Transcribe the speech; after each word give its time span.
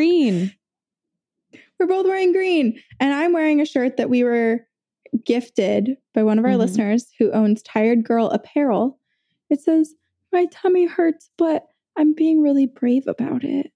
We're 0.00 0.06
both 0.06 0.16
wearing 0.16 0.32
green. 0.34 0.54
We're 1.78 1.86
both 1.86 2.06
wearing 2.06 2.32
green. 2.32 2.82
And 3.00 3.12
I'm 3.12 3.32
wearing 3.32 3.60
a 3.60 3.66
shirt 3.66 3.96
that 3.98 4.10
we 4.10 4.24
were 4.24 4.66
gifted 5.24 5.96
by 6.14 6.22
one 6.22 6.38
of 6.38 6.44
our 6.44 6.52
Mhm. 6.52 6.58
listeners 6.58 7.10
who 7.18 7.30
owns 7.32 7.62
Tired 7.62 8.04
Girl 8.04 8.26
Apparel. 8.28 8.98
It 9.50 9.60
says, 9.60 9.94
My 10.32 10.46
tummy 10.52 10.86
hurts, 10.86 11.28
but 11.36 11.66
I'm 11.96 12.12
being 12.14 12.40
really 12.40 12.66
brave 12.66 13.08
about 13.08 13.42
it. 13.42 13.72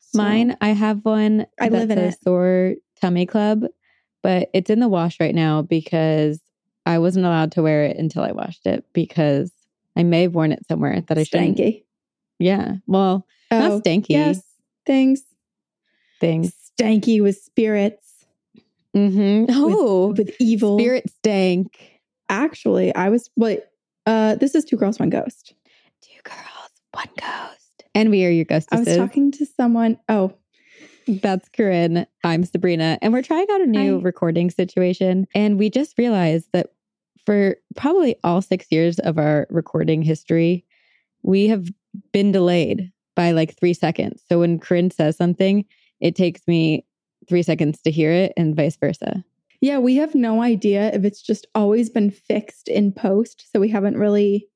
So- 0.00 0.18
Mine, 0.18 0.56
I 0.60 0.70
have 0.70 1.02
one 1.06 1.46
I 1.58 1.70
that 1.70 1.78
live 1.78 1.90
in 1.90 1.96
says 1.96 2.14
it. 2.14 2.22
Sore 2.22 2.74
Tummy 3.00 3.24
Club, 3.24 3.64
but 4.22 4.50
it's 4.52 4.68
in 4.68 4.80
the 4.80 4.88
wash 4.90 5.18
right 5.20 5.34
now 5.34 5.62
because 5.62 6.42
I 6.84 6.98
wasn't 6.98 7.24
allowed 7.24 7.52
to 7.52 7.62
wear 7.62 7.84
it 7.84 7.96
until 7.96 8.22
I 8.22 8.32
washed 8.32 8.66
it 8.66 8.84
because 8.92 9.52
I 9.96 10.02
may 10.02 10.22
have 10.22 10.34
worn 10.34 10.52
it 10.52 10.66
somewhere 10.66 11.00
that 11.00 11.16
I 11.16 11.22
shouldn't. 11.22 11.56
stanky. 11.56 11.84
Yeah. 12.38 12.76
Well, 12.86 13.26
Oh, 13.50 13.58
not 13.58 13.82
stanky 13.84 14.10
Yes. 14.10 14.42
Things. 14.84 15.22
Things. 16.20 16.54
Stanky 16.78 17.22
with 17.22 17.36
spirits, 17.40 18.06
Mm-hmm. 18.96 19.44
Oh, 19.50 20.14
with 20.16 20.34
evil. 20.40 20.78
spirit 20.78 21.08
stank. 21.08 22.00
Actually, 22.28 22.94
I 22.94 23.08
was, 23.08 23.30
what? 23.36 23.70
uh, 24.06 24.34
this 24.36 24.54
is 24.54 24.64
Two 24.64 24.76
Girls, 24.76 24.98
One 24.98 25.10
Ghost. 25.10 25.54
Two 26.02 26.20
girls, 26.24 26.70
one 26.92 27.06
ghost. 27.20 27.84
And 27.94 28.10
we 28.10 28.24
are 28.24 28.30
your 28.30 28.44
ghost. 28.44 28.68
I 28.72 28.78
was 28.80 28.96
talking 28.96 29.30
to 29.32 29.46
someone. 29.46 29.98
Oh, 30.08 30.32
That's 31.06 31.48
Corinne. 31.50 32.06
I'm 32.24 32.44
Sabrina. 32.44 32.98
And 33.02 33.12
we're 33.12 33.22
trying 33.22 33.46
out 33.52 33.60
a 33.60 33.66
new 33.66 33.98
Hi. 33.98 34.02
recording 34.02 34.50
situation. 34.50 35.26
And 35.34 35.58
we 35.58 35.70
just 35.70 35.96
realized 35.98 36.48
that 36.52 36.68
for 37.26 37.56
probably 37.76 38.16
all 38.24 38.42
six 38.42 38.66
years 38.70 38.98
of 39.00 39.18
our 39.18 39.46
recording 39.50 40.02
history, 40.02 40.64
we 41.22 41.48
have 41.48 41.68
been 42.12 42.32
delayed 42.32 42.90
by 43.14 43.32
like 43.32 43.56
three 43.58 43.74
seconds. 43.74 44.22
So 44.28 44.40
when 44.40 44.58
Corinne 44.58 44.90
says 44.90 45.16
something, 45.16 45.64
it 46.00 46.16
takes 46.16 46.46
me 46.46 46.86
three 47.28 47.42
seconds 47.42 47.80
to 47.82 47.90
hear 47.90 48.10
it 48.12 48.32
and 48.36 48.56
vice 48.56 48.76
versa. 48.76 49.24
Yeah, 49.60 49.78
we 49.78 49.96
have 49.96 50.14
no 50.14 50.42
idea 50.42 50.90
if 50.94 51.04
it's 51.04 51.20
just 51.20 51.46
always 51.54 51.90
been 51.90 52.10
fixed 52.10 52.68
in 52.68 52.92
post. 52.92 53.46
So 53.52 53.60
we 53.60 53.68
haven't 53.68 53.98
really 53.98 54.48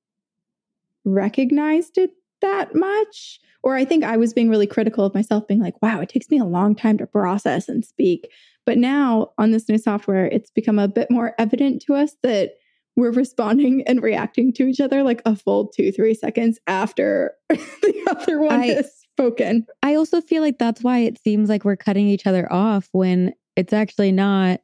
recognized 1.05 1.99
it 1.99 2.11
that 2.41 2.75
much. 2.75 3.41
Or 3.63 3.77
I 3.77 3.85
think 3.85 4.05
I 4.05 4.17
was 4.17 4.33
being 4.35 4.51
really 4.51 4.67
critical 4.67 5.05
of 5.05 5.15
myself, 5.15 5.47
being 5.47 5.61
like, 5.61 5.81
wow, 5.83 6.01
it 6.01 6.09
takes 6.09 6.31
me 6.31 6.39
a 6.39 6.45
long 6.45 6.75
time 6.75 6.99
to 6.99 7.07
process 7.07 7.69
and 7.69 7.85
speak. 7.85 8.31
But 8.67 8.79
now 8.79 9.33
on 9.39 9.51
this 9.51 9.69
new 9.69 9.79
software, 9.79 10.27
it's 10.27 10.51
become 10.51 10.79
a 10.79 10.89
bit 10.89 11.11
more 11.11 11.35
evident 11.39 11.83
to 11.83 11.95
us 11.95 12.17
that 12.23 12.53
we're 12.97 13.11
responding 13.11 13.83
and 13.87 14.03
reacting 14.03 14.53
to 14.55 14.67
each 14.67 14.81
other 14.81 15.03
like 15.03 15.21
a 15.25 15.37
full 15.37 15.69
two, 15.69 15.93
three 15.93 16.15
seconds 16.15 16.59
after 16.67 17.35
the 17.49 18.07
other 18.11 18.41
one 18.41 18.61
I- 18.61 18.85
spoken. 19.15 19.67
I 19.83 19.95
also 19.95 20.21
feel 20.21 20.43
like 20.43 20.59
that's 20.59 20.83
why 20.83 20.99
it 21.01 21.19
seems 21.23 21.49
like 21.49 21.65
we're 21.65 21.77
cutting 21.77 22.09
each 22.09 22.27
other 22.27 22.53
off 22.53 22.89
when 22.93 23.33
it's 23.57 23.73
actually 23.73 24.13
not. 24.13 24.61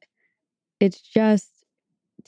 It's 0.80 1.00
just 1.00 1.48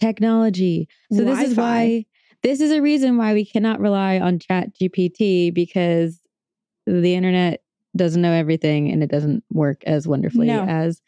technology. 0.00 0.88
So 1.12 1.24
this 1.24 1.40
is 1.40 1.56
why 1.56 2.04
this 2.42 2.60
is 2.60 2.70
a 2.70 2.80
reason 2.82 3.16
why 3.16 3.34
we 3.34 3.44
cannot 3.44 3.80
rely 3.80 4.18
on 4.18 4.38
Chat 4.38 4.74
GPT 4.74 5.52
because 5.54 6.20
the 6.86 7.14
internet 7.14 7.62
doesn't 7.96 8.22
know 8.22 8.32
everything 8.32 8.90
and 8.90 9.02
it 9.02 9.10
doesn't 9.10 9.44
work 9.52 9.82
as 9.84 10.08
wonderfully 10.08 10.46
No. 10.46 10.64
as 10.64 11.00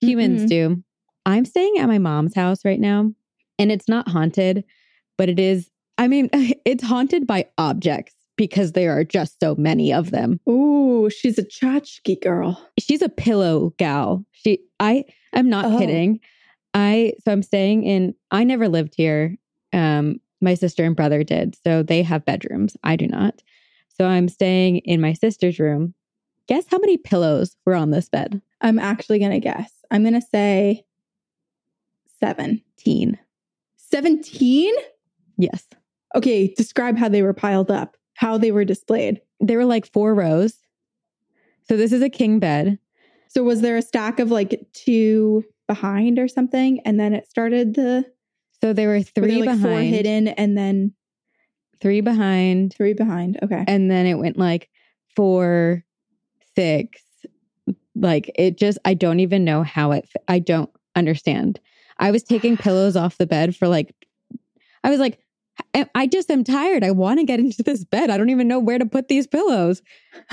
humans 0.00 0.44
Mm-mm. 0.44 0.48
do. 0.48 0.82
I'm 1.24 1.44
staying 1.44 1.78
at 1.78 1.86
my 1.86 1.98
mom's 1.98 2.34
house 2.34 2.64
right 2.64 2.80
now 2.80 3.12
and 3.58 3.70
it's 3.70 3.88
not 3.88 4.08
haunted, 4.08 4.64
but 5.16 5.28
it 5.28 5.38
is 5.38 5.70
I 5.98 6.08
mean, 6.08 6.30
it's 6.32 6.82
haunted 6.82 7.26
by 7.26 7.46
objects 7.58 8.14
because 8.46 8.72
there 8.72 8.96
are 8.98 9.04
just 9.04 9.38
so 9.40 9.54
many 9.56 9.92
of 9.92 10.10
them 10.10 10.40
Ooh, 10.48 11.08
she's 11.10 11.38
a 11.38 11.44
tchotchke 11.44 12.20
girl. 12.22 12.60
she's 12.78 13.02
a 13.02 13.08
pillow 13.08 13.72
gal. 13.78 14.24
She 14.32 14.58
I 14.80 15.04
I'm 15.32 15.48
not 15.48 15.66
Oh. 15.66 15.78
kidding. 15.78 16.18
I 16.74 17.12
so 17.24 17.30
I'm 17.32 17.42
staying 17.42 17.84
in 17.84 18.14
I 18.32 18.42
never 18.44 18.68
lived 18.68 18.94
here. 18.96 19.36
Um 19.72 20.20
my 20.40 20.54
sister 20.54 20.84
and 20.84 20.96
brother 20.96 21.22
did. 21.22 21.54
So 21.64 21.82
they 21.84 22.02
have 22.02 22.24
bedrooms. 22.24 22.76
I 22.82 22.96
do 22.96 23.06
not. 23.06 23.42
So 23.96 24.06
I'm 24.06 24.28
staying 24.28 24.78
in 24.78 25.00
my 25.00 25.12
sister's 25.12 25.60
room. 25.60 25.94
Guess 26.48 26.64
how 26.68 26.78
many 26.78 26.96
pillows 26.96 27.56
were 27.64 27.76
on 27.76 27.90
this 27.92 28.08
bed? 28.08 28.42
I'm 28.60 28.80
actually 28.80 29.20
going 29.20 29.30
to 29.30 29.38
guess. 29.38 29.70
I'm 29.92 30.02
going 30.02 30.20
to 30.20 30.26
say 30.34 30.84
17. 32.20 33.18
17? 33.76 34.74
Yes. 35.38 35.64
Okay, 36.14 36.52
describe 36.56 36.98
how 36.98 37.08
they 37.08 37.22
were 37.22 37.32
piled 37.34 37.70
up, 37.70 37.96
how 38.22 38.38
they 38.38 38.52
were 38.52 38.64
displayed. 38.64 39.20
There 39.40 39.58
were 39.58 39.64
like 39.64 39.84
four 39.92 40.14
rows. 40.14 40.54
So 41.68 41.76
this 41.76 41.92
is 41.92 42.02
a 42.02 42.08
king 42.08 42.38
bed. 42.38 42.78
So, 43.28 43.42
was 43.42 43.60
there 43.62 43.76
a 43.76 43.82
stack 43.82 44.20
of 44.20 44.30
like 44.30 44.64
two 44.72 45.44
behind 45.66 46.18
or 46.18 46.28
something? 46.28 46.80
And 46.84 47.00
then 47.00 47.14
it 47.14 47.28
started 47.28 47.74
the 47.74 48.04
So 48.60 48.72
there 48.72 48.88
were 48.88 48.94
were 48.98 49.02
three 49.02 49.40
there, 49.40 49.46
like 49.46 49.58
four 49.58 49.70
behind. 49.70 49.94
hidden 49.94 50.28
and 50.28 50.56
then 50.56 50.92
Three 51.80 52.00
behind. 52.00 52.72
three 52.72 52.92
behind. 52.94 53.38
Okay. 53.42 53.64
and 53.66 53.90
then 53.90 54.06
it 54.06 54.14
went 54.14 54.38
like 54.38 54.68
four, 55.16 55.84
six. 56.54 57.02
Like 57.96 58.30
it 58.36 58.56
just, 58.56 58.78
I 58.84 58.94
don't 58.94 59.18
even 59.18 59.44
know 59.44 59.64
how 59.64 59.90
it. 59.92 60.08
I 60.28 60.38
don't 60.38 60.70
understand. 60.94 61.58
I 61.98 62.10
was 62.12 62.22
taking 62.22 62.56
pillows 62.56 62.94
off 62.96 63.18
the 63.18 63.26
bed 63.26 63.56
for 63.56 63.66
like, 63.66 63.92
I 64.84 64.90
was 64.90 65.00
like, 65.00 65.18
I 65.94 66.06
just 66.06 66.30
am 66.30 66.44
tired. 66.44 66.84
I 66.84 66.90
want 66.90 67.18
to 67.20 67.24
get 67.24 67.40
into 67.40 67.62
this 67.62 67.84
bed. 67.84 68.10
I 68.10 68.16
don't 68.16 68.30
even 68.30 68.48
know 68.48 68.58
where 68.58 68.78
to 68.78 68.86
put 68.86 69.08
these 69.08 69.26
pillows. 69.26 69.82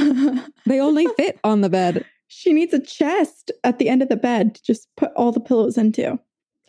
They 0.65 0.79
only 0.79 1.07
fit 1.17 1.39
on 1.43 1.61
the 1.61 1.69
bed. 1.69 2.05
she 2.27 2.53
needs 2.53 2.73
a 2.73 2.79
chest 2.79 3.51
at 3.63 3.79
the 3.79 3.89
end 3.89 4.01
of 4.01 4.09
the 4.09 4.15
bed 4.17 4.55
to 4.55 4.63
just 4.63 4.87
put 4.97 5.11
all 5.15 5.31
the 5.31 5.39
pillows 5.39 5.77
into. 5.77 6.19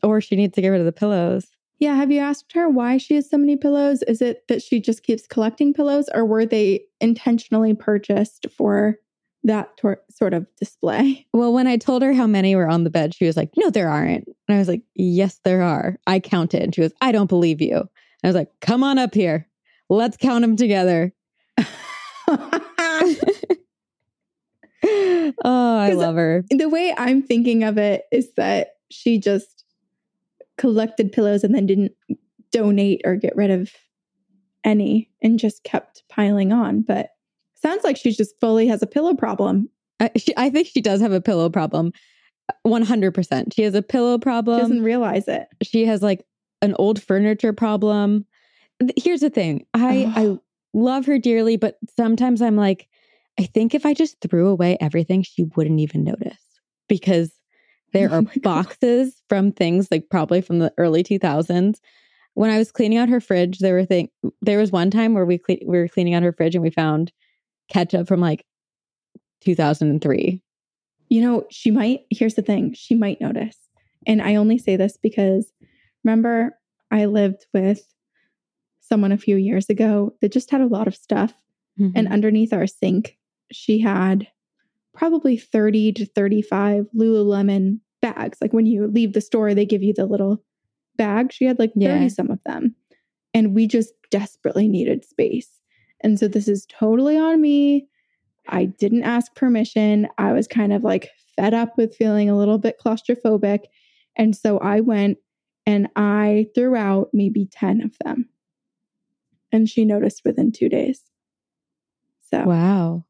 Or 0.02 0.20
she 0.20 0.36
needs 0.36 0.54
to 0.54 0.62
get 0.62 0.68
rid 0.68 0.80
of 0.80 0.86
the 0.86 0.92
pillows. 0.92 1.48
Yeah. 1.78 1.94
Have 1.96 2.10
you 2.10 2.20
asked 2.20 2.52
her 2.54 2.68
why 2.68 2.96
she 2.98 3.14
has 3.14 3.28
so 3.28 3.36
many 3.38 3.56
pillows? 3.56 4.02
Is 4.02 4.22
it 4.22 4.46
that 4.48 4.62
she 4.62 4.80
just 4.80 5.02
keeps 5.02 5.26
collecting 5.26 5.72
pillows 5.74 6.08
or 6.14 6.24
were 6.24 6.46
they 6.46 6.82
intentionally 7.00 7.74
purchased 7.74 8.46
for 8.56 8.96
that 9.44 9.76
tor- 9.78 10.02
sort 10.10 10.34
of 10.34 10.46
display? 10.58 11.26
Well, 11.32 11.52
when 11.52 11.66
I 11.66 11.76
told 11.78 12.02
her 12.02 12.12
how 12.12 12.26
many 12.26 12.54
were 12.56 12.68
on 12.68 12.84
the 12.84 12.90
bed, 12.90 13.14
she 13.14 13.24
was 13.26 13.36
like, 13.36 13.50
No, 13.56 13.70
there 13.70 13.88
aren't. 13.90 14.26
And 14.48 14.56
I 14.56 14.58
was 14.58 14.68
like, 14.68 14.82
Yes, 14.94 15.40
there 15.44 15.62
are. 15.62 15.96
I 16.06 16.20
counted. 16.20 16.62
And 16.62 16.74
she 16.74 16.80
was, 16.82 16.92
I 17.00 17.12
don't 17.12 17.28
believe 17.28 17.60
you. 17.60 17.88
I 18.24 18.28
was 18.28 18.36
like, 18.36 18.48
Come 18.60 18.82
on 18.84 18.98
up 18.98 19.14
here. 19.14 19.48
Let's 19.88 20.16
count 20.16 20.42
them 20.42 20.56
together. 20.56 21.12
oh, 24.82 25.32
I 25.44 25.92
love 25.92 26.16
her. 26.16 26.44
the 26.50 26.68
way 26.68 26.94
I'm 26.96 27.22
thinking 27.22 27.64
of 27.64 27.78
it 27.78 28.04
is 28.12 28.32
that 28.36 28.68
she 28.90 29.18
just 29.18 29.64
collected 30.58 31.12
pillows 31.12 31.44
and 31.44 31.54
then 31.54 31.66
didn't 31.66 31.92
donate 32.52 33.02
or 33.04 33.16
get 33.16 33.36
rid 33.36 33.50
of 33.50 33.70
any 34.64 35.10
and 35.22 35.38
just 35.38 35.64
kept 35.64 36.02
piling 36.08 36.52
on. 36.52 36.82
But 36.82 37.10
sounds 37.54 37.84
like 37.84 37.96
she 37.96 38.12
just 38.12 38.34
fully 38.40 38.66
has 38.68 38.82
a 38.82 38.86
pillow 38.86 39.14
problem. 39.14 39.68
I, 40.00 40.10
she, 40.16 40.32
I 40.36 40.50
think 40.50 40.66
she 40.66 40.80
does 40.80 41.00
have 41.00 41.12
a 41.12 41.20
pillow 41.20 41.50
problem. 41.50 41.92
Uh, 42.48 42.54
100%. 42.68 43.54
She 43.54 43.62
has 43.62 43.74
a 43.74 43.82
pillow 43.82 44.16
She 44.16 44.20
problem. 44.22 44.60
doesn't 44.60 44.82
realize 44.82 45.28
it. 45.28 45.46
she 45.62 45.84
has 45.86 46.02
like 46.02 46.24
an 46.62 46.74
old 46.78 47.02
furniture 47.02 47.52
problem. 47.52 48.26
Here's 48.96 49.20
the 49.20 49.30
thing. 49.30 49.66
I 49.74 50.12
I 50.14 50.38
love 50.72 51.06
her 51.06 51.18
dearly, 51.18 51.56
but 51.56 51.78
sometimes 51.96 52.42
I'm 52.42 52.56
like 52.56 52.88
I 53.38 53.44
think 53.44 53.74
if 53.74 53.86
I 53.86 53.94
just 53.94 54.20
threw 54.20 54.48
away 54.48 54.76
everything, 54.80 55.22
she 55.22 55.44
wouldn't 55.56 55.80
even 55.80 56.04
notice 56.04 56.42
because 56.88 57.32
there 57.92 58.08
Oh 58.12 58.16
are 58.16 58.22
my 58.22 58.34
God. 58.34 58.42
boxes 58.42 59.22
from 59.28 59.52
things 59.52 59.88
like 59.90 60.08
probably 60.10 60.40
from 60.40 60.58
the 60.58 60.72
early 60.78 61.02
2000s. 61.02 61.78
When 62.34 62.50
I 62.50 62.58
was 62.58 62.70
cleaning 62.70 62.98
out 62.98 63.08
her 63.08 63.20
fridge, 63.20 63.58
there 63.58 63.74
were 63.74 63.84
thing 63.84 64.08
there 64.40 64.58
was 64.58 64.70
one 64.70 64.90
time 64.90 65.14
where 65.14 65.26
we 65.26 65.38
cle- 65.38 65.56
we 65.66 65.78
were 65.78 65.88
cleaning 65.88 66.14
out 66.14 66.22
her 66.22 66.32
fridge 66.32 66.54
and 66.54 66.62
we 66.62 66.70
found 66.70 67.12
ketchup 67.68 68.06
from 68.08 68.20
like 68.20 68.44
2003. 69.42 70.42
You 71.08 71.20
know, 71.22 71.44
she 71.50 71.70
might, 71.70 72.00
here's 72.10 72.34
the 72.34 72.42
thing, 72.42 72.72
she 72.72 72.94
might 72.94 73.20
notice. 73.20 73.56
And 74.06 74.22
I 74.22 74.36
only 74.36 74.58
say 74.58 74.76
this 74.76 74.96
because 74.96 75.52
remember, 76.04 76.58
I 76.90 77.04
lived 77.06 77.46
with 77.54 77.82
someone 78.80 79.12
a 79.12 79.18
few 79.18 79.36
years 79.36 79.68
ago 79.70 80.14
that 80.20 80.32
just 80.32 80.50
had 80.50 80.60
a 80.60 80.66
lot 80.66 80.88
of 80.88 80.96
stuff. 80.96 81.32
And 81.94 82.06
Mhm. 82.08 82.10
underneath 82.12 82.52
our 82.52 82.66
sink, 82.66 83.16
she 83.50 83.78
had 83.78 84.28
probably 84.92 85.36
30 85.36 85.92
to 85.92 86.04
35 86.04 86.86
Lululemon 86.94 87.80
bags. 88.02 88.38
Like 88.40 88.52
when 88.52 88.66
you 88.66 88.86
leave 88.86 89.12
the 89.14 89.20
store, 89.20 89.54
they 89.54 89.64
give 89.64 89.82
you 89.82 89.94
the 89.94 90.04
little 90.06 90.44
bag. 90.96 91.32
She 91.32 91.44
had 91.46 91.58
like 91.58 91.72
30 91.72 91.84
Yeah. 92.04 92.08
some 92.08 92.30
of 92.30 92.42
them. 92.44 92.74
And 93.32 93.54
we 93.54 93.66
just 93.66 93.94
desperately 94.10 94.68
needed 94.68 95.04
space. 95.04 95.60
And 96.00 96.18
so 96.18 96.28
this 96.28 96.48
is 96.48 96.66
totally 96.66 97.16
on 97.16 97.40
me. 97.40 97.86
I 98.48 98.64
didn't 98.66 99.04
ask 99.04 99.34
permission. 99.34 100.08
I 100.18 100.32
was 100.32 100.48
kind 100.48 100.72
of 100.72 100.82
like 100.82 101.08
fed 101.36 101.54
up 101.54 101.78
with 101.78 101.94
feeling 101.94 102.28
a 102.28 102.36
little 102.36 102.58
bit 102.58 102.76
claustrophobic. 102.84 103.60
And 104.16 104.36
so 104.36 104.58
I 104.58 104.80
went 104.80 105.18
and 105.70 105.86
I 105.94 106.46
threw 106.52 106.74
out 106.74 107.10
maybe 107.12 107.46
10 107.46 107.80
of 107.82 107.94
them. 108.04 108.28
And 109.52 109.68
she 109.68 109.84
noticed 109.84 110.22
within 110.24 110.50
two 110.50 110.68
days. 110.68 111.02
So, 112.28 112.42
wow. 112.42 113.04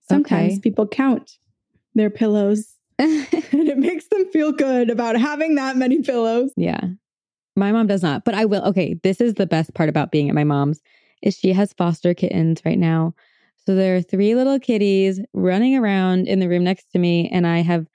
Sometimes 0.00 0.54
Okay. 0.54 0.60
people 0.60 0.86
count 0.86 1.38
their 1.94 2.10
pillows 2.10 2.74
and 2.98 3.26
it 3.32 3.78
makes 3.78 4.08
them 4.08 4.30
feel 4.32 4.52
good 4.52 4.90
about 4.90 5.16
having 5.16 5.54
that 5.54 5.76
many 5.76 6.02
pillows. 6.02 6.52
yeah. 6.56 6.80
My 7.56 7.72
mom 7.72 7.86
does 7.88 8.02
not, 8.02 8.24
but 8.24 8.34
I 8.34 8.44
will. 8.44 8.62
Okay, 8.66 8.94
this 9.02 9.20
is 9.20 9.34
the 9.34 9.46
best 9.46 9.74
part 9.74 9.88
about 9.88 10.12
being 10.12 10.28
at 10.28 10.34
my 10.34 10.44
mom's 10.44 10.80
is 11.22 11.36
she 11.36 11.52
has 11.52 11.72
foster 11.72 12.14
kittens 12.14 12.60
right 12.64 12.78
now. 12.78 13.14
So 13.66 13.74
there 13.74 13.96
are 13.96 14.02
three 14.02 14.36
little 14.36 14.60
kitties 14.60 15.20
running 15.32 15.74
around 15.74 16.28
in 16.28 16.38
the 16.38 16.48
room 16.48 16.62
next 16.64 16.92
to 16.92 16.98
me 16.98 17.28
and 17.30 17.46
I 17.46 17.62
have 17.62 17.86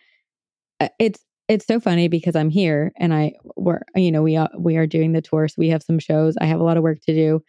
uh, 0.81 0.89
it's 0.99 1.23
it's 1.47 1.65
so 1.65 1.79
funny 1.79 2.07
because 2.07 2.35
I'm 2.35 2.49
here 2.49 2.91
and 2.97 3.13
I 3.13 3.33
we're 3.55 3.81
you 3.95 4.11
know 4.11 4.21
we 4.21 4.35
are 4.35 4.49
we 4.57 4.77
are 4.77 4.87
doing 4.87 5.11
the 5.11 5.21
tour 5.21 5.47
so 5.47 5.55
we 5.57 5.69
have 5.69 5.83
some 5.83 5.99
shows. 5.99 6.35
I 6.39 6.45
have 6.45 6.59
a 6.59 6.63
lot 6.63 6.77
of 6.77 6.83
work 6.83 6.99
to 7.01 7.13
do. 7.13 7.43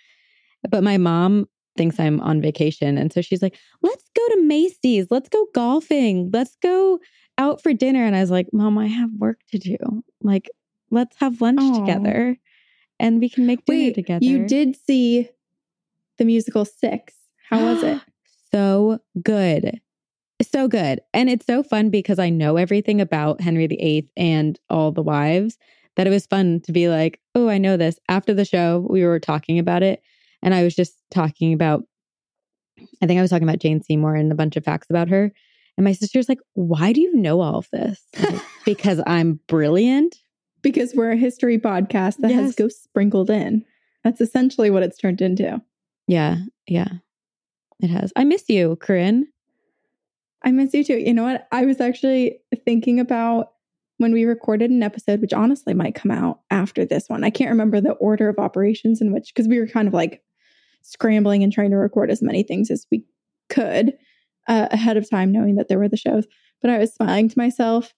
But 0.68 0.82
my 0.82 0.96
mom 0.96 1.46
thinks 1.76 1.98
I'm 2.00 2.20
on 2.20 2.40
vacation 2.40 2.98
and 2.98 3.12
so 3.12 3.20
she's 3.20 3.42
like, 3.42 3.56
"Let's 3.82 4.04
go 4.16 4.28
to 4.28 4.42
Macy's. 4.42 5.06
Let's 5.10 5.28
go 5.28 5.46
golfing. 5.54 6.30
Let's 6.32 6.56
go 6.62 6.98
out 7.38 7.62
for 7.62 7.72
dinner." 7.72 8.04
And 8.04 8.16
I 8.16 8.20
was 8.20 8.30
like, 8.30 8.48
"Mom, 8.52 8.78
I 8.78 8.86
have 8.86 9.10
work 9.18 9.40
to 9.50 9.58
do. 9.58 9.76
Like, 10.22 10.50
let's 10.90 11.16
have 11.18 11.40
lunch 11.40 11.60
Aw. 11.60 11.80
together 11.80 12.36
and 12.98 13.20
we 13.20 13.28
can 13.28 13.46
make 13.46 13.64
dinner 13.64 13.78
Wait, 13.78 13.94
together." 13.94 14.24
you 14.24 14.46
did 14.46 14.76
see 14.76 15.28
the 16.18 16.24
musical 16.24 16.64
Six. 16.64 17.14
How 17.48 17.60
was 17.62 17.82
it? 17.82 18.00
so 18.52 19.00
good. 19.22 19.80
So 20.42 20.68
good. 20.68 21.00
And 21.12 21.28
it's 21.30 21.46
so 21.46 21.62
fun 21.62 21.90
because 21.90 22.18
I 22.18 22.28
know 22.30 22.56
everything 22.56 23.00
about 23.00 23.40
Henry 23.40 23.66
VIII 23.66 24.08
and 24.16 24.58
all 24.68 24.92
the 24.92 25.02
wives 25.02 25.58
that 25.96 26.06
it 26.06 26.10
was 26.10 26.26
fun 26.26 26.60
to 26.62 26.72
be 26.72 26.88
like, 26.88 27.20
oh, 27.34 27.48
I 27.48 27.58
know 27.58 27.76
this. 27.76 27.98
After 28.08 28.34
the 28.34 28.44
show, 28.44 28.86
we 28.90 29.04
were 29.04 29.20
talking 29.20 29.58
about 29.58 29.82
it. 29.82 30.02
And 30.42 30.52
I 30.54 30.62
was 30.64 30.74
just 30.74 30.94
talking 31.10 31.52
about, 31.52 31.84
I 33.02 33.06
think 33.06 33.18
I 33.18 33.22
was 33.22 33.30
talking 33.30 33.48
about 33.48 33.60
Jane 33.60 33.80
Seymour 33.80 34.14
and 34.16 34.30
a 34.32 34.34
bunch 34.34 34.56
of 34.56 34.64
facts 34.64 34.88
about 34.90 35.08
her. 35.08 35.32
And 35.76 35.84
my 35.84 35.92
sister's 35.92 36.28
like, 36.28 36.40
why 36.54 36.92
do 36.92 37.00
you 37.00 37.14
know 37.14 37.40
all 37.40 37.58
of 37.58 37.68
this? 37.72 38.02
Like, 38.20 38.40
because 38.64 39.00
I'm 39.06 39.40
brilliant. 39.46 40.16
Because 40.62 40.94
we're 40.94 41.12
a 41.12 41.16
history 41.16 41.58
podcast 41.58 42.16
that 42.18 42.30
has 42.30 42.46
Yes. 42.46 42.54
ghosts 42.54 42.82
sprinkled 42.82 43.30
in. 43.30 43.64
That's 44.02 44.20
essentially 44.20 44.70
what 44.70 44.82
it's 44.82 44.98
turned 44.98 45.20
into. 45.20 45.60
Yeah. 46.08 46.38
Yeah. 46.66 46.88
It 47.80 47.88
has. 47.90 48.12
I 48.16 48.24
miss 48.24 48.44
you, 48.48 48.76
Corinne. 48.76 49.26
I 50.44 50.52
miss 50.52 50.74
you 50.74 50.84
too. 50.84 50.98
You 50.98 51.14
know 51.14 51.24
what? 51.24 51.48
I 51.50 51.64
was 51.64 51.80
actually 51.80 52.38
thinking 52.64 53.00
about 53.00 53.52
when 53.98 54.12
we 54.12 54.24
recorded 54.24 54.70
an 54.70 54.82
episode, 54.82 55.20
which 55.20 55.32
honestly 55.32 55.72
might 55.72 55.94
come 55.94 56.10
out 56.10 56.40
after 56.50 56.84
this 56.84 57.08
one. 57.08 57.24
I 57.24 57.30
can't 57.30 57.50
remember 57.50 57.80
the 57.80 57.92
order 57.92 58.28
of 58.28 58.38
operations 58.38 59.00
in 59.00 59.12
which, 59.12 59.32
because 59.34 59.48
we 59.48 59.58
were 59.58 59.66
kind 59.66 59.88
of 59.88 59.94
like 59.94 60.22
scrambling 60.82 61.42
and 61.42 61.52
trying 61.52 61.70
to 61.70 61.76
record 61.76 62.10
as 62.10 62.22
many 62.22 62.42
things 62.42 62.70
as 62.70 62.86
we 62.90 63.04
could 63.48 63.94
uh, 64.48 64.68
ahead 64.70 64.96
of 64.96 65.08
time, 65.08 65.32
knowing 65.32 65.54
that 65.56 65.68
there 65.68 65.78
were 65.78 65.88
the 65.88 65.96
shows. 65.96 66.26
But 66.60 66.70
I 66.70 66.78
was 66.78 66.94
smiling 66.94 67.28
to 67.30 67.38
myself 67.38 67.94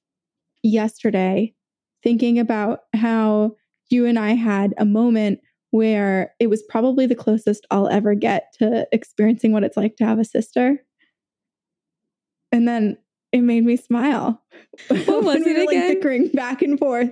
yesterday, 0.62 1.54
thinking 2.02 2.38
about 2.38 2.80
how 2.94 3.56
you 3.90 4.06
and 4.06 4.18
I 4.18 4.34
had 4.34 4.74
a 4.78 4.84
moment 4.84 5.40
where 5.70 6.34
it 6.38 6.48
was 6.48 6.62
probably 6.68 7.06
the 7.06 7.14
closest 7.14 7.66
I'll 7.70 7.88
ever 7.88 8.14
get 8.14 8.52
to 8.58 8.86
experiencing 8.92 9.52
what 9.52 9.64
it's 9.64 9.76
like 9.76 9.96
to 9.96 10.06
have 10.06 10.18
a 10.18 10.24
sister. 10.24 10.78
And 12.52 12.66
then 12.66 12.96
it 13.32 13.42
made 13.42 13.64
me 13.64 13.76
smile. 13.76 14.42
What 14.88 15.06
was 15.24 15.24
When 15.24 15.44
we 15.44 15.50
it 15.50 15.54
were, 15.58 15.64
like 15.66 15.76
again? 15.76 15.94
bickering 15.94 16.28
back 16.28 16.62
and 16.62 16.78
forth. 16.78 17.10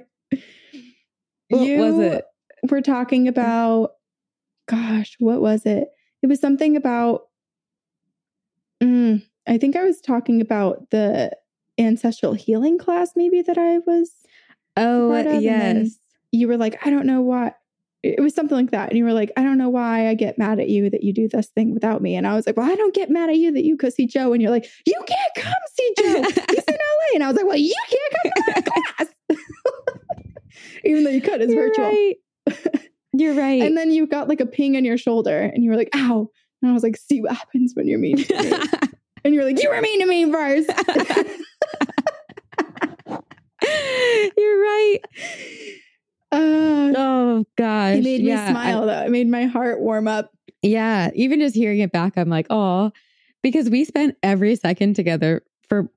What 1.50 1.66
you 1.66 1.78
was 1.78 1.98
it? 1.98 2.24
were 2.70 2.80
talking 2.80 3.28
about, 3.28 3.92
gosh, 4.68 5.16
what 5.18 5.40
was 5.42 5.66
it? 5.66 5.88
It 6.22 6.26
was 6.28 6.40
something 6.40 6.76
about, 6.76 7.24
mm, 8.82 9.22
I 9.46 9.58
think 9.58 9.76
I 9.76 9.84
was 9.84 10.00
talking 10.00 10.40
about 10.40 10.90
the 10.90 11.30
ancestral 11.78 12.32
healing 12.34 12.78
class, 12.78 13.12
maybe 13.16 13.42
that 13.42 13.58
I 13.58 13.78
was 13.78 14.10
Oh, 14.76 15.10
part 15.10 15.26
of, 15.26 15.32
and 15.34 15.44
then- 15.44 15.76
yes. 15.84 15.98
you 16.32 16.48
were 16.48 16.56
like, 16.56 16.84
I 16.86 16.90
don't 16.90 17.06
know 17.06 17.20
why. 17.20 17.52
It 18.04 18.20
was 18.20 18.34
something 18.34 18.56
like 18.56 18.70
that. 18.72 18.90
And 18.90 18.98
you 18.98 19.04
were 19.04 19.14
like, 19.14 19.32
I 19.36 19.42
don't 19.42 19.56
know 19.56 19.70
why 19.70 20.08
I 20.08 20.14
get 20.14 20.36
mad 20.36 20.60
at 20.60 20.68
you 20.68 20.90
that 20.90 21.02
you 21.02 21.14
do 21.14 21.26
this 21.26 21.46
thing 21.48 21.72
without 21.72 22.02
me. 22.02 22.16
And 22.16 22.26
I 22.26 22.34
was 22.34 22.46
like, 22.46 22.56
Well, 22.56 22.70
I 22.70 22.74
don't 22.74 22.94
get 22.94 23.08
mad 23.08 23.30
at 23.30 23.36
you 23.36 23.50
that 23.52 23.64
you 23.64 23.76
go 23.78 23.88
see 23.88 24.06
Joe. 24.06 24.32
And 24.34 24.42
you're 24.42 24.50
like, 24.50 24.66
You 24.84 25.00
can't 25.06 25.34
come 25.36 25.52
see 25.72 25.94
Joe. 25.98 26.22
He's 26.50 26.64
in 26.64 26.74
LA. 26.74 27.14
And 27.14 27.24
I 27.24 27.28
was 27.28 27.36
like, 27.36 27.46
Well, 27.46 27.56
you 27.56 27.74
can't 27.88 28.14
come 28.22 28.32
to 28.32 28.52
my 28.54 28.60
class. 29.36 29.38
Even 30.84 31.04
though 31.04 31.10
you 31.10 31.22
could, 31.22 31.40
it's 31.40 31.52
You're 31.52 31.68
virtual. 31.68 31.86
right. 31.86 32.16
You're 33.14 33.34
right. 33.34 33.62
And 33.62 33.76
then 33.76 33.90
you 33.90 34.06
got 34.06 34.28
like 34.28 34.40
a 34.40 34.46
ping 34.46 34.76
on 34.76 34.84
your 34.84 34.98
shoulder 34.98 35.38
and 35.40 35.64
you 35.64 35.70
were 35.70 35.76
like, 35.76 35.90
Ow. 35.96 36.28
And 36.62 36.70
I 36.70 36.74
was 36.74 36.82
like, 36.82 36.96
See 36.96 37.22
what 37.22 37.32
happens 37.32 37.72
when 37.74 37.86
you're 37.88 37.98
mean 37.98 38.18
to 38.18 38.42
me. 38.42 38.52
and 39.24 39.32
you 39.34 39.40
were 39.40 39.46
like, 39.46 39.62
You 39.62 39.70
were 39.70 39.80
mean 39.80 40.00
to 40.00 40.06
me 40.06 40.30
first. 40.30 40.70
You're 44.36 44.60
right. 44.60 44.98
Uh, 46.34 46.92
Oh 46.96 47.44
gosh. 47.56 47.96
it 47.96 48.04
made 48.04 48.22
me 48.22 48.28
Yeah, 48.28 48.44
I- 48.46 48.50
smile 48.50 48.86
though. 48.86 49.02
It 49.04 49.10
made 49.10 49.28
my 49.28 49.44
heart 49.44 49.80
warm 49.80 50.06
up. 50.08 50.32
yeah. 50.62 51.10
Even 51.14 51.40
just 51.40 51.54
hearing 51.54 51.80
it 51.80 51.92
back, 51.92 52.16
I'm 52.16 52.28
like, 52.28 52.46
oh, 52.50 52.92
because 53.42 53.68
we 53.70 53.84
spent 53.84 54.16
every 54.22 54.56
second 54.56 54.94
together 54.94 55.42
for 55.68 55.88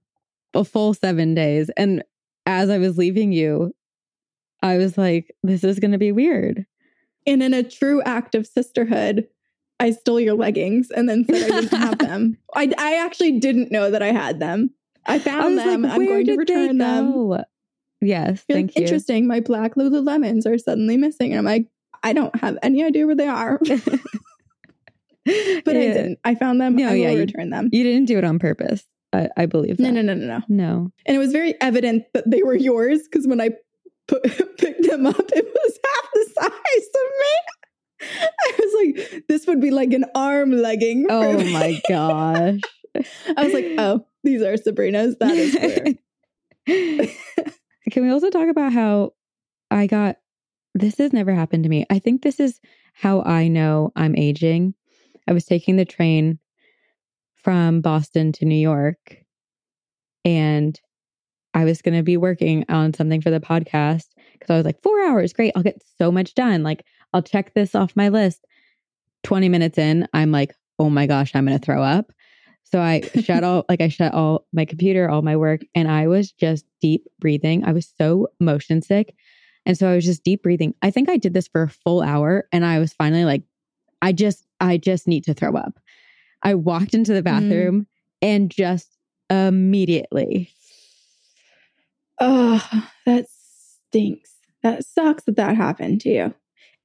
a 0.53 0.63
full 0.63 0.93
seven 0.93 1.33
days. 1.35 1.69
And 1.77 2.03
as 2.45 2.69
I 2.69 2.77
was 2.77 2.97
leaving 2.97 3.31
you, 3.31 3.73
I 4.63 4.77
was 4.77 4.97
like, 4.97 5.35
this 5.43 5.63
is 5.63 5.79
going 5.79 5.91
to 5.91 5.97
be 5.97 6.11
weird. 6.11 6.65
And 7.27 7.43
in 7.43 7.53
a 7.53 7.61
true 7.63 8.01
act 8.03 8.33
of 8.35 8.47
sisterhood, 8.47 9.27
I 9.79 9.91
stole 9.91 10.19
your 10.19 10.33
leggings 10.33 10.89
and 10.89 11.07
then 11.07 11.25
said 11.25 11.51
I 11.51 11.61
didn't 11.61 11.77
have 11.77 11.97
them. 11.99 12.37
I, 12.55 12.71
I 12.77 12.95
actually 13.05 13.39
didn't 13.39 13.71
know 13.71 13.91
that 13.91 14.01
I 14.01 14.11
had 14.11 14.39
them. 14.39 14.71
I 15.05 15.15
I 15.15 15.19
found 15.19 15.55
was 15.55 15.63
them. 15.63 15.81
like, 15.83 15.91
I'm 15.91 16.05
going 16.05 16.25
to 16.25 16.35
return 16.35 16.77
them. 16.79 17.13
Yes. 18.01 18.43
You're 18.47 18.57
thank 18.57 18.69
like, 18.69 18.77
you. 18.77 18.83
Interesting. 18.83 19.27
My 19.27 19.39
black 19.39 19.75
Lululemons 19.75 20.45
are 20.45 20.57
suddenly 20.57 20.97
missing. 20.97 21.31
And 21.31 21.39
I'm 21.39 21.45
like, 21.45 21.67
I 22.03 22.13
don't 22.13 22.35
have 22.39 22.57
any 22.61 22.83
idea 22.83 23.05
where 23.05 23.15
they 23.15 23.27
are. 23.27 23.59
but 25.25 25.75
I 25.75 25.79
didn't. 25.79 26.19
I 26.23 26.35
found 26.35 26.61
them. 26.61 26.75
No, 26.75 26.87
I 26.87 26.91
will 26.91 26.95
yeah, 26.97 27.11
you- 27.11 27.19
return 27.19 27.49
them. 27.49 27.69
You 27.71 27.83
didn't 27.83 28.05
do 28.05 28.17
it 28.17 28.23
on 28.23 28.39
purpose. 28.39 28.85
I, 29.13 29.29
I 29.37 29.45
believe 29.45 29.77
that. 29.77 29.83
No, 29.83 29.89
no, 29.89 30.01
no, 30.01 30.13
no, 30.13 30.27
no. 30.27 30.43
No. 30.49 30.91
And 31.05 31.15
it 31.15 31.19
was 31.19 31.31
very 31.31 31.59
evident 31.61 32.03
that 32.13 32.29
they 32.29 32.43
were 32.43 32.55
yours 32.55 33.01
because 33.03 33.25
when 33.25 33.39
I 33.39 33.51
put, 34.07 34.23
picked 34.57 34.83
them 34.87 35.05
up, 35.05 35.15
it 35.17 35.45
was 35.45 35.79
half 35.85 36.09
the 36.13 36.29
size 36.39 36.87
of 36.95 37.11
me. 37.19 37.33
I 37.99 38.53
was 38.59 38.73
like, 38.85 39.23
this 39.27 39.47
would 39.47 39.61
be 39.61 39.71
like 39.71 39.93
an 39.93 40.05
arm 40.13 40.51
legging. 40.51 41.07
Oh 41.09 41.37
me. 41.37 41.51
my 41.53 41.81
gosh. 41.89 42.59
I 43.35 43.43
was 43.43 43.53
like, 43.53 43.65
oh, 43.77 44.05
these 44.23 44.41
are 44.41 44.55
Sabrina's. 44.57 45.15
That 45.19 45.35
is 45.35 45.97
clear. 46.67 47.07
Can 47.91 48.03
we 48.03 48.11
also 48.11 48.29
talk 48.29 48.49
about 48.49 48.73
how 48.73 49.13
I 49.71 49.87
got 49.87 50.17
this 50.73 50.97
has 50.97 51.13
never 51.13 51.33
happened 51.33 51.63
to 51.63 51.69
me. 51.69 51.85
I 51.89 51.99
think 51.99 52.21
this 52.21 52.39
is 52.39 52.59
how 52.93 53.21
I 53.23 53.47
know 53.47 53.91
I'm 53.95 54.15
aging. 54.15 54.73
I 55.27 55.33
was 55.33 55.45
taking 55.45 55.75
the 55.75 55.85
train 55.85 56.39
from 57.35 57.81
Boston 57.81 58.31
to 58.33 58.45
New 58.45 58.55
York 58.55 59.17
and 60.23 60.79
I 61.53 61.65
was 61.65 61.81
going 61.81 61.97
to 61.97 62.03
be 62.03 62.17
working 62.17 62.65
on 62.69 62.93
something 62.93 63.21
for 63.21 63.31
the 63.31 63.39
podcast 63.39 64.07
because 64.33 64.49
I 64.49 64.57
was 64.57 64.65
like, 64.65 64.81
four 64.83 64.99
hours, 65.05 65.33
great. 65.33 65.53
I'll 65.55 65.63
get 65.63 65.81
so 65.97 66.11
much 66.11 66.35
done. 66.35 66.61
Like, 66.61 66.85
I'll 67.13 67.23
check 67.23 67.53
this 67.53 67.73
off 67.73 67.95
my 67.95 68.09
list. 68.09 68.45
20 69.23 69.49
minutes 69.49 69.77
in, 69.77 70.07
I'm 70.13 70.31
like, 70.31 70.53
oh 70.77 70.89
my 70.89 71.07
gosh, 71.07 71.31
I'm 71.33 71.45
going 71.45 71.57
to 71.57 71.65
throw 71.65 71.81
up. 71.81 72.11
So 72.71 72.81
I 72.81 73.01
shut 73.23 73.43
all, 73.43 73.65
like, 73.69 73.81
I 73.81 73.87
shut 73.87 74.13
all 74.13 74.45
my 74.51 74.65
computer, 74.65 75.09
all 75.09 75.21
my 75.21 75.35
work, 75.37 75.61
and 75.73 75.89
I 75.89 76.07
was 76.07 76.31
just 76.31 76.65
deep 76.81 77.05
breathing. 77.19 77.63
I 77.63 77.71
was 77.71 77.91
so 77.97 78.27
motion 78.39 78.81
sick. 78.81 79.15
And 79.65 79.77
so 79.77 79.89
I 79.89 79.95
was 79.95 80.05
just 80.05 80.23
deep 80.23 80.43
breathing. 80.43 80.73
I 80.81 80.91
think 80.91 81.09
I 81.09 81.17
did 81.17 81.33
this 81.33 81.47
for 81.47 81.63
a 81.63 81.69
full 81.69 82.01
hour 82.01 82.47
and 82.51 82.65
I 82.65 82.79
was 82.79 82.93
finally 82.93 83.25
like, 83.25 83.43
I 84.01 84.13
just, 84.13 84.45
I 84.59 84.77
just 84.77 85.07
need 85.07 85.25
to 85.25 85.33
throw 85.33 85.55
up. 85.55 85.79
I 86.43 86.55
walked 86.55 86.93
into 86.93 87.13
the 87.13 87.21
mm. 87.21 87.25
bathroom 87.25 87.87
and 88.21 88.49
just 88.49 88.97
immediately, 89.29 90.53
Oh, 92.19 92.63
that 93.05 93.27
stinks. 93.29 94.33
That 94.63 94.85
sucks 94.85 95.23
that 95.25 95.35
that 95.35 95.55
happened 95.55 96.01
to 96.01 96.09
you. 96.09 96.33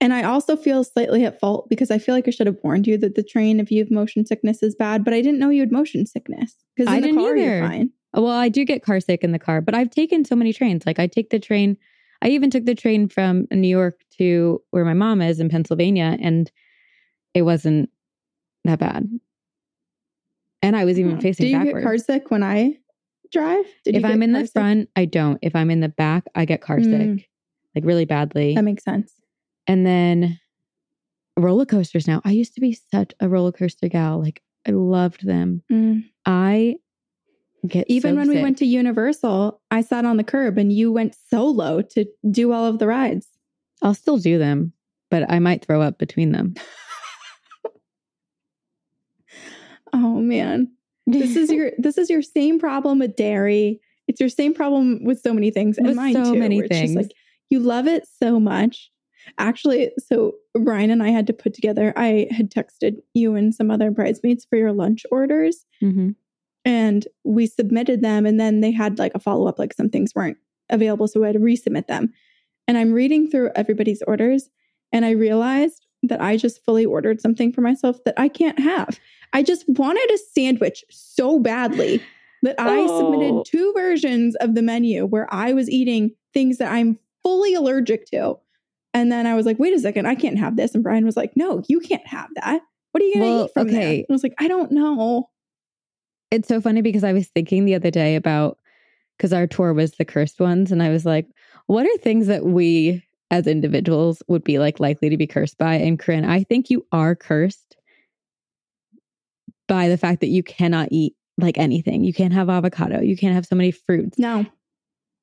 And 0.02 0.12
I 0.12 0.24
also 0.24 0.56
feel 0.56 0.82
slightly 0.82 1.24
at 1.24 1.38
fault 1.38 1.68
because 1.70 1.92
I 1.92 1.98
feel 1.98 2.12
like 2.14 2.26
I 2.26 2.32
should 2.32 2.48
have 2.48 2.58
warned 2.64 2.88
you 2.88 2.98
that 2.98 3.14
the 3.14 3.22
train, 3.22 3.60
if 3.60 3.70
you 3.70 3.78
have 3.78 3.90
motion 3.90 4.26
sickness, 4.26 4.60
is 4.60 4.74
bad. 4.74 5.04
But 5.04 5.14
I 5.14 5.20
didn't 5.22 5.38
know 5.38 5.48
you 5.48 5.60
had 5.60 5.70
motion 5.70 6.06
sickness 6.06 6.56
because 6.76 6.90
I 6.92 6.96
in 6.96 7.02
the 7.02 7.06
didn't 7.08 7.22
car 7.22 7.36
either. 7.36 7.58
you're 7.60 7.68
fine. 7.68 7.90
well, 8.12 8.26
I 8.26 8.48
do 8.48 8.64
get 8.64 8.82
car 8.82 8.98
sick 8.98 9.22
in 9.22 9.30
the 9.30 9.38
car, 9.38 9.60
but 9.60 9.74
I've 9.76 9.90
taken 9.90 10.24
so 10.24 10.34
many 10.34 10.52
trains. 10.52 10.84
Like 10.86 10.98
I 10.98 11.06
take 11.06 11.30
the 11.30 11.38
train, 11.38 11.76
I 12.20 12.28
even 12.30 12.50
took 12.50 12.64
the 12.64 12.74
train 12.74 13.08
from 13.08 13.46
New 13.52 13.68
York 13.68 14.00
to 14.18 14.60
where 14.72 14.84
my 14.84 14.92
mom 14.92 15.22
is 15.22 15.38
in 15.38 15.48
Pennsylvania, 15.48 16.16
and 16.20 16.50
it 17.32 17.42
wasn't 17.42 17.88
that 18.64 18.80
bad. 18.80 19.08
And 20.62 20.76
I 20.76 20.84
was 20.84 20.98
even 20.98 21.16
Oh. 21.18 21.20
facing 21.20 21.44
Do 21.46 21.50
you 21.50 21.58
backwards. 21.58 21.76
get 21.78 21.82
car 21.84 21.98
sick 21.98 22.30
when 22.32 22.42
I 22.42 22.76
drive? 23.30 23.66
Did 23.84 23.94
if 23.96 24.04
I'm 24.04 24.22
in 24.22 24.32
the 24.32 24.46
sick? 24.46 24.52
front, 24.52 24.88
I 24.96 25.04
don't. 25.04 25.38
If 25.42 25.54
I'm 25.54 25.70
in 25.70 25.78
the 25.78 25.88
back, 25.88 26.24
I 26.34 26.44
get 26.44 26.60
car 26.60 26.78
Mm. 26.78 26.90
sick, 27.18 27.28
like 27.76 27.84
really 27.84 28.04
badly. 28.04 28.56
that 28.56 28.64
makes 28.64 28.82
sense. 28.82 29.14
And 29.66 29.86
then 29.86 30.38
roller 31.36 31.66
coasters 31.66 32.06
now. 32.06 32.20
I 32.24 32.30
used 32.32 32.54
to 32.54 32.60
be 32.60 32.78
such 32.92 33.12
a 33.20 33.28
roller 33.28 33.52
coaster 33.52 33.88
gal. 33.88 34.20
Like 34.20 34.42
I 34.66 34.72
loved 34.72 35.26
them. 35.26 35.62
Mm. 35.70 36.04
I 36.26 36.76
get 37.66 37.86
Even 37.88 38.12
so 38.12 38.16
when 38.16 38.28
we 38.28 38.42
went 38.42 38.58
to 38.58 38.66
Universal, 38.66 39.60
I 39.70 39.82
sat 39.82 40.04
on 40.04 40.16
the 40.16 40.24
curb 40.24 40.58
and 40.58 40.72
you 40.72 40.92
went 40.92 41.16
solo 41.30 41.82
to 41.82 42.06
do 42.30 42.52
all 42.52 42.66
of 42.66 42.78
the 42.78 42.86
rides. 42.86 43.28
I'll 43.82 43.94
still 43.94 44.18
do 44.18 44.38
them, 44.38 44.72
but 45.10 45.30
I 45.30 45.38
might 45.38 45.64
throw 45.64 45.80
up 45.82 45.98
between 45.98 46.32
them. 46.32 46.54
Oh 49.92 50.20
man. 50.20 50.72
This 51.06 51.36
is 51.36 51.50
your 51.50 51.72
this 51.78 51.98
is 51.98 52.08
your 52.10 52.22
same 52.22 52.58
problem 52.58 52.98
with 52.98 53.16
dairy. 53.16 53.80
It's 54.08 54.20
your 54.20 54.28
same 54.28 54.54
problem 54.54 55.04
with 55.04 55.20
so 55.20 55.32
many 55.32 55.50
things. 55.50 55.78
And 55.78 55.86
With 55.86 55.96
mine 55.96 56.14
so 56.14 56.32
too. 56.32 56.38
many 56.38 56.56
where 56.56 56.64
it's 56.64 56.70
just 56.74 56.94
things. 56.94 56.96
like 56.96 57.12
you 57.50 57.60
love 57.60 57.86
it 57.86 58.06
so 58.20 58.40
much. 58.40 58.90
Actually, 59.38 59.90
so 59.98 60.34
Brian 60.54 60.90
and 60.90 61.02
I 61.02 61.08
had 61.10 61.26
to 61.28 61.32
put 61.32 61.54
together, 61.54 61.92
I 61.96 62.28
had 62.30 62.50
texted 62.50 62.96
you 63.14 63.34
and 63.34 63.54
some 63.54 63.70
other 63.70 63.90
bridesmaids 63.90 64.44
for 64.44 64.56
your 64.56 64.72
lunch 64.72 65.04
orders. 65.10 65.64
Mhm. 65.82 66.14
and 66.64 67.08
we 67.24 67.44
submitted 67.46 68.02
them 68.02 68.24
and 68.24 68.38
then 68.38 68.60
they 68.60 68.70
had 68.70 68.96
like 68.96 69.10
a 69.16 69.18
follow-up 69.18 69.58
like 69.58 69.72
some 69.74 69.88
things 69.90 70.14
weren't 70.14 70.36
available 70.70 71.08
so 71.08 71.24
I 71.24 71.26
had 71.26 71.32
to 71.32 71.40
resubmit 71.40 71.88
them 71.88 72.12
and 72.68 72.78
i'm 72.78 72.92
reading 72.92 73.28
through 73.28 73.50
everybody's 73.56 74.00
orders 74.06 74.48
and 74.92 75.04
i 75.04 75.10
realized 75.10 75.86
that 76.04 76.20
i 76.20 76.36
just 76.36 76.64
fully 76.64 76.84
ordered 76.86 77.20
something 77.20 77.52
for 77.52 77.62
myself 77.62 77.98
that 78.04 78.14
i 78.16 78.28
can't 78.28 78.60
have 78.60 79.00
i 79.32 79.42
just 79.42 79.64
wanted 79.70 80.08
a 80.12 80.18
sandwich 80.18 80.84
so 80.88 81.40
badly 81.40 82.00
that 82.44 82.54
i 82.60 82.76
Oh. 82.78 83.00
submitted 83.00 83.44
two 83.44 83.72
versions 83.76 84.36
of 84.36 84.54
the 84.54 84.62
menu 84.62 85.04
where 85.04 85.26
i 85.34 85.52
was 85.52 85.68
eating 85.68 86.12
things 86.32 86.58
that 86.58 86.70
i'm 86.70 86.96
fully 87.24 87.54
allergic 87.54 88.06
to 88.12 88.36
and 88.94 89.10
then 89.12 89.26
i 89.26 89.34
was 89.34 89.46
like 89.46 89.58
wait 89.58 89.74
a 89.74 89.78
second 89.78 90.06
i 90.06 90.14
can't 90.14 90.38
have 90.38 90.56
this 90.56 90.74
and 90.74 90.82
brian 90.82 91.04
was 91.04 91.16
like 91.16 91.32
no 91.36 91.62
you 91.68 91.80
can't 91.80 92.06
have 92.06 92.28
that 92.36 92.60
what 92.92 93.02
are 93.02 93.06
you 93.06 93.14
gonna 93.14 93.26
Well, 93.26 93.44
eat 93.46 93.50
from 93.54 93.68
there. 93.68 93.88
And 93.90 94.06
i 94.08 94.12
was 94.12 94.22
like 94.22 94.34
i 94.38 94.48
don't 94.48 94.70
know 94.72 95.28
It's 96.30 96.48
so 96.48 96.60
funny 96.60 96.80
because 96.82 97.04
I 97.04 97.12
was 97.12 97.28
thinking 97.28 97.64
the 97.64 97.74
other 97.74 97.90
day 97.90 98.16
about 98.16 98.58
because 99.18 99.32
our 99.32 99.46
tour 99.46 99.72
was 99.74 99.92
the 99.92 100.04
cursed 100.04 100.40
ones, 100.40 100.72
and 100.72 100.82
I 100.82 100.88
was 100.88 101.04
like, 101.04 101.26
what 101.66 101.86
are 101.86 101.96
things 101.98 102.26
that 102.26 102.44
we 102.44 103.04
as 103.30 103.46
individuals 103.46 104.22
would 104.28 104.42
be 104.42 104.58
like 104.58 104.80
likely 104.80 105.10
to 105.10 105.16
be 105.18 105.26
cursed 105.26 105.58
by? 105.58 105.74
And 105.74 105.98
Corinne, 105.98 106.24
I 106.24 106.42
think 106.42 106.70
you 106.70 106.84
are 106.90 107.14
cursed 107.14 107.76
by 109.68 109.88
the 109.88 109.98
fact 109.98 110.20
that 110.20 110.28
you 110.28 110.42
cannot 110.42 110.88
eat 110.90 111.14
like 111.38 111.58
anything. 111.58 112.02
You 112.04 112.12
can't 112.14 112.32
have 112.32 112.48
avocado. 112.50 113.00
You 113.00 113.16
can't 113.16 113.34
have 113.34 113.46
so 113.46 113.54
many 113.56 113.70
fruits. 113.70 114.18
no 114.18 114.44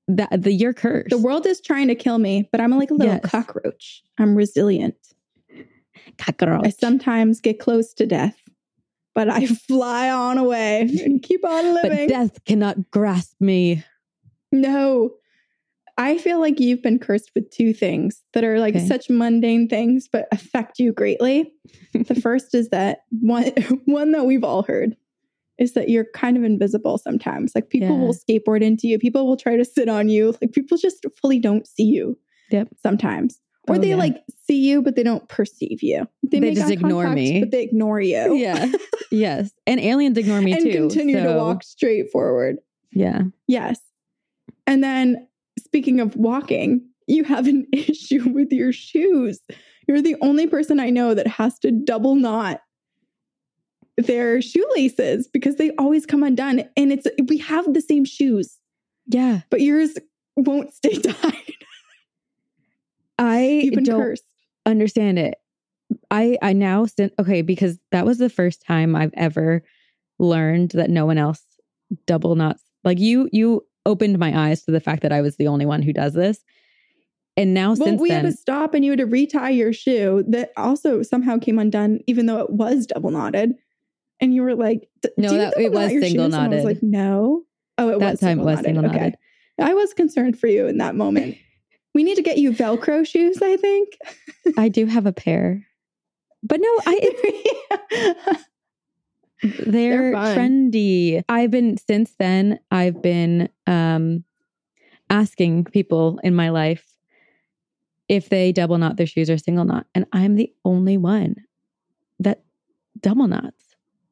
That 0.10 0.42
the 0.42 0.52
your 0.52 0.74
curse. 0.74 1.06
The 1.12 1.18
world 1.20 1.46
is 1.46 1.62
trying 1.62 1.88
to 1.90 1.96
kill 1.96 2.18
me, 2.18 2.50
but 2.52 2.60
I'm 2.60 2.72
like 2.78 2.90
a 2.90 2.96
little 2.96 3.14
Yes. 3.14 3.22
cockroach. 3.32 4.02
I'm 4.18 4.36
resilient. 4.36 4.96
Cockroach. 6.18 6.66
I 6.66 6.70
sometimes 6.70 7.40
get 7.40 7.60
close 7.60 7.94
to 7.94 8.06
death, 8.06 8.36
but 9.14 9.30
I 9.30 9.46
fly 9.68 10.10
on 10.10 10.38
away 10.40 10.82
and 10.82 11.22
keep 11.22 11.46
on 11.46 11.74
but 11.76 11.84
living. 11.92 12.08
death 12.10 12.44
cannot 12.46 12.90
grasp 12.92 13.36
me. 13.40 13.84
no. 14.52 15.12
I 15.98 16.18
feel 16.18 16.40
like 16.40 16.62
you've 16.62 16.82
been 16.82 16.98
cursed 16.98 17.30
with 17.36 17.52
two 17.52 17.74
things 17.74 18.24
that 18.34 18.46
are 18.46 18.58
like 18.58 18.74
Okay. 18.74 18.88
such 18.88 19.10
mundane 19.10 19.68
things 19.68 20.08
but 20.10 20.30
affect 20.32 20.80
you 20.80 20.94
greatly. 20.94 21.52
the 21.94 22.16
first 22.16 22.56
is 22.56 22.70
that 22.70 23.00
one 23.20 23.52
one 23.86 24.14
that 24.14 24.26
we've 24.26 24.46
all 24.46 24.64
heard 24.64 24.96
is 25.60 25.74
that 25.74 25.90
you're 25.90 26.06
kind 26.16 26.38
of 26.38 26.44
invisible 26.44 26.98
sometimes. 26.98 27.52
Like 27.54 27.70
people 27.70 27.90
Yeah. 27.90 28.02
will 28.06 28.14
skateboard 28.16 28.62
into 28.64 28.88
you, 28.88 28.98
people 28.98 29.28
will 29.28 29.38
try 29.38 29.56
to 29.58 29.66
sit 29.66 29.90
on 29.90 30.10
you. 30.10 30.34
Like 30.42 30.54
people 30.54 30.78
just 30.78 31.06
fully 31.22 31.38
don't 31.40 31.68
see 31.68 31.84
you. 31.84 32.18
Yep. 32.52 32.70
Sometimes. 32.82 33.40
Or 33.68 33.76
Oh, 33.76 33.78
they 33.78 33.90
yeah. 33.90 33.96
like 33.98 34.24
see 34.48 34.58
you, 34.68 34.82
but 34.82 34.96
they 34.96 35.04
don't 35.04 35.28
perceive 35.30 35.84
you. 35.84 36.08
They 36.24 36.40
make 36.40 36.56
just 36.56 36.72
ignore 36.72 37.04
contact, 37.04 37.16
me. 37.16 37.40
but 37.42 37.52
they 37.52 37.62
ignore 37.64 38.00
you. 38.02 38.36
Yeah. 38.38 38.72
yes. 39.12 39.52
And 39.68 39.80
aliens 39.80 40.18
ignore 40.18 40.42
me 40.42 40.54
and 40.58 40.64
too. 40.64 40.72
continue 40.88 41.22
to 41.22 41.34
walk 41.36 41.64
straight 41.64 42.10
forward. 42.12 42.58
Yeah. 42.92 43.24
Yes. 43.48 43.80
And 44.66 44.84
then 44.84 45.28
speaking 45.60 46.00
of 46.00 46.16
walking, 46.16 46.88
you 47.08 47.24
have 47.26 47.48
an 47.48 47.68
issue 47.74 48.30
with 48.30 48.52
your 48.52 48.72
shoes. 48.72 49.40
You're 49.88 50.02
the 50.02 50.16
only 50.22 50.48
person 50.48 50.80
I 50.80 50.90
know 50.90 51.14
that 51.14 51.28
has 51.28 51.60
to 51.60 51.72
double 51.72 52.16
knot 52.16 52.62
their 54.06 54.42
shoelaces 54.42 55.28
because 55.28 55.56
they 55.58 55.72
always 55.78 56.06
come 56.06 56.24
undone. 56.24 56.64
And 56.78 56.92
it's 56.92 57.08
we 57.28 57.38
have 57.40 57.74
the 57.74 57.82
same 57.82 58.06
shoes, 58.06 58.58
Yeah. 59.08 59.42
but 59.50 59.62
yours 59.62 59.98
won't 60.36 60.74
stay 60.74 60.98
tied. 61.02 61.34
I 63.18 63.70
don't 63.74 63.86
cursed. 64.02 64.24
understand 64.66 65.20
it. 65.20 65.36
I 66.12 66.38
I 66.42 66.54
now 66.54 66.86
sin- 66.86 67.12
okay 67.20 67.42
because 67.42 67.78
that 67.92 68.06
was 68.06 68.18
the 68.18 68.30
first 68.30 68.64
time 68.66 68.96
I've 68.96 69.14
ever 69.16 69.64
learned 70.20 70.72
that 70.72 70.90
no 70.90 71.06
one 71.06 71.18
else 71.18 71.42
double 72.06 72.36
knots. 72.36 72.64
Like 72.84 73.00
you 73.00 73.28
you 73.32 73.66
opened 73.86 74.20
my 74.20 74.48
eyes 74.48 74.64
to 74.64 74.72
the 74.72 74.80
fact 74.80 75.02
that 75.02 75.12
I 75.12 75.22
was 75.22 75.38
the 75.38 75.48
only 75.48 75.66
one 75.66 75.82
who 75.82 75.92
does 75.94 76.14
this. 76.14 76.40
And 77.36 77.54
now 77.54 77.70
Well, 77.70 77.88
since 77.88 78.02
we 78.02 78.10
then 78.10 78.26
had 78.26 78.32
to 78.32 78.38
stop 78.38 78.74
and 78.74 78.84
you 78.84 78.92
had 78.92 79.00
to 79.00 79.06
retie 79.06 79.52
your 79.56 79.72
shoe 79.74 80.24
that 80.28 80.52
also 80.58 81.02
somehow 81.04 81.38
came 81.40 81.58
undone, 81.58 82.00
even 82.06 82.26
though 82.26 82.40
it 82.40 82.50
was 82.52 82.86
double 82.86 83.12
knotted. 83.12 83.54
And 84.22 84.34
you 84.34 84.42
were 84.44 84.56
like, 84.56 84.90
No, 85.18 85.34
that- 85.38 85.58
it 85.58 85.72
was 85.72 85.92
your 85.92 86.02
shoes?" 86.02 86.12
single 86.12 86.26
And 86.26 86.36
I 86.36 86.48
was 86.48 86.64
knotted. 86.64 86.66
like, 86.66 86.84
no. 86.84 87.44
Oh, 87.78 87.90
it 87.90 88.00
That 88.00 88.12
was 88.12 88.20
time 88.20 88.40
it 88.40 88.44
was 88.44 88.60
single 88.60 88.84
knotted. 88.84 89.02
Okay. 89.02 89.16
I 89.62 89.74
was 89.74 89.94
concerned 89.94 90.38
for 90.40 90.48
you 90.48 90.68
in 90.68 90.78
that 90.80 90.96
moment. 90.96 91.38
we 91.94 92.04
need 92.04 92.16
to 92.16 92.22
get 92.22 92.38
you 92.38 92.52
Velcro 92.52 93.06
shoes, 93.08 93.42
I 93.42 93.58
think. 93.58 93.98
I 94.58 94.70
do 94.70 94.86
have 94.86 95.06
a 95.06 95.14
pair. 95.14 95.66
But 96.44 96.60
no, 96.62 96.68
I 96.86 97.00
they're, 99.44 99.62
They're 99.66 100.14
trendy. 100.14 101.24
I've 101.30 101.52
been 101.52 101.78
since 101.78 102.14
then 102.20 102.60
I've 102.72 103.02
been 103.02 103.50
um 103.68 104.24
asking 105.10 105.66
people 105.66 106.20
in 106.24 106.36
my 106.36 106.50
life 106.50 106.86
if 108.08 108.30
they 108.30 108.52
double 108.52 108.78
knot 108.78 108.98
their 108.98 109.08
shoes 109.08 109.30
or 109.30 109.38
single 109.38 109.66
knot 109.66 109.86
and 109.96 110.06
I'm 110.14 110.36
the 110.36 110.52
only 110.66 110.98
one 110.98 111.36
that 112.20 112.44
double 113.00 113.28
knots. 113.28 113.69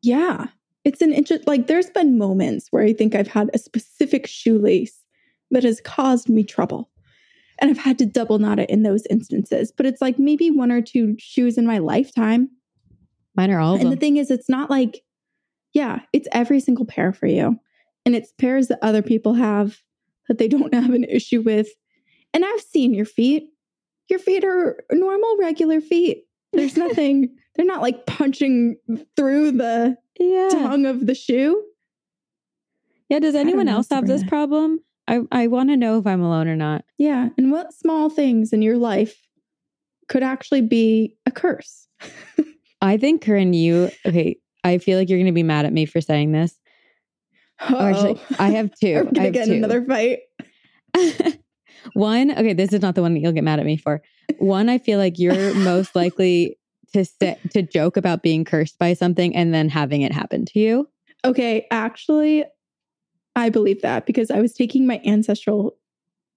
Yeah. 0.07 0.47
It's 0.83 1.01
an 1.01 1.11
interest. 1.11 1.47
Like, 1.47 1.67
there's 1.67 1.89
been 1.89 2.17
moments 2.17 2.67
where 2.71 2.83
I 2.83 2.93
think 2.93 3.13
I've 3.13 3.27
had 3.27 3.49
a 3.53 3.57
specific 3.57 4.25
shoelace 4.25 5.03
that 5.51 5.63
has 5.63 5.81
caused 5.81 6.29
me 6.29 6.43
trouble. 6.43 6.89
And 7.59 7.69
I've 7.69 7.77
had 7.77 7.97
to 7.99 8.05
double 8.05 8.39
knot 8.39 8.59
it 8.59 8.69
in 8.69 8.83
those 8.83 9.05
instances. 9.09 9.73
But 9.75 9.85
it's 9.85 10.01
like 10.01 10.17
maybe 10.17 10.49
one 10.49 10.71
or 10.71 10.81
two 10.81 11.15
shoes 11.17 11.57
in 11.57 11.65
my 11.65 11.79
lifetime. 11.79 12.49
Mine 13.35 13.51
are 13.51 13.59
all 13.59 13.75
of 13.75 13.81
and 13.81 13.91
the 13.91 13.97
thing 13.97 14.17
is, 14.17 14.31
it's 14.31 14.49
not 14.49 14.69
like, 14.69 15.03
yeah, 15.73 15.99
it's 16.13 16.27
every 16.31 16.59
single 16.59 16.85
pair 16.85 17.11
for 17.11 17.27
you. 17.27 17.59
And 18.05 18.15
it's 18.15 18.31
pairs 18.33 18.67
that 18.67 18.79
other 18.81 19.01
people 19.01 19.33
have 19.33 19.79
that 20.27 20.37
they 20.37 20.47
don't 20.47 20.73
have 20.73 20.93
an 20.93 21.03
issue 21.03 21.41
with. 21.41 21.67
And 22.33 22.45
I've 22.45 22.61
seen 22.61 22.93
your 22.93 23.05
feet. 23.05 23.49
Your 24.09 24.19
feet 24.19 24.45
are 24.45 24.83
normal, 24.91 25.37
regular 25.37 25.81
feet. 25.81 26.23
There's 26.53 26.77
nothing, 26.77 27.35
they're 27.57 27.65
not 27.65 27.81
like 27.81 28.05
punching 28.05 28.77
through 29.15 29.51
the 29.51 29.97
yeah. 30.19 30.49
tongue 30.51 30.85
of 30.85 31.05
the 31.05 31.15
shoe. 31.15 31.63
Yeah, 33.09 33.19
does 33.19 33.35
anyone 33.35 33.67
else 33.67 33.89
have 33.89 34.05
this 34.07 34.23
problem? 34.23 34.79
I 35.07 35.21
I 35.31 35.47
want 35.47 35.69
to 35.69 35.77
know 35.77 35.97
if 35.97 36.05
I'm 36.05 36.21
alone 36.21 36.47
or 36.47 36.55
not. 36.55 36.85
Yeah. 36.97 37.29
And 37.37 37.51
what 37.51 37.73
small 37.73 38.09
things 38.09 38.53
in 38.53 38.61
your 38.61 38.77
life 38.77 39.15
could 40.07 40.23
actually 40.23 40.61
be 40.61 41.15
a 41.25 41.31
curse? 41.31 41.87
I 42.81 42.97
think 42.97 43.23
Corinne, 43.23 43.53
you 43.53 43.89
okay. 44.05 44.37
I 44.63 44.77
feel 44.77 44.97
like 44.97 45.09
you're 45.09 45.17
going 45.17 45.27
to 45.27 45.31
be 45.31 45.43
mad 45.43 45.65
at 45.65 45.73
me 45.73 45.85
for 45.85 46.01
saying 46.01 46.33
this. 46.33 46.59
Or 47.71 47.81
actually, 47.81 48.15
Uh-oh. 48.15 48.35
I 48.37 48.49
have 48.51 48.71
two. 48.79 48.97
I'm 49.07 49.13
gonna 49.13 49.31
get 49.31 49.47
two. 49.47 49.53
another 49.53 49.83
fight. 49.83 50.19
one, 51.93 52.31
okay, 52.31 52.53
this 52.53 52.73
is 52.73 52.81
not 52.81 52.95
the 52.95 53.01
one 53.01 53.13
that 53.13 53.19
you'll 53.21 53.31
get 53.31 53.43
mad 53.43 53.59
at 53.59 53.65
me 53.65 53.77
for. 53.77 54.01
One, 54.37 54.69
I 54.69 54.77
feel 54.77 54.99
like 54.99 55.17
you're 55.17 55.53
most 55.55 55.95
likely 55.95 56.57
to 56.97 57.05
sit 57.05 57.39
to 57.51 57.61
joke 57.61 57.97
about 57.97 58.23
being 58.23 58.43
cursed 58.43 58.77
by 58.79 58.93
something 58.93 59.35
and 59.35 59.53
then 59.53 59.69
having 59.69 60.01
it 60.01 60.11
happen 60.11 60.45
to 60.45 60.59
you. 60.59 60.89
Okay, 61.23 61.67
actually, 61.71 62.43
I 63.35 63.49
believe 63.49 63.81
that 63.81 64.05
because 64.05 64.31
I 64.31 64.41
was 64.41 64.53
taking 64.53 64.87
my 64.87 65.01
ancestral 65.05 65.77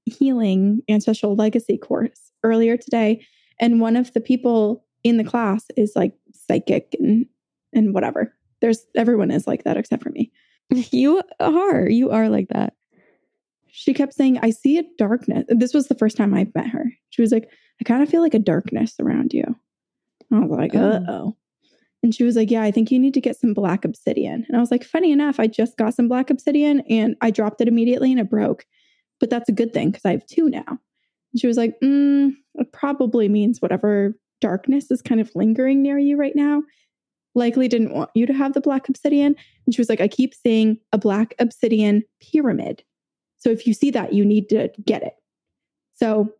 healing, 0.04 0.82
ancestral 0.88 1.34
legacy 1.34 1.78
course 1.78 2.32
earlier 2.42 2.76
today, 2.76 3.24
and 3.58 3.80
one 3.80 3.96
of 3.96 4.12
the 4.12 4.20
people 4.20 4.84
in 5.02 5.16
the 5.16 5.24
class 5.24 5.64
is 5.76 5.92
like 5.96 6.12
psychic 6.32 6.94
and 6.98 7.26
and 7.72 7.94
whatever. 7.94 8.34
There's 8.60 8.84
everyone 8.94 9.30
is 9.30 9.46
like 9.46 9.64
that 9.64 9.76
except 9.76 10.02
for 10.02 10.10
me. 10.10 10.30
You 10.92 11.20
are. 11.40 11.88
You 11.88 12.10
are 12.10 12.28
like 12.28 12.48
that. 12.50 12.74
She 13.66 13.92
kept 13.92 14.14
saying, 14.14 14.38
"I 14.40 14.50
see 14.50 14.78
a 14.78 14.84
darkness." 14.98 15.46
This 15.48 15.74
was 15.74 15.88
the 15.88 15.96
first 15.96 16.16
time 16.16 16.32
I 16.32 16.46
met 16.54 16.68
her. 16.68 16.92
She 17.08 17.22
was 17.22 17.32
like, 17.32 17.48
"I 17.80 17.84
kind 17.84 18.02
of 18.02 18.08
feel 18.08 18.20
like 18.20 18.34
a 18.34 18.38
darkness 18.38 18.94
around 19.00 19.32
you." 19.32 19.56
I 20.32 20.38
was 20.40 20.50
like. 20.50 20.74
"Uh 20.74 21.00
oh." 21.08 21.36
And 22.02 22.14
she 22.14 22.24
was 22.24 22.36
like, 22.36 22.50
Yeah, 22.50 22.62
I 22.62 22.70
think 22.70 22.90
you 22.90 22.98
need 22.98 23.14
to 23.14 23.20
get 23.20 23.38
some 23.38 23.52
black 23.52 23.84
obsidian. 23.84 24.44
And 24.48 24.56
I 24.56 24.60
was 24.60 24.70
like, 24.70 24.84
Funny 24.84 25.12
enough, 25.12 25.38
I 25.38 25.46
just 25.46 25.76
got 25.76 25.94
some 25.94 26.08
black 26.08 26.30
obsidian 26.30 26.80
and 26.88 27.16
I 27.20 27.30
dropped 27.30 27.60
it 27.60 27.68
immediately 27.68 28.10
and 28.10 28.20
it 28.20 28.30
broke. 28.30 28.64
But 29.18 29.30
that's 29.30 29.48
a 29.48 29.52
good 29.52 29.72
thing 29.72 29.90
because 29.90 30.04
I 30.04 30.12
have 30.12 30.26
two 30.26 30.48
now. 30.48 30.64
And 30.66 31.40
she 31.40 31.46
was 31.46 31.56
like, 31.56 31.74
mm, 31.82 32.32
It 32.54 32.72
probably 32.72 33.28
means 33.28 33.60
whatever 33.60 34.16
darkness 34.40 34.90
is 34.90 35.02
kind 35.02 35.20
of 35.20 35.30
lingering 35.34 35.82
near 35.82 35.98
you 35.98 36.16
right 36.16 36.34
now 36.34 36.62
likely 37.34 37.68
didn't 37.68 37.94
want 37.94 38.10
you 38.14 38.26
to 38.26 38.32
have 38.32 38.54
the 38.54 38.60
black 38.60 38.88
obsidian. 38.88 39.36
And 39.66 39.74
she 39.74 39.80
was 39.80 39.88
like, 39.88 40.00
I 40.00 40.08
keep 40.08 40.34
seeing 40.34 40.78
a 40.92 40.98
black 40.98 41.34
obsidian 41.38 42.02
pyramid. 42.20 42.82
So 43.38 43.50
if 43.50 43.66
you 43.66 43.74
see 43.74 43.90
that, 43.92 44.12
you 44.12 44.24
need 44.24 44.48
to 44.48 44.70
get 44.84 45.02
it. 45.02 45.14
So 45.94 46.32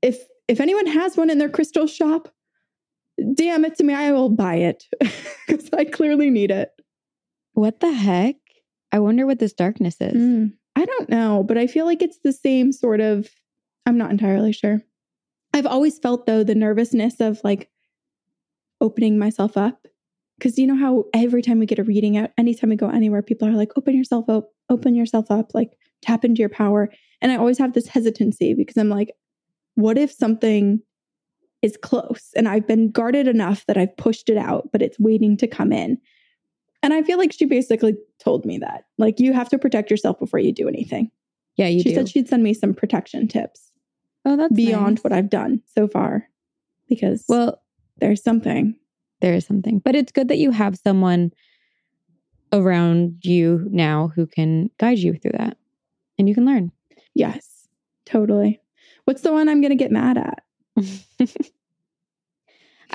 if 0.00 0.24
if 0.48 0.58
anyone 0.58 0.86
has 0.86 1.16
one 1.16 1.30
in 1.30 1.38
their 1.38 1.48
crystal 1.48 1.86
shop, 1.86 2.28
damn 3.34 3.64
it 3.64 3.76
to 3.76 3.84
me, 3.84 3.94
I 3.94 4.12
will 4.12 4.28
buy 4.28 4.56
it 4.56 4.84
because 5.46 5.68
I 5.72 5.84
clearly 5.84 6.30
need 6.30 6.50
it. 6.50 6.70
What 7.54 7.80
the 7.80 7.92
heck? 7.92 8.36
I 8.90 8.98
wonder 8.98 9.26
what 9.26 9.38
this 9.38 9.52
darkness 9.52 9.96
is. 10.00 10.14
Mm, 10.14 10.52
I 10.76 10.84
don't 10.84 11.08
know, 11.08 11.44
but 11.46 11.58
I 11.58 11.66
feel 11.66 11.86
like 11.86 12.02
it's 12.02 12.18
the 12.22 12.32
same 12.32 12.72
sort 12.72 13.00
of. 13.00 13.28
I'm 13.84 13.98
not 13.98 14.10
entirely 14.10 14.52
sure. 14.52 14.80
I've 15.52 15.66
always 15.66 15.98
felt 15.98 16.26
though 16.26 16.44
the 16.44 16.54
nervousness 16.54 17.20
of 17.20 17.40
like 17.42 17.68
opening 18.80 19.18
myself 19.18 19.56
up 19.56 19.86
because 20.38 20.56
you 20.56 20.66
know 20.66 20.76
how 20.76 21.04
every 21.14 21.42
time 21.42 21.58
we 21.58 21.66
get 21.66 21.78
a 21.78 21.84
reading 21.84 22.16
out, 22.16 22.30
anytime 22.38 22.70
we 22.70 22.76
go 22.76 22.88
anywhere, 22.88 23.22
people 23.22 23.48
are 23.48 23.52
like, 23.52 23.72
"Open 23.76 23.96
yourself 23.96 24.28
up, 24.28 24.50
open 24.70 24.94
yourself 24.94 25.30
up, 25.30 25.52
like 25.52 25.70
tap 26.00 26.24
into 26.24 26.40
your 26.40 26.48
power." 26.48 26.90
And 27.20 27.30
I 27.30 27.36
always 27.36 27.58
have 27.58 27.72
this 27.72 27.86
hesitancy 27.86 28.54
because 28.54 28.76
I'm 28.76 28.88
like, 28.88 29.12
what 29.74 29.96
if 29.96 30.12
something 30.12 30.80
is 31.62 31.76
close 31.76 32.30
and 32.34 32.48
I've 32.48 32.66
been 32.66 32.90
guarded 32.90 33.28
enough 33.28 33.64
that 33.66 33.76
I've 33.78 33.96
pushed 33.96 34.28
it 34.28 34.36
out, 34.36 34.70
but 34.72 34.82
it's 34.82 34.98
waiting 34.98 35.36
to 35.38 35.46
come 35.46 35.72
in. 35.72 35.98
And 36.82 36.92
I 36.92 37.02
feel 37.02 37.16
like 37.18 37.32
she 37.32 37.44
basically 37.44 37.96
told 38.18 38.44
me 38.44 38.58
that. 38.58 38.84
Like, 38.98 39.20
you 39.20 39.32
have 39.32 39.48
to 39.50 39.58
protect 39.58 39.88
yourself 39.90 40.18
before 40.18 40.40
you 40.40 40.52
do 40.52 40.66
anything. 40.68 41.10
Yeah, 41.56 41.68
you 41.68 41.80
she 41.80 41.90
do. 41.90 41.94
said 41.94 42.08
she'd 42.08 42.28
send 42.28 42.42
me 42.42 42.52
some 42.54 42.74
protection 42.74 43.28
tips 43.28 43.70
oh, 44.24 44.36
that's 44.36 44.52
beyond 44.54 44.96
nice. 44.96 45.04
what 45.04 45.12
I've 45.12 45.30
done 45.30 45.62
so 45.76 45.86
far 45.86 46.28
because 46.88 47.24
Well, 47.28 47.60
there's 47.98 48.22
something. 48.22 48.74
there 49.20 49.34
is 49.34 49.46
something, 49.46 49.78
but 49.78 49.94
it's 49.94 50.12
good 50.12 50.28
that 50.28 50.38
you 50.38 50.50
have 50.50 50.76
someone 50.76 51.30
around 52.52 53.18
you 53.22 53.66
now 53.70 54.10
who 54.14 54.26
can 54.26 54.70
guide 54.78 54.98
you 54.98 55.14
through 55.14 55.32
that, 55.38 55.56
and 56.18 56.28
you 56.28 56.34
can 56.34 56.44
learn. 56.44 56.72
Yes, 57.14 57.68
totally. 58.04 58.60
What's 59.04 59.22
the 59.22 59.32
one 59.32 59.48
I'm 59.48 59.60
going 59.60 59.70
to 59.70 59.76
get 59.76 59.92
mad 59.92 60.18
at? 60.18 60.42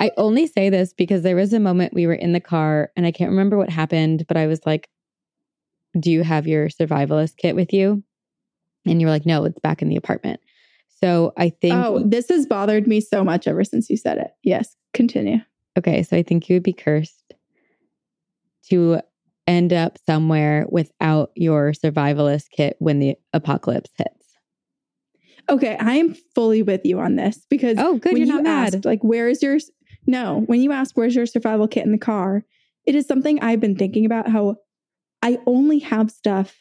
I 0.00 0.10
only 0.16 0.46
say 0.46 0.70
this 0.70 0.92
because 0.92 1.22
there 1.22 1.36
was 1.36 1.52
a 1.52 1.60
moment 1.60 1.92
we 1.94 2.06
were 2.06 2.14
in 2.14 2.32
the 2.32 2.40
car 2.40 2.90
and 2.96 3.04
I 3.04 3.10
can't 3.10 3.30
remember 3.30 3.56
what 3.58 3.70
happened, 3.70 4.24
but 4.28 4.36
I 4.36 4.46
was 4.46 4.60
like, 4.64 4.88
Do 5.98 6.10
you 6.10 6.22
have 6.22 6.46
your 6.46 6.68
survivalist 6.68 7.36
kit 7.36 7.56
with 7.56 7.72
you? 7.72 8.02
And 8.86 9.00
you 9.00 9.06
were 9.06 9.12
like, 9.12 9.26
No, 9.26 9.44
it's 9.44 9.58
back 9.60 9.82
in 9.82 9.88
the 9.88 9.96
apartment. 9.96 10.40
So 11.02 11.32
I 11.36 11.50
think, 11.50 11.84
Oh, 11.84 12.02
this 12.04 12.28
has 12.28 12.46
bothered 12.46 12.86
me 12.86 13.00
so 13.00 13.24
much 13.24 13.46
ever 13.48 13.64
since 13.64 13.90
you 13.90 13.96
said 13.96 14.18
it. 14.18 14.30
Yes, 14.42 14.76
continue. 14.94 15.38
okay, 15.76 16.02
so 16.02 16.16
I 16.16 16.22
think 16.22 16.48
you 16.48 16.56
would 16.56 16.62
be 16.62 16.72
cursed 16.72 17.34
to 18.70 19.00
end 19.46 19.72
up 19.72 19.96
somewhere 20.06 20.66
without 20.68 21.30
your 21.34 21.72
survivalist 21.72 22.50
kit 22.50 22.76
when 22.80 22.98
the 22.98 23.16
apocalypse 23.32 23.90
hits. 23.96 24.17
Okay, 25.50 25.76
I 25.80 25.94
am 25.96 26.14
fully 26.34 26.62
with 26.62 26.82
you 26.84 27.00
on 27.00 27.16
this 27.16 27.46
because 27.48 27.76
Oh, 27.78 27.96
good. 27.98 28.12
when 28.12 28.20
You're 28.22 28.26
you 28.36 28.42
not 28.42 28.72
mad. 28.72 28.84
like, 28.84 29.02
where 29.02 29.28
is 29.28 29.42
your 29.42 29.58
no? 30.06 30.40
When 30.46 30.60
you 30.60 30.72
ask 30.72 30.96
where's 30.96 31.14
your 31.14 31.26
survival 31.26 31.66
kit 31.68 31.84
in 31.86 31.92
the 31.92 31.98
car, 31.98 32.44
it 32.86 32.94
is 32.94 33.06
something 33.06 33.40
I've 33.42 33.60
been 33.60 33.76
thinking 33.76 34.04
about. 34.04 34.28
How 34.28 34.56
I 35.22 35.38
only 35.46 35.78
have 35.80 36.10
stuff 36.10 36.54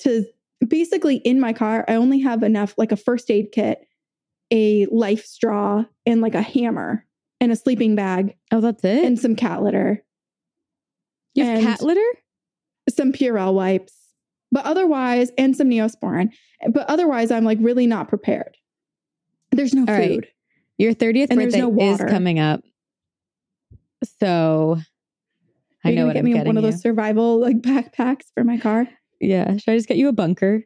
to 0.00 0.24
basically 0.66 1.16
in 1.16 1.40
my 1.40 1.52
car. 1.52 1.84
I 1.88 1.94
only 1.96 2.20
have 2.20 2.42
enough, 2.42 2.74
like 2.78 2.92
a 2.92 2.96
first 2.96 3.30
aid 3.30 3.48
kit, 3.52 3.80
a 4.50 4.86
life 4.86 5.24
straw, 5.24 5.84
and 6.06 6.20
like 6.20 6.34
a 6.34 6.42
hammer 6.42 7.04
and 7.40 7.50
a 7.52 7.56
sleeping 7.56 7.94
bag 7.96 8.36
Oh, 8.52 8.60
that's 8.60 8.84
it? 8.84 9.04
and 9.04 9.18
some 9.18 9.36
cat 9.36 9.62
litter, 9.62 10.02
you 11.34 11.44
have 11.44 11.56
and- 11.58 11.66
cat 11.66 11.82
litter? 11.82 12.06
some 12.88 13.12
Purell 13.12 13.54
wipes, 13.54 14.03
but 14.54 14.64
otherwise, 14.64 15.30
and 15.36 15.54
some 15.56 15.68
Neosporin. 15.68 16.30
But 16.72 16.88
otherwise, 16.88 17.30
I'm 17.30 17.44
like 17.44 17.58
really 17.60 17.86
not 17.86 18.08
prepared. 18.08 18.56
There's 19.50 19.74
no 19.74 19.82
All 19.82 19.86
right. 19.98 20.12
food. 20.14 20.28
Your 20.78 20.94
30th 20.94 21.26
And 21.30 21.40
there's 21.40 21.52
birthday 21.54 21.60
no 21.70 21.78
is 21.92 21.98
coming 22.08 22.38
up. 22.38 22.62
So 24.20 24.78
I 25.84 25.90
know 25.90 26.06
what 26.06 26.14
get 26.14 26.20
I'm 26.20 26.24
me 26.24 26.32
getting 26.32 26.46
one 26.46 26.56
of 26.56 26.64
you. 26.64 26.70
those 26.70 26.80
survival 26.80 27.40
like 27.40 27.58
backpacks 27.60 28.24
for 28.34 28.44
my 28.44 28.58
car. 28.58 28.88
Yeah. 29.20 29.56
Should 29.56 29.72
I 29.72 29.76
just 29.76 29.88
get 29.88 29.96
you 29.96 30.08
a 30.08 30.12
bunker? 30.12 30.62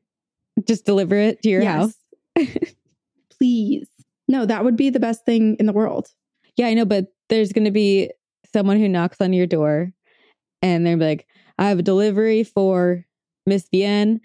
Just 0.67 0.85
deliver 0.85 1.15
it 1.17 1.43
to 1.43 1.49
your 1.49 1.63
Yes. 1.63 1.95
house? 2.37 2.47
Please. 3.39 3.89
No, 4.29 4.45
that 4.47 4.65
would 4.65 4.77
be 4.77 4.91
the 4.91 5.01
best 5.01 5.25
thing 5.25 5.57
in 5.59 5.67
the 5.67 5.73
world. 5.73 6.09
Yeah, 6.57 6.67
I 6.67 6.75
know, 6.75 6.85
but 6.85 7.07
there's 7.29 7.53
going 7.53 7.65
to 7.65 7.71
be 7.71 8.11
someone 8.53 8.79
who 8.79 8.89
knocks 8.89 9.21
on 9.21 9.33
your 9.33 9.47
door 9.47 9.93
and 10.63 10.85
they're 10.87 10.97
like, 10.97 11.27
I 11.59 11.69
have 11.69 11.79
a 11.79 11.83
delivery 11.83 12.45
for 12.45 13.05
Miss 13.49 13.69
Bien. 13.69 14.21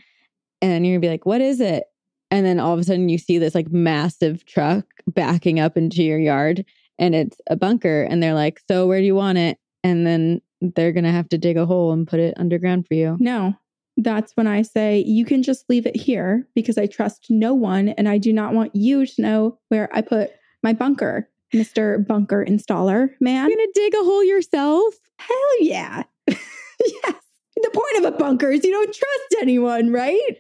And 0.62 0.86
you're 0.86 0.98
to 0.98 1.02
be 1.02 1.10
like, 1.10 1.26
what 1.26 1.42
is 1.42 1.60
it? 1.60 1.86
And 2.32 2.46
then 2.46 2.60
all 2.60 2.74
of 2.74 2.80
a 2.80 2.84
sudden 2.84 3.10
you 3.10 3.18
see 3.18 3.38
this 3.38 3.56
like 3.56 3.72
massive 3.72 4.46
truck 4.46 4.86
backing 5.08 5.60
up 5.60 5.78
into 5.78 6.04
your 6.04 6.20
yard 6.20 6.66
and 6.98 7.16
it's 7.16 7.38
a 7.48 7.56
bunker. 7.56 8.04
And 8.04 8.22
they're 8.22 8.34
like, 8.34 8.60
so 8.68 8.88
where 8.88 9.00
do 9.00 9.06
you 9.06 9.16
want 9.16 9.38
it? 9.38 9.58
And 9.84 10.08
then 10.08 10.42
they're 10.62 10.94
to 10.94 11.12
have 11.12 11.30
to 11.30 11.38
dig 11.38 11.58
a 11.58 11.66
hole 11.66 11.92
and 11.92 12.08
put 12.08 12.20
it 12.20 12.34
underground 12.38 12.88
for 12.88 12.94
you. 12.94 13.18
No, 13.20 13.54
that's 13.98 14.36
when 14.36 14.48
I 14.48 14.62
say 14.62 15.04
you 15.06 15.26
can 15.26 15.44
just 15.44 15.70
leave 15.70 15.86
it 15.86 15.96
here 15.96 16.48
because 16.56 16.78
I 16.78 16.88
trust 16.88 17.28
no 17.30 17.54
one 17.54 17.90
and 17.90 18.08
I 18.08 18.18
do 18.18 18.34
not 18.34 18.54
want 18.54 18.76
you 18.76 19.06
to 19.06 19.22
know 19.22 19.60
where 19.70 19.90
I 19.94 20.02
put 20.02 20.32
my 20.64 20.74
bunker, 20.74 21.30
Mr. 21.54 22.06
Bunker 22.06 22.46
Installer 22.46 23.10
man. 23.20 23.50
You're 23.50 23.58
going 23.58 23.72
to 23.74 23.80
dig 23.80 23.94
a 23.94 24.04
hole 24.04 24.24
yourself? 24.24 24.96
Hell 25.20 25.62
yeah. 25.62 26.04
yes. 26.28 27.23
The 27.64 27.72
point 27.72 28.06
of 28.06 28.14
a 28.14 28.18
bunker 28.18 28.52
is 28.52 28.64
you 28.64 28.72
don't 28.72 28.94
trust 28.94 29.36
anyone, 29.42 29.92
right? 29.92 30.38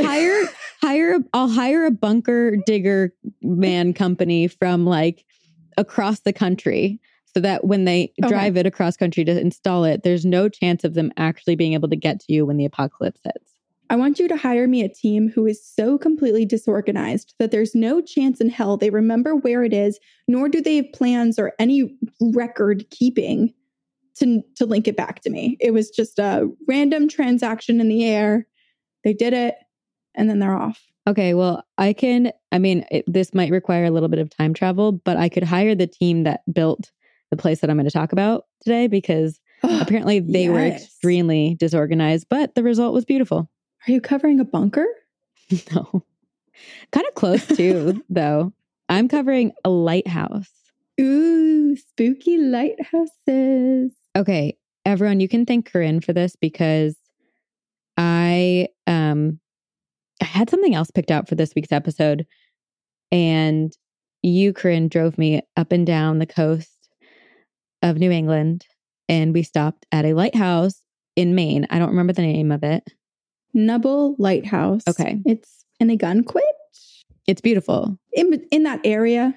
hire 0.00 0.48
hire 0.82 1.18
I'll 1.32 1.48
hire 1.48 1.84
a 1.86 1.90
bunker 1.90 2.56
digger 2.66 3.12
man 3.42 3.94
company 3.94 4.48
from 4.48 4.84
like 4.84 5.24
across 5.76 6.20
the 6.20 6.32
country 6.32 7.00
so 7.34 7.40
that 7.40 7.64
when 7.64 7.84
they 7.84 8.12
Okay. 8.22 8.28
drive 8.28 8.56
it 8.56 8.66
across 8.66 8.96
country 8.96 9.24
to 9.24 9.40
install 9.40 9.84
it 9.84 10.02
there's 10.02 10.24
no 10.24 10.48
chance 10.48 10.84
of 10.84 10.94
them 10.94 11.12
actually 11.16 11.54
being 11.54 11.74
able 11.74 11.88
to 11.88 11.96
get 11.96 12.20
to 12.20 12.32
you 12.32 12.44
when 12.44 12.56
the 12.56 12.64
apocalypse 12.64 13.20
hits. 13.24 13.52
I 13.90 13.96
want 13.96 14.18
you 14.18 14.26
to 14.28 14.36
hire 14.36 14.66
me 14.66 14.82
a 14.82 14.88
team 14.88 15.30
who 15.34 15.46
is 15.46 15.64
so 15.64 15.98
completely 15.98 16.46
disorganized 16.46 17.34
that 17.38 17.50
there's 17.50 17.74
no 17.74 18.00
chance 18.00 18.40
in 18.40 18.48
hell 18.48 18.78
they 18.78 18.88
remember 18.88 19.36
where 19.36 19.64
it 19.64 19.74
is, 19.74 20.00
nor 20.26 20.48
do 20.48 20.62
they 20.62 20.76
have 20.76 20.92
plans 20.94 21.38
or 21.38 21.52
any 21.58 21.94
record 22.20 22.86
keeping 22.90 23.52
to, 24.16 24.42
to 24.56 24.66
link 24.66 24.88
it 24.88 24.96
back 24.96 25.22
to 25.22 25.30
me. 25.30 25.56
It 25.60 25.72
was 25.72 25.90
just 25.90 26.18
a 26.18 26.48
random 26.68 27.08
transaction 27.08 27.80
in 27.80 27.88
the 27.88 28.04
air. 28.04 28.46
They 29.04 29.14
did 29.14 29.32
it 29.32 29.54
and 30.14 30.28
then 30.28 30.38
they're 30.38 30.56
off. 30.56 30.80
Okay, 31.08 31.34
well, 31.34 31.64
I 31.78 31.92
can 31.92 32.32
I 32.52 32.58
mean 32.58 32.84
it, 32.90 33.04
this 33.06 33.34
might 33.34 33.50
require 33.50 33.84
a 33.84 33.90
little 33.90 34.08
bit 34.08 34.20
of 34.20 34.30
time 34.30 34.54
travel, 34.54 34.92
but 34.92 35.16
I 35.16 35.28
could 35.28 35.42
hire 35.42 35.74
the 35.74 35.86
team 35.86 36.24
that 36.24 36.42
built 36.52 36.90
the 37.30 37.36
place 37.36 37.60
that 37.60 37.70
I'm 37.70 37.76
going 37.76 37.86
to 37.86 37.90
talk 37.90 38.12
about 38.12 38.44
today 38.62 38.86
because 38.86 39.40
oh, 39.64 39.80
apparently 39.80 40.20
they 40.20 40.48
were 40.48 40.60
extremely 40.60 41.56
disorganized, 41.58 42.26
but 42.28 42.54
the 42.54 42.62
result 42.62 42.94
was 42.94 43.04
beautiful. 43.04 43.50
Are 43.88 43.92
you 43.92 44.00
covering 44.00 44.40
a 44.40 44.44
bunker? 44.44 44.86
No. 45.74 46.02
kind 46.92 47.06
of 47.06 47.14
close 47.14 47.46
too, 47.46 48.02
though. 48.08 48.54
I'm 48.88 49.06
covering 49.06 49.52
a 49.64 49.70
lighthouse. 49.70 50.50
Ooh, 50.98 51.76
spooky 51.76 52.38
lighthouses. 52.38 53.92
Okay, 54.16 54.56
everyone, 54.84 55.20
you 55.20 55.28
can 55.28 55.46
thank 55.46 55.70
Corinne 55.70 56.00
for 56.00 56.12
this 56.12 56.36
because 56.36 56.96
I 57.96 58.68
um 58.86 59.38
I 60.20 60.24
had 60.24 60.50
something 60.50 60.74
else 60.74 60.90
picked 60.90 61.10
out 61.10 61.28
for 61.28 61.34
this 61.34 61.52
week's 61.54 61.72
episode. 61.72 62.26
And 63.10 63.72
you, 64.22 64.52
Corinne, 64.52 64.88
drove 64.88 65.18
me 65.18 65.42
up 65.56 65.72
and 65.72 65.86
down 65.86 66.18
the 66.18 66.26
coast 66.26 66.88
of 67.82 67.96
New 67.98 68.10
England 68.10 68.66
and 69.08 69.34
we 69.34 69.42
stopped 69.42 69.84
at 69.92 70.04
a 70.04 70.14
lighthouse 70.14 70.80
in 71.16 71.34
Maine. 71.34 71.66
I 71.70 71.78
don't 71.78 71.90
remember 71.90 72.12
the 72.12 72.22
name 72.22 72.52
of 72.52 72.62
it. 72.62 72.84
Nubble 73.52 74.14
Lighthouse. 74.18 74.82
Okay. 74.88 75.20
It's 75.26 75.64
in 75.80 75.88
Ogunquit 75.88 76.40
It's 77.26 77.40
beautiful. 77.40 77.98
in, 78.12 78.46
in 78.50 78.62
that 78.62 78.80
area. 78.84 79.34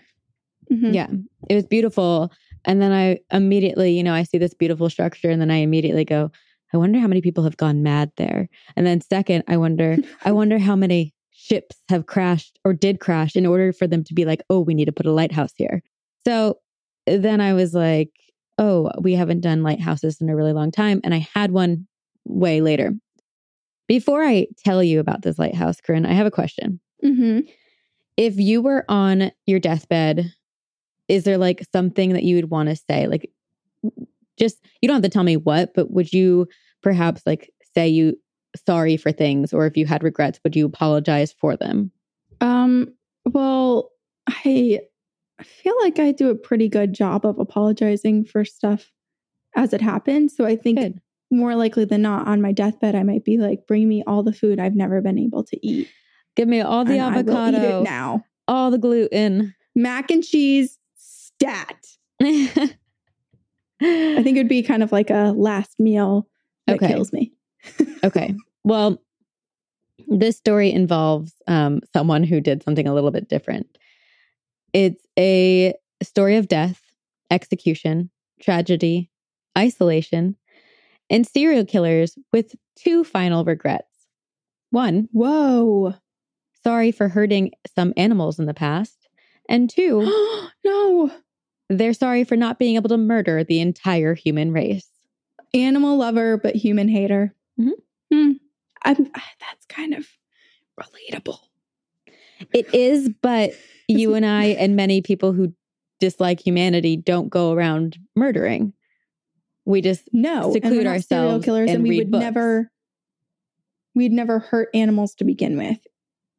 Mhm. 0.72 0.94
Yeah, 0.94 1.08
it 1.50 1.56
was 1.56 1.66
beautiful. 1.66 2.32
And 2.66 2.82
then 2.82 2.92
I 2.92 3.20
immediately, 3.32 3.96
you 3.96 4.04
know, 4.04 4.14
I 4.14 4.24
see 4.24 4.38
this 4.38 4.54
beautiful 4.54 4.90
structure 4.90 5.30
and 5.30 5.40
then 5.42 5.52
I 5.52 5.58
immediately 5.58 6.06
go, 6.06 6.32
I 6.74 6.78
wonder 6.78 7.00
how 7.00 7.08
many 7.08 7.22
people 7.22 7.44
have 7.44 7.58
gone 7.58 7.84
mad 7.84 8.12
there. 8.18 8.50
And 8.76 8.86
then 8.86 9.02
second, 9.02 9.44
I 9.48 9.58
wonder, 9.58 9.98
I 10.24 10.32
wonder 10.34 10.58
how 10.60 10.76
many 10.76 11.14
ships 11.32 11.78
have 11.90 12.06
crashed 12.08 12.60
or 12.66 12.74
did 12.74 13.00
crash 13.00 13.36
in 13.36 13.46
order 13.46 13.72
for 13.72 13.88
them 13.88 14.04
to 14.06 14.14
be 14.14 14.26
like, 14.26 14.42
oh, 14.50 14.60
we 14.62 14.74
need 14.74 14.86
to 14.86 14.92
put 14.92 15.06
a 15.06 15.12
lighthouse 15.12 15.54
here. 15.56 15.84
So 16.26 16.60
then 17.06 17.40
I 17.40 17.54
was 17.54 17.74
like, 17.74 18.10
oh, 18.58 18.90
we 19.00 19.14
haven't 19.14 19.42
done 19.42 19.64
lighthouses 19.64 20.20
in 20.22 20.30
a 20.30 20.36
really 20.36 20.54
long 20.54 20.72
time. 20.72 21.02
And 21.04 21.14
I 21.14 21.28
had 21.34 21.52
one 21.52 21.88
way 22.26 22.62
later. 22.62 22.94
Before 23.88 24.24
I 24.24 24.48
tell 24.66 24.82
you 24.82 25.00
about 25.00 25.22
this 25.22 25.38
lighthouse, 25.38 25.80
Corinne, 25.82 26.06
I 26.06 26.14
have 26.14 26.26
a 26.26 26.32
question 26.32 26.80
Mhm. 27.04 27.48
if 28.18 28.38
you 28.38 28.62
were 28.62 28.84
on 28.90 29.32
your 29.46 29.60
deathbed, 29.60 30.34
is 31.08 31.24
there 31.24 31.38
like 31.38 31.66
something 31.72 32.14
that 32.14 32.24
you 32.24 32.36
would 32.36 32.50
want 32.50 32.70
to 32.70 32.76
say? 32.76 33.08
Like, 33.08 33.32
Just 34.38 34.58
you 34.82 34.88
don't 34.88 34.96
have 34.96 35.04
to 35.04 35.10
tell 35.10 35.24
me 35.24 35.38
what, 35.38 35.74
but 35.74 35.92
would 35.92 36.12
you 36.12 36.48
perhaps 36.82 37.22
like 37.26 37.52
say 37.74 37.88
you 37.88 38.16
sorry 38.66 38.98
for 38.98 39.12
things 39.12 39.54
or 39.54 39.66
if 39.66 39.76
you 39.78 39.86
had 39.86 40.04
regrets, 40.04 40.40
would 40.44 40.56
you 40.56 40.66
apologize 40.66 41.34
for 41.34 41.56
them? 41.58 41.92
Um, 42.42 42.94
well, 43.26 43.92
I 44.28 44.82
feel 45.44 45.74
like 45.82 46.00
I 46.00 46.12
do 46.12 46.30
a 46.30 46.36
pretty 46.36 46.70
good 46.70 46.94
job 46.94 47.26
of 47.26 47.38
apologizing 47.40 48.26
for 48.26 48.46
stuff 48.46 48.92
as 49.56 49.74
it 49.74 49.82
happens. 49.82 50.36
So 50.36 50.46
I 50.46 50.56
think 50.56 50.80
Good. 50.80 51.02
more 51.32 51.56
likely 51.56 51.86
than 51.86 52.02
not 52.02 52.28
on 52.28 52.42
my 52.42 52.52
deathbed, 52.52 52.96
I 52.96 53.04
might 53.04 53.24
be 53.26 53.38
like, 53.38 53.68
bring 53.68 53.88
me 53.88 54.04
all 54.08 54.24
the 54.24 54.34
food 54.34 54.60
I've 54.60 54.76
never 54.76 55.02
been 55.02 55.20
able 55.20 55.44
to 55.46 55.66
eat. 55.68 55.90
Give 56.36 56.48
me 56.48 56.62
all 56.62 56.86
the 56.86 56.98
and 56.98 57.02
I 57.16 57.22
will 57.22 57.30
eat 57.30 57.30
avocado, 57.30 57.80
it 57.82 57.84
now. 57.84 58.26
all 58.48 58.72
the 58.72 58.78
gluten. 58.78 59.54
Mac 59.76 60.12
and 60.12 60.24
cheese 60.24 60.78
stat. 61.40 61.76
I 62.22 62.74
think 64.24 64.28
it 64.28 64.38
would 64.38 64.48
be 64.48 64.64
kind 64.64 64.84
of 64.84 64.92
like 64.92 65.10
a 65.10 65.34
last 65.36 65.80
meal 65.80 66.28
that 66.68 66.78
Okay. 66.78 66.88
kills 66.88 67.12
me. 67.12 67.34
okay. 68.04 68.36
Well, 68.64 69.02
this 70.08 70.38
story 70.38 70.72
involves 70.72 71.34
um, 71.48 71.82
someone 71.94 72.24
who 72.24 72.42
did 72.42 72.64
something 72.64 72.88
a 72.88 72.94
little 72.94 73.12
bit 73.12 73.28
different. 73.28 73.68
It's 74.74 75.04
a 75.18 75.74
story 76.04 76.36
of 76.38 76.48
death, 76.48 76.82
execution, 77.32 78.10
tragedy, 78.42 79.10
isolation, 79.58 80.36
and 81.10 81.26
serial 81.28 81.66
killers 81.66 82.18
with 82.34 82.56
two 82.76 83.04
final 83.04 83.46
regrets. 83.46 83.88
One, 84.72 85.08
Whoa. 85.12 85.94
sorry 86.64 86.92
for 86.92 87.08
hurting 87.08 87.52
some 87.76 87.94
animals 87.96 88.40
in 88.40 88.46
the 88.46 88.54
past. 88.54 89.08
And 89.48 89.70
two, 89.70 90.02
no. 90.66 91.12
They're 91.70 91.94
sorry 91.94 92.24
for 92.24 92.36
not 92.36 92.60
being 92.60 92.76
able 92.76 92.90
to 92.90 92.98
murder 92.98 93.44
the 93.44 93.60
entire 93.60 94.14
human 94.14 94.52
race. 94.52 94.88
Animal 95.54 95.98
lover, 95.98 96.38
but 96.38 96.56
human 96.56 96.88
hater. 96.88 97.34
Mhm. 97.60 97.72
Hmm. 98.14 98.32
I'm, 98.84 98.96
that's 99.40 99.66
kind 99.68 99.94
of 99.94 100.08
relatable. 100.80 101.40
It 102.54 102.74
is, 102.74 103.10
but 103.22 103.52
you 103.88 104.14
and 104.14 104.26
I 104.26 104.46
and 104.46 104.76
many 104.76 105.02
people 105.02 105.34
who 105.34 105.54
dislike 106.00 106.40
humanity 106.46 106.98
don't 106.98 107.30
go 107.30 107.54
around 107.54 107.98
murdering. 108.16 108.74
We 109.64 109.82
just 109.82 110.08
No, 110.14 110.52
Seclude 110.54 110.74
we're 110.78 110.84
not 110.84 111.02
serial 111.02 111.26
ourselves 111.30 111.46
killers, 111.46 111.70
and 111.70 111.78
and, 111.78 111.88
we 111.88 111.98
would 111.98 112.12
books. 112.12 112.22
never, 112.22 112.72
we'd 113.96 114.12
never 114.12 114.38
hurt 114.40 114.70
animals 114.76 115.16
to 115.16 115.24
begin 115.24 115.58
with, 115.58 115.80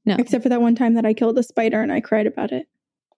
no. 0.05 0.15
except 0.17 0.45
for 0.45 0.49
that 0.51 0.61
one 0.61 0.77
time 0.77 0.95
that 0.95 1.05
I 1.05 1.12
killed 1.12 1.37
a 1.39 1.43
spider 1.43 1.81
and 1.81 1.91
I 1.91 2.01
cried 2.01 2.27
about 2.29 2.53
it. 2.53 2.69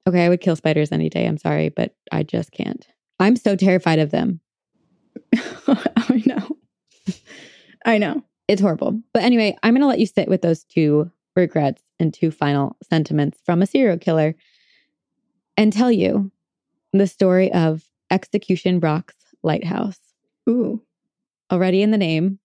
Okay, 0.07 0.25
I 0.25 0.29
would 0.29 0.41
kill 0.41 0.57
spiders 0.57 0.93
any 0.93 1.09
day. 1.09 1.27
I'm 1.27 1.39
sorry, 1.39 1.69
but 1.69 1.95
I 2.13 2.23
just 2.23 2.53
can't. 2.53 2.87
I'm 3.21 3.37
so 3.37 3.57
terrified 3.57 3.99
of 3.99 4.11
them. 4.11 4.41
I 5.67 6.23
know, 6.25 6.57
I 7.85 7.99
know. 7.99 8.23
It's 8.47 8.63
horrible. 8.63 9.01
But 9.13 9.25
anyway, 9.25 9.57
I'm 9.63 9.75
going 9.75 9.83
to 9.83 9.87
let 9.89 9.99
you 9.99 10.07
sit 10.07 10.29
with 10.29 10.41
those 10.41 10.65
two 10.65 11.11
regrets 11.37 11.83
and 12.01 12.15
two 12.15 12.31
final 12.31 12.77
sentiments 12.89 13.39
from 13.45 13.61
a 13.61 13.67
serial 13.67 13.99
killer 13.99 14.35
and 15.57 15.73
tell 15.73 15.93
you 15.93 16.31
the 16.93 17.07
story 17.07 17.53
of 17.53 17.85
Execution 18.11 18.81
Rocks 18.81 19.17
Lighthouse. 19.43 19.99
Ooh, 20.49 20.83
Already 21.51 21.83
in 21.83 21.91
the 21.91 21.99
name, 21.99 22.39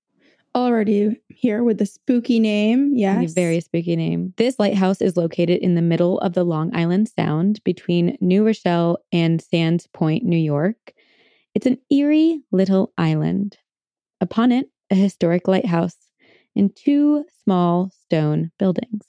already 0.56 1.20
here 1.30 1.64
with 1.64 1.78
the 1.78 1.86
spooky 1.86 2.40
name. 2.40 2.94
A 2.96 3.00
Yes, 3.00 3.34
very 3.34 3.60
spooky 3.60 3.96
name. 3.96 4.34
This 4.38 4.60
lighthouse 4.60 5.02
is 5.02 5.18
located 5.18 5.62
in 5.62 5.76
the 5.76 5.82
middle 5.82 6.20
of 6.20 6.34
the 6.34 6.44
Long 6.44 6.76
Island 6.76 7.10
Sound 7.10 7.64
between 7.64 8.18
New 8.22 8.46
Rochelle 8.46 9.00
and 9.12 9.42
Sands 9.42 9.88
Point, 9.94 10.24
New 10.24 10.38
York. 10.38 10.94
It's 11.56 11.66
an 11.66 11.78
eerie 11.92 12.42
little 12.52 12.94
island. 12.98 13.58
Upon 14.22 14.52
it, 14.52 14.70
a 14.90 14.96
historic 14.96 15.48
lighthouse 15.48 15.98
and 16.56 16.76
two 16.76 17.26
small 17.44 17.92
stone 18.04 18.52
buildings. 18.60 19.06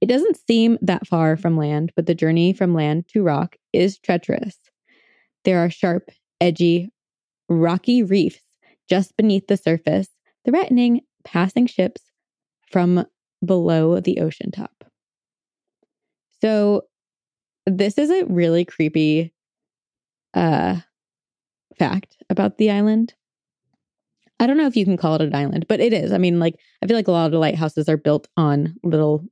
It 0.00 0.06
doesn't 0.06 0.38
seem 0.46 0.78
that 0.80 1.06
far 1.06 1.36
from 1.36 1.56
land, 1.56 1.92
but 1.94 2.06
the 2.06 2.14
journey 2.14 2.52
from 2.52 2.74
land 2.74 3.06
to 3.08 3.22
rock 3.22 3.56
is 3.72 3.98
treacherous. 3.98 4.56
There 5.44 5.58
are 5.58 5.70
sharp, 5.70 6.10
edgy, 6.40 6.90
rocky 7.48 8.02
reefs 8.02 8.40
just 8.88 9.16
beneath 9.16 9.46
the 9.46 9.56
surface, 9.56 10.08
threatening 10.44 11.02
passing 11.24 11.66
ships 11.66 12.02
from 12.70 13.04
below 13.44 14.00
the 14.00 14.20
ocean 14.20 14.50
top. 14.50 14.84
So 16.40 16.82
this 17.66 17.98
is 17.98 18.10
a 18.10 18.24
really 18.24 18.64
creepy 18.64 19.32
uh 20.34 20.76
fact 21.78 22.16
about 22.28 22.58
the 22.58 22.70
island. 22.70 23.14
I 24.38 24.46
don't 24.46 24.56
know 24.56 24.66
if 24.66 24.76
you 24.76 24.84
can 24.84 24.96
call 24.96 25.16
it 25.16 25.22
an 25.22 25.34
island, 25.34 25.66
but 25.68 25.80
it 25.80 25.92
is. 25.92 26.12
I 26.12 26.18
mean, 26.18 26.38
like 26.38 26.56
I 26.82 26.86
feel 26.86 26.96
like 26.96 27.08
a 27.08 27.12
lot 27.12 27.26
of 27.26 27.32
the 27.32 27.38
lighthouses 27.38 27.88
are 27.88 27.96
built 27.96 28.28
on 28.36 28.76
little 28.82 29.24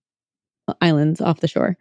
islands 0.81 1.21
off 1.21 1.40
the 1.40 1.49
shore. 1.49 1.77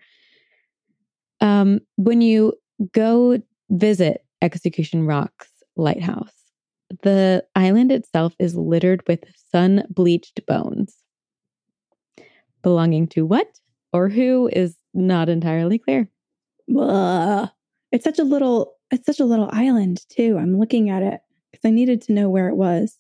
Um 1.42 1.80
when 1.98 2.22
you 2.22 2.54
go 2.94 3.42
visit 3.70 4.24
Execution 4.42 5.06
Rocks 5.06 5.50
Lighthouse, 5.76 6.37
the 7.04 7.46
island 7.56 7.92
itself 7.92 8.34
is 8.40 8.56
littered 8.56 9.04
with 9.08 9.24
sun 9.52 9.84
bleached 9.90 10.46
bones. 10.46 10.96
Belonging 12.62 13.08
to 13.10 13.26
what 13.26 13.60
or 13.94 14.10
who 14.10 14.50
is 14.52 14.76
not 14.94 15.30
entirely 15.30 15.78
clear. 15.78 16.10
Blah. 16.68 17.50
It's 17.92 18.04
such 18.04 18.20
a 18.20 18.24
little. 18.24 18.74
It's 18.92 19.06
such 19.06 19.20
a 19.20 19.26
little 19.26 19.50
island 19.52 20.06
too. 20.10 20.38
I'm 20.38 20.58
looking 20.58 20.90
at 20.90 21.04
it 21.04 21.20
because 21.52 21.68
I 21.68 21.72
needed 21.72 22.02
to 22.04 22.14
know 22.14 22.30
where 22.30 22.50
it 22.50 22.56
was. 22.56 22.98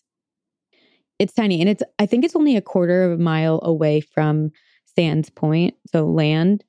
It's 1.20 1.34
tiny 1.34 1.60
and 1.62 1.70
it's 1.70 1.84
I 2.00 2.06
think 2.06 2.24
it's 2.24 2.36
only 2.36 2.56
a 2.56 2.62
quarter 2.62 3.04
of 3.04 3.20
a 3.20 3.24
mile 3.24 3.60
away 3.64 4.02
from 4.02 4.52
Sands 4.96 5.30
Point, 5.30 5.76
so 5.92 6.06
land. 6.06 6.64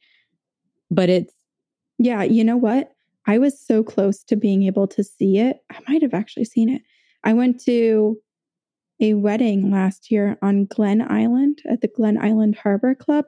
But 0.91 1.09
it's 1.09 1.35
Yeah, 1.99 2.23
you 2.23 2.45
know 2.45 2.57
what? 2.57 2.93
I 3.27 3.39
was 3.39 3.61
so 3.61 3.83
close 3.83 4.25
to 4.25 4.37
being 4.37 4.63
able 4.63 4.87
to 4.89 5.05
see 5.05 5.39
it. 5.39 5.59
I 5.71 5.79
might 5.87 6.03
have 6.03 6.15
actually 6.15 6.47
seen 6.47 6.71
it. 6.71 6.83
I 7.25 7.33
went 7.33 7.63
to 7.65 8.19
a 9.01 9.15
wedding 9.15 9.71
last 9.71 10.11
year 10.11 10.39
on 10.43 10.67
Glen 10.67 11.01
Island 11.01 11.61
at 11.71 11.81
the 11.81 11.89
Glen 11.89 12.19
Island 12.23 12.57
Harbor 12.57 12.95
Club, 12.95 13.27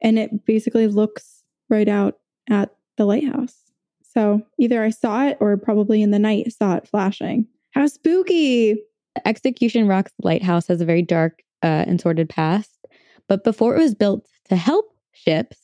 and 0.00 0.18
it 0.18 0.44
basically 0.44 0.86
looks 0.86 1.42
right 1.68 1.88
out 1.88 2.18
at 2.50 2.74
the 2.96 3.04
lighthouse. 3.04 3.56
So 4.02 4.42
either 4.58 4.82
I 4.82 4.90
saw 4.90 5.26
it 5.26 5.38
or 5.40 5.56
probably 5.56 6.02
in 6.02 6.10
the 6.10 6.18
night 6.18 6.52
saw 6.52 6.76
it 6.76 6.86
flashing. 6.86 7.46
How 7.72 7.86
spooky! 7.86 8.76
Execution 9.24 9.88
Rocks 9.88 10.12
Lighthouse 10.22 10.66
has 10.68 10.80
a 10.80 10.86
very 10.86 11.02
dark 11.02 11.42
uh, 11.62 11.84
and 11.86 12.00
sordid 12.00 12.28
past. 12.28 12.86
But 13.28 13.44
before 13.44 13.76
it 13.76 13.80
was 13.80 13.94
built 13.94 14.26
to 14.48 14.56
help 14.56 14.94
ships, 15.12 15.58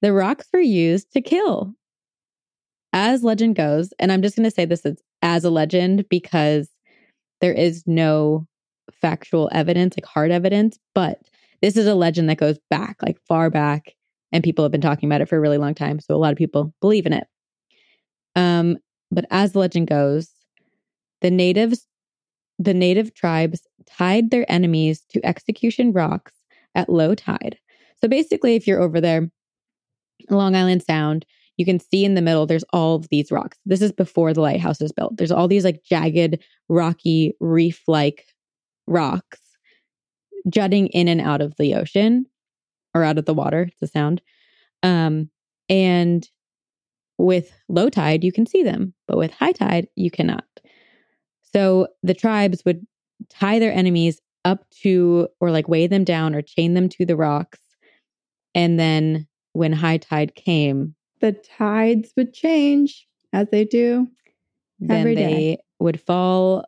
the 0.00 0.12
rocks 0.12 0.48
were 0.52 0.60
used 0.60 1.12
to 1.12 1.20
kill. 1.20 1.74
As 2.92 3.24
legend 3.24 3.56
goes, 3.56 3.92
and 3.98 4.12
I'm 4.12 4.22
just 4.22 4.36
going 4.36 4.44
to 4.44 4.50
say 4.50 4.64
this 4.64 4.84
is 4.84 5.02
as 5.22 5.44
a 5.44 5.50
legend 5.50 6.08
because 6.08 6.68
there 7.40 7.52
is 7.52 7.84
no 7.86 8.46
factual 8.92 9.48
evidence, 9.52 9.96
like 9.96 10.06
hard 10.06 10.30
evidence, 10.30 10.78
but 10.94 11.20
this 11.60 11.76
is 11.76 11.86
a 11.86 11.94
legend 11.94 12.28
that 12.28 12.38
goes 12.38 12.58
back, 12.70 12.96
like 13.02 13.18
far 13.28 13.50
back, 13.50 13.94
and 14.32 14.44
people 14.44 14.64
have 14.64 14.72
been 14.72 14.80
talking 14.80 15.08
about 15.08 15.20
it 15.20 15.28
for 15.28 15.36
a 15.36 15.40
really 15.40 15.58
long 15.58 15.74
time. 15.74 16.00
So 16.00 16.14
a 16.14 16.18
lot 16.18 16.32
of 16.32 16.38
people 16.38 16.74
believe 16.80 17.06
in 17.06 17.12
it. 17.12 17.26
Um, 18.34 18.78
but 19.10 19.26
as 19.30 19.52
the 19.52 19.60
legend 19.60 19.88
goes, 19.88 20.30
the 21.20 21.30
natives 21.30 21.86
the 22.58 22.74
native 22.74 23.14
tribes 23.14 23.66
tied 23.86 24.30
their 24.30 24.50
enemies 24.50 25.02
to 25.10 25.24
execution 25.26 25.92
rocks 25.92 26.32
at 26.74 26.88
low 26.88 27.14
tide. 27.14 27.58
So 28.00 28.08
basically, 28.08 28.56
if 28.56 28.66
you're 28.66 28.80
over 28.80 29.00
there, 29.00 29.28
Long 30.30 30.54
Island 30.54 30.82
Sound, 30.82 31.26
you 31.62 31.64
can 31.64 31.78
see 31.78 32.04
in 32.04 32.14
the 32.14 32.22
middle, 32.22 32.44
there's 32.44 32.64
all 32.72 32.96
of 32.96 33.08
these 33.08 33.30
rocks. 33.30 33.56
This 33.64 33.80
is 33.80 33.92
before 33.92 34.34
the 34.34 34.40
lighthouse 34.40 34.80
is 34.80 34.90
built. 34.90 35.16
There's 35.16 35.30
all 35.30 35.46
these 35.46 35.64
like 35.64 35.84
jagged, 35.84 36.42
rocky, 36.68 37.36
reef 37.38 37.82
like 37.86 38.26
rocks 38.88 39.38
jutting 40.50 40.88
in 40.88 41.06
and 41.06 41.20
out 41.20 41.40
of 41.40 41.54
the 41.56 41.74
ocean 41.74 42.26
or 42.94 43.04
out 43.04 43.16
of 43.16 43.26
the 43.26 43.34
water. 43.34 43.68
It's 43.70 43.82
a 43.82 43.86
sound. 43.86 44.20
Um, 44.82 45.30
and 45.68 46.28
with 47.16 47.52
low 47.68 47.88
tide, 47.88 48.24
you 48.24 48.32
can 48.32 48.44
see 48.44 48.64
them, 48.64 48.92
but 49.06 49.16
with 49.16 49.30
high 49.30 49.52
tide, 49.52 49.86
you 49.94 50.10
cannot. 50.10 50.44
So 51.54 51.86
the 52.02 52.14
tribes 52.14 52.64
would 52.64 52.84
tie 53.30 53.60
their 53.60 53.72
enemies 53.72 54.20
up 54.44 54.68
to, 54.82 55.28
or 55.38 55.52
like 55.52 55.68
weigh 55.68 55.86
them 55.86 56.02
down 56.02 56.34
or 56.34 56.42
chain 56.42 56.74
them 56.74 56.88
to 56.88 57.06
the 57.06 57.14
rocks. 57.14 57.60
And 58.52 58.80
then 58.80 59.28
when 59.52 59.72
high 59.72 59.98
tide 59.98 60.34
came, 60.34 60.96
The 61.22 61.32
tides 61.32 62.12
would 62.16 62.34
change 62.34 63.06
as 63.32 63.48
they 63.50 63.64
do. 63.64 64.08
then 64.80 65.04
they 65.04 65.14
day. 65.14 65.58
would 65.78 66.00
fall 66.00 66.66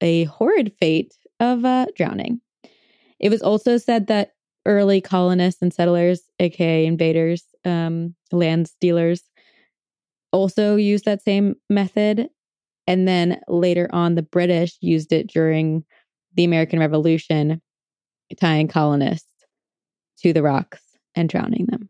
a 0.00 0.24
horrid 0.24 0.74
fate 0.78 1.14
of 1.40 1.64
uh, 1.64 1.86
drowning. 1.94 2.40
It 3.18 3.30
was 3.30 3.42
also 3.42 3.78
said 3.78 4.08
that 4.08 4.32
early 4.66 5.00
colonists 5.00 5.62
and 5.62 5.72
settlers, 5.72 6.22
aka 6.40 6.84
invaders, 6.84 7.44
um, 7.64 8.14
land 8.32 8.68
stealers, 8.68 9.22
also 10.32 10.76
used 10.76 11.04
that 11.04 11.22
same 11.22 11.54
method. 11.70 12.28
And 12.88 13.06
then 13.06 13.40
later 13.48 13.88
on, 13.92 14.16
the 14.16 14.22
British 14.22 14.76
used 14.80 15.12
it 15.12 15.28
during 15.28 15.84
the 16.34 16.44
American 16.44 16.78
Revolution, 16.78 17.62
tying 18.40 18.68
colonists 18.68 19.30
to 20.22 20.32
the 20.32 20.42
rocks 20.42 20.82
and 21.14 21.28
drowning 21.28 21.66
them. 21.68 21.85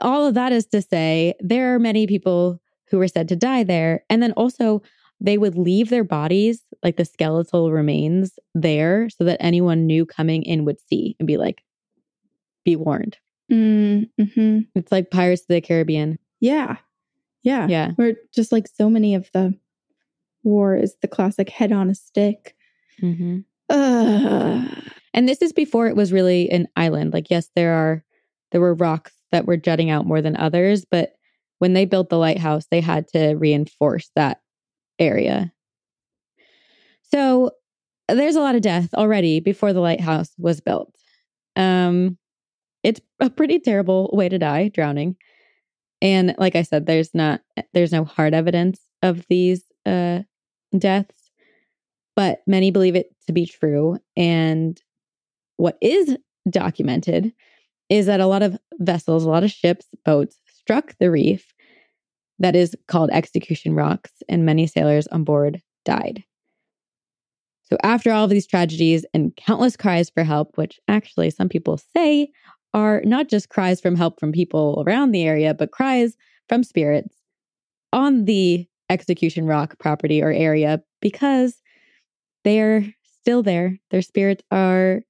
All 0.00 0.26
of 0.26 0.34
that 0.34 0.52
is 0.52 0.66
to 0.66 0.82
say, 0.82 1.34
there 1.40 1.74
are 1.74 1.78
many 1.78 2.06
people 2.06 2.60
who 2.90 2.98
were 2.98 3.08
said 3.08 3.28
to 3.28 3.36
die 3.36 3.64
there. 3.64 4.04
And 4.08 4.22
then 4.22 4.32
also, 4.32 4.82
they 5.20 5.38
would 5.38 5.56
leave 5.56 5.88
their 5.88 6.04
bodies, 6.04 6.62
like 6.82 6.96
the 6.96 7.04
skeletal 7.04 7.70
remains, 7.70 8.38
there 8.54 9.08
so 9.08 9.24
that 9.24 9.36
anyone 9.40 9.86
new 9.86 10.04
coming 10.04 10.42
in 10.42 10.64
would 10.64 10.80
see 10.80 11.14
and 11.20 11.26
be 11.26 11.36
like, 11.36 11.62
be 12.64 12.74
warned. 12.76 13.18
Mm-hmm. 13.50 14.60
It's 14.74 14.90
like 14.90 15.10
Pirates 15.10 15.42
of 15.42 15.48
the 15.48 15.60
Caribbean. 15.60 16.18
Yeah. 16.40 16.76
Yeah. 17.42 17.66
Yeah. 17.68 17.92
Or 17.98 18.14
just 18.34 18.50
like 18.50 18.66
so 18.66 18.90
many 18.90 19.14
of 19.14 19.30
the 19.32 19.54
war 20.42 20.74
is 20.74 20.96
the 21.02 21.08
classic 21.08 21.48
head 21.48 21.70
on 21.70 21.88
a 21.88 21.94
stick. 21.94 22.56
Mm-hmm. 23.00 23.40
Ugh. 23.68 24.68
And 25.14 25.28
this 25.28 25.42
is 25.42 25.52
before 25.52 25.86
it 25.86 25.96
was 25.96 26.12
really 26.12 26.50
an 26.50 26.66
island. 26.76 27.12
Like, 27.12 27.30
yes, 27.30 27.48
there 27.54 27.74
are 27.74 28.04
there 28.50 28.60
were 28.60 28.74
rocks 28.74 29.12
that 29.32 29.46
were 29.46 29.56
jutting 29.56 29.90
out 29.90 30.06
more 30.06 30.22
than 30.22 30.36
others, 30.36 30.84
but 30.90 31.12
when 31.58 31.72
they 31.72 31.84
built 31.84 32.08
the 32.08 32.18
lighthouse, 32.18 32.66
they 32.70 32.80
had 32.80 33.08
to 33.08 33.34
reinforce 33.34 34.10
that 34.16 34.40
area. 34.98 35.52
So 37.12 37.52
there's 38.08 38.36
a 38.36 38.40
lot 38.40 38.54
of 38.54 38.62
death 38.62 38.92
already 38.94 39.40
before 39.40 39.72
the 39.72 39.80
lighthouse 39.80 40.30
was 40.38 40.60
built. 40.60 40.94
Um, 41.56 42.18
it's 42.82 43.00
a 43.20 43.30
pretty 43.30 43.58
terrible 43.58 44.10
way 44.12 44.28
to 44.28 44.38
die, 44.38 44.68
drowning. 44.68 45.16
And 46.00 46.34
like 46.38 46.56
I 46.56 46.62
said, 46.62 46.86
there's 46.86 47.14
not 47.14 47.42
there's 47.72 47.92
no 47.92 48.04
hard 48.04 48.34
evidence 48.34 48.80
of 49.02 49.24
these 49.28 49.62
uh, 49.86 50.20
deaths, 50.76 51.30
but 52.16 52.40
many 52.46 52.70
believe 52.70 52.96
it 52.96 53.14
to 53.26 53.32
be 53.32 53.46
true. 53.46 53.98
And 54.16 54.80
what 55.58 55.78
is 55.80 56.16
documented 56.50 57.32
is 57.88 58.06
that 58.06 58.20
a 58.20 58.26
lot 58.26 58.42
of 58.42 58.56
vessels, 58.78 59.24
a 59.24 59.28
lot 59.28 59.44
of 59.44 59.50
ships, 59.50 59.86
boats 60.04 60.38
struck 60.48 60.94
the 60.98 61.10
reef 61.10 61.52
that 62.38 62.56
is 62.56 62.74
called 62.88 63.10
Execution 63.12 63.74
Rocks, 63.74 64.10
and 64.28 64.44
many 64.44 64.66
sailors 64.66 65.06
on 65.08 65.24
board 65.24 65.60
died. 65.84 66.24
So, 67.64 67.76
after 67.82 68.12
all 68.12 68.24
of 68.24 68.30
these 68.30 68.46
tragedies 68.46 69.06
and 69.14 69.34
countless 69.36 69.76
cries 69.76 70.10
for 70.10 70.24
help, 70.24 70.56
which 70.58 70.78
actually 70.88 71.30
some 71.30 71.48
people 71.48 71.78
say 71.96 72.30
are 72.74 73.02
not 73.04 73.28
just 73.28 73.48
cries 73.48 73.80
from 73.80 73.96
help 73.96 74.18
from 74.18 74.32
people 74.32 74.82
around 74.86 75.12
the 75.12 75.24
area, 75.24 75.54
but 75.54 75.70
cries 75.72 76.16
from 76.48 76.64
spirits 76.64 77.16
on 77.92 78.24
the 78.24 78.66
Execution 78.90 79.46
Rock 79.46 79.78
property 79.78 80.22
or 80.22 80.30
area 80.30 80.82
because 81.00 81.62
they're 82.44 82.92
still 83.20 83.42
there. 83.42 83.78
Their 83.90 84.02
spirits 84.02 84.42
are 84.50 85.02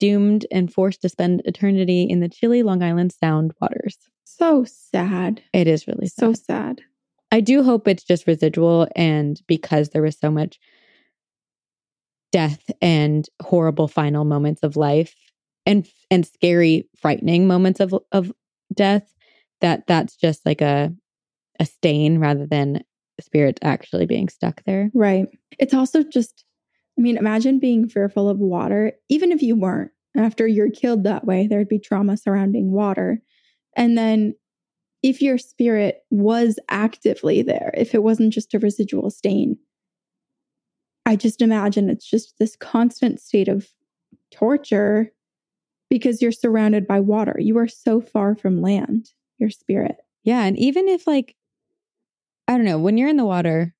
doomed 0.00 0.46
and 0.50 0.72
forced 0.72 1.02
to 1.02 1.08
spend 1.08 1.42
eternity 1.44 2.02
in 2.02 2.20
the 2.20 2.28
chilly 2.28 2.62
Long 2.62 2.82
Island 2.82 3.12
Sound 3.12 3.52
waters. 3.60 3.96
So 4.24 4.64
sad. 4.64 5.42
It 5.52 5.68
is 5.68 5.86
really 5.86 6.08
sad. 6.08 6.20
So 6.20 6.32
sad. 6.32 6.80
I 7.30 7.40
do 7.40 7.62
hope 7.62 7.86
it's 7.86 8.02
just 8.02 8.26
residual 8.26 8.88
and 8.96 9.40
because 9.46 9.90
there 9.90 10.02
was 10.02 10.18
so 10.18 10.30
much 10.30 10.58
death 12.32 12.70
and 12.80 13.28
horrible 13.42 13.88
final 13.88 14.24
moments 14.24 14.62
of 14.62 14.76
life 14.76 15.14
and 15.66 15.86
and 16.10 16.26
scary 16.26 16.88
frightening 16.96 17.46
moments 17.46 17.80
of 17.80 17.94
of 18.12 18.32
death 18.74 19.12
that 19.60 19.86
that's 19.86 20.16
just 20.16 20.46
like 20.46 20.60
a 20.60 20.92
a 21.58 21.66
stain 21.66 22.18
rather 22.18 22.46
than 22.46 22.82
spirits 23.20 23.58
actually 23.62 24.06
being 24.06 24.28
stuck 24.28 24.62
there. 24.64 24.90
Right. 24.94 25.26
It's 25.58 25.74
also 25.74 26.02
just 26.02 26.44
I 26.98 27.00
mean, 27.00 27.16
imagine 27.16 27.58
being 27.58 27.88
fearful 27.88 28.28
of 28.28 28.38
water, 28.38 28.92
even 29.08 29.32
if 29.32 29.42
you 29.42 29.56
weren't. 29.56 29.90
After 30.16 30.46
you're 30.46 30.70
killed 30.70 31.04
that 31.04 31.24
way, 31.24 31.46
there'd 31.46 31.68
be 31.68 31.78
trauma 31.78 32.16
surrounding 32.16 32.72
water. 32.72 33.22
And 33.76 33.96
then 33.96 34.34
if 35.02 35.22
your 35.22 35.38
spirit 35.38 36.02
was 36.10 36.58
actively 36.68 37.42
there, 37.42 37.72
if 37.74 37.94
it 37.94 38.02
wasn't 38.02 38.32
just 38.32 38.52
a 38.52 38.58
residual 38.58 39.10
stain, 39.10 39.56
I 41.06 41.16
just 41.16 41.40
imagine 41.40 41.88
it's 41.88 42.08
just 42.08 42.34
this 42.38 42.56
constant 42.56 43.20
state 43.20 43.48
of 43.48 43.68
torture 44.30 45.12
because 45.88 46.20
you're 46.20 46.32
surrounded 46.32 46.86
by 46.86 47.00
water. 47.00 47.36
You 47.38 47.58
are 47.58 47.68
so 47.68 48.00
far 48.00 48.34
from 48.34 48.60
land, 48.60 49.10
your 49.38 49.50
spirit. 49.50 49.96
Yeah. 50.22 50.44
And 50.44 50.58
even 50.58 50.88
if, 50.88 51.06
like, 51.06 51.34
I 52.46 52.56
don't 52.56 52.66
know, 52.66 52.78
when 52.78 52.98
you're 52.98 53.08
in 53.08 53.16
the 53.16 53.24
water, 53.24 53.74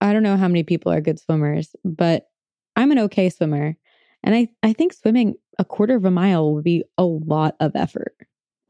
I 0.00 0.12
don't 0.12 0.22
know 0.22 0.36
how 0.36 0.48
many 0.48 0.62
people 0.62 0.92
are 0.92 1.00
good 1.00 1.20
swimmers, 1.20 1.74
but 1.84 2.28
I'm 2.76 2.90
an 2.92 2.98
okay 3.00 3.28
swimmer. 3.28 3.76
And 4.22 4.34
I, 4.34 4.48
I 4.62 4.72
think 4.72 4.92
swimming 4.92 5.34
a 5.58 5.64
quarter 5.64 5.96
of 5.96 6.04
a 6.04 6.10
mile 6.10 6.54
would 6.54 6.64
be 6.64 6.84
a 6.98 7.04
lot 7.04 7.56
of 7.60 7.72
effort. 7.74 8.16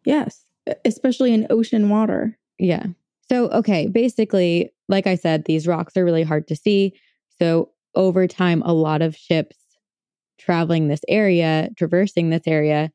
Yes, 0.05 0.45
especially 0.85 1.33
in 1.33 1.47
ocean 1.51 1.89
water. 1.89 2.39
Yeah. 2.59 2.87
So, 3.29 3.49
okay, 3.51 3.87
basically, 3.87 4.73
like 4.89 5.07
I 5.07 5.15
said, 5.15 5.45
these 5.45 5.67
rocks 5.67 5.97
are 5.97 6.05
really 6.05 6.25
hard 6.25 6.49
to 6.49 6.57
see. 6.57 6.95
So, 7.39 7.71
over 7.95 8.27
time, 8.27 8.63
a 8.65 8.73
lot 8.73 9.03
of 9.03 9.17
ships 9.17 9.57
traveling 10.39 10.89
this 10.89 11.03
area, 11.09 11.69
traversing 11.77 12.31
this 12.31 12.47
area, 12.47 12.91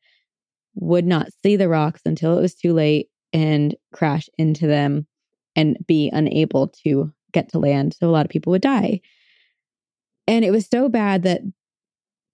would 0.76 1.06
not 1.06 1.30
see 1.41 1.56
the 1.56 1.69
rocks 1.69 2.02
until 2.06 2.38
it 2.38 2.41
was 2.41 2.56
too 2.56 2.74
late 2.74 3.10
and 3.32 3.76
crash 3.93 4.30
into 4.38 4.67
them 4.67 5.08
and 5.56 5.78
be 5.88 6.10
unable 6.12 6.67
to 6.67 7.13
get 7.32 7.50
to 7.50 7.60
land. 7.60 7.96
So, 8.00 8.10
a 8.10 8.12
lot 8.12 8.26
of 8.26 8.32
people 8.32 8.52
would 8.52 8.62
die. 8.62 9.02
And 10.28 10.44
it 10.44 10.52
was 10.52 10.68
so 10.68 10.90
bad 10.90 11.24
that 11.24 11.42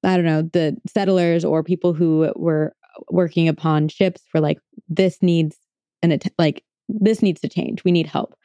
I 0.04 0.16
don't 0.16 0.26
know, 0.26 0.42
the 0.42 0.78
settlers 0.88 1.46
or 1.46 1.64
people 1.64 1.94
who 1.94 2.32
were 2.36 2.74
working 3.10 3.48
upon 3.48 3.88
ships 3.88 4.22
were 4.34 4.40
like, 4.40 4.60
this 4.90 5.22
needs 5.22 5.58
an 6.02 6.12
att- 6.12 6.34
like 6.38 6.64
this 6.90 7.22
needs 7.22 7.42
to 7.42 7.50
change. 7.50 7.84
We 7.84 7.92
need 7.92 8.08
help. 8.08 8.36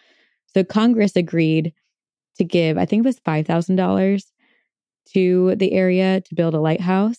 So 0.54 0.62
Congress 0.64 1.16
agreed 1.16 1.72
to 2.36 2.44
give, 2.44 2.78
I 2.78 2.84
think 2.84 3.00
it 3.04 3.08
was 3.08 3.18
five 3.20 3.46
thousand 3.46 3.76
dollars 3.76 4.32
to 5.14 5.54
the 5.56 5.72
area 5.72 6.20
to 6.20 6.34
build 6.34 6.54
a 6.54 6.60
lighthouse, 6.60 7.18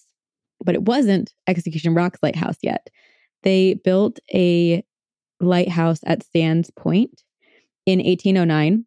but 0.64 0.76
it 0.76 0.84
wasn't 0.84 1.34
Execution 1.48 1.94
Rock's 1.94 2.20
lighthouse 2.22 2.58
yet. 2.62 2.90
They 3.44 3.76
built 3.76 4.20
a 4.34 4.84
lighthouse 5.40 6.00
at 6.06 6.26
Sands 6.32 6.72
Point 6.72 7.24
in 7.86 8.00
1809, 8.00 8.86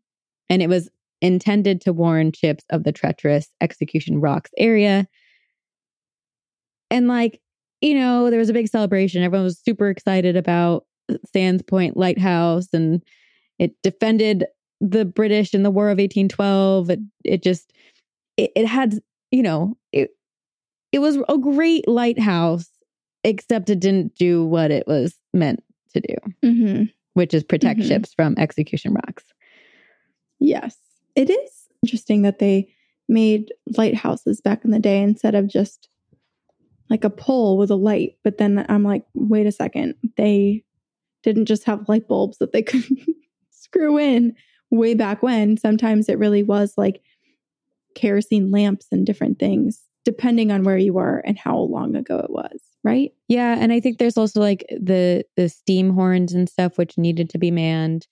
and 0.50 0.60
it 0.60 0.68
was 0.68 0.90
intended 1.22 1.80
to 1.82 1.92
warn 1.94 2.32
ships 2.32 2.64
of 2.70 2.84
the 2.84 2.92
treacherous 2.92 3.48
Execution 3.62 4.20
Rocks 4.20 4.50
area. 4.58 5.06
And 6.90 7.08
like, 7.08 7.40
you 7.80 7.94
know, 7.94 8.30
there 8.30 8.38
was 8.38 8.50
a 8.50 8.54
big 8.54 8.68
celebration. 8.68 9.22
Everyone 9.22 9.44
was 9.44 9.58
super 9.58 9.88
excited 9.88 10.36
about 10.36 10.84
Sands 11.32 11.62
Point 11.62 11.96
Lighthouse 11.96 12.68
and 12.72 13.02
it 13.58 13.74
defended 13.82 14.46
the 14.80 15.04
British 15.04 15.54
in 15.54 15.62
the 15.62 15.70
War 15.70 15.86
of 15.86 15.98
1812. 15.98 16.90
It, 16.90 17.00
it 17.24 17.42
just, 17.42 17.72
it, 18.36 18.50
it 18.56 18.66
had, 18.66 18.94
you 19.30 19.42
know, 19.42 19.76
it, 19.92 20.10
it 20.92 20.98
was 20.98 21.18
a 21.28 21.38
great 21.38 21.86
lighthouse, 21.86 22.68
except 23.22 23.70
it 23.70 23.78
didn't 23.80 24.14
do 24.16 24.44
what 24.44 24.70
it 24.70 24.86
was 24.86 25.14
meant 25.32 25.62
to 25.94 26.00
do, 26.00 26.14
Mm-hmm. 26.42 26.84
which 27.14 27.34
is 27.34 27.44
protect 27.44 27.80
Mhm. 27.80 27.88
ships 27.88 28.14
from 28.14 28.34
execution 28.38 28.94
rocks. 28.94 29.24
Yes. 30.40 30.76
It 31.14 31.30
is 31.30 31.68
interesting 31.82 32.22
that 32.22 32.38
they 32.38 32.72
made 33.08 33.52
lighthouses 33.76 34.40
back 34.40 34.64
in 34.64 34.70
the 34.70 34.78
day 34.78 35.02
instead 35.02 35.34
of 35.34 35.48
just 35.48 35.88
like 36.88 37.04
a 37.04 37.10
pole 37.10 37.56
with 37.56 37.70
a 37.70 37.76
light. 37.76 38.16
But 38.24 38.38
then 38.38 38.64
I'm 38.68 38.84
like, 38.84 39.04
wait 39.14 39.46
a 39.46 39.52
second. 39.52 39.94
They 40.16 40.64
didn't 41.22 41.46
just 41.46 41.64
have 41.64 41.88
light 41.88 42.08
bulbs 42.08 42.38
that 42.38 42.52
they 42.52 42.62
could 42.64 42.84
screw 43.50 43.98
in 43.98 44.34
way 44.70 44.94
back 44.94 45.22
when. 45.22 45.56
Sometimes 45.56 46.08
it 46.08 46.18
really 46.18 46.42
was 46.42 46.74
like 46.76 47.00
kerosene 47.94 48.50
lamps 48.50 48.86
and 48.90 49.06
different 49.06 49.38
things, 49.38 49.82
depending 50.04 50.50
on 50.50 50.64
where 50.64 50.78
you 50.78 50.92
were 50.92 51.18
and 51.18 51.38
how 51.38 51.58
long 51.58 51.96
ago 51.96 52.18
it 52.18 52.30
was, 52.30 52.60
right? 52.84 53.12
Yeah, 53.28 53.56
and 53.58 53.72
I 53.72 53.80
think 53.80 53.98
there's 53.98 54.16
also 54.16 54.40
like 54.40 54.64
the 54.70 55.24
the 55.36 55.48
steam 55.48 55.92
horns 55.92 56.32
and 56.32 56.48
stuff 56.48 56.78
which 56.78 56.98
needed 56.98 57.30
to 57.30 57.38
be 57.38 57.50
manned, 57.50 58.06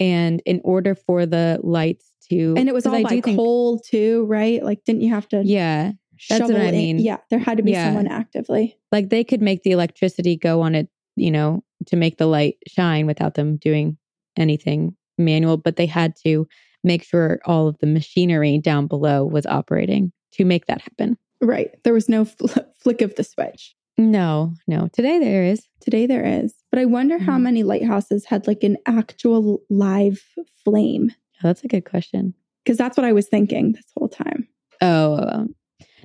and 0.00 0.42
in 0.46 0.60
order 0.64 0.94
for 0.94 1.26
the 1.26 1.58
lights 1.62 2.10
to 2.30 2.54
And 2.56 2.68
it 2.68 2.74
was 2.74 2.86
all 2.86 2.94
I 2.94 3.02
by 3.02 3.08
think- 3.20 3.24
coal 3.36 3.78
too, 3.78 4.24
right? 4.26 4.62
Like, 4.62 4.84
didn't 4.84 5.02
you 5.02 5.10
have 5.10 5.28
to 5.28 5.42
Yeah, 5.44 5.92
that's 6.28 6.42
what 6.42 6.56
I 6.60 6.64
in- 6.66 6.72
mean. 6.74 6.98
Yeah, 6.98 7.18
there 7.30 7.38
had 7.38 7.56
to 7.58 7.62
be 7.62 7.72
Yeah. 7.72 7.86
someone 7.86 8.06
actively. 8.08 8.76
like 8.92 9.10
they 9.10 9.24
could 9.24 9.42
make 9.42 9.62
the 9.62 9.72
electricity 9.72 10.36
go 10.36 10.60
on 10.62 10.74
it, 10.74 10.88
you 11.16 11.30
know, 11.30 11.62
to 11.86 11.96
make 11.96 12.16
the 12.16 12.26
light 12.26 12.56
shine 12.68 13.06
without 13.06 13.34
them 13.34 13.56
doing 13.56 13.96
anything 14.36 14.96
manual, 15.18 15.56
but 15.56 15.76
they 15.76 15.86
had 15.86 16.14
to 16.24 16.46
make 16.82 17.02
sure 17.02 17.40
all 17.46 17.68
of 17.68 17.78
the 17.78 17.86
machinery 17.86 18.58
down 18.58 18.86
below 18.86 19.24
was 19.24 19.46
operating 19.46 20.12
to 20.32 20.44
make 20.44 20.66
that 20.66 20.80
happen. 20.80 21.16
Right. 21.40 21.70
There 21.84 21.92
was 21.94 22.08
no 22.08 22.24
fl- 22.24 22.46
flick 22.80 23.00
of 23.02 23.14
the 23.16 23.24
switch. 23.24 23.74
No, 23.96 24.54
no. 24.66 24.88
Today 24.92 25.18
there 25.18 25.44
is. 25.44 25.66
Today 25.80 26.06
there 26.06 26.24
is. 26.24 26.54
But 26.70 26.80
I 26.80 26.84
wonder 26.84 27.18
how 27.18 27.38
Mhm. 27.38 27.42
many 27.42 27.62
lighthouses 27.62 28.24
had 28.24 28.46
like 28.46 28.64
an 28.64 28.76
actual 28.86 29.62
live 29.70 30.22
flame 30.64 31.12
that's 31.42 31.62
a 31.62 31.68
good 31.68 31.84
question. 31.84 32.32
Because 32.64 32.78
that's 32.78 32.96
what 32.96 33.04
I 33.04 33.12
was 33.12 33.28
thinking 33.28 33.72
this 33.72 33.84
whole 33.96 34.08
time. 34.08 34.48
Oh, 34.80 35.46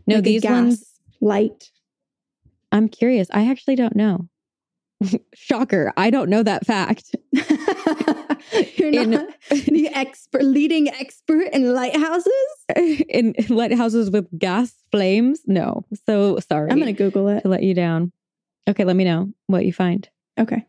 no, 0.06 0.16
Like 0.16 0.24
these 0.26 0.42
gas 0.42 0.52
ones, 0.52 1.00
light. 1.22 1.72
I'm 2.74 2.90
curious. 2.90 3.30
I 3.32 3.50
actually 3.50 3.76
don't 3.78 3.96
know. 3.96 4.28
Shocker. 5.34 5.94
I 5.96 6.10
don't 6.10 6.30
know 6.30 6.44
that 6.44 6.66
fact. 6.66 7.16
You're 8.76 8.92
In- 8.92 9.12
not 9.12 9.28
the 9.50 9.90
expert, 9.94 10.44
leading 10.44 10.90
expert 10.90 11.48
in 11.54 11.74
lighthouses. 11.74 12.34
in 13.10 13.36
lighthouses 13.50 14.10
with 14.10 14.28
gas 14.38 14.74
flames? 14.92 15.42
No. 15.46 15.86
So 16.06 16.40
sorry 16.40 16.72
I'm 16.72 16.80
going 16.80 16.94
to 16.94 17.04
Google 17.04 17.28
it. 17.28 17.42
to 17.42 17.48
let 17.48 17.64
you 17.64 17.74
down. 17.74 18.12
Okay, 18.70 18.84
let 18.84 18.96
me 18.96 19.04
know 19.04 19.32
what 19.48 19.66
you 19.66 19.74
find. 19.74 20.08
Okay. 20.40 20.66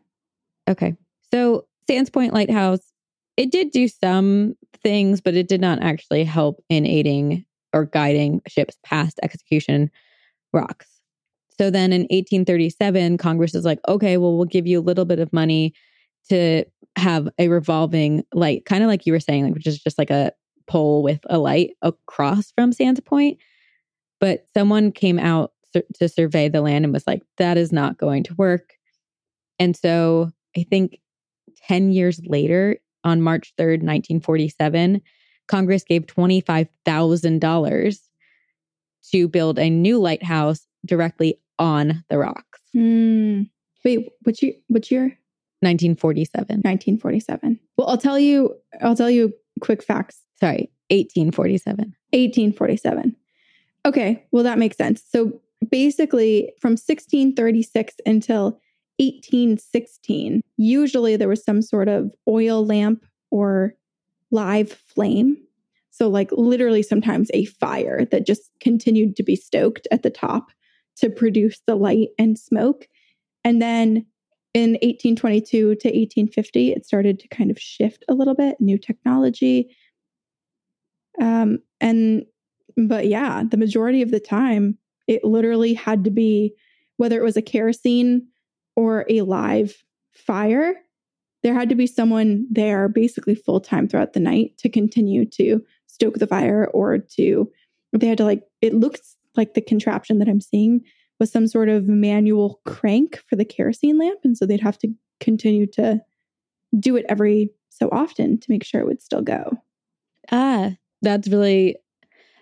Okay. 0.69 0.95
So 1.31 1.65
Sands 1.87 2.09
Point 2.09 2.33
Lighthouse, 2.33 2.91
it 3.37 3.51
did 3.51 3.71
do 3.71 3.87
some 3.87 4.55
things, 4.83 5.21
but 5.21 5.35
it 5.35 5.47
did 5.47 5.61
not 5.61 5.81
actually 5.81 6.23
help 6.23 6.63
in 6.69 6.85
aiding 6.85 7.45
or 7.73 7.85
guiding 7.85 8.41
ships 8.47 8.77
past 8.83 9.19
execution 9.23 9.89
rocks. 10.53 10.87
So 11.57 11.69
then 11.69 11.93
in 11.93 12.01
1837, 12.01 13.17
Congress 13.17 13.53
is 13.53 13.65
like, 13.65 13.79
okay, 13.87 14.17
well, 14.17 14.35
we'll 14.35 14.45
give 14.45 14.65
you 14.67 14.79
a 14.79 14.81
little 14.81 15.05
bit 15.05 15.19
of 15.19 15.31
money 15.31 15.73
to 16.29 16.65
have 16.95 17.29
a 17.39 17.47
revolving 17.47 18.23
light, 18.33 18.65
kind 18.65 18.83
of 18.83 18.87
like 18.87 19.05
you 19.05 19.13
were 19.13 19.19
saying, 19.19 19.45
like 19.45 19.53
which 19.53 19.67
is 19.67 19.79
just 19.79 19.97
like 19.97 20.09
a 20.09 20.31
pole 20.67 21.03
with 21.03 21.19
a 21.29 21.37
light 21.37 21.71
across 21.81 22.51
from 22.51 22.73
Sands 22.73 22.99
Point. 22.99 23.37
But 24.19 24.45
someone 24.55 24.91
came 24.91 25.19
out 25.19 25.53
sur- 25.73 25.83
to 25.95 26.09
survey 26.09 26.49
the 26.49 26.61
land 26.61 26.85
and 26.85 26.93
was 26.93 27.07
like, 27.07 27.23
that 27.37 27.57
is 27.57 27.71
not 27.71 27.97
going 27.97 28.23
to 28.23 28.35
work. 28.35 28.73
And 29.59 29.75
so 29.75 30.31
I 30.55 30.63
think 30.63 30.99
10 31.67 31.91
years 31.91 32.21
later, 32.25 32.77
on 33.03 33.21
March 33.21 33.53
3rd, 33.57 33.81
1947, 33.81 35.01
Congress 35.47 35.83
gave 35.83 36.05
$25,000 36.05 37.99
to 39.11 39.27
build 39.27 39.59
a 39.59 39.69
new 39.69 39.99
lighthouse 39.99 40.67
directly 40.85 41.39
on 41.57 42.03
the 42.09 42.17
rocks. 42.17 42.59
Hmm. 42.73 43.43
Wait, 43.83 44.09
which 44.23 44.43
year? 44.43 44.53
Which 44.67 44.91
year? 44.91 45.17
1947. 45.61 46.57
1947. 46.57 47.59
Well, 47.77 47.87
I'll 47.87 47.97
tell 47.97 48.19
you. 48.19 48.55
I'll 48.81 48.95
tell 48.95 49.09
you 49.09 49.33
quick 49.59 49.83
facts. 49.83 50.21
Sorry, 50.39 50.71
1847. 50.89 51.95
1847. 52.11 53.15
Okay, 53.85 54.25
well 54.31 54.43
that 54.43 54.59
makes 54.59 54.77
sense. 54.77 55.03
So 55.07 55.41
basically, 55.69 56.53
from 56.59 56.71
1636 56.71 57.95
until 58.05 58.59
1816, 58.97 60.41
usually 60.57 61.15
there 61.15 61.27
was 61.27 61.43
some 61.43 61.61
sort 61.61 61.87
of 61.87 62.13
oil 62.27 62.65
lamp 62.65 63.05
or 63.31 63.73
live 64.31 64.71
flame. 64.71 65.37
So, 65.89 66.07
like 66.07 66.31
literally, 66.31 66.83
sometimes 66.83 67.29
a 67.33 67.45
fire 67.45 68.05
that 68.05 68.25
just 68.25 68.49
continued 68.59 69.15
to 69.17 69.23
be 69.23 69.35
stoked 69.35 69.87
at 69.91 70.03
the 70.03 70.09
top 70.09 70.51
to 70.97 71.09
produce 71.09 71.61
the 71.65 71.75
light 71.75 72.09
and 72.17 72.37
smoke. 72.37 72.87
And 73.43 73.61
then 73.61 74.05
in 74.53 74.71
1822 74.81 75.59
to 75.59 75.87
1850, 75.87 76.71
it 76.71 76.85
started 76.85 77.19
to 77.19 77.27
kind 77.29 77.51
of 77.51 77.59
shift 77.59 78.03
a 78.09 78.13
little 78.13 78.35
bit, 78.35 78.57
new 78.59 78.77
technology. 78.77 79.75
Um, 81.21 81.59
and, 81.79 82.25
but 82.75 83.07
yeah, 83.07 83.43
the 83.49 83.57
majority 83.57 84.01
of 84.01 84.11
the 84.11 84.19
time, 84.19 84.77
it 85.07 85.23
literally 85.23 85.73
had 85.73 86.03
to 86.03 86.11
be 86.11 86.53
whether 86.97 87.19
it 87.19 87.23
was 87.23 87.37
a 87.37 87.41
kerosene 87.41 88.27
or 88.75 89.05
a 89.09 89.21
live 89.21 89.83
fire, 90.13 90.75
there 91.43 91.53
had 91.53 91.69
to 91.69 91.75
be 91.75 91.87
someone 91.87 92.45
there 92.51 92.87
basically 92.87 93.35
full 93.35 93.59
time 93.59 93.87
throughout 93.87 94.13
the 94.13 94.19
night 94.19 94.57
to 94.59 94.69
continue 94.69 95.25
to 95.25 95.61
stoke 95.87 96.15
the 96.15 96.27
fire 96.27 96.67
or 96.73 96.97
to, 96.97 97.49
they 97.93 98.07
had 98.07 98.17
to 98.17 98.25
like, 98.25 98.43
it 98.61 98.73
looks 98.73 99.15
like 99.35 99.53
the 99.53 99.61
contraption 99.61 100.19
that 100.19 100.27
I'm 100.27 100.41
seeing 100.41 100.81
was 101.21 101.31
some 101.31 101.45
sort 101.47 101.69
of 101.69 101.87
manual 101.87 102.59
crank 102.65 103.23
for 103.29 103.35
the 103.35 103.45
kerosene 103.45 103.99
lamp. 103.99 104.19
And 104.23 104.35
so 104.35 104.47
they'd 104.47 104.59
have 104.59 104.79
to 104.79 104.89
continue 105.19 105.67
to 105.67 106.01
do 106.79 106.95
it 106.95 107.05
every 107.07 107.51
so 107.69 107.87
often 107.91 108.39
to 108.39 108.51
make 108.51 108.63
sure 108.63 108.81
it 108.81 108.87
would 108.87 109.03
still 109.03 109.21
go. 109.21 109.51
Ah, 110.31 110.71
that's 111.03 111.27
really, 111.27 111.75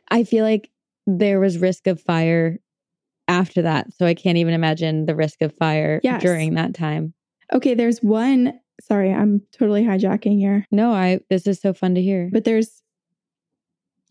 I 0.09 0.23
feel 0.23 0.45
like 0.45 0.71
there 1.05 1.41
was 1.41 1.57
risk 1.57 1.87
of 1.87 2.01
fire 2.01 2.57
after 3.27 3.61
that. 3.63 3.93
So 3.93 4.05
I 4.05 4.13
can't 4.13 4.37
even 4.37 4.53
imagine 4.53 5.05
the 5.05 5.15
risk 5.15 5.41
of 5.41 5.53
fire 5.57 5.99
Yes. 6.01 6.21
during 6.21 6.53
that 6.53 6.73
time. 6.73 7.13
Okay, 7.51 7.73
there's 7.73 7.99
one. 7.99 8.57
Sorry, 8.81 9.13
I'm 9.13 9.41
totally 9.51 9.83
hijacking 9.83 10.37
here. 10.37 10.65
No, 10.71 10.93
I, 10.93 11.19
this 11.29 11.45
is 11.47 11.59
so 11.59 11.73
fun 11.73 11.95
to 11.95 12.01
hear. 12.01 12.29
But 12.31 12.45
there's 12.45 12.81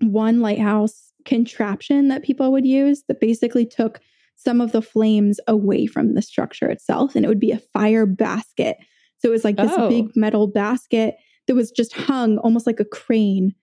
one 0.00 0.42
lighthouse 0.42 1.10
contraption 1.24 2.08
that 2.08 2.22
people 2.22 2.52
would 2.52 2.66
use 2.66 3.04
that 3.08 3.18
basically 3.18 3.64
took 3.64 4.00
some 4.38 4.60
of 4.60 4.70
the 4.72 4.80
flames 4.80 5.40
away 5.48 5.84
from 5.86 6.14
the 6.14 6.22
structure 6.22 6.70
itself. 6.70 7.14
And 7.16 7.24
it 7.24 7.28
would 7.28 7.40
be 7.40 7.50
a 7.50 7.58
fire 7.72 8.06
basket. 8.06 8.76
So 9.18 9.28
it 9.28 9.32
was 9.32 9.44
like 9.44 9.56
this 9.56 9.72
Oh. 9.76 9.88
big 9.88 10.06
metal 10.14 10.46
basket 10.46 11.16
that 11.46 11.54
was 11.56 11.72
just 11.72 11.92
hung 11.92 12.38
almost 12.38 12.66
like 12.66 12.78
a 12.78 12.84
crane 12.84 13.54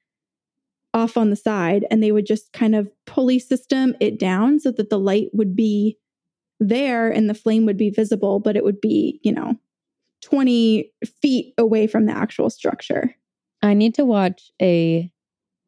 off 0.94 1.16
on 1.16 1.30
the 1.30 1.36
side. 1.38 1.86
And 1.90 2.04
they 2.04 2.12
would 2.12 2.26
just 2.26 2.52
kind 2.52 2.76
of 2.76 2.90
pulley 3.06 3.40
system 3.40 3.96
it 4.02 4.20
down 4.20 4.60
so 4.60 4.70
that 4.72 4.90
the 4.90 5.00
light 5.00 5.30
would 5.34 5.56
be 5.56 5.98
there 6.60 7.10
and 7.10 7.30
the 7.30 7.34
flame 7.34 7.66
would 7.66 7.78
be 7.78 7.90
visible, 7.90 8.40
but 8.42 8.58
it 8.58 8.64
would 8.64 8.82
be, 8.82 9.20
you 9.24 9.32
know, 9.32 9.56
20 10.24 10.92
feet 11.22 11.54
away 11.58 11.88
from 11.88 12.06
the 12.06 12.14
actual 12.14 12.50
structure. 12.50 13.16
I 13.62 13.74
need 13.74 13.96
to 13.96 14.06
watch 14.06 14.52
a 14.62 15.10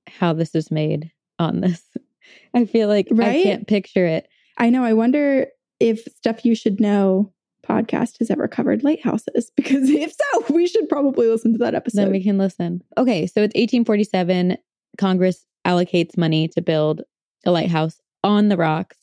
how 0.08 0.34
this 0.34 0.54
is 0.54 0.70
made 0.70 1.12
on 1.40 1.62
this. 1.62 1.82
I 2.54 2.66
feel 2.66 2.88
like 2.90 3.08
I 3.12 3.44
can't 3.44 3.68
picture 3.68 4.06
it. 4.06 4.28
I 4.58 4.70
know. 4.70 4.84
I 4.84 4.94
wonder 4.94 5.48
if 5.80 6.04
Stuff 6.16 6.44
You 6.44 6.56
Should 6.56 6.80
Know 6.80 7.32
podcast 7.68 8.18
has 8.20 8.32
ever 8.32 8.48
covered 8.48 8.84
lighthouses 8.84 9.52
because 9.56 9.90
if 9.90 10.14
so, 10.14 10.54
we 10.54 10.68
should 10.68 10.88
probably 10.90 11.28
listen 11.28 11.52
to 11.54 11.60
that 11.60 11.76
episode. 11.76 12.02
Then 12.02 12.12
we 12.12 12.24
can 12.24 12.38
listen. 12.38 12.82
Okay, 12.98 13.28
so 13.28 13.42
it's 13.42 13.56
1847. 13.56 14.58
Congress 14.98 15.46
allocates 15.66 16.18
money 16.18 16.48
to 16.48 16.62
build 16.62 17.02
a 17.46 17.52
lighthouse 17.52 18.00
on 18.24 18.50
the 18.50 18.58
rocks, 18.58 18.98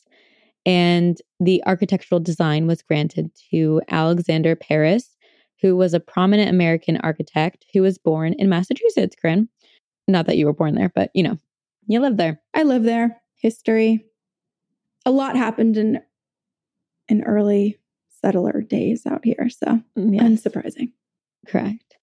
and 0.65 1.17
the 1.39 1.63
architectural 1.65 2.19
design 2.19 2.67
was 2.67 2.81
granted 2.81 3.31
to 3.51 3.81
Alexander 3.89 4.55
Paris, 4.55 5.15
who 5.61 5.75
was 5.75 5.93
a 5.93 5.99
prominent 5.99 6.49
American 6.49 6.97
architect 6.97 7.65
who 7.73 7.81
was 7.81 7.97
born 7.97 8.33
in 8.33 8.49
Massachusetts, 8.49 9.15
Corinne. 9.19 9.47
Not 10.07 10.25
that 10.27 10.37
you 10.37 10.45
were 10.45 10.53
born 10.53 10.75
there, 10.75 10.91
but 10.93 11.11
you 11.13 11.23
know, 11.23 11.37
you 11.87 11.99
live 11.99 12.17
there. 12.17 12.41
I 12.53 12.63
live 12.63 12.83
there. 12.83 13.21
History. 13.35 14.05
A 15.05 15.11
lot 15.11 15.35
happened 15.35 15.77
in 15.77 15.99
in 17.07 17.23
early 17.23 17.77
settler 18.21 18.61
days 18.61 19.05
out 19.05 19.21
here, 19.23 19.47
so 19.49 19.79
mm, 19.97 20.13
Yes. 20.15 20.23
unsurprising. 20.23 20.91
Correct. 21.47 21.97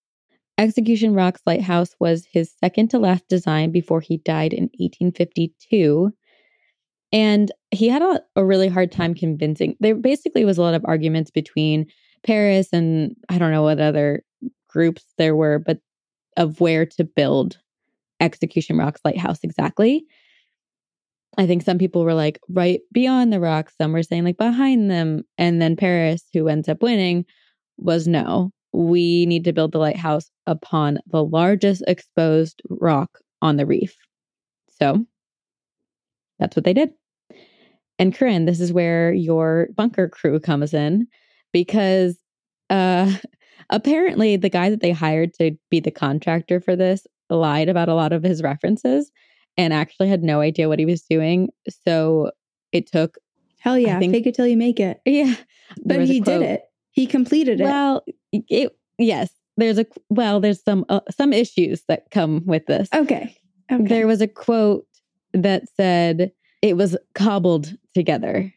Execution 0.59 1.15
Rocks 1.15 1.43
Lighthouse 1.47 1.97
was 1.99 2.27
his 2.31 2.53
second 2.63 2.89
to 2.91 2.99
last 2.99 3.27
design 3.29 3.73
before 3.73 4.01
he 4.01 4.19
died 4.19 4.53
in 4.53 4.65
1852. 4.79 6.13
And 7.13 7.51
he 7.73 7.89
had 7.89 8.03
a, 8.03 8.23
a 8.37 8.45
really 8.45 8.69
hard 8.69 8.93
time 8.93 9.15
convincing. 9.15 9.77
There 9.81 9.95
basically 9.97 10.45
was 10.45 10.59
a 10.59 10.63
lot 10.63 10.75
of 10.75 10.85
arguments 10.85 11.31
between 11.31 11.87
Paris 12.25 12.69
and 12.73 13.17
I 13.29 13.39
don't 13.39 13.51
know 13.51 13.63
what 13.65 13.81
other 13.81 14.23
groups 14.69 15.05
there 15.19 15.35
were, 15.35 15.59
but 15.59 15.79
of 16.37 16.61
where 16.61 16.87
to 16.87 17.05
build 17.05 17.59
Execution 18.21 18.79
Rocks 18.79 19.01
Lighthouse 19.05 19.41
exactly. 19.43 20.05
I 21.39 21.47
think 21.47 21.63
some 21.63 21.79
people 21.79 22.05
were 22.05 22.15
like 22.15 22.39
right 22.49 22.81
beyond 22.93 23.33
the 23.33 23.41
rocks. 23.41 23.75
Some 23.81 23.93
were 23.93 24.03
saying 24.03 24.25
like 24.25 24.37
behind 24.37 24.91
them. 24.91 25.23
And 25.39 25.63
then 25.63 25.77
Paris, 25.77 26.25
who 26.33 26.49
ends 26.49 26.69
up 26.69 26.83
winning, 26.83 27.25
was 27.79 28.07
no, 28.07 28.51
we 28.73 29.27
need 29.27 29.45
to 29.45 29.53
build 29.53 29.73
the 29.73 29.79
lighthouse 29.79 30.31
upon 30.47 30.99
the 31.07 31.25
largest 31.25 31.83
exposed 31.87 32.61
rock 32.69 33.19
on 33.41 33.57
the 33.57 33.67
reef. 33.67 33.97
So 34.81 35.05
that's 36.39 36.57
what 36.57 36.65
they 36.65 36.75
did. 36.75 36.91
And 37.99 38.15
Corinne, 38.15 38.47
this 38.47 38.61
is 38.61 38.73
where 38.73 39.13
your 39.13 39.69
bunker 39.77 40.09
crew 40.09 40.41
comes 40.41 40.75
in 40.75 41.07
because 41.53 42.19
uh, 42.69 43.13
apparently 43.71 44.37
the 44.37 44.49
guy 44.49 44.71
that 44.71 44.81
they 44.81 44.93
hired 44.93 45.33
to 45.35 45.53
be 45.71 45.81
the 45.81 45.91
contractor 45.91 46.61
for 46.61 46.77
this 46.77 47.07
lied 47.31 47.69
about 47.69 47.89
a 47.89 47.95
lot 47.95 48.13
of 48.13 48.23
his 48.23 48.43
references 48.43 49.11
and 49.57 49.73
actually 49.73 50.09
had 50.09 50.23
no 50.23 50.41
idea 50.41 50.69
what 50.69 50.79
he 50.79 50.87
was 50.87 51.03
doing. 51.03 51.49
So 51.87 52.31
it 52.73 52.91
took, 52.91 53.19
Hell 53.61 53.79
yeah, 53.79 53.99
think- 53.99 54.13
fake 54.13 54.27
it 54.27 54.35
till 54.35 54.47
you 54.47 54.57
make 54.57 54.81
it. 54.81 55.01
yeah. 55.07 55.35
But 55.85 56.05
he 56.05 56.21
did 56.21 56.43
it. 56.43 56.63
He 56.91 57.07
completed 57.07 57.61
it. 57.61 57.65
Well, 57.65 58.05
it, 58.33 58.77
yes, 58.99 59.31
there's 59.57 59.79
a 59.79 59.87
well, 60.11 60.41
there's 60.41 60.63
some 60.63 60.85
uh, 60.89 61.01
some 61.11 61.33
issues 61.33 61.83
that 61.89 62.11
come 62.11 62.43
with 62.45 62.67
this. 62.67 62.89
okay. 62.95 63.37
Okay. 63.71 63.85
There 63.87 64.07
was 64.07 64.21
a 64.21 64.29
quote 64.29 64.87
that 65.33 65.63
said 65.77 66.33
it 66.61 66.77
was 66.77 66.97
cobbled 67.15 67.73
together. 67.95 68.53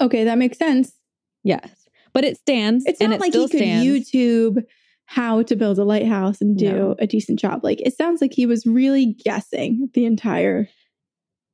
okay, 0.00 0.22
that 0.24 0.38
makes 0.38 0.58
sense. 0.58 0.92
Yes, 1.42 1.88
but 2.12 2.24
it 2.24 2.36
stands. 2.36 2.84
It's 2.86 3.00
not 3.00 3.12
it 3.12 3.20
like 3.20 3.32
he 3.32 3.40
could 3.48 3.50
stands. 3.58 3.84
YouTube 4.12 4.64
how 5.10 5.42
to 5.42 5.56
build 5.56 5.78
a 5.78 5.84
lighthouse 5.84 6.40
and 6.42 6.56
do 6.58 6.70
No. 6.70 6.94
a 6.98 7.06
decent 7.06 7.38
job. 7.38 7.64
Like 7.64 7.80
it 7.80 7.96
sounds 7.96 8.20
like 8.20 8.34
he 8.34 8.44
was 8.44 8.66
really 8.66 9.06
guessing 9.06 9.88
the 9.94 10.04
entire 10.04 10.68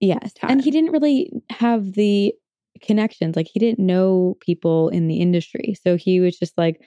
Yes. 0.00 0.32
time. 0.32 0.50
And 0.50 0.61
he 0.62 0.72
didn't 0.72 0.90
really 0.90 1.30
have 1.50 1.92
the 1.92 2.34
connections. 2.82 3.36
Like 3.36 3.46
he 3.50 3.61
didn't 3.61 3.78
know 3.78 4.36
people 4.40 4.88
in 4.88 5.07
the 5.07 5.18
industry. 5.20 5.76
So 5.80 5.96
he 5.96 6.18
was 6.18 6.36
just 6.36 6.59
like, 6.59 6.80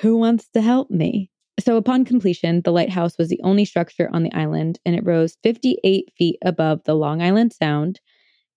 who 0.00 0.16
wants 0.16 0.48
to 0.54 0.60
help 0.60 0.92
me? 0.92 1.28
So 1.58 1.76
upon 1.76 2.04
completion, 2.04 2.62
the 2.62 2.72
lighthouse 2.72 3.18
was 3.18 3.28
the 3.28 3.40
only 3.42 3.64
structure 3.64 4.08
on 4.12 4.22
the 4.22 4.32
island 4.32 4.78
and 4.86 4.94
it 4.94 5.04
rose 5.04 5.36
58 5.42 6.12
feet 6.16 6.38
above 6.44 6.84
the 6.84 6.94
Long 6.94 7.20
Island 7.20 7.52
Sound. 7.52 8.00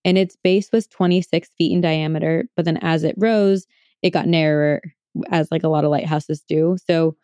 And 0.05 0.19
its 0.19 0.37
base 0.43 0.69
was 0.71 0.85
26 0.85 1.49
feet 1.57 1.71
in 1.73 1.81
diameter. 1.81 2.45
But 2.55 2.65
then 2.65 2.77
as 2.77 3.03
it 3.03 3.15
rose, 3.17 3.65
it 4.03 4.11
got 4.11 4.27
narrower, 4.27 4.81
as 5.29 5.49
like 5.51 5.63
a 5.63 5.69
lot 5.69 5.83
of 5.83 5.91
lighthouses 5.91 6.43
do. 6.47 6.77
So 6.87 7.15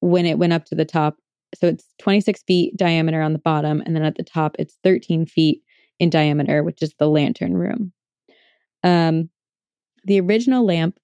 when 0.00 0.26
it 0.26 0.38
went 0.38 0.52
up 0.52 0.64
to 0.66 0.74
the 0.74 0.84
top, 0.84 1.16
so 1.54 1.68
it's 1.68 1.86
26 2.00 2.42
feet 2.42 2.76
diameter 2.76 3.22
on 3.22 3.32
the 3.32 3.38
bottom. 3.38 3.82
And 3.84 3.94
then 3.94 4.02
at 4.02 4.16
the 4.16 4.24
top, 4.24 4.56
it's 4.58 4.78
13 4.82 5.26
feet 5.26 5.62
in 5.98 6.10
diameter, 6.10 6.62
which 6.62 6.82
is 6.82 6.94
the 6.98 7.08
lantern 7.08 7.56
room. 7.56 7.92
Um, 8.82 9.30
the 10.04 10.20
original 10.20 10.64
lamp 10.64 10.98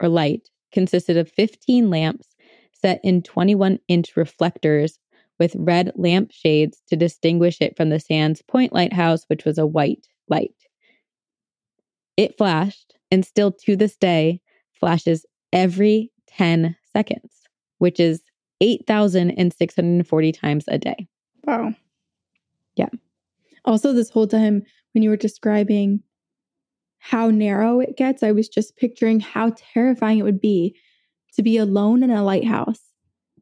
or 0.00 0.08
light 0.08 0.48
consisted 0.72 1.16
of 1.16 1.30
15 1.32 1.90
lamps 1.90 2.28
set 2.72 3.00
in 3.02 3.22
21 3.22 3.78
inch 3.88 4.16
reflectors 4.16 4.98
with 5.38 5.56
red 5.58 5.92
lamp 5.96 6.32
shades 6.32 6.82
to 6.88 6.96
distinguish 6.96 7.60
it 7.60 7.76
from 7.76 7.90
the 7.90 8.00
Sands 8.00 8.42
Point 8.42 8.72
Lighthouse, 8.72 9.24
which 9.28 9.44
was 9.44 9.58
a 9.58 9.66
white 9.66 10.06
light. 10.28 10.54
It 12.16 12.36
flashed 12.36 12.94
and 13.10 13.24
still 13.24 13.52
to 13.64 13.76
this 13.76 13.96
day 13.96 14.40
flashes 14.72 15.24
every 15.52 16.10
10 16.28 16.76
seconds, 16.92 17.32
which 17.78 18.00
is 18.00 18.22
8,640 18.60 20.32
times 20.32 20.64
a 20.68 20.78
day. 20.78 21.08
Wow. 21.44 21.74
Yeah. 22.76 22.88
Also, 23.64 23.92
this 23.92 24.10
whole 24.10 24.26
time 24.26 24.62
when 24.92 25.02
you 25.02 25.10
were 25.10 25.16
describing 25.16 26.02
how 26.98 27.30
narrow 27.30 27.80
it 27.80 27.96
gets, 27.96 28.22
I 28.22 28.32
was 28.32 28.48
just 28.48 28.76
picturing 28.76 29.20
how 29.20 29.52
terrifying 29.72 30.18
it 30.18 30.24
would 30.24 30.40
be 30.40 30.76
to 31.34 31.42
be 31.42 31.56
alone 31.56 32.02
in 32.02 32.10
a 32.10 32.24
lighthouse 32.24 32.80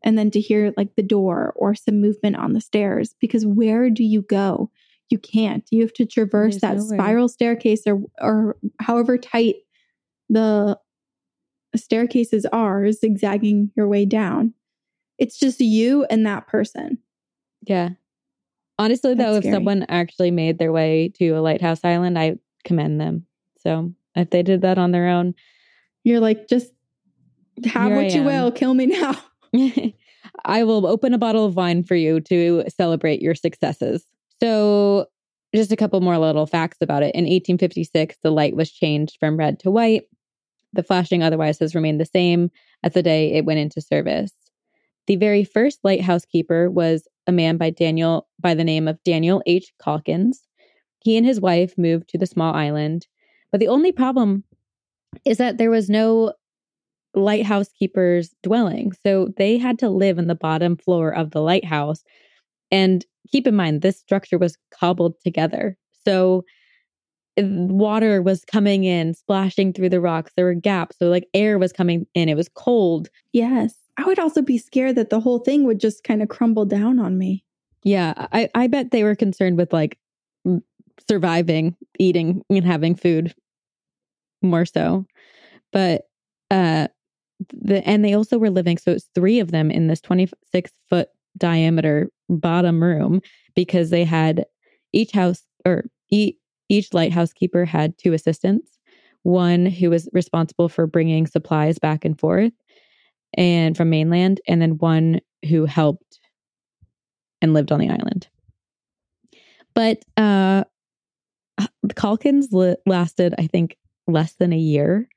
and 0.02 0.18
then 0.18 0.30
to 0.32 0.40
hear 0.40 0.72
like 0.76 0.94
the 0.96 1.02
door 1.02 1.52
or 1.56 1.74
some 1.74 2.00
movement 2.00 2.36
on 2.36 2.52
the 2.52 2.60
stairs. 2.60 3.14
Because 3.20 3.46
where 3.46 3.88
do 3.90 4.04
you 4.04 4.22
go? 4.22 4.70
You 5.08 5.18
can't. 5.18 5.64
You 5.70 5.82
have 5.82 5.92
to 5.94 6.04
traverse 6.06 6.58
There's 6.58 6.60
that 6.62 6.76
nowhere. 6.76 6.98
spiral 6.98 7.28
staircase 7.28 7.82
or 7.86 8.00
or 8.20 8.56
however 8.80 9.16
tight 9.16 9.56
the 10.28 10.78
staircases 11.76 12.46
are, 12.46 12.90
zigzagging 12.92 13.70
your 13.76 13.88
way 13.88 14.04
down. 14.04 14.54
It's 15.18 15.38
just 15.38 15.60
you 15.60 16.04
and 16.10 16.26
that 16.26 16.46
person. 16.46 16.98
Yeah. 17.62 17.90
Honestly, 18.78 19.14
though, 19.14 19.34
That's 19.34 19.46
if 19.46 19.52
someone 19.52 19.86
actually 19.88 20.30
made 20.30 20.58
their 20.58 20.72
way 20.72 21.10
to 21.16 21.30
a 21.30 21.40
lighthouse 21.40 21.80
island, 21.82 22.18
I 22.18 22.36
commend 22.64 23.00
them. 23.00 23.26
So 23.58 23.92
if 24.14 24.30
they 24.30 24.42
did 24.42 24.60
that 24.62 24.78
on 24.78 24.92
their 24.92 25.08
own, 25.08 25.34
You're 26.04 26.20
like, 26.20 26.48
just 26.48 26.72
have 27.64 27.90
what 27.90 28.12
you 28.12 28.22
will, 28.22 28.52
kill 28.52 28.74
me 28.74 28.86
now. 28.86 29.14
I 30.44 30.64
will 30.64 30.86
open 30.86 31.14
a 31.14 31.18
bottle 31.18 31.46
of 31.46 31.56
wine 31.56 31.82
for 31.82 31.94
you 31.94 32.20
to 32.22 32.64
celebrate 32.68 33.22
your 33.22 33.34
successes. 33.34 34.04
So, 34.40 35.06
just 35.54 35.72
a 35.72 35.76
couple 35.76 36.00
more 36.00 36.18
little 36.18 36.46
facts 36.46 36.78
about 36.82 37.02
it. 37.02 37.14
In 37.14 37.24
1856, 37.24 38.16
the 38.22 38.30
light 38.30 38.54
was 38.54 38.70
changed 38.70 39.16
from 39.18 39.38
red 39.38 39.58
to 39.60 39.70
white. 39.70 40.04
The 40.76 40.82
flashing 40.82 41.22
otherwise 41.22 41.58
has 41.58 41.74
remained 41.74 42.00
the 42.00 42.06
same 42.06 42.50
as 42.82 42.92
the 42.92 43.02
day 43.02 43.32
it 43.32 43.44
went 43.44 43.58
into 43.58 43.80
service. 43.80 44.32
The 45.06 45.16
very 45.16 45.42
first 45.42 45.80
lighthouse 45.82 46.24
keeper 46.24 46.70
was 46.70 47.08
a 47.26 47.32
man 47.32 47.56
by 47.56 47.70
Daniel 47.70 48.28
by 48.38 48.54
the 48.54 48.64
name 48.64 48.86
of 48.86 49.02
Daniel 49.02 49.42
H. 49.46 49.72
Calkins. 49.82 50.46
He 51.00 51.16
and 51.16 51.26
his 51.26 51.40
wife 51.40 51.78
moved 51.78 52.08
to 52.10 52.18
the 52.18 52.26
small 52.26 52.54
island, 52.54 53.06
but 53.50 53.60
the 53.60 53.68
only 53.68 53.90
problem 53.90 54.44
is 55.24 55.38
that 55.38 55.56
there 55.56 55.70
was 55.70 55.88
no 55.88 56.34
lighthouse 57.14 57.68
keeper's 57.78 58.34
dwelling. 58.42 58.92
So 59.04 59.28
they 59.38 59.56
had 59.56 59.78
to 59.78 59.88
live 59.88 60.18
in 60.18 60.26
the 60.26 60.34
bottom 60.34 60.76
floor 60.76 61.10
of 61.14 61.30
the 61.30 61.40
lighthouse. 61.40 62.04
And 62.70 63.04
keep 63.32 63.46
in 63.46 63.56
mind, 63.56 63.80
this 63.80 63.98
structure 63.98 64.36
was 64.36 64.58
cobbled 64.78 65.14
together. 65.24 65.78
So 66.04 66.44
water 67.38 68.22
was 68.22 68.44
coming 68.44 68.84
in, 68.84 69.14
splashing 69.14 69.72
through 69.72 69.90
the 69.90 70.00
rocks. 70.00 70.32
There 70.36 70.46
were 70.46 70.54
gaps. 70.54 70.96
So, 70.98 71.08
like, 71.08 71.28
air 71.34 71.58
was 71.58 71.72
coming 71.72 72.06
in. 72.14 72.28
It 72.28 72.36
was 72.36 72.48
cold. 72.48 73.08
Yes. 73.32 73.74
I 73.98 74.04
would 74.04 74.18
also 74.18 74.42
be 74.42 74.58
scared 74.58 74.96
that 74.96 75.10
the 75.10 75.20
whole 75.20 75.38
thing 75.38 75.64
would 75.64 75.80
just 75.80 76.04
kind 76.04 76.22
of 76.22 76.28
crumble 76.28 76.64
down 76.64 76.98
on 76.98 77.18
me. 77.18 77.44
Yeah. 77.82 78.14
I, 78.32 78.48
I 78.54 78.66
bet 78.66 78.90
they 78.90 79.04
were 79.04 79.14
concerned 79.14 79.56
with 79.56 79.72
like 79.72 79.98
surviving, 81.08 81.76
eating, 81.98 82.42
and 82.50 82.64
having 82.64 82.94
food 82.94 83.34
more 84.42 84.66
so. 84.66 85.06
But, 85.72 86.02
uh, 86.50 86.88
the 87.52 87.86
and 87.86 88.04
they 88.04 88.14
also 88.14 88.38
were 88.38 88.50
living 88.50 88.78
so 88.78 88.92
it's 88.92 89.10
three 89.14 89.40
of 89.40 89.50
them 89.50 89.70
in 89.70 89.88
this 89.88 90.00
26 90.00 90.70
foot 90.88 91.08
diameter 91.36 92.08
bottom 92.28 92.82
room 92.82 93.20
because 93.54 93.90
they 93.90 94.04
had 94.04 94.46
each 94.92 95.12
house 95.12 95.42
or 95.66 95.84
each, 96.10 96.36
each 96.68 96.92
lighthouse 96.92 97.32
keeper 97.32 97.64
had 97.64 97.96
two 97.98 98.12
assistants 98.12 98.78
one 99.22 99.66
who 99.66 99.90
was 99.90 100.08
responsible 100.12 100.68
for 100.68 100.86
bringing 100.86 101.26
supplies 101.26 101.80
back 101.80 102.04
and 102.04 102.18
forth 102.18 102.52
and 103.34 103.76
from 103.76 103.90
mainland 103.90 104.40
and 104.46 104.62
then 104.62 104.78
one 104.78 105.20
who 105.48 105.64
helped 105.64 106.20
and 107.42 107.52
lived 107.52 107.72
on 107.72 107.80
the 107.80 107.88
island. 107.88 108.28
But 109.74 110.04
uh 110.16 110.64
calkins 111.94 112.48
lasted 112.86 113.34
i 113.38 113.46
think 113.46 113.76
less 114.06 114.34
than 114.34 114.52
a 114.52 114.58
year. 114.58 115.08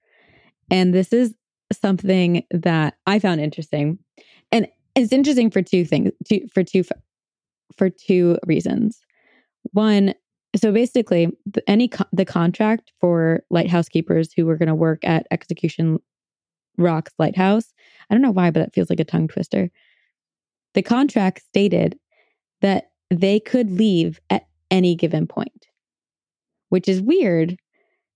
And 0.72 0.94
this 0.94 1.14
is 1.14 1.34
something 1.72 2.44
that 2.52 2.96
I 3.06 3.20
found 3.20 3.42
interesting, 3.42 4.00
and 4.52 4.68
it's 4.96 5.14
interesting 5.14 5.52
for 5.52 5.62
two 5.62 5.86
things, 5.86 6.12
two, 6.26 6.48
for 6.54 6.64
two 6.64 6.84
for 7.78 7.90
two 7.90 8.38
reasons. 8.46 9.00
One, 9.72 10.14
so 10.56 10.72
basically, 10.72 11.28
the, 11.46 11.68
any 11.70 11.88
co- 11.88 12.06
the 12.12 12.26
contract 12.26 12.92
for 13.00 13.44
lighthouse 13.50 13.90
keepers 13.90 14.32
who 14.34 14.46
were 14.46 14.58
going 14.58 14.68
to 14.68 14.76
work 14.76 15.00
at 15.04 15.28
Execution 15.32 16.00
Rocks 16.78 17.14
Lighthouse. 17.20 17.74
I 18.10 18.14
don't 18.14 18.22
know 18.22 18.32
why, 18.32 18.50
but 18.52 18.64
it 18.64 18.74
feels 18.74 18.90
like 18.90 19.00
a 19.00 19.06
tongue 19.06 19.28
twister. 19.28 19.70
The 20.74 20.82
contract 20.82 21.42
stated 21.42 21.98
that 22.62 22.92
they 23.10 23.40
could 23.40 23.72
leave 23.72 24.20
at 24.30 24.48
any 24.72 24.96
given 24.96 25.28
point, 25.28 25.68
which 26.70 26.88
is 26.88 27.02
weird 27.02 27.58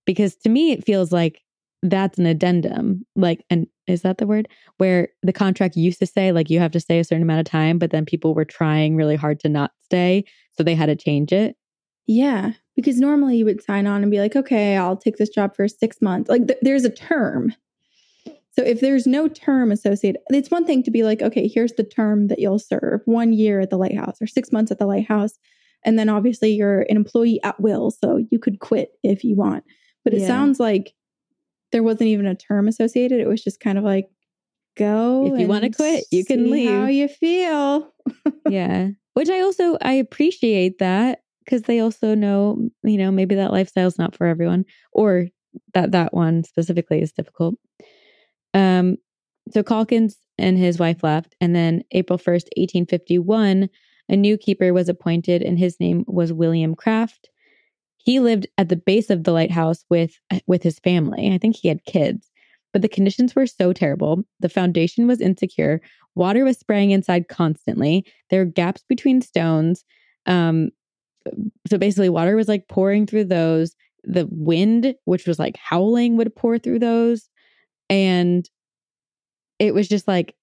because 0.06 0.36
to 0.36 0.48
me 0.48 0.72
it 0.72 0.84
feels 0.84 1.12
like 1.12 1.40
that's 1.82 2.18
an 2.18 2.24
addendum 2.24 3.04
like 3.14 3.44
and 3.50 3.66
is 3.86 4.02
that 4.02 4.16
the 4.16 4.26
word 4.26 4.48
where 4.78 5.08
the 5.22 5.32
contract 5.32 5.76
used 5.76 5.98
to 5.98 6.06
say 6.06 6.32
like 6.32 6.48
you 6.48 6.58
have 6.58 6.70
to 6.70 6.80
stay 6.80 6.98
a 6.98 7.04
certain 7.04 7.22
amount 7.22 7.40
of 7.40 7.46
time 7.46 7.78
but 7.78 7.90
then 7.90 8.06
people 8.06 8.34
were 8.34 8.44
trying 8.44 8.96
really 8.96 9.16
hard 9.16 9.38
to 9.38 9.50
not 9.50 9.70
stay 9.82 10.24
so 10.52 10.62
they 10.62 10.74
had 10.74 10.86
to 10.86 10.96
change 10.96 11.30
it 11.30 11.56
Yeah. 12.06 12.52
Because 12.76 12.98
normally 12.98 13.36
you 13.36 13.44
would 13.44 13.62
sign 13.62 13.86
on 13.86 14.02
and 14.02 14.10
be 14.10 14.18
like, 14.18 14.34
okay, 14.36 14.76
I'll 14.76 14.96
take 14.96 15.16
this 15.16 15.28
job 15.28 15.54
for 15.54 15.66
six 15.68 16.02
months. 16.02 16.28
Like 16.28 16.46
th- 16.48 16.58
there's 16.62 16.84
a 16.84 16.90
term. 16.90 17.54
So 18.50 18.62
if 18.62 18.80
there's 18.80 19.06
no 19.06 19.26
term 19.28 19.72
associated, 19.72 20.20
it's 20.30 20.50
one 20.50 20.64
thing 20.64 20.82
to 20.84 20.90
be 20.90 21.02
like, 21.02 21.22
okay, 21.22 21.48
here's 21.48 21.72
the 21.72 21.82
term 21.84 22.28
that 22.28 22.38
you'll 22.38 22.58
serve 22.58 23.00
one 23.04 23.32
year 23.32 23.60
at 23.60 23.70
the 23.70 23.76
lighthouse 23.78 24.16
or 24.20 24.26
six 24.26 24.52
months 24.52 24.70
at 24.70 24.78
the 24.78 24.86
lighthouse. 24.86 25.38
And 25.84 25.98
then 25.98 26.08
obviously 26.08 26.50
you're 26.52 26.82
an 26.88 26.96
employee 26.96 27.40
at 27.42 27.60
will. 27.60 27.90
So 27.90 28.24
you 28.30 28.38
could 28.38 28.60
quit 28.60 28.90
if 29.02 29.24
you 29.24 29.34
want. 29.36 29.64
But 30.04 30.14
it 30.14 30.20
Yeah. 30.20 30.28
sounds 30.28 30.60
like 30.60 30.94
there 31.72 31.82
wasn't 31.82 32.08
even 32.08 32.26
a 32.26 32.34
term 32.36 32.68
associated. 32.68 33.20
It 33.20 33.28
was 33.28 33.42
just 33.42 33.60
kind 33.60 33.78
of 33.78 33.84
like, 33.84 34.08
go. 34.76 35.32
If 35.32 35.40
you 35.40 35.46
wanna 35.48 35.70
quit, 35.70 36.04
you 36.10 36.24
can 36.24 36.44
see 36.50 36.66
How 36.66 36.84
leave. 36.86 36.94
you 36.94 37.08
feel. 37.08 37.92
yeah 38.50 38.88
which 39.14 39.30
i 39.30 39.40
also 39.40 39.78
i 39.80 39.92
appreciate 39.94 40.78
that 40.78 41.20
because 41.44 41.62
they 41.62 41.80
also 41.80 42.14
know 42.14 42.68
you 42.82 42.98
know 42.98 43.10
maybe 43.10 43.34
that 43.34 43.52
lifestyle's 43.52 43.98
not 43.98 44.14
for 44.16 44.26
everyone 44.26 44.64
or 44.92 45.26
that 45.74 45.92
that 45.92 46.12
one 46.14 46.44
specifically 46.44 47.00
is 47.02 47.12
difficult. 47.12 47.54
Um 48.54 48.96
so 49.52 49.62
calkins 49.62 50.16
and 50.38 50.56
his 50.56 50.78
wife 50.78 51.02
left 51.02 51.36
and 51.40 51.54
then 51.54 51.82
april 51.92 52.18
1st 52.18 52.48
1851 52.56 53.68
a 54.08 54.16
new 54.16 54.36
keeper 54.38 54.72
was 54.72 54.88
appointed 54.88 55.42
and 55.42 55.58
his 55.58 55.78
name 55.78 56.04
was 56.06 56.32
william 56.32 56.74
Craft. 56.74 57.28
he 57.98 58.20
lived 58.20 58.46
at 58.58 58.68
the 58.68 58.76
base 58.76 59.10
of 59.10 59.24
the 59.24 59.32
lighthouse 59.32 59.84
with 59.90 60.18
with 60.46 60.62
his 60.62 60.78
family. 60.78 61.32
I 61.32 61.38
think 61.38 61.56
he 61.56 61.68
had 61.68 61.84
kids. 61.84 62.30
But 62.72 62.82
the 62.82 62.88
conditions 62.88 63.36
were 63.36 63.46
so 63.46 63.72
terrible 63.72 64.24
the 64.40 64.48
foundation 64.48 65.06
was 65.06 65.20
insecure 65.20 65.80
water 66.14 66.44
was 66.44 66.58
spraying 66.58 66.90
inside 66.90 67.28
constantly 67.28 68.04
there 68.30 68.40
were 68.40 68.50
gaps 68.50 68.82
between 68.88 69.20
stones 69.20 69.84
um 70.26 70.70
so 71.66 71.78
basically 71.78 72.08
water 72.08 72.36
was 72.36 72.48
like 72.48 72.68
pouring 72.68 73.06
through 73.06 73.24
those 73.24 73.74
the 74.04 74.28
wind 74.30 74.94
which 75.04 75.26
was 75.26 75.38
like 75.38 75.56
howling 75.56 76.16
would 76.16 76.34
pour 76.36 76.58
through 76.58 76.78
those 76.78 77.28
and 77.88 78.48
it 79.58 79.74
was 79.74 79.88
just 79.88 80.08
like 80.08 80.34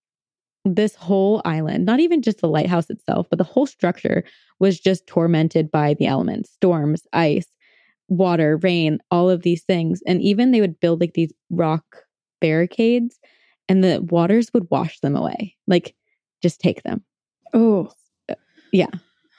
this 0.66 0.96
whole 0.96 1.42
island, 1.46 1.86
not 1.86 2.00
even 2.00 2.22
just 2.22 2.40
the 2.42 2.48
lighthouse 2.48 2.90
itself, 2.90 3.28
but 3.30 3.38
the 3.38 3.44
whole 3.44 3.66
structure 3.66 4.24
was 4.60 4.80
just 4.80 5.08
tormented 5.08 5.72
by 5.72 5.96
the 5.96 6.06
elements, 6.06 6.52
storms, 6.52 7.04
ice, 7.14 7.48
water, 8.08 8.58
rain, 8.58 9.00
all 9.10 9.30
of 9.30 9.42
these 9.42 9.64
things. 9.64 10.02
And 10.06 10.22
even 10.22 10.52
they 10.52 10.62
would 10.62 10.80
build 10.80 11.02
like 11.02 11.14
these 11.14 11.34
rock 11.50 11.84
barricades 12.40 13.20
and 13.68 13.84
the 13.84 14.02
waters 14.10 14.54
would 14.54 14.68
wash 14.70 15.00
them 15.00 15.16
away. 15.16 15.56
Like 15.68 15.96
just 16.44 16.60
take 16.60 16.84
them. 16.84 17.04
Oh. 17.54 17.92
Yeah. 18.72 18.92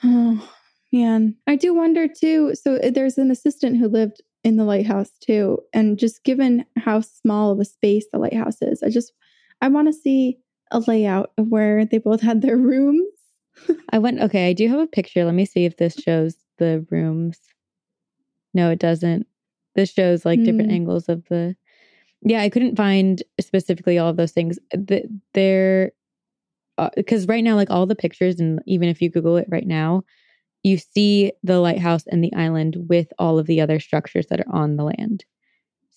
Oh, 0.03 0.49
man. 0.93 1.35
I 1.47 1.55
do 1.55 1.73
wonder 1.73 2.07
too. 2.07 2.53
So 2.55 2.75
uh, 2.75 2.91
there's 2.91 3.17
an 3.17 3.31
assistant 3.31 3.77
who 3.77 3.87
lived 3.87 4.21
in 4.43 4.57
the 4.57 4.63
lighthouse 4.63 5.11
too. 5.19 5.59
And 5.73 5.97
just 5.97 6.23
given 6.23 6.65
how 6.77 7.01
small 7.01 7.51
of 7.51 7.59
a 7.59 7.65
space 7.65 8.05
the 8.11 8.19
lighthouse 8.19 8.61
is, 8.61 8.83
I 8.83 8.89
just, 8.89 9.11
I 9.61 9.67
want 9.67 9.87
to 9.87 9.93
see 9.93 10.37
a 10.71 10.79
layout 10.79 11.31
of 11.37 11.47
where 11.47 11.85
they 11.85 11.97
both 11.97 12.21
had 12.21 12.41
their 12.41 12.57
rooms. 12.57 13.07
I 13.91 13.99
went, 13.99 14.21
okay, 14.21 14.47
I 14.49 14.53
do 14.53 14.67
have 14.69 14.79
a 14.79 14.87
picture. 14.87 15.25
Let 15.25 15.35
me 15.35 15.45
see 15.45 15.65
if 15.65 15.77
this 15.77 15.95
shows 15.95 16.35
the 16.57 16.85
rooms. 16.89 17.39
No, 18.53 18.69
it 18.69 18.79
doesn't. 18.79 19.27
This 19.75 19.91
shows 19.91 20.25
like 20.25 20.43
different 20.43 20.69
Mm. 20.69 20.73
angles 20.73 21.09
of 21.09 21.23
the. 21.29 21.55
Yeah, 22.21 22.41
I 22.41 22.49
couldn't 22.49 22.75
find 22.77 23.21
specifically 23.41 23.97
all 23.97 24.09
of 24.09 24.17
those 24.17 24.31
things. 24.31 24.59
The, 24.71 25.03
they're 25.33 25.91
because 26.95 27.27
right 27.27 27.43
now, 27.43 27.55
like 27.55 27.69
all 27.69 27.85
the 27.85 27.95
pictures, 27.95 28.39
and 28.39 28.61
even 28.65 28.89
if 28.89 29.01
you 29.01 29.09
Google 29.09 29.37
it 29.37 29.47
right 29.49 29.65
now, 29.67 30.03
you 30.63 30.77
see 30.77 31.33
the 31.43 31.59
lighthouse 31.59 32.05
and 32.07 32.23
the 32.23 32.33
island 32.33 32.77
with 32.87 33.07
all 33.19 33.37
of 33.37 33.47
the 33.47 33.61
other 33.61 33.79
structures 33.79 34.27
that 34.27 34.39
are 34.39 34.55
on 34.55 34.77
the 34.77 34.83
land. 34.83 35.25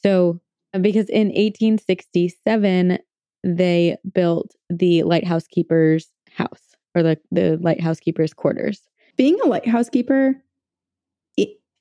So, 0.02 0.40
because 0.72 1.08
in 1.08 1.28
1867, 1.28 2.98
they 3.44 3.96
built 4.12 4.54
the 4.68 5.04
lighthouse 5.04 5.46
keeper's 5.46 6.10
house 6.30 6.74
or 6.94 7.02
the, 7.02 7.18
the 7.30 7.58
lighthouse 7.60 8.00
keeper's 8.00 8.34
quarters. 8.34 8.82
Being 9.16 9.38
a 9.42 9.46
lighthouse 9.46 9.88
keeper 9.88 10.34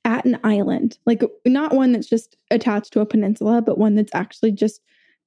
at 0.06 0.24
an 0.24 0.38
island, 0.44 0.98
like 1.04 1.20
not 1.44 1.74
one 1.74 1.90
that's 1.90 2.08
just 2.08 2.36
attached 2.52 2.92
to 2.92 3.00
a 3.00 3.06
peninsula, 3.06 3.60
but 3.60 3.76
one 3.76 3.96
that's 3.96 4.14
actually 4.14 4.52
just 4.52 4.80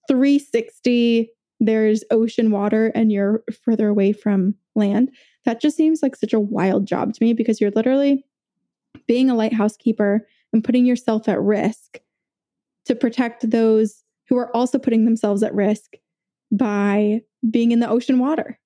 360. 0.07 1.29
There's 1.59 2.03
ocean 2.11 2.51
water 2.51 2.87
and 2.95 3.11
you're 3.11 3.43
further 3.63 3.89
away 3.89 4.13
from 4.13 4.55
land. 4.75 5.11
That 5.45 5.61
just 5.61 5.75
seems 5.75 6.01
like 6.01 6.15
such 6.15 6.33
a 6.33 6.39
wild 6.39 6.85
job 6.85 7.13
to 7.13 7.23
me 7.23 7.33
because 7.33 7.59
you're 7.59 7.71
literally 7.71 8.23
being 9.07 9.29
a 9.29 9.35
lighthouse 9.35 9.75
keeper 9.75 10.27
and 10.53 10.63
putting 10.63 10.85
yourself 10.85 11.27
at 11.27 11.41
risk 11.41 11.99
to 12.85 12.95
protect 12.95 13.49
those 13.49 14.03
who 14.27 14.37
are 14.37 14.55
also 14.55 14.79
putting 14.79 15.05
themselves 15.05 15.43
at 15.43 15.53
risk 15.53 15.95
by 16.51 17.21
being 17.49 17.71
in 17.71 17.79
the 17.79 17.89
ocean 17.89 18.19
water. 18.19 18.59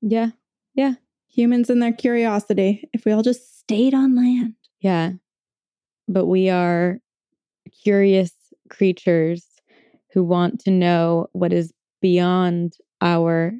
Yeah. 0.00 0.30
Yeah. 0.74 0.94
Humans 1.28 1.70
and 1.70 1.82
their 1.82 1.92
curiosity. 1.92 2.88
If 2.92 3.04
we 3.04 3.12
all 3.12 3.22
just 3.22 3.58
stayed 3.58 3.94
on 3.94 4.16
land. 4.16 4.54
Yeah. 4.80 5.12
But 6.08 6.26
we 6.26 6.48
are 6.48 6.98
curious 7.82 8.32
creatures 8.68 9.46
who 10.12 10.24
want 10.24 10.60
to 10.60 10.70
know 10.70 11.28
what 11.32 11.52
is 11.52 11.72
beyond 12.00 12.74
our 13.00 13.52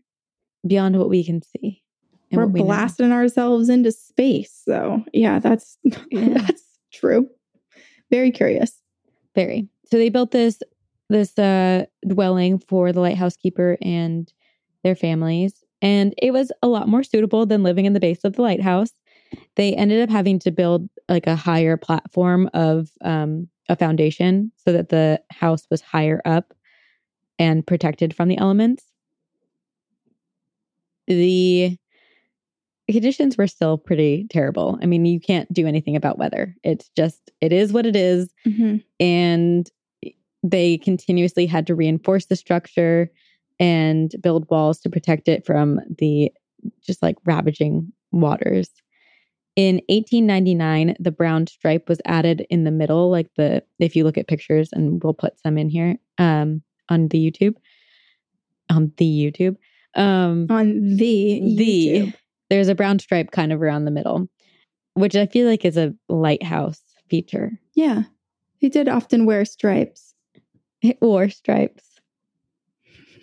beyond 0.67 0.97
what 0.99 1.09
we 1.09 1.25
can 1.25 1.41
see. 1.43 1.83
and 2.31 2.39
We're 2.41 2.47
we 2.47 2.61
know. 2.61 2.67
blasting 2.67 3.13
ourselves 3.13 3.69
into 3.69 3.93
space. 3.93 4.61
So 4.65 5.03
yeah, 5.13 5.39
that's 5.39 5.79
Yeah. 6.11 6.39
that's 6.39 6.63
true. 6.93 7.29
Very 8.11 8.31
curious. 8.31 8.73
Very. 9.35 9.69
So 9.87 9.97
they 9.97 10.09
built 10.09 10.31
this 10.33 10.61
this 11.09 11.37
uh 11.39 11.87
dwelling 12.07 12.59
for 12.59 12.93
the 12.93 13.01
lighthouse 13.01 13.37
keeper 13.37 13.77
and 13.83 14.33
their 14.85 14.95
families 14.95 15.65
and 15.83 16.15
it 16.19 16.31
was 16.33 16.53
a 16.63 16.69
lot 16.69 16.89
more 16.89 17.03
suitable 17.03 17.47
than 17.47 17.63
living 17.63 17.85
in 17.87 17.95
the 17.95 18.01
base 18.01 18.23
of 18.25 18.35
the 18.35 18.43
lighthouse. 18.43 18.91
They 19.57 19.75
ended 19.75 20.03
up 20.03 20.11
having 20.11 20.39
to 20.41 20.51
build 20.51 20.89
like 21.09 21.27
a 21.27 21.37
higher 21.37 21.77
platform 21.77 22.49
of 22.55 22.91
um 23.03 23.49
a 23.69 23.77
foundation 23.77 24.51
so 24.57 24.73
that 24.73 24.89
the 24.89 25.21
house 25.31 25.65
was 25.71 25.81
higher 25.81 26.21
up 26.25 26.53
and 27.41 27.67
protected 27.67 28.15
from 28.15 28.29
the 28.29 28.39
elements. 28.39 28.85
The 31.09 31.77
conditions 32.89 33.37
were 33.37 33.47
still 33.47 33.79
pretty 33.79 34.27
terrible. 34.31 34.79
I 34.83 34.87
mean, 34.87 35.07
you 35.07 35.19
can't 35.19 35.53
do 35.53 35.67
anything 35.67 35.97
about 35.97 36.19
weather. 36.19 36.55
It's 36.63 36.91
just 36.97 37.31
it 37.41 37.53
is 37.53 37.73
what 37.73 37.87
it 37.87 37.97
is 37.97 38.33
and 39.01 39.69
they 40.43 40.79
continuously 40.79 41.47
had 41.47 41.67
to 41.67 41.75
reinforce 41.75 42.27
the 42.27 42.37
structure 42.37 43.11
and 43.59 44.15
build 44.23 44.49
walls 44.51 44.81
to 44.81 44.91
protect 44.91 45.29
it 45.29 45.45
from 45.45 45.81
the 45.99 46.33
just 46.83 47.03
like 47.03 47.17
ravaging 47.25 47.93
waters. 48.13 48.71
In 49.57 49.77
1899, 49.89 50.97
the 51.01 51.11
brown 51.11 51.47
stripe 51.47 51.89
was 51.89 52.01
added 52.05 52.47
in 52.51 52.65
the 52.65 52.71
middle, 52.71 53.11
like 53.11 53.29
the 53.37 53.63
if 53.79 53.97
you 53.97 54.05
look 54.05 54.17
at 54.17 54.29
pictures, 54.29 54.71
and 54.73 55.03
we'll 55.03 55.15
put 55.15 55.39
some 55.41 55.59
in 55.59 55.69
here 55.69 55.97
um, 56.19 56.63
on 56.91 57.09
the 57.09 57.31
YouTube, 57.31 57.55
on 58.69 58.93
the 58.99 59.07
YouTube. 59.33 59.57
Um, 59.95 60.47
On 60.51 60.97
the 60.97 61.41
the 61.57 61.89
YouTube. 61.89 62.15
there's 62.49 62.69
a 62.69 62.75
brown 62.77 62.99
stripe 63.01 63.31
kind 63.33 63.53
of 63.53 63.61
around 63.63 63.85
the 63.87 63.91
middle, 63.91 64.29
which 64.95 65.17
I 65.17 65.27
feel 65.27 65.49
like 65.49 65.65
is 65.65 65.77
a 65.77 65.95
lighthouse 66.09 66.81
feature 67.09 67.53
Yeah. 67.75 68.03
He 68.59 68.69
did 68.69 68.89
often 68.89 69.25
wear 69.27 69.45
stripes. 69.45 70.15
It 70.83 70.99
wore 71.01 71.29
stripes. 71.29 71.85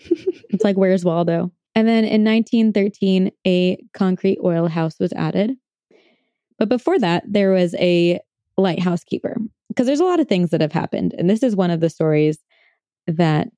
It's 0.49 0.63
like, 0.63 0.77
where's 0.77 1.03
Waldo? 1.05 1.51
And 1.75 1.87
then 1.87 2.03
in 2.05 2.23
1913, 2.23 3.31
a 3.45 3.77
concrete 3.93 4.39
oil 4.43 4.67
house 4.67 4.95
was 4.99 5.13
added. 5.13 5.55
But 6.57 6.69
before 6.69 6.97
that, 6.99 7.23
there 7.27 7.51
was 7.51 7.75
a 7.75 8.19
lighthouse 8.57 9.03
keeper 9.03 9.37
because 9.67 9.85
there's 9.85 9.99
a 9.99 10.05
lot 10.05 10.19
of 10.19 10.27
things 10.27 10.49
that 10.49 10.61
have 10.61 10.71
happened. 10.71 11.13
And 11.17 11.29
this 11.29 11.43
is 11.43 11.55
one 11.55 11.69
of 11.69 11.81
the 11.81 11.89
stories 11.89 12.39
that 13.07 13.49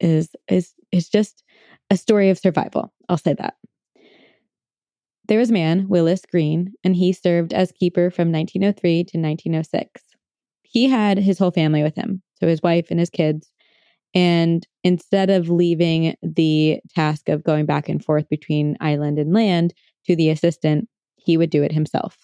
is 0.00 0.30
is 0.48 0.72
is 0.92 1.08
just 1.08 1.42
a 1.90 1.96
story 1.96 2.30
of 2.30 2.38
survival. 2.38 2.92
I'll 3.08 3.18
say 3.18 3.34
that. 3.34 3.54
There 5.28 5.38
was 5.38 5.50
a 5.50 5.54
man, 5.54 5.88
Willis 5.88 6.22
Green, 6.30 6.72
and 6.84 6.94
he 6.94 7.12
served 7.12 7.52
as 7.52 7.72
keeper 7.72 8.10
from 8.10 8.30
1903 8.30 9.04
to 9.04 9.18
1906. 9.18 10.02
He 10.62 10.88
had 10.88 11.18
his 11.18 11.38
whole 11.38 11.50
family 11.50 11.82
with 11.82 11.96
him, 11.96 12.22
so 12.38 12.46
his 12.46 12.62
wife 12.62 12.88
and 12.90 13.00
his 13.00 13.10
kids. 13.10 13.50
And 14.14 14.66
instead 14.84 15.30
of 15.30 15.50
leaving 15.50 16.16
the 16.22 16.80
task 16.94 17.28
of 17.28 17.44
going 17.44 17.66
back 17.66 17.88
and 17.88 18.04
forth 18.04 18.28
between 18.28 18.76
island 18.80 19.18
and 19.18 19.32
land 19.32 19.74
to 20.06 20.14
the 20.14 20.30
assistant, 20.30 20.88
he 21.16 21.36
would 21.36 21.50
do 21.50 21.62
it 21.62 21.72
himself. 21.72 22.16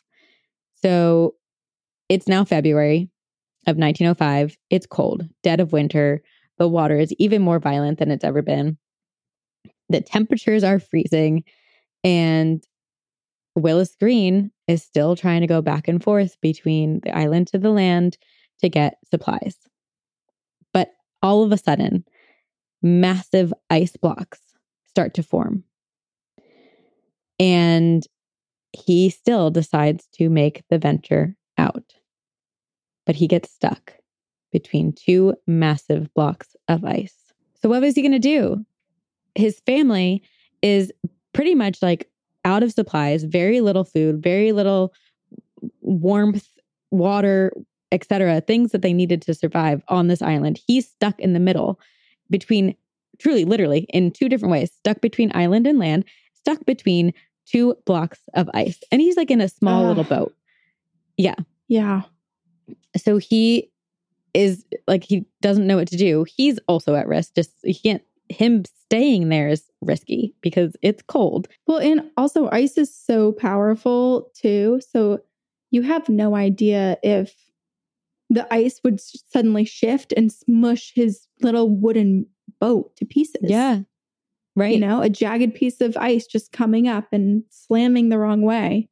So 0.82 1.34
it's 2.08 2.28
now 2.28 2.44
February 2.44 3.10
of 3.66 3.76
1905. 3.76 4.56
It's 4.70 4.86
cold, 4.86 5.28
dead 5.42 5.60
of 5.60 5.72
winter. 5.72 6.22
The 6.58 6.68
water 6.68 6.98
is 6.98 7.12
even 7.18 7.42
more 7.42 7.58
violent 7.58 7.98
than 7.98 8.10
it's 8.10 8.24
ever 8.24 8.42
been. 8.42 8.78
The 9.88 10.00
temperatures 10.00 10.64
are 10.64 10.78
freezing. 10.78 11.44
And 12.04 12.64
Willis 13.54 13.94
Green 14.00 14.50
is 14.66 14.82
still 14.82 15.14
trying 15.16 15.42
to 15.42 15.46
go 15.46 15.60
back 15.60 15.88
and 15.88 16.02
forth 16.02 16.40
between 16.40 17.00
the 17.00 17.16
island 17.16 17.48
to 17.48 17.58
the 17.58 17.70
land 17.70 18.16
to 18.60 18.68
get 18.68 18.98
supplies. 19.10 19.56
But 20.72 20.90
all 21.22 21.42
of 21.42 21.52
a 21.52 21.58
sudden, 21.58 22.04
massive 22.82 23.52
ice 23.70 23.96
blocks 23.96 24.40
start 24.86 25.14
to 25.14 25.22
form. 25.22 25.64
And 27.38 28.06
he 28.72 29.10
still 29.10 29.50
decides 29.50 30.06
to 30.14 30.30
make 30.30 30.62
the 30.70 30.78
venture 30.78 31.36
out. 31.58 31.94
But 33.06 33.16
he 33.16 33.26
gets 33.26 33.50
stuck 33.50 33.94
between 34.52 34.92
two 34.92 35.34
massive 35.46 36.12
blocks 36.14 36.54
of 36.68 36.84
ice. 36.84 37.14
So, 37.60 37.68
what 37.68 37.82
was 37.82 37.94
he 37.94 38.02
going 38.02 38.12
to 38.12 38.18
do? 38.18 38.64
His 39.34 39.60
family 39.66 40.22
is 40.62 40.92
pretty 41.32 41.54
much 41.54 41.80
like 41.82 42.08
out 42.44 42.62
of 42.62 42.72
supplies, 42.72 43.24
very 43.24 43.60
little 43.60 43.84
food, 43.84 44.22
very 44.22 44.52
little 44.52 44.92
warmth, 45.80 46.46
water, 46.90 47.52
etc., 47.92 48.40
things 48.40 48.72
that 48.72 48.82
they 48.82 48.92
needed 48.92 49.22
to 49.22 49.34
survive 49.34 49.82
on 49.88 50.08
this 50.08 50.22
island. 50.22 50.60
He's 50.66 50.88
stuck 50.88 51.18
in 51.20 51.32
the 51.32 51.40
middle 51.40 51.78
between 52.30 52.74
truly 53.18 53.44
literally 53.44 53.86
in 53.90 54.10
two 54.10 54.28
different 54.28 54.52
ways, 54.52 54.72
stuck 54.72 55.00
between 55.00 55.30
island 55.34 55.66
and 55.66 55.78
land, 55.78 56.04
stuck 56.34 56.64
between 56.66 57.12
two 57.46 57.76
blocks 57.86 58.20
of 58.34 58.48
ice. 58.54 58.80
And 58.90 59.00
he's 59.00 59.16
like 59.16 59.30
in 59.30 59.40
a 59.40 59.48
small 59.48 59.84
Ah. 59.84 59.88
little 59.88 60.04
boat. 60.04 60.34
Yeah. 61.16 61.34
Yeah. 61.68 62.02
So 62.96 63.18
he 63.18 63.70
is 64.34 64.64
like 64.86 65.04
he 65.04 65.26
doesn't 65.40 65.66
know 65.66 65.76
what 65.76 65.88
to 65.88 65.96
do. 65.96 66.24
He's 66.36 66.58
also 66.68 66.94
at 66.94 67.06
risk. 67.06 67.34
Just 67.34 67.52
he 67.62 67.74
can't 67.74 68.02
him 68.28 68.64
staying 68.64 69.28
there 69.28 69.48
is 69.48 69.70
risky 69.80 70.34
because 70.40 70.74
it's 70.82 71.02
cold. 71.02 71.48
Well, 71.66 71.78
and 71.78 72.10
also 72.16 72.48
ice 72.50 72.78
is 72.78 72.94
so 72.94 73.32
powerful 73.32 74.30
too. 74.34 74.80
So 74.90 75.20
you 75.70 75.82
have 75.82 76.08
no 76.08 76.34
idea 76.34 76.98
if 77.02 77.34
the 78.30 78.52
ice 78.52 78.80
would 78.82 79.00
suddenly 79.00 79.64
shift 79.64 80.12
and 80.16 80.32
smush 80.32 80.92
his 80.94 81.26
little 81.42 81.68
wooden 81.68 82.26
boat 82.60 82.96
to 82.96 83.04
pieces. 83.04 83.42
Yeah. 83.42 83.80
Right. 84.54 84.74
You 84.74 84.80
know, 84.80 85.00
a 85.00 85.08
jagged 85.08 85.54
piece 85.54 85.80
of 85.80 85.96
ice 85.96 86.26
just 86.26 86.52
coming 86.52 86.88
up 86.88 87.08
and 87.12 87.44
slamming 87.50 88.10
the 88.10 88.18
wrong 88.18 88.42
way. 88.42 88.88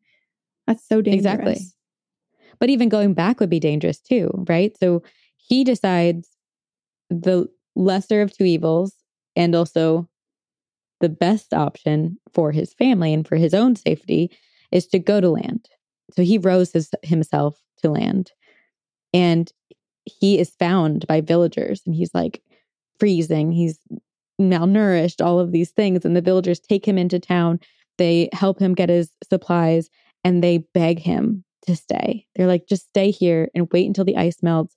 That's 0.67 0.87
so 0.87 1.03
dangerous. 1.03 1.35
Exactly. 1.35 1.61
But 2.61 2.71
even 2.71 2.89
going 2.89 3.15
back 3.15 3.41
would 3.41 3.51
be 3.51 3.59
dangerous 3.59 3.99
too, 3.99 4.31
right? 4.49 4.77
So 4.79 5.03
he 5.37 5.65
decides 5.65 6.29
the 7.09 7.49
lesser 7.75 8.23
of 8.23 8.37
two 8.37 8.45
evils 8.45 8.95
and 9.35 9.55
also 9.55 10.09
the 11.01 11.09
best 11.09 11.55
option 11.55 12.19
for 12.33 12.53
his 12.53 12.75
family 12.75 13.15
and 13.15 13.27
for 13.27 13.37
his 13.37 13.55
own 13.55 13.75
safety 13.75 14.31
is 14.71 14.87
to 14.89 14.99
go 14.99 15.21
to 15.21 15.31
land. 15.31 15.69
So 16.15 16.23
he 16.23 16.39
rows 16.39 16.73
his, 16.73 16.91
himself 17.03 17.59
to 17.79 17.91
land 17.91 18.33
and 19.13 19.51
he 20.05 20.39
is 20.39 20.51
found 20.51 21.07
by 21.07 21.21
villagers 21.21 21.83
and 21.87 21.95
he's 21.95 22.15
like 22.15 22.43
freezing. 22.99 23.53
He's 23.53 23.79
malnourished, 24.41 25.25
all 25.25 25.39
of 25.39 25.53
these 25.53 25.71
things. 25.71 26.05
And 26.05 26.17
the 26.17 26.21
villagers 26.21 26.61
take 26.61 26.87
him 26.87 26.99
into 26.99 27.19
town. 27.19 27.61
They 27.99 28.29
help 28.33 28.59
him 28.59 28.75
get 28.75 28.89
his 28.89 29.11
supplies 29.29 29.89
and 30.25 30.43
they 30.43 30.59
beg 30.75 30.99
him 30.99 31.45
to 31.67 31.77
stay. 31.77 32.27
They're 32.35 32.47
like, 32.47 32.67
just 32.67 32.89
stay 32.89 33.11
here 33.11 33.49
and 33.55 33.69
wait 33.73 33.87
until 33.87 34.05
the 34.05 34.17
ice 34.17 34.43
melts. 34.43 34.77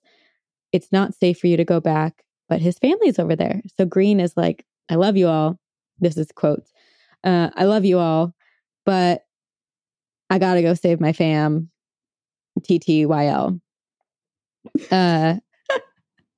It's 0.72 0.90
not 0.92 1.14
safe 1.14 1.38
for 1.38 1.46
you 1.46 1.56
to 1.56 1.64
go 1.64 1.80
back, 1.80 2.24
but 2.48 2.60
his 2.60 2.78
family's 2.78 3.18
over 3.18 3.36
there. 3.36 3.62
So 3.76 3.84
Green 3.86 4.20
is 4.20 4.36
like, 4.36 4.64
I 4.90 4.96
love 4.96 5.16
you 5.16 5.28
all. 5.28 5.58
This 6.00 6.16
is 6.16 6.28
quotes. 6.34 6.70
Uh, 7.22 7.50
I 7.54 7.64
love 7.64 7.84
you 7.84 7.98
all, 7.98 8.34
but 8.84 9.24
I 10.30 10.38
gotta 10.38 10.62
go 10.62 10.74
save 10.74 11.00
my 11.00 11.12
fam. 11.12 11.70
TTYL. 12.60 13.60
Uh, 14.90 15.34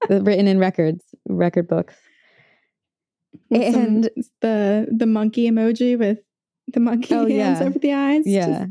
written 0.09 0.47
in 0.49 0.59
records, 0.59 1.05
record 1.29 1.69
books. 1.69 1.95
And 3.51 4.11
the 4.41 4.89
the 4.91 5.07
monkey 5.07 5.49
emoji 5.51 5.99
with 5.99 6.19
the 6.73 6.81
monkey 6.81 7.15
Oh, 7.15 7.29
hands 7.29 7.61
yeah. 7.61 7.67
over 7.67 7.79
the 7.79 7.93
eyes. 7.93 8.23
yeah, 8.27 8.47
just- 8.47 8.71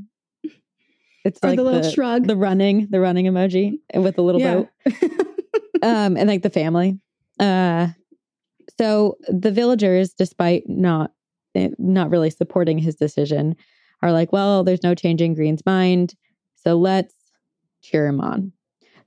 it's 1.26 1.40
or 1.44 1.50
like 1.50 1.58
the 1.58 1.64
little 1.64 1.82
the, 1.82 1.92
shrug. 1.92 2.28
the 2.28 2.38
running, 2.38 2.88
the 2.92 3.00
running 3.00 3.26
emoji 3.26 3.80
with 3.96 4.16
the 4.16 4.22
little 4.22 4.40
boat. 4.40 4.70
um, 5.82 6.16
and 6.16 6.28
like 6.28 6.44
the 6.44 6.52
family. 6.52 7.00
Uh, 7.40 7.88
so 8.80 9.18
the 9.28 9.52
villagers, 9.52 10.14
despite 10.14 10.70
not 10.70 11.12
eh, 11.56 11.70
not 11.80 12.12
really 12.12 12.30
supporting 12.30 12.78
his 12.78 12.96
decision, 12.96 13.56
are 14.04 14.12
like, 14.12 14.32
well, 14.32 14.64
there's 14.64 14.84
no 14.84 14.94
changing 14.94 15.34
Green's 15.34 15.66
mind, 15.66 16.14
so 16.54 16.76
let's 16.76 17.16
cheer 17.82 18.06
him 18.06 18.22
on. 18.22 18.52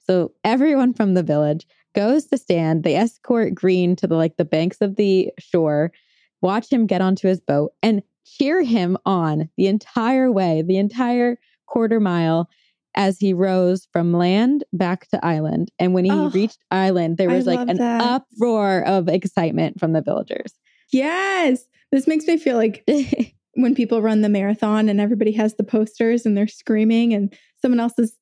So 0.04 0.32
everyone 0.42 0.94
from 0.94 1.14
the 1.14 1.22
village 1.22 1.66
goes 1.94 2.26
to 2.26 2.38
stand. 2.38 2.82
They 2.82 2.96
escort 2.96 3.54
Green 3.54 3.94
to 3.96 4.08
the 4.08 4.16
like 4.16 4.36
the 4.38 4.44
banks 4.44 4.78
of 4.80 4.96
the 4.96 5.30
shore, 5.38 5.92
watch 6.40 6.72
him 6.72 6.86
get 6.86 7.00
onto 7.00 7.28
his 7.28 7.40
boat, 7.40 7.72
and 7.80 8.02
cheer 8.24 8.62
him 8.62 8.98
on 9.06 9.48
the 9.56 9.68
entire 9.68 10.32
way, 10.32 10.62
the 10.62 10.78
entire 10.78 11.38
quarter 11.68 12.00
mile 12.00 12.48
as 12.96 13.18
he 13.18 13.32
rose 13.32 13.86
from 13.92 14.12
land 14.12 14.64
back 14.72 15.06
to 15.08 15.24
island. 15.24 15.70
And 15.78 15.94
when 15.94 16.04
he 16.04 16.10
Oh, 16.10 16.30
reached 16.30 16.58
island, 16.70 17.16
there 17.18 17.30
I 17.30 17.36
was 17.36 17.46
like 17.46 17.68
an 17.68 17.76
that. 17.76 18.02
uproar 18.02 18.82
of 18.86 19.08
excitement 19.08 19.78
from 19.78 19.92
the 19.92 20.02
villagers. 20.02 20.52
yes. 20.92 21.64
This 21.92 22.06
makes 22.06 22.26
me 22.26 22.36
feel 22.36 22.56
like 22.56 22.84
when 23.54 23.74
people 23.74 24.02
run 24.02 24.20
the 24.20 24.28
marathon 24.28 24.88
and 24.90 25.00
everybody 25.00 25.32
has 25.32 25.54
the 25.54 25.64
posters 25.64 26.26
and 26.26 26.36
they're 26.36 26.46
screaming 26.48 27.14
and 27.14 27.32
someone 27.62 27.80
else 27.80 27.98
is 27.98 28.14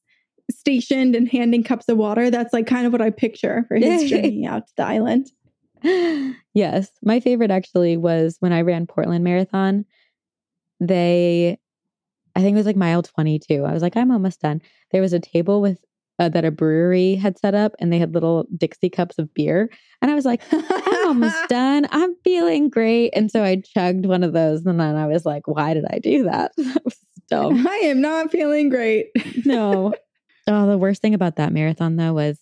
stationed 0.52 1.16
and 1.16 1.28
handing 1.28 1.64
cups 1.64 1.88
of 1.88 1.96
water. 1.96 2.30
That's 2.30 2.52
like 2.52 2.66
kind 2.68 2.86
of 2.86 2.92
what 2.92 3.02
I 3.02 3.10
picture 3.10 3.64
for 3.66 3.76
his 3.76 4.08
journey 4.08 4.46
out 4.48 4.66
to 4.68 4.72
the 4.76 4.84
island. 4.84 5.30
yes. 6.54 6.90
My 7.02 7.18
favorite 7.20 7.50
actually 7.50 7.96
was 7.96 8.36
when 8.40 8.52
I 8.52 8.60
ran 8.62 8.86
Portland 8.86 9.24
Marathon. 9.24 9.84
They, 10.80 11.58
I 12.36 12.40
think 12.40 12.54
it 12.54 12.58
was 12.58 12.66
like 12.66 12.76
mile 12.76 13.02
22. 13.02 13.64
I 13.64 13.72
was 13.72 13.82
like, 13.82 13.96
I'm 13.96 14.10
almost 14.10 14.40
done. 14.42 14.60
There 14.92 15.00
was 15.00 15.14
a 15.14 15.18
table 15.20 15.62
with, 15.62 15.78
uh, 16.18 16.28
that 16.28 16.44
a 16.44 16.50
brewery 16.50 17.14
had 17.14 17.38
set 17.38 17.54
up 17.54 17.72
and 17.78 17.92
they 17.92 17.98
had 17.98 18.14
little 18.14 18.46
Dixie 18.56 18.90
cups 18.90 19.18
of 19.18 19.32
beer. 19.34 19.70
And 20.00 20.10
I 20.10 20.14
was 20.14 20.24
like, 20.24 20.42
I'm 20.52 21.08
almost 21.08 21.36
done. 21.48 21.86
I'm 21.90 22.14
feeling 22.24 22.68
great. 22.68 23.10
And 23.14 23.30
so 23.30 23.42
I 23.42 23.56
chugged 23.56 24.06
one 24.06 24.22
of 24.22 24.32
those. 24.34 24.64
And 24.64 24.78
then 24.78 24.96
I 24.96 25.06
was 25.06 25.24
like, 25.24 25.46
why 25.46 25.74
did 25.74 25.84
I 25.90 25.98
do 25.98 26.24
that? 26.24 26.52
that 26.56 26.84
was 26.84 26.98
dumb. 27.28 27.66
I 27.68 27.76
am 27.84 28.00
not 28.00 28.30
feeling 28.30 28.68
great. 28.68 29.08
no. 29.44 29.94
Oh, 30.46 30.66
the 30.66 30.78
worst 30.78 31.02
thing 31.02 31.14
about 31.14 31.36
that 31.36 31.52
marathon 31.52 31.96
though 31.96 32.12
was 32.12 32.38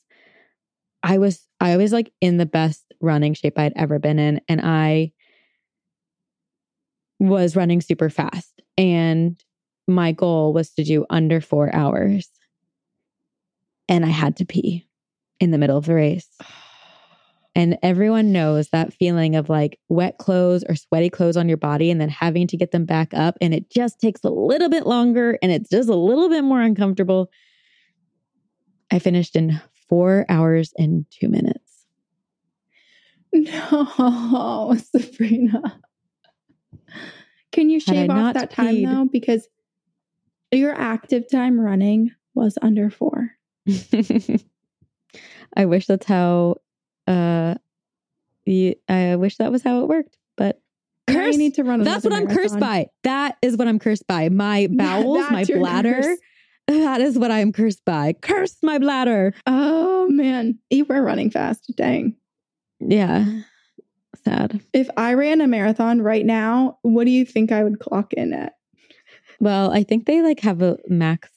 I 1.03 1.18
was 1.18 1.47
I 1.61 1.76
was 1.76 1.92
like 1.92 2.12
in 2.20 2.36
the 2.36 2.47
best 2.47 2.84
running 3.01 3.34
shape 3.34 3.59
I'd 3.59 3.72
ever 3.76 3.99
been 3.99 4.18
in 4.18 4.40
and 4.49 4.61
I 4.61 5.12
was 7.18 7.57
running 7.57 7.80
super 7.80 8.11
fast 8.11 8.61
and 8.76 9.42
my 9.87 10.12
goal 10.12 10.53
was 10.53 10.70
to 10.72 10.85
do 10.85 11.05
under 11.11 11.41
4 11.41 11.74
hours. 11.74 12.30
And 13.89 14.05
I 14.05 14.09
had 14.09 14.37
to 14.37 14.45
pee 14.47 14.87
in 15.41 15.51
the 15.51 15.59
middle 15.59 15.76
of 15.78 15.87
the 15.87 15.95
race. 15.95 16.28
And 17.57 17.78
everyone 17.85 18.32
knows 18.32 18.70
that 18.70 18.93
feeling 18.93 19.37
of 19.37 19.49
like 19.49 19.78
wet 19.89 20.18
clothes 20.18 20.64
or 20.68 20.74
sweaty 20.74 21.09
clothes 21.09 21.37
on 21.37 21.47
your 21.47 21.57
body 21.57 21.89
and 21.89 22.01
then 22.01 22.09
having 22.09 22.49
to 22.49 22.57
get 22.57 22.72
them 22.72 22.85
back 22.85 23.14
up. 23.14 23.37
And 23.41 23.55
it 23.55 23.70
just 23.70 24.01
takes 24.01 24.24
a 24.24 24.28
little 24.28 24.68
bit 24.68 24.89
longer 24.89 25.39
and 25.41 25.53
it's 25.53 25.70
just 25.70 25.89
a 25.89 25.95
little 25.95 26.28
bit 26.28 26.43
more 26.43 26.61
uncomfortable. 26.61 27.30
I 28.91 28.99
finished 28.99 29.37
in 29.37 29.61
four 29.89 30.26
hours 30.28 30.72
and 30.78 31.07
two 31.11 31.28
minutes. 31.28 31.87
No, 33.32 34.76
Sabrina. 34.97 35.80
Can 37.53 37.70
you 37.70 37.78
shave 37.78 38.11
off 38.11 38.35
that 38.35 38.51
time 38.51 38.74
peed- 38.74 38.89
though? 38.89 39.09
Because 39.11 39.47
your 40.57 40.75
active 40.75 41.29
time 41.31 41.61
running 41.61 42.11
was 42.35 42.59
under 42.63 42.91
four. 42.91 43.31
I 45.57 45.67
wish 45.67 45.87
that's 45.87 46.07
how, 46.07 46.57
uh, 47.07 47.55
I 48.47 49.17
wish 49.17 49.37
that 49.37 49.53
was 49.53 49.63
how 49.63 49.83
it 49.83 49.89
worked, 49.89 50.19
but 50.37 50.61
curse. 51.07 51.33
you 51.33 51.39
need 51.39 51.55
to 51.55 51.65
run. 51.65 51.83
That's 51.83 52.05
what 52.05 52.13
I'm 52.13 52.27
cursed 52.27 52.59
by. 52.59 52.89
That 53.05 53.37
is 53.43 53.57
what 53.57 53.69
I'm 53.69 53.79
cursed 53.79 54.07
by. 54.07 54.29
My 54.29 54.69
bowels, 54.73 55.31
my 55.31 55.45
bladder. 55.45 56.03
curse. 56.03 56.19
That 56.67 57.01
is 57.01 57.19
what 57.19 57.31
I'm 57.31 57.53
cursed 57.53 57.85
by. 57.85 58.15
Curse 58.15 58.57
my 58.63 58.79
bladder. 58.79 59.35
Oh 59.47 60.09
man, 60.09 60.59
you 60.71 60.85
were 60.85 61.03
running 61.03 61.31
fast. 61.31 61.73
Dang. 61.77 62.17
Yeah. 62.81 63.43
Sad. 64.25 64.61
If 64.73 64.89
I 64.97 65.15
ran 65.15 65.41
a 65.41 65.47
marathon 65.47 66.01
right 66.01 66.25
now, 66.25 66.79
what 66.83 67.05
do 67.05 67.11
you 67.11 67.27
think 67.27 67.53
I 67.53 67.63
would 67.63 67.79
clock 67.79 68.15
in 68.15 68.33
at? 68.33 68.55
Well, 69.41 69.72
I 69.72 69.82
think 69.82 70.07
they 70.07 70.22
like 70.22 70.41
have 70.41 70.62
a 70.62 70.78
max. 70.89 71.30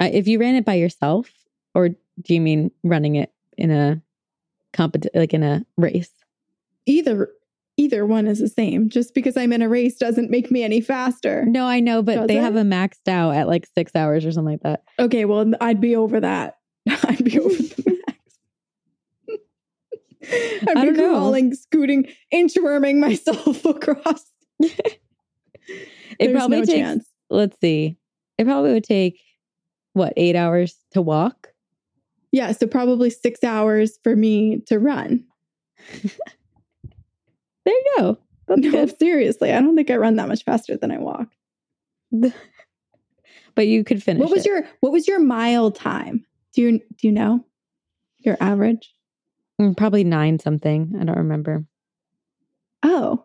I 0.00 0.08
if 0.10 0.26
you 0.28 0.38
ran 0.38 0.54
it 0.54 0.64
by 0.64 0.74
yourself, 0.74 1.30
or 1.74 1.88
do 1.90 2.34
you 2.34 2.40
mean 2.40 2.70
running 2.84 3.16
it 3.16 3.32
in 3.56 3.70
a 3.70 4.00
compet 4.72 5.06
like 5.14 5.34
in 5.34 5.42
a 5.42 5.64
race? 5.76 6.10
Either 6.86 7.30
either 7.76 8.04
one 8.06 8.26
is 8.26 8.38
the 8.40 8.48
same. 8.48 8.88
Just 8.88 9.14
because 9.14 9.36
I'm 9.36 9.52
in 9.52 9.62
a 9.62 9.68
race 9.68 9.96
doesn't 9.96 10.30
make 10.30 10.50
me 10.50 10.62
any 10.64 10.80
faster. 10.80 11.44
No, 11.46 11.64
I 11.66 11.80
know, 11.80 12.02
but 12.02 12.14
Does 12.16 12.26
they 12.28 12.38
it? 12.38 12.42
have 12.42 12.56
a 12.56 12.62
maxed 12.62 13.06
out 13.08 13.34
at 13.36 13.46
like 13.46 13.66
six 13.74 13.94
hours 13.94 14.24
or 14.26 14.32
something 14.32 14.54
like 14.54 14.62
that. 14.62 14.82
Okay, 14.98 15.24
well, 15.24 15.52
I'd 15.60 15.80
be 15.80 15.94
over 15.96 16.18
that. 16.20 16.56
I'd 16.88 17.24
be 17.24 17.38
over 17.38 17.48
the 17.54 18.02
max. 18.08 18.18
I'd 20.66 20.76
I 20.76 20.80
be 20.80 20.86
don't 20.88 20.96
know. 20.96 21.10
crawling, 21.10 21.54
scooting, 21.54 22.08
inchworming 22.34 22.96
myself 22.98 23.64
across. 23.64 24.24
It 24.60 24.98
There's 26.18 26.32
probably 26.32 26.58
no 26.60 26.64
takes. 26.64 26.78
chance. 26.78 27.07
Let's 27.30 27.58
see. 27.60 27.96
It 28.38 28.44
probably 28.44 28.72
would 28.72 28.84
take 28.84 29.20
what 29.92 30.12
eight 30.16 30.36
hours 30.36 30.76
to 30.92 31.02
walk. 31.02 31.48
Yeah, 32.32 32.52
so 32.52 32.66
probably 32.66 33.10
six 33.10 33.42
hours 33.42 33.98
for 34.02 34.14
me 34.16 34.60
to 34.66 34.78
run. 34.78 35.24
There 37.64 37.74
you 37.74 37.84
go. 37.98 38.18
That's 38.46 38.60
No, 38.62 38.70
good. 38.70 38.98
seriously, 38.98 39.52
I 39.52 39.60
don't 39.60 39.76
think 39.76 39.90
I 39.90 39.96
run 39.96 40.16
that 40.16 40.28
much 40.28 40.42
faster 40.42 40.76
than 40.78 40.90
I 40.90 40.96
walk. 40.98 41.28
But 43.54 43.66
you 43.66 43.84
could 43.84 44.02
finish. 44.02 44.20
What 44.20 44.30
was 44.30 44.46
it. 44.46 44.48
your 44.48 44.62
What 44.80 44.92
was 44.92 45.06
your 45.08 45.18
mile 45.18 45.70
time? 45.70 46.24
Do 46.54 46.62
you 46.62 46.78
Do 46.78 47.06
you 47.08 47.12
know 47.12 47.44
your 48.20 48.36
average? 48.40 48.94
Mm, 49.60 49.76
probably 49.76 50.04
nine 50.04 50.38
something? 50.38 50.94
I 50.98 51.04
don't 51.04 51.18
remember. 51.18 51.66
Oh, 52.84 53.24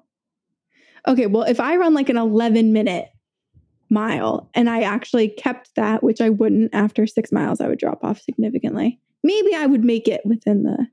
okay. 1.07 1.27
Well, 1.27 1.43
if 1.43 1.59
I 1.59 1.75
run 1.77 1.93
like 1.93 2.09
an 2.09 2.17
eleven 2.17 2.73
minute 2.73 3.09
mile 3.93 4.49
and 4.53 4.69
I 4.69 4.81
actually 4.81 5.29
kept 5.29 5.75
that, 5.75 6.03
which 6.03 6.19
I 6.19 6.29
wouldn't 6.29 6.73
after 6.73 7.05
six 7.07 7.31
miles, 7.31 7.61
I 7.61 7.67
would 7.67 7.79
drop 7.79 8.03
off 8.03 8.19
significantly. 8.19 8.99
Maybe 9.23 9.55
I 9.55 9.67
would 9.67 9.85
make 9.85 10.07
it 10.07 10.21
within 10.25 10.63
the 10.63 10.87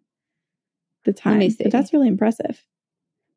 the 1.04 1.12
time. 1.12 1.40
But 1.58 1.72
that's 1.72 1.92
really 1.92 2.08
impressive. 2.08 2.62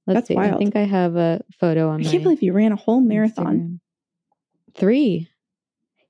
Let's 0.06 0.16
That's 0.16 0.28
see. 0.28 0.38
I 0.38 0.58
think 0.58 0.76
I 0.76 0.84
have 0.84 1.16
a 1.16 1.42
photo 1.60 1.88
on 1.88 2.02
I 2.02 2.04
my 2.04 2.12
can't 2.12 2.24
believe 2.24 2.44
you 2.44 2.52
ran 2.52 2.74
a 2.74 2.76
whole 2.76 3.00
marathon. 3.00 3.56
Instagram. 3.56 3.80
Three. 4.76 5.30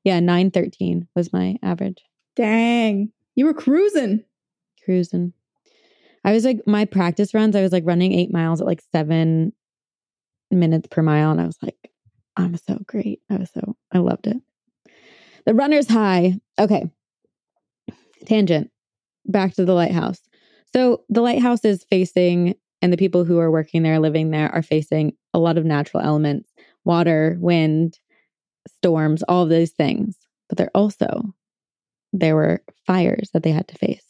Yeah, 0.03 0.19
nine 0.19 0.51
thirteen 0.51 1.07
was 1.15 1.31
my 1.31 1.55
average 1.61 2.03
Dang, 2.35 3.11
you 3.35 3.45
were 3.45 3.53
cruising. 3.53 4.23
cruising. 4.83 5.33
I 6.25 6.33
was 6.33 6.43
like 6.43 6.65
my 6.65 6.85
practice 6.85 7.33
runs. 7.33 7.55
I 7.55 7.61
was 7.61 7.71
like 7.71 7.85
running 7.85 8.13
eight 8.13 8.33
miles 8.33 8.59
at 8.61 8.67
like 8.67 8.81
seven 8.91 9.53
minutes 10.49 10.87
per 10.89 11.01
mile. 11.01 11.31
And 11.31 11.39
I 11.41 11.45
was 11.45 11.57
like, 11.61 11.91
I'm 12.35 12.57
so 12.57 12.79
great. 12.87 13.21
I 13.29 13.37
was 13.37 13.51
so, 13.53 13.75
I 13.91 13.99
loved 13.99 14.27
it. 14.27 14.37
The 15.45 15.53
runner's 15.53 15.89
high. 15.89 16.39
Okay. 16.59 16.89
Tangent. 18.25 18.71
Back 19.25 19.53
to 19.55 19.65
the 19.65 19.73
lighthouse. 19.73 20.21
So 20.73 21.03
the 21.09 21.21
lighthouse 21.21 21.63
is 21.63 21.85
facing, 21.89 22.55
and 22.81 22.91
the 22.91 22.97
people 22.97 23.23
who 23.23 23.39
are 23.39 23.51
working 23.51 23.83
there, 23.83 23.99
living 23.99 24.31
there, 24.31 24.49
are 24.53 24.63
facing 24.63 25.13
a 25.33 25.39
lot 25.39 25.57
of 25.57 25.65
natural 25.65 26.03
elements 26.03 26.49
water, 26.85 27.37
wind, 27.39 27.97
storms, 28.67 29.23
all 29.23 29.43
of 29.43 29.49
those 29.49 29.71
things. 29.71 30.17
But 30.49 30.57
they're 30.57 30.71
also, 30.75 31.33
there 32.11 32.35
were 32.35 32.61
fires 32.85 33.29
that 33.33 33.43
they 33.43 33.51
had 33.51 33.67
to 33.69 33.77
face. 33.77 34.03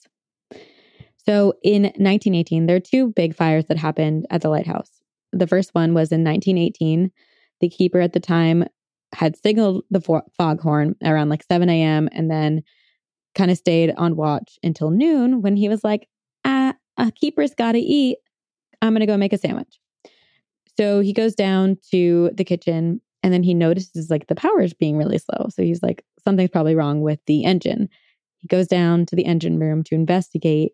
So 1.26 1.54
in 1.64 1.84
1918, 1.84 2.66
there 2.66 2.76
are 2.76 2.82
two 2.82 3.12
big 3.12 3.36
fires 3.36 3.66
that 3.66 3.78
happened 3.78 4.26
at 4.30 4.42
the 4.42 4.50
lighthouse. 4.50 4.90
The 5.32 5.48
first 5.48 5.74
one 5.74 5.94
was 5.94 6.12
in 6.12 6.24
1918. 6.24 7.12
The 7.64 7.70
keeper 7.70 8.02
at 8.02 8.12
the 8.12 8.20
time 8.20 8.66
had 9.14 9.38
signaled 9.38 9.86
the 9.90 10.02
fo- 10.02 10.30
foghorn 10.38 10.96
around 11.02 11.30
like 11.30 11.46
7 11.50 11.70
a.m. 11.70 12.10
and 12.12 12.30
then 12.30 12.62
kind 13.36 13.50
of 13.50 13.58
stayed 13.58 13.94
on 13.96 14.18
watch 14.18 14.60
until 14.64 14.90
noon 14.90 15.42
when 15.42 15.56
he 15.56 15.70
was 15.70 15.82
like, 15.82 16.10
ah, 16.44 16.74
a 16.98 17.10
keeper's 17.10 17.56
got 17.56 17.72
to 17.72 17.80
eat. 17.80 18.18
I'm 18.82 18.92
going 18.92 19.00
to 19.00 19.06
go 19.06 19.16
make 19.16 19.32
a 19.32 19.38
sandwich. 19.38 19.80
So 20.78 21.00
he 21.00 21.14
goes 21.14 21.36
down 21.36 21.78
to 21.92 22.32
the 22.34 22.44
kitchen 22.44 23.00
and 23.24 23.34
then 23.34 23.44
he 23.44 23.54
notices 23.54 24.10
like 24.10 24.28
the 24.28 24.36
power 24.36 24.60
is 24.60 24.74
being 24.74 24.98
really 24.98 25.18
slow. 25.18 25.48
So 25.48 25.64
he's 25.64 25.82
like, 25.82 26.04
something's 26.22 26.50
probably 26.50 26.76
wrong 26.76 27.00
with 27.00 27.20
the 27.28 27.46
engine. 27.46 27.88
He 28.40 28.50
goes 28.50 28.68
down 28.68 29.06
to 29.06 29.16
the 29.16 29.24
engine 29.24 29.58
room 29.58 29.86
to 29.86 29.96
investigate 29.96 30.74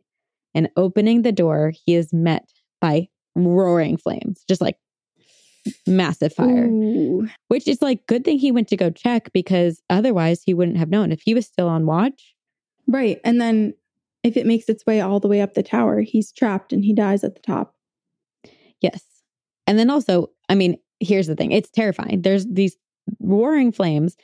and 0.56 0.70
opening 0.76 1.22
the 1.22 1.32
door, 1.32 1.72
he 1.86 1.94
is 1.94 2.12
met 2.12 2.50
by 2.82 3.10
roaring 3.36 3.96
flames, 3.96 4.44
just 4.48 4.60
like 4.60 4.78
massive 5.88 6.34
fire. 6.34 6.66
Ooh. 6.68 7.28
Which 7.48 7.68
is 7.68 7.82
like 7.82 8.06
good 8.08 8.24
thing 8.26 8.40
he 8.40 8.52
went 8.52 8.68
to 8.70 8.78
go 8.78 8.90
check 8.90 9.32
because 9.34 9.82
otherwise 9.90 10.42
he 10.44 10.54
wouldn't 10.54 10.78
have 10.78 10.90
known. 10.90 11.12
If 11.12 11.22
he 11.22 11.34
was 11.34 11.46
still 11.46 11.68
on 11.68 11.86
watch, 11.86 12.34
Right. 12.88 13.20
And 13.24 13.40
then 13.40 13.76
if 14.24 14.36
it 14.36 14.48
makes 14.48 14.68
its 14.68 14.84
way 14.88 15.00
all 15.00 15.20
the 15.20 15.28
way 15.28 15.42
up 15.42 15.54
the 15.54 15.62
tower, 15.62 16.02
he's 16.02 16.32
trapped 16.32 16.74
and 16.74 16.84
he 16.84 16.92
dies 16.94 17.24
at 17.24 17.36
the 17.36 17.42
top. 17.42 17.76
yes. 18.82 19.04
And 19.68 19.78
then 19.78 19.92
also, 19.92 20.30
I 20.50 20.56
mean, 20.56 20.78
here's 21.00 21.28
the 21.28 21.36
thing. 21.36 21.52
It's 21.52 21.70
terrifying. 21.70 22.24
There's 22.24 22.48
these 22.48 22.76
roaring 23.20 23.72
flames. 23.72 24.18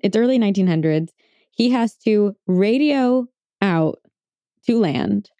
It's 0.00 0.16
early 0.16 0.38
1900s. 0.40 1.10
He 1.52 1.70
has 1.70 1.94
to 1.98 2.34
radio 2.48 3.26
out 3.62 4.00
to 4.66 4.78
land 4.80 5.30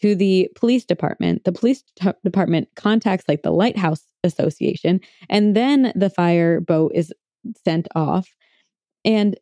to 0.00 0.16
the 0.16 0.50
police 0.56 0.84
department. 0.84 1.44
The 1.44 1.52
police 1.52 1.84
t- 2.00 2.10
department 2.24 2.68
contacts 2.74 3.26
like 3.28 3.42
the 3.42 3.52
Lighthouse 3.52 4.08
Association, 4.24 5.00
and 5.28 5.56
then 5.56 5.92
the 5.94 6.10
fire 6.10 6.60
boat 6.60 6.92
is 6.94 7.12
sent 7.64 7.88
off. 7.94 8.28
And 9.04 9.36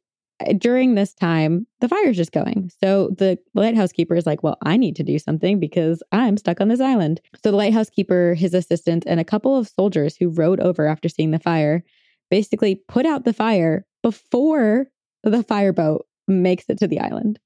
uh, 0.47 0.55
during 0.55 0.95
this 0.95 1.13
time, 1.13 1.67
the 1.81 1.89
fire's 1.89 2.17
just 2.17 2.33
going. 2.33 2.71
So 2.83 3.11
the 3.19 3.39
lighthouse 3.55 3.93
keeper 3.93 4.15
is 4.15 4.27
like, 4.27 4.43
Well, 4.43 4.57
I 4.63 4.77
need 4.77 4.97
to 4.97 5.03
do 5.03 5.19
something 5.19 5.61
because 5.61 6.03
I'm 6.13 6.37
stuck 6.37 6.61
on 6.61 6.69
this 6.69 6.81
island. 6.81 7.21
So 7.43 7.51
the 7.51 7.57
lighthouse 7.57 7.91
keeper, 7.91 8.35
his 8.35 8.55
assistant, 8.55 9.05
and 9.07 9.21
a 9.21 9.25
couple 9.25 9.57
of 9.57 9.69
soldiers 9.69 10.17
who 10.17 10.31
rode 10.31 10.61
over 10.61 10.87
after 10.87 11.09
seeing 11.09 11.31
the 11.31 11.39
fire 11.39 11.85
basically 12.31 12.77
put 12.89 13.07
out 13.07 13.25
the 13.25 13.33
fire 13.33 13.85
before 14.03 14.87
the 15.25 15.43
fireboat 15.43 16.07
makes 16.29 16.65
it 16.69 16.79
to 16.79 16.87
the 16.87 17.01
island. 17.01 17.39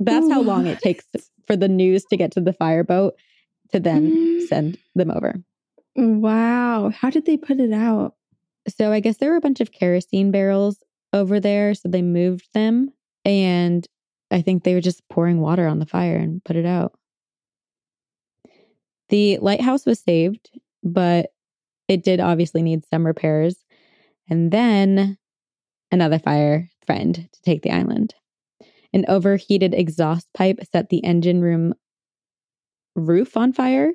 That's 0.00 0.30
how 0.30 0.42
long 0.42 0.66
it 0.66 0.80
takes 0.80 1.04
for 1.46 1.56
the 1.56 1.68
news 1.68 2.04
to 2.06 2.16
get 2.16 2.32
to 2.32 2.40
the 2.40 2.52
fireboat 2.52 3.14
to 3.72 3.80
then 3.80 4.46
send 4.48 4.78
them 4.94 5.10
over. 5.10 5.36
Wow. 5.96 6.90
How 6.90 7.10
did 7.10 7.24
they 7.24 7.36
put 7.36 7.58
it 7.58 7.72
out? 7.72 8.14
So 8.68 8.92
I 8.92 9.00
guess 9.00 9.16
there 9.16 9.30
were 9.30 9.36
a 9.36 9.40
bunch 9.40 9.60
of 9.60 9.72
kerosene 9.72 10.30
barrels 10.30 10.78
over 11.12 11.40
there. 11.40 11.74
So 11.74 11.88
they 11.88 12.02
moved 12.02 12.48
them. 12.52 12.90
And 13.24 13.86
I 14.30 14.42
think 14.42 14.62
they 14.62 14.74
were 14.74 14.80
just 14.80 15.08
pouring 15.08 15.40
water 15.40 15.66
on 15.66 15.78
the 15.78 15.86
fire 15.86 16.16
and 16.16 16.44
put 16.44 16.56
it 16.56 16.66
out. 16.66 16.92
The 19.08 19.38
lighthouse 19.38 19.86
was 19.86 20.00
saved, 20.00 20.50
but 20.82 21.30
it 21.88 22.02
did 22.02 22.20
obviously 22.20 22.62
need 22.62 22.84
some 22.86 23.06
repairs. 23.06 23.56
And 24.28 24.50
then 24.50 25.16
another 25.92 26.18
fire 26.18 26.68
threatened 26.84 27.28
to 27.32 27.42
take 27.42 27.62
the 27.62 27.70
island. 27.70 28.14
An 28.92 29.04
overheated 29.08 29.74
exhaust 29.74 30.28
pipe 30.34 30.58
set 30.72 30.88
the 30.88 31.04
engine 31.04 31.40
room 31.40 31.74
roof 32.96 33.36
on 33.36 33.52
fire, 33.52 33.92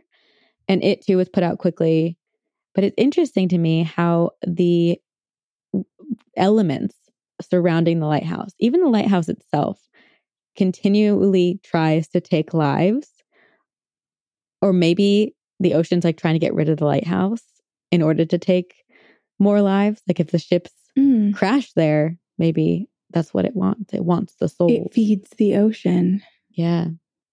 and 0.72 0.82
it 0.86 1.06
too 1.06 1.18
was 1.18 1.28
put 1.28 1.44
out 1.44 1.60
quickly. 1.60 2.18
But 2.74 2.86
it's 2.86 2.96
interesting 2.98 3.50
to 3.50 3.58
me 3.58 3.84
how 3.84 4.32
the 4.48 4.98
elements 6.38 6.96
surrounding 7.42 8.00
the 8.00 8.08
lighthouse, 8.08 8.52
even 8.60 8.80
the 8.80 8.88
lighthouse 8.88 9.28
itself, 9.28 9.82
continually 10.56 11.60
tries 11.62 12.08
to 12.10 12.22
take 12.22 12.54
lives. 12.54 13.10
Or 14.62 14.72
maybe 14.72 15.36
the 15.60 15.74
ocean's 15.74 16.06
like 16.06 16.18
trying 16.18 16.36
to 16.36 16.40
get 16.40 16.54
rid 16.54 16.70
of 16.70 16.78
the 16.78 16.86
lighthouse 16.86 17.44
in 17.92 18.02
order 18.02 18.24
to 18.24 18.38
take 18.38 18.74
more 19.40 19.62
lives. 19.62 20.02
Like 20.08 20.22
if 20.22 20.32
the 20.32 20.40
ships 20.40 20.72
Mm. 20.98 21.34
crash 21.34 21.72
there, 21.74 22.18
maybe 22.38 22.88
that's 23.12 23.34
what 23.34 23.46
it 23.46 23.56
wants. 23.56 23.94
It 23.94 24.06
wants 24.06 24.36
the 24.36 24.48
soul. 24.48 24.70
It 24.72 24.94
feeds 24.94 25.30
the 25.38 25.56
ocean. 25.56 26.22
Yeah. 26.50 26.88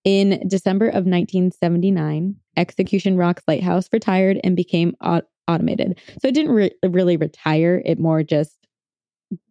In 0.09 0.42
December 0.48 0.86
of 0.86 1.04
1979, 1.04 2.34
Execution 2.56 3.18
Rock's 3.18 3.42
lighthouse 3.46 3.90
retired 3.92 4.40
and 4.42 4.56
became 4.56 4.94
au- 5.02 5.20
automated. 5.46 6.00
So 6.22 6.28
it 6.28 6.34
didn't 6.34 6.52
re- 6.52 6.70
really 6.82 7.18
retire, 7.18 7.82
it 7.84 7.98
more 7.98 8.22
just, 8.22 8.56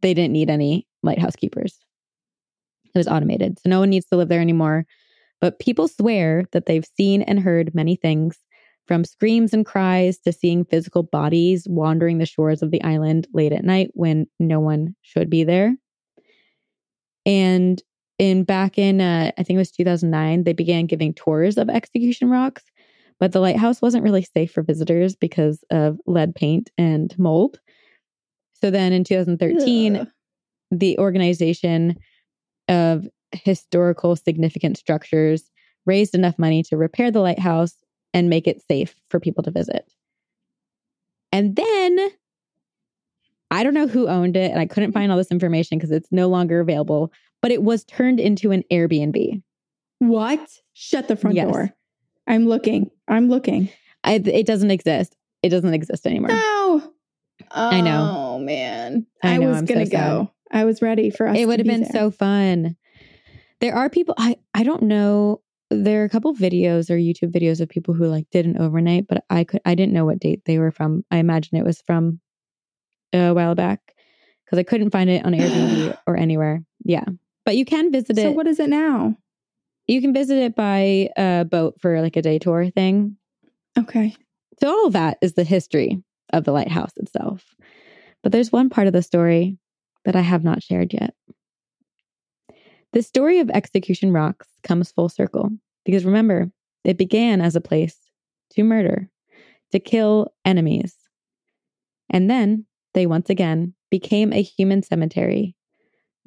they 0.02 0.16
didn't 0.16 0.34
need 0.34 0.50
any 0.50 0.88
lighthouse 1.04 1.36
keepers. 1.36 1.78
It 2.86 2.98
was 2.98 3.08
automated. 3.08 3.60
So 3.60 3.70
no 3.70 3.80
one 3.80 3.92
needs 3.92 4.08
to 4.08 4.16
live 4.18 4.30
there 4.30 4.42
anymore. 4.42 4.88
But 5.42 5.60
people 5.60 5.88
swear 5.88 6.46
that 6.54 6.66
they've 6.66 6.88
seen 6.98 7.22
and 7.22 7.40
heard 7.40 7.76
many 7.76 7.96
things 7.96 8.40
from 8.88 9.06
screams 9.06 9.54
and 9.54 9.64
cries 9.64 10.18
to 10.22 10.34
seeing 10.34 10.66
physical 10.66 11.04
bodies 11.04 11.68
wandering 11.70 12.18
the 12.18 12.26
shores 12.26 12.64
of 12.64 12.72
the 12.72 12.82
island 12.82 13.28
late 13.32 13.54
at 13.54 13.64
night 13.64 13.92
when 13.94 14.26
no 14.40 14.60
one 14.60 14.96
should 15.04 15.30
be 15.30 15.44
there. 15.44 15.76
And 17.28 17.80
in 18.20 18.44
back 18.44 18.78
in 18.78 19.02
uh, 19.02 19.32
I 19.38 19.44
think 19.44 19.56
it 19.56 19.60
was 19.60 19.72
2009, 19.72 20.44
they 20.44 20.54
began 20.54 20.86
giving 20.86 21.14
tours 21.14 21.58
of 21.58 21.70
Execution 21.70 22.30
Rocks, 22.30 22.64
but 23.20 23.32
the 23.32 23.40
lighthouse 23.40 23.82
wasn't 23.82 24.04
really 24.04 24.24
safe 24.24 24.52
for 24.52 24.64
visitors 24.64 25.16
because 25.16 25.64
of 25.70 26.00
lead 26.06 26.36
paint 26.36 26.70
and 26.78 27.18
mold. 27.18 27.60
So 28.54 28.72
then 28.72 28.92
in 28.94 29.04
2013, 29.04 29.96
Ugh. 29.96 30.08
the 30.72 30.98
organization 30.98 31.96
of 32.68 33.08
historical 33.32 34.16
significant 34.16 34.78
structures 34.78 35.50
raised 35.86 36.16
enough 36.16 36.38
money 36.40 36.64
to 36.64 36.78
repair 36.78 37.12
the 37.12 37.22
lighthouse 37.22 37.76
and 38.14 38.30
make 38.30 38.48
it 38.48 38.64
safe 38.68 38.96
for 39.10 39.20
people 39.20 39.44
to 39.44 39.52
visit. 39.52 39.86
And 41.32 41.56
then 41.56 42.10
I 43.52 43.64
don't 43.64 43.74
know 43.74 43.88
who 43.88 44.08
owned 44.08 44.36
it, 44.36 44.52
and 44.52 44.60
I 44.60 44.66
couldn't 44.66 44.92
find 44.92 45.12
all 45.12 45.18
this 45.18 45.32
information 45.32 45.78
because 45.78 45.92
it's 45.92 46.12
no 46.12 46.28
longer 46.28 46.60
available, 46.60 47.12
but 47.42 47.52
it 47.52 47.62
was 47.64 47.84
turned 47.86 48.20
into 48.20 48.52
an 48.52 48.64
Airbnb. 48.72 49.42
What? 50.00 50.40
Shut 50.74 51.08
the 51.08 51.16
front 51.16 51.36
Yes. 51.36 51.52
door. 51.52 51.70
I'm 52.28 52.46
looking. 52.48 52.92
I'm 53.08 53.30
looking. 53.30 53.70
I, 54.04 54.16
it 54.16 54.46
doesn't 54.46 54.72
exist. 54.72 55.16
It 55.44 55.50
doesn't 55.50 55.74
exist 55.74 56.06
anymore. 56.06 56.30
No. 56.30 56.94
I 57.52 57.82
know. 57.82 58.14
Oh 58.18 58.40
man. 58.40 59.06
I 59.24 59.36
I, 59.36 59.38
know, 59.38 59.50
was 59.50 59.58
I'm 59.60 59.68
so 59.68 59.74
gonna 59.74 59.86
sad. 59.86 59.92
go. 60.10 60.32
I 60.52 60.66
was 60.66 60.82
ready 60.82 61.10
for 61.10 61.28
us. 61.28 61.38
it 61.38 61.46
would 61.46 61.60
have 61.60 61.66
be 61.66 61.72
been 61.74 61.82
there. 61.82 61.92
so 61.92 62.12
fun. 62.12 62.76
There 63.62 63.76
are 63.76 63.90
people 63.90 64.16
I 64.18 64.38
I 64.54 64.64
don't 64.64 64.84
know. 64.84 65.42
There 65.70 66.02
are 66.02 66.06
a 66.06 66.10
couple 66.10 66.34
videos 66.34 66.90
or 66.90 66.96
YouTube 66.98 67.32
videos 67.34 67.60
of 67.62 67.70
people 67.70 67.94
who 67.94 68.06
like 68.08 68.28
did 68.32 68.46
an 68.46 68.58
overnight, 68.58 69.06
but 69.08 69.24
I 69.30 69.44
could 69.44 69.62
I 69.66 69.76
didn't 69.76 69.94
know 69.94 70.06
what 70.06 70.20
date 70.20 70.44
they 70.46 70.58
were 70.60 70.72
from. 70.72 71.04
I 71.12 71.18
imagine 71.18 71.58
it 71.58 71.66
was 71.66 71.82
from 71.86 72.20
a 73.14 73.34
while 73.34 73.56
back 73.56 73.80
because 74.46 74.60
I 74.60 74.64
couldn't 74.64 74.92
find 74.92 75.10
it 75.10 75.26
on 75.26 75.34
Airbnb 75.34 75.98
or 76.08 76.18
anywhere. 76.18 76.64
Yeah, 76.84 77.06
but 77.48 77.56
you 77.56 77.64
can 77.64 77.94
visit 77.94 78.18
So 78.18 78.22
it. 78.22 78.26
So 78.26 78.32
what 78.32 78.46
is 78.46 78.60
it 78.60 78.70
now? 78.70 79.16
you 79.88 80.02
can 80.02 80.14
visit 80.14 80.38
it 80.38 80.54
by 80.54 81.10
uh, 81.16 81.46
boat 81.46 81.76
for 81.80 82.02
like 82.02 82.18
a 82.18 82.22
day 82.22 82.40
tour 82.40 82.70
thing. 82.70 83.16
Okay. 83.80 84.14
So 84.60 84.70
all 84.70 84.90
that 84.90 85.18
is 85.22 85.34
the 85.34 85.46
history 85.46 86.04
of 86.34 86.44
the 86.44 86.52
lighthouse 86.52 86.92
itself. 86.98 87.46
But 88.22 88.34
there's 88.34 88.52
one 88.52 88.70
part 88.70 88.88
of 88.88 88.94
the 88.94 89.02
story 89.02 89.58
that 90.04 90.16
I 90.16 90.22
have 90.22 90.44
not 90.44 90.62
shared 90.62 90.94
yet. 90.94 91.14
The 92.92 93.02
story 93.02 93.40
of 93.40 93.50
Execution 93.50 94.12
Rocks 94.12 94.48
comes 94.64 94.92
full 94.92 95.10
circle 95.10 95.50
because 95.86 96.04
remember, 96.04 96.52
it 96.84 96.98
began 96.98 97.40
as 97.40 97.56
a 97.56 97.62
place 97.62 97.98
to 98.52 98.64
murder, 98.64 99.10
to 99.72 99.80
kill 99.80 100.34
enemies. 100.44 100.96
And 102.10 102.30
then 102.30 102.66
they 102.94 103.06
once 103.06 103.30
again 103.30 103.74
became 103.90 104.34
a 104.34 104.42
human 104.42 104.84
cemetery, 104.84 105.56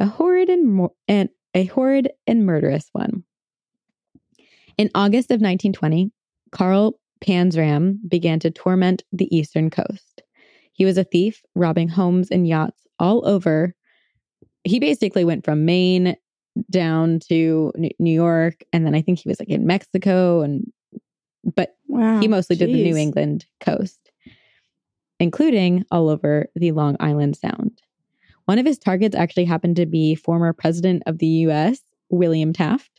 a 0.01 0.07
horrid 0.07 0.49
and, 0.49 0.67
mor- 0.67 0.93
and 1.07 1.29
a 1.55 1.67
horrid 1.67 2.11
and 2.27 2.45
murderous 2.45 2.89
one. 2.93 3.23
In 4.79 4.91
August 4.95 5.31
of 5.31 5.35
1920, 5.41 6.11
Carl 6.53 6.99
Panzram 7.25 7.99
began 8.09 8.41
to 8.41 8.51
torment 8.51 9.03
the 9.13 9.35
eastern 9.37 9.69
coast. 9.71 10.23
He 10.73 10.85
was 10.87 10.97
a 10.97 11.05
thief, 11.05 11.43
robbing 11.55 11.89
homes 11.89 12.31
and 12.31 12.49
yachts 12.49 12.87
all 12.99 13.27
over. 13.29 13.75
He 14.65 14.81
basically 14.81 15.25
went 15.25 15.45
from 15.45 15.67
Maine 15.67 16.17
down 16.71 17.21
to 17.29 17.73
New 17.77 18.13
York, 18.13 18.65
and 18.73 18.87
then 18.87 18.95
I 18.95 19.03
think 19.03 19.19
he 19.19 19.29
was 19.29 19.39
like 19.39 19.51
in 19.51 19.67
Mexico, 19.67 20.41
and 20.41 20.65
but 21.55 21.77
Wow. 21.87 22.21
he 22.21 22.29
mostly 22.29 22.57
did 22.57 22.69
the 22.69 22.83
New 22.85 22.97
England 22.97 23.47
coast, 23.61 24.11
including 25.19 25.85
all 25.91 26.09
over 26.09 26.47
the 26.55 26.73
Long 26.73 26.97
Island 27.01 27.37
Sound. 27.37 27.80
One 28.51 28.59
of 28.59 28.67
his 28.67 28.81
targets 28.81 29.15
actually 29.15 29.45
happened 29.45 29.77
to 29.77 29.87
be 29.87 30.17
former 30.17 30.53
president 30.53 31.05
of 31.07 31.19
the 31.19 31.47
US, 31.47 31.79
William 32.09 32.53
Taft. 32.53 32.91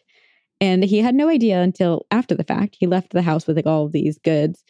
And 0.62 0.82
he 0.82 1.00
had 1.00 1.14
no 1.14 1.28
idea 1.28 1.60
until 1.60 2.06
after 2.10 2.34
the 2.36 2.46
fact. 2.46 2.78
He 2.80 2.88
left 2.88 3.12
the 3.12 3.22
house 3.22 3.46
with 3.46 3.58
like 3.58 3.66
all 3.66 3.86
of 3.86 3.92
these 3.92 4.18
goods 4.20 4.64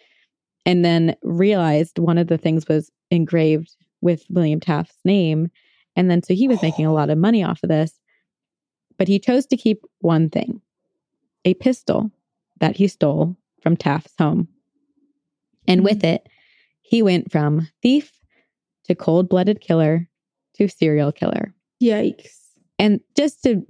and 0.66 0.84
then 0.84 1.16
realized 1.22 2.00
one 2.00 2.18
of 2.18 2.30
the 2.30 2.38
things 2.40 2.68
was 2.68 2.90
engraved 3.12 3.76
with 4.02 4.26
William 4.32 4.60
Taft's 4.60 4.98
name. 5.06 5.52
And 5.96 6.10
then 6.10 6.24
so 6.24 6.34
he 6.34 6.48
was 6.48 6.64
making 6.64 6.88
a 6.88 6.94
lot 6.94 7.12
of 7.12 7.18
money 7.20 7.44
off 7.44 7.62
of 7.62 7.70
this. 7.70 7.94
But 8.98 9.08
he 9.08 9.20
chose 9.20 9.46
to 9.46 9.58
keep 9.58 9.84
one 10.00 10.32
thing 10.32 10.62
a 11.46 11.54
pistol 11.54 12.10
that 12.60 12.76
he 12.76 12.88
stole 12.88 13.38
from 13.62 13.78
Taft's 13.78 14.16
home. 14.18 14.48
And 15.68 15.84
with 15.84 16.02
mm. 16.02 16.16
it, 16.16 16.28
he 16.82 17.04
went 17.04 17.32
from 17.32 17.68
thief 17.84 18.12
to 18.86 18.96
cold 18.96 19.30
blooded 19.30 19.62
killer 19.62 20.08
to 20.56 20.68
serial 20.68 21.12
killer. 21.12 21.54
Yikes. 21.82 22.38
And 22.80 23.00
just 23.16 23.44
to 23.44 23.66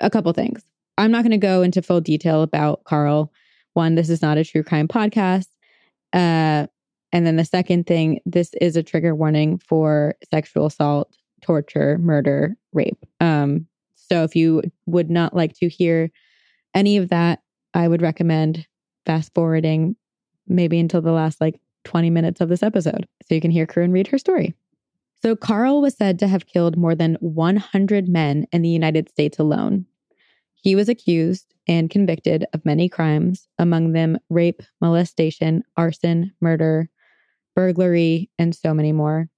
a 0.00 0.10
couple 0.10 0.32
things. 0.32 0.62
I'm 0.98 1.10
not 1.10 1.22
going 1.22 1.30
to 1.30 1.38
go 1.38 1.62
into 1.62 1.82
full 1.82 2.00
detail 2.00 2.42
about 2.42 2.84
Carl. 2.84 3.32
One, 3.74 3.94
this 3.94 4.10
is 4.10 4.22
not 4.22 4.38
a 4.38 4.44
true 4.44 4.62
crime 4.62 4.88
podcast. 4.88 5.46
Uh, 6.12 6.66
and 7.12 7.26
then 7.26 7.36
the 7.36 7.44
second 7.44 7.86
thing, 7.86 8.20
this 8.26 8.52
is 8.60 8.76
a 8.76 8.82
trigger 8.82 9.14
warning 9.14 9.58
for 9.58 10.14
sexual 10.30 10.66
assault, 10.66 11.14
torture, 11.40 11.98
murder, 11.98 12.56
rape. 12.72 13.04
Um, 13.20 13.66
so 13.94 14.24
if 14.24 14.34
you 14.34 14.62
would 14.86 15.10
not 15.10 15.34
like 15.34 15.54
to 15.54 15.68
hear 15.68 16.10
any 16.74 16.96
of 16.96 17.08
that, 17.10 17.40
I 17.74 17.86
would 17.86 18.02
recommend 18.02 18.66
fast 19.06 19.32
forwarding 19.34 19.96
maybe 20.46 20.78
until 20.78 21.00
the 21.00 21.12
last 21.12 21.40
like 21.40 21.60
20 21.84 22.10
minutes 22.10 22.40
of 22.40 22.48
this 22.48 22.62
episode 22.62 23.06
so 23.22 23.34
you 23.34 23.40
can 23.40 23.50
hear 23.50 23.66
Corinne 23.66 23.92
read 23.92 24.08
her 24.08 24.18
story. 24.18 24.54
So, 25.22 25.36
Carl 25.36 25.82
was 25.82 25.96
said 25.96 26.18
to 26.18 26.28
have 26.28 26.46
killed 26.46 26.76
more 26.76 26.94
than 26.94 27.16
100 27.20 28.08
men 28.08 28.46
in 28.52 28.62
the 28.62 28.68
United 28.68 29.08
States 29.08 29.38
alone. 29.38 29.86
He 30.54 30.74
was 30.74 30.88
accused 30.88 31.54
and 31.68 31.90
convicted 31.90 32.46
of 32.52 32.64
many 32.64 32.88
crimes, 32.88 33.46
among 33.58 33.92
them 33.92 34.18
rape, 34.28 34.62
molestation, 34.80 35.62
arson, 35.76 36.32
murder, 36.40 36.88
burglary, 37.54 38.30
and 38.38 38.54
so 38.54 38.72
many 38.74 38.92
more. 38.92 39.28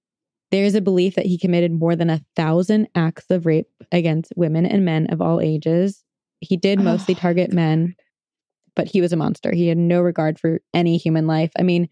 There 0.51 0.65
is 0.65 0.75
a 0.75 0.81
belief 0.81 1.15
that 1.15 1.25
he 1.25 1.37
committed 1.37 1.71
more 1.71 1.95
than 1.95 2.09
a 2.09 2.21
thousand 2.35 2.87
acts 2.95 3.25
of 3.29 3.45
rape 3.45 3.69
against 3.91 4.33
women 4.35 4.65
and 4.65 4.85
men 4.85 5.07
of 5.07 5.21
all 5.21 5.41
ages. 5.41 6.03
He 6.41 6.57
did 6.57 6.79
oh 6.79 6.83
mostly 6.83 7.15
Oh, 7.15 7.19
target 7.19 7.51
men, 7.51 7.95
but 8.75 8.87
he 8.87 9.01
was 9.01 9.13
a 9.13 9.17
monster. 9.17 9.53
He 9.53 9.67
had 9.67 9.77
no 9.77 10.01
regard 10.01 10.39
for 10.39 10.61
any 10.73 10.97
human 10.97 11.25
life. 11.27 11.51
I 11.57 11.63
mean, 11.63 11.89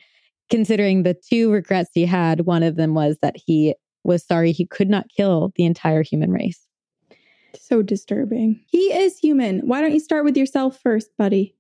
considering 0.52 1.02
the 1.02 1.16
two 1.16 1.52
regrets 1.52 1.90
he 1.94 2.06
had, 2.06 2.42
one 2.42 2.62
of 2.62 2.76
them 2.76 2.94
was 2.94 3.18
that 3.24 3.36
he 3.36 3.74
was 4.04 4.24
sorry 4.24 4.52
he 4.52 4.68
could 4.68 4.90
not 4.90 5.08
kill 5.16 5.52
the 5.56 5.66
entire 5.66 6.04
human 6.04 6.32
race. 6.32 6.68
So 7.60 7.82
disturbing. 7.82 8.64
He 8.68 8.94
is 8.94 9.18
human. 9.18 9.62
Why 9.62 9.82
don't 9.82 9.94
you 9.94 10.00
start 10.00 10.24
with 10.26 10.38
yourself 10.38 10.80
first, 10.82 11.10
buddy? 11.18 11.56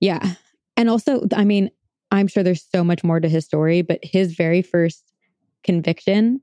Yeah. 0.00 0.34
And 0.76 0.88
also, 0.88 1.26
I 1.34 1.44
mean, 1.44 1.70
I'm 2.10 2.28
sure 2.28 2.42
there's 2.42 2.64
so 2.70 2.84
much 2.84 3.02
more 3.04 3.20
to 3.20 3.28
his 3.28 3.44
story, 3.44 3.82
but 3.82 3.98
his 4.02 4.34
very 4.34 4.62
first 4.62 5.12
conviction 5.64 6.40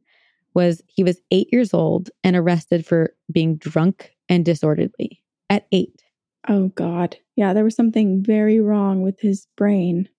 was 0.54 0.82
he 0.88 1.04
was 1.04 1.22
eight 1.32 1.48
years 1.52 1.74
old 1.74 2.10
and 2.24 2.36
arrested 2.36 2.86
for 2.86 3.14
being 3.32 3.58
drunk 3.58 4.12
and 4.30 4.46
disorderly 4.46 5.22
at 5.50 5.68
eight. 5.72 6.04
Oh, 6.48 6.68
God. 6.70 7.16
Yeah, 7.36 7.54
there 7.54 7.64
was 7.64 7.76
something 7.76 8.24
very 8.24 8.60
wrong 8.60 9.02
with 9.02 9.20
his 9.20 9.48
brain. 9.56 10.10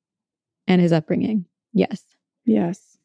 and 0.66 0.80
his 0.80 0.92
upbringing. 0.92 1.44
Yes. 1.74 2.02
Yes. 2.46 2.96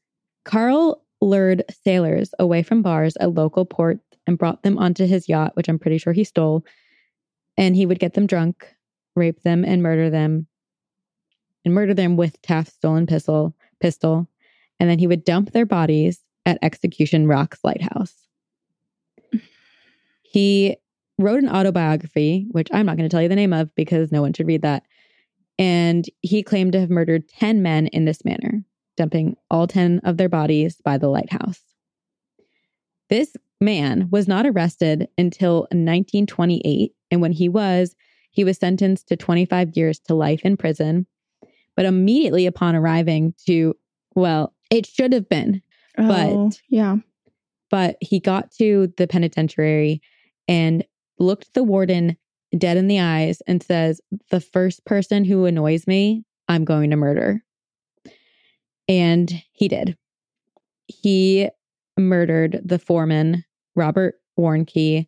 Carl 0.46 1.04
lured 1.22 1.64
sailors 1.84 2.34
away 2.40 2.64
from 2.64 2.82
bars 2.82 3.18
at 3.20 3.34
local 3.34 3.66
ports 3.66 4.06
and 4.26 4.38
brought 4.38 4.64
them 4.64 4.78
onto 4.78 5.06
his 5.06 5.28
yacht, 5.28 5.56
which 5.56 5.68
I'm 5.68 5.80
pretty 5.80 5.98
sure 5.98 6.14
he 6.14 6.24
stole. 6.24 6.64
And 7.58 7.76
he 7.76 7.86
would 7.86 8.00
get 8.00 8.14
them 8.14 8.28
drunk, 8.28 8.74
rape 9.16 9.42
them, 9.42 9.66
and 9.66 9.84
murder 9.84 10.10
them. 10.10 10.48
And 11.66 11.74
murder 11.74 11.94
them 11.94 12.16
with 12.16 12.42
Taft's 12.42 12.74
stolen 12.76 13.06
pistol, 13.06 13.54
pistol. 13.82 14.30
And 14.80 14.90
then 14.90 15.00
he 15.00 15.08
would 15.08 15.26
dump 15.26 15.52
their 15.52 15.66
bodies 15.66 16.24
at 16.46 16.60
Execution 16.62 17.28
Rocks 17.28 17.60
Lighthouse. 17.64 18.14
He 20.22 20.78
wrote 21.18 21.44
an 21.44 21.50
autobiography, 21.50 22.48
which 22.52 22.70
I'm 22.72 22.86
not 22.86 22.96
going 22.96 23.10
to 23.10 23.14
tell 23.14 23.22
you 23.22 23.28
the 23.28 23.36
name 23.36 23.52
of 23.52 23.74
because 23.76 24.12
no 24.12 24.22
one 24.22 24.32
should 24.32 24.48
read 24.48 24.62
that. 24.62 24.84
And 25.60 26.06
he 26.22 26.42
claimed 26.42 26.72
to 26.72 26.80
have 26.80 26.90
murdered 26.90 27.28
10 27.30 27.62
men 27.62 27.88
in 27.88 28.06
this 28.06 28.24
manner 28.26 28.64
dumping 28.98 29.36
all 29.52 29.68
10 29.68 30.00
of 30.04 30.18
their 30.18 30.28
bodies 30.30 30.82
by 30.84 30.98
the 30.98 31.08
lighthouse. 31.08 31.62
This 33.10 33.36
man 33.62 34.10
was 34.12 34.28
not 34.28 34.46
arrested 34.46 35.08
until 35.18 35.60
1928. 35.72 36.92
And 37.12 37.22
when 37.22 37.32
he 37.32 37.48
was, 37.50 37.96
he 38.32 38.44
was 38.44 38.58
sentenced 38.58 39.08
to 39.08 39.16
25 39.16 39.76
years 39.76 40.00
to 40.00 40.16
life 40.16 40.42
in 40.44 40.58
prison. 40.58 41.08
But 41.76 41.86
immediately 41.86 42.46
upon 42.46 42.76
arriving 42.76 43.34
to, 43.48 43.74
well, 44.16 44.54
it 44.70 44.86
should 44.86 45.14
have 45.14 45.30
been, 45.30 45.62
But- 45.96 46.30
Oh, 46.30 46.52
yeah. 46.70 46.98
but 47.72 47.98
he 48.02 48.20
got 48.20 48.52
to 48.54 48.92
the 48.98 49.08
penitentiary 49.08 50.02
and 50.48 50.86
looked 51.20 51.54
the 51.54 51.64
warden 51.64 52.18
dead 52.58 52.78
in 52.78 52.88
the 52.88 53.00
eyes 53.00 53.42
and 53.48 53.62
says, 53.62 54.02
The 54.30 54.42
first 54.42 54.86
person 54.86 55.26
who 55.26 55.46
annoys 55.46 55.88
me, 55.88 56.24
I'm 56.48 56.66
going 56.66 56.90
to 56.90 56.96
murder. 56.96 57.44
And 58.88 59.32
he 59.52 59.68
did. 59.68 59.98
He 60.88 61.50
murdered 61.98 62.62
the 62.66 62.80
foreman, 62.80 63.46
Robert 63.76 64.16
Warnke. 64.38 65.08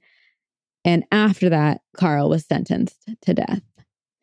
And 0.86 1.04
after 1.12 1.50
that, 1.50 1.82
Carl 1.96 2.30
was 2.30 2.46
sentenced 2.46 3.10
to 3.22 3.34
death. 3.34 3.62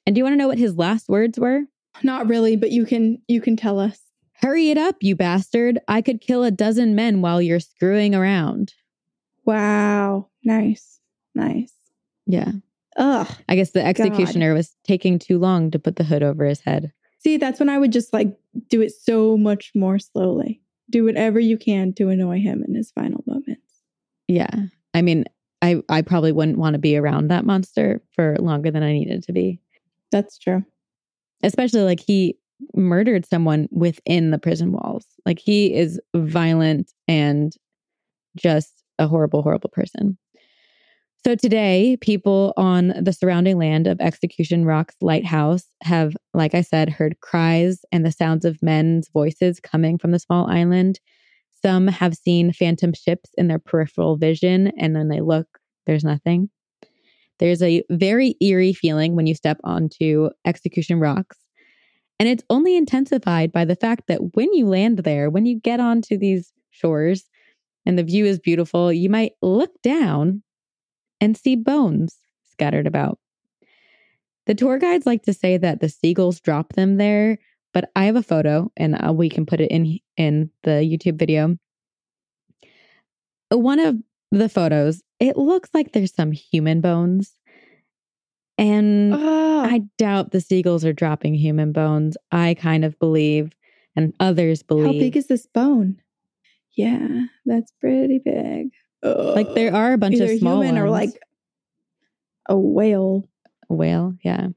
And 0.06 0.14
do 0.14 0.20
you 0.20 0.24
want 0.24 0.34
to 0.34 0.38
know 0.38 0.48
what 0.48 0.58
his 0.58 0.76
last 0.76 1.08
words 1.08 1.38
were? 1.38 1.62
Not 2.02 2.28
really, 2.28 2.56
but 2.56 2.70
you 2.70 2.86
can 2.86 3.20
you 3.26 3.40
can 3.40 3.56
tell 3.56 3.80
us. 3.80 3.98
Hurry 4.40 4.70
it 4.70 4.78
up, 4.78 4.96
you 5.00 5.16
bastard. 5.16 5.80
I 5.88 6.00
could 6.00 6.20
kill 6.20 6.44
a 6.44 6.52
dozen 6.52 6.94
men 6.94 7.20
while 7.20 7.42
you're 7.42 7.58
screwing 7.58 8.14
around. 8.14 8.72
Wow. 9.44 10.28
Nice. 10.44 11.00
Nice. 11.34 11.72
Yeah. 12.26 12.52
Ugh. 12.98 13.28
I 13.48 13.54
guess 13.54 13.70
the 13.70 13.84
executioner 13.84 14.52
was 14.54 14.74
taking 14.84 15.18
too 15.18 15.38
long 15.38 15.70
to 15.70 15.78
put 15.78 15.96
the 15.96 16.04
hood 16.04 16.22
over 16.22 16.44
his 16.44 16.60
head. 16.60 16.92
See, 17.20 17.36
that's 17.36 17.60
when 17.60 17.68
I 17.68 17.78
would 17.78 17.92
just 17.92 18.12
like 18.12 18.36
do 18.68 18.80
it 18.80 18.92
so 18.92 19.36
much 19.36 19.72
more 19.74 19.98
slowly. 19.98 20.60
Do 20.90 21.04
whatever 21.04 21.38
you 21.38 21.56
can 21.56 21.92
to 21.94 22.08
annoy 22.08 22.40
him 22.40 22.64
in 22.66 22.74
his 22.74 22.90
final 22.90 23.22
moments. 23.26 23.82
Yeah. 24.26 24.50
I 24.94 25.02
mean, 25.02 25.24
I, 25.62 25.82
I 25.88 26.02
probably 26.02 26.32
wouldn't 26.32 26.58
want 26.58 26.74
to 26.74 26.78
be 26.78 26.96
around 26.96 27.28
that 27.28 27.44
monster 27.44 28.02
for 28.14 28.36
longer 28.38 28.70
than 28.70 28.82
I 28.82 28.92
needed 28.92 29.22
to 29.24 29.32
be. 29.32 29.60
That's 30.10 30.38
true. 30.38 30.64
Especially 31.42 31.82
like 31.82 32.00
he 32.00 32.36
murdered 32.74 33.26
someone 33.26 33.68
within 33.70 34.30
the 34.30 34.38
prison 34.38 34.72
walls. 34.72 35.06
Like 35.24 35.38
he 35.38 35.74
is 35.74 36.00
violent 36.14 36.92
and 37.06 37.52
just 38.36 38.82
a 38.98 39.06
horrible, 39.06 39.42
horrible 39.42 39.70
person. 39.70 40.18
So 41.24 41.34
today, 41.34 41.98
people 42.00 42.54
on 42.56 42.94
the 43.00 43.12
surrounding 43.12 43.58
land 43.58 43.86
of 43.86 44.00
Execution 44.00 44.64
Rock's 44.64 44.94
lighthouse 45.00 45.64
have, 45.82 46.16
like 46.32 46.54
I 46.54 46.62
said, 46.62 46.88
heard 46.88 47.20
cries 47.20 47.84
and 47.90 48.06
the 48.06 48.12
sounds 48.12 48.44
of 48.44 48.62
men's 48.62 49.08
voices 49.08 49.58
coming 49.60 49.98
from 49.98 50.12
the 50.12 50.20
small 50.20 50.48
island. 50.48 51.00
Some 51.60 51.88
have 51.88 52.14
seen 52.14 52.52
phantom 52.52 52.92
ships 52.94 53.30
in 53.36 53.48
their 53.48 53.58
peripheral 53.58 54.16
vision, 54.16 54.72
and 54.78 54.94
then 54.94 55.08
they 55.08 55.20
look, 55.20 55.46
there's 55.86 56.04
nothing. 56.04 56.50
There's 57.40 57.62
a 57.62 57.82
very 57.90 58.36
eerie 58.40 58.72
feeling 58.72 59.16
when 59.16 59.26
you 59.26 59.34
step 59.34 59.58
onto 59.64 60.30
Execution 60.46 61.00
Rocks. 61.00 61.36
And 62.20 62.28
it's 62.28 62.44
only 62.48 62.76
intensified 62.76 63.52
by 63.52 63.64
the 63.64 63.76
fact 63.76 64.04
that 64.06 64.34
when 64.34 64.52
you 64.52 64.66
land 64.66 64.98
there, 64.98 65.30
when 65.30 65.46
you 65.46 65.60
get 65.60 65.80
onto 65.80 66.16
these 66.16 66.52
shores 66.70 67.24
and 67.84 67.98
the 67.98 68.04
view 68.04 68.24
is 68.24 68.38
beautiful, 68.38 68.92
you 68.92 69.10
might 69.10 69.32
look 69.42 69.70
down 69.82 70.42
and 71.20 71.36
see 71.36 71.56
bones 71.56 72.16
scattered 72.50 72.86
about. 72.86 73.18
The 74.46 74.54
tour 74.54 74.78
guides 74.78 75.06
like 75.06 75.22
to 75.24 75.34
say 75.34 75.56
that 75.58 75.80
the 75.80 75.88
seagulls 75.88 76.40
drop 76.40 76.72
them 76.72 76.96
there, 76.96 77.38
but 77.74 77.90
I 77.94 78.04
have 78.06 78.16
a 78.16 78.22
photo 78.22 78.70
and 78.76 78.94
uh, 78.94 79.12
we 79.12 79.28
can 79.28 79.44
put 79.46 79.60
it 79.60 79.70
in 79.70 79.98
in 80.16 80.50
the 80.62 80.70
YouTube 80.70 81.18
video. 81.18 81.56
One 83.50 83.78
of 83.78 83.96
the 84.30 84.48
photos, 84.48 85.02
it 85.20 85.36
looks 85.36 85.70
like 85.72 85.92
there's 85.92 86.14
some 86.14 86.32
human 86.32 86.80
bones. 86.80 87.34
And 88.56 89.14
Oh, 89.14 89.60
I 89.60 89.82
doubt 89.98 90.32
the 90.32 90.40
seagulls 90.40 90.84
are 90.84 90.92
dropping 90.92 91.34
human 91.34 91.72
bones. 91.72 92.16
I 92.32 92.54
kind 92.54 92.84
of 92.84 92.98
believe, 92.98 93.52
and 93.94 94.12
others 94.18 94.62
believe. 94.62 94.86
How 94.86 94.92
big 94.92 95.16
is 95.16 95.28
this 95.28 95.46
bone? 95.46 96.00
Yeah, 96.76 97.26
that's 97.46 97.72
pretty 97.80 98.18
big. 98.24 98.70
Like 99.02 99.54
there 99.54 99.74
are 99.74 99.92
a 99.92 99.98
bunch 99.98 100.18
of 100.20 100.38
small 100.38 100.62
human 100.62 100.74
ones. 100.74 100.84
or 100.84 100.90
like 100.90 101.20
a 102.48 102.56
whale. 102.58 103.28
a 103.70 103.74
whale. 103.74 104.14
Yeah. 104.22 104.48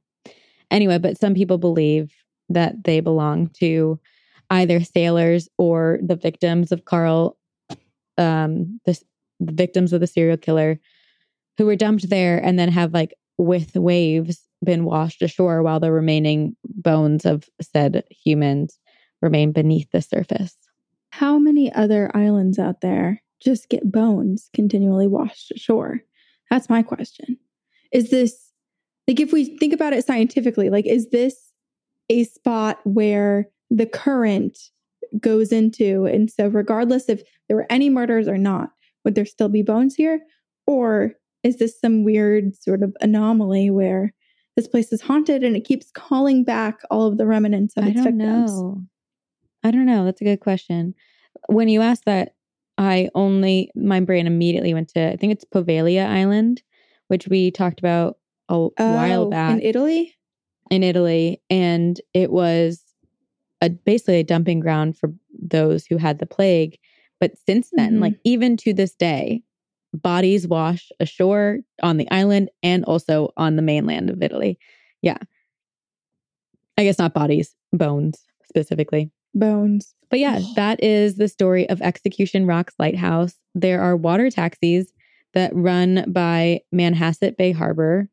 Anyway, 0.70 0.98
but 0.98 1.20
some 1.20 1.34
people 1.34 1.58
believe 1.58 2.12
that 2.50 2.84
they 2.84 3.00
belong 3.00 3.48
to 3.60 4.00
either 4.50 4.82
sailors 4.82 5.48
or 5.58 6.00
the 6.02 6.16
victims 6.16 6.72
of 6.72 6.86
Carl, 6.86 7.38
um, 8.18 8.80
the, 8.86 9.00
the 9.40 9.54
victims 9.54 9.94
of 9.94 10.02
the 10.02 10.08
serial 10.08 10.38
killer 10.38 10.80
who 11.58 11.66
were 11.66 11.76
dumped 11.76 12.10
there 12.10 12.38
and 12.44 12.58
then 12.58 12.70
have 12.70 12.94
like 12.94 13.14
with 13.38 13.76
waves 13.76 14.42
been 14.64 14.86
washed 14.86 15.22
ashore 15.22 15.64
while 15.64 15.80
the 15.80 15.92
remaining 15.92 16.56
bones 16.64 17.26
of 17.26 17.50
said 17.62 18.04
humans 18.10 18.78
remain 19.22 19.52
beneath 19.52 19.90
the 19.92 20.02
surface. 20.02 20.56
How 21.12 21.38
many 21.38 21.74
other 21.74 22.12
islands 22.16 22.60
out 22.60 22.82
there 22.82 23.22
just 23.44 23.70
get 23.70 23.92
bones 23.92 24.50
continually 24.54 25.08
washed 25.08 25.52
ashore? 25.52 26.02
That's 26.50 26.70
my 26.70 26.84
question. 26.84 27.38
Is 27.92 28.10
this, 28.10 28.52
like, 29.08 29.20
if 29.20 29.32
we 29.34 29.58
think 29.58 29.74
about 29.74 29.94
it 29.94 30.06
scientifically, 30.06 30.70
like, 30.70 30.86
is 30.86 31.10
this 31.10 31.36
a 32.10 32.24
spot 32.26 32.80
where 32.84 33.50
the 33.70 33.86
current 33.86 34.58
goes 35.20 35.52
into? 35.52 36.06
And 36.06 36.30
so, 36.30 36.48
regardless 36.48 37.10
if 37.10 37.24
there 37.48 37.58
were 37.58 37.68
any 37.70 37.90
murders 37.90 38.28
or 38.28 38.38
not, 38.38 38.70
would 39.04 39.16
there 39.16 39.26
still 39.26 39.50
be 39.50 39.64
bones 39.64 39.96
here? 39.96 40.20
Or 40.68 41.14
is 41.44 41.58
this 41.58 41.80
some 41.80 42.04
weird 42.04 42.56
sort 42.56 42.84
of 42.84 42.96
anomaly 43.02 43.70
where 43.72 44.14
this 44.56 44.68
place 44.68 44.92
is 44.92 45.02
haunted 45.02 45.44
and 45.44 45.56
it 45.56 45.66
keeps 45.66 45.90
calling 45.92 46.44
back 46.44 46.80
all 46.92 47.08
of 47.08 47.18
the 47.18 47.26
remnants 47.26 47.76
of 47.78 47.86
I 47.86 47.88
its 47.88 47.96
don't 47.96 48.18
victims? 48.18 48.52
know. 48.52 48.84
I 49.64 49.72
don't 49.72 49.86
know. 49.86 50.06
That's 50.06 50.22
a 50.22 50.26
good 50.26 50.40
question. 50.40 50.94
When 51.48 51.70
you 51.70 51.82
asked 51.82 52.06
that, 52.06 52.36
I 52.82 53.10
only 53.14 53.70
my 53.76 54.00
brain 54.00 54.26
immediately 54.26 54.74
went 54.74 54.90
to 54.90 55.12
I 55.14 55.16
think 55.16 55.32
it's 55.32 55.46
Poveglia 55.46 56.08
Island, 56.08 56.64
which 57.10 57.28
we 57.28 57.52
talked 57.52 57.80
about 57.80 58.18
a 58.50 58.70
while 58.78 59.26
Oh, 59.28 59.30
back 59.30 59.52
in 59.54 59.62
Italy. 59.62 60.16
in 60.72 60.84
Italy, 60.84 61.42
and 61.50 62.02
it 62.14 62.32
was 62.32 62.84
a 63.62 63.70
basically 63.70 64.20
a 64.20 64.24
dumping 64.24 64.60
ground 64.60 64.98
for 64.98 65.14
those 65.40 65.86
who 65.86 65.98
had 65.98 66.18
the 66.18 66.26
plague. 66.26 66.80
But 67.20 67.38
since 67.38 67.70
then, 67.74 67.98
Mhm. 67.98 68.02
like 68.02 68.20
even 68.24 68.58
to 68.58 68.74
this 68.74 68.96
day, 68.96 69.44
bodies 69.94 70.48
wash 70.48 70.90
ashore 71.00 71.60
on 71.84 71.98
the 71.98 72.10
island 72.10 72.50
and 72.64 72.84
also 72.86 73.32
on 73.38 73.58
the 73.58 73.62
mainland 73.62 74.10
of 74.10 74.24
Italy. 74.24 74.58
Yeah, 75.04 75.18
I 76.78 76.84
guess 76.84 76.98
not 76.98 77.14
bodies, 77.14 77.56
bones 77.74 78.24
specifically. 78.44 79.12
Bones. 79.36 79.94
But 80.12 80.20
yeah, 80.20 80.40
that 80.56 80.84
is 80.84 81.16
the 81.16 81.28
story 81.28 81.68
of 81.70 81.82
Execution 81.82 82.46
Rocks 82.46 82.76
Lighthouse. 82.78 83.34
There 83.56 83.82
are 83.82 83.96
water 83.98 84.30
taxis 84.30 84.94
that 85.34 85.52
run 85.56 86.06
by 86.08 86.62
Manhasset 86.76 87.38
Bay 87.38 87.52
Harbor 87.54 88.10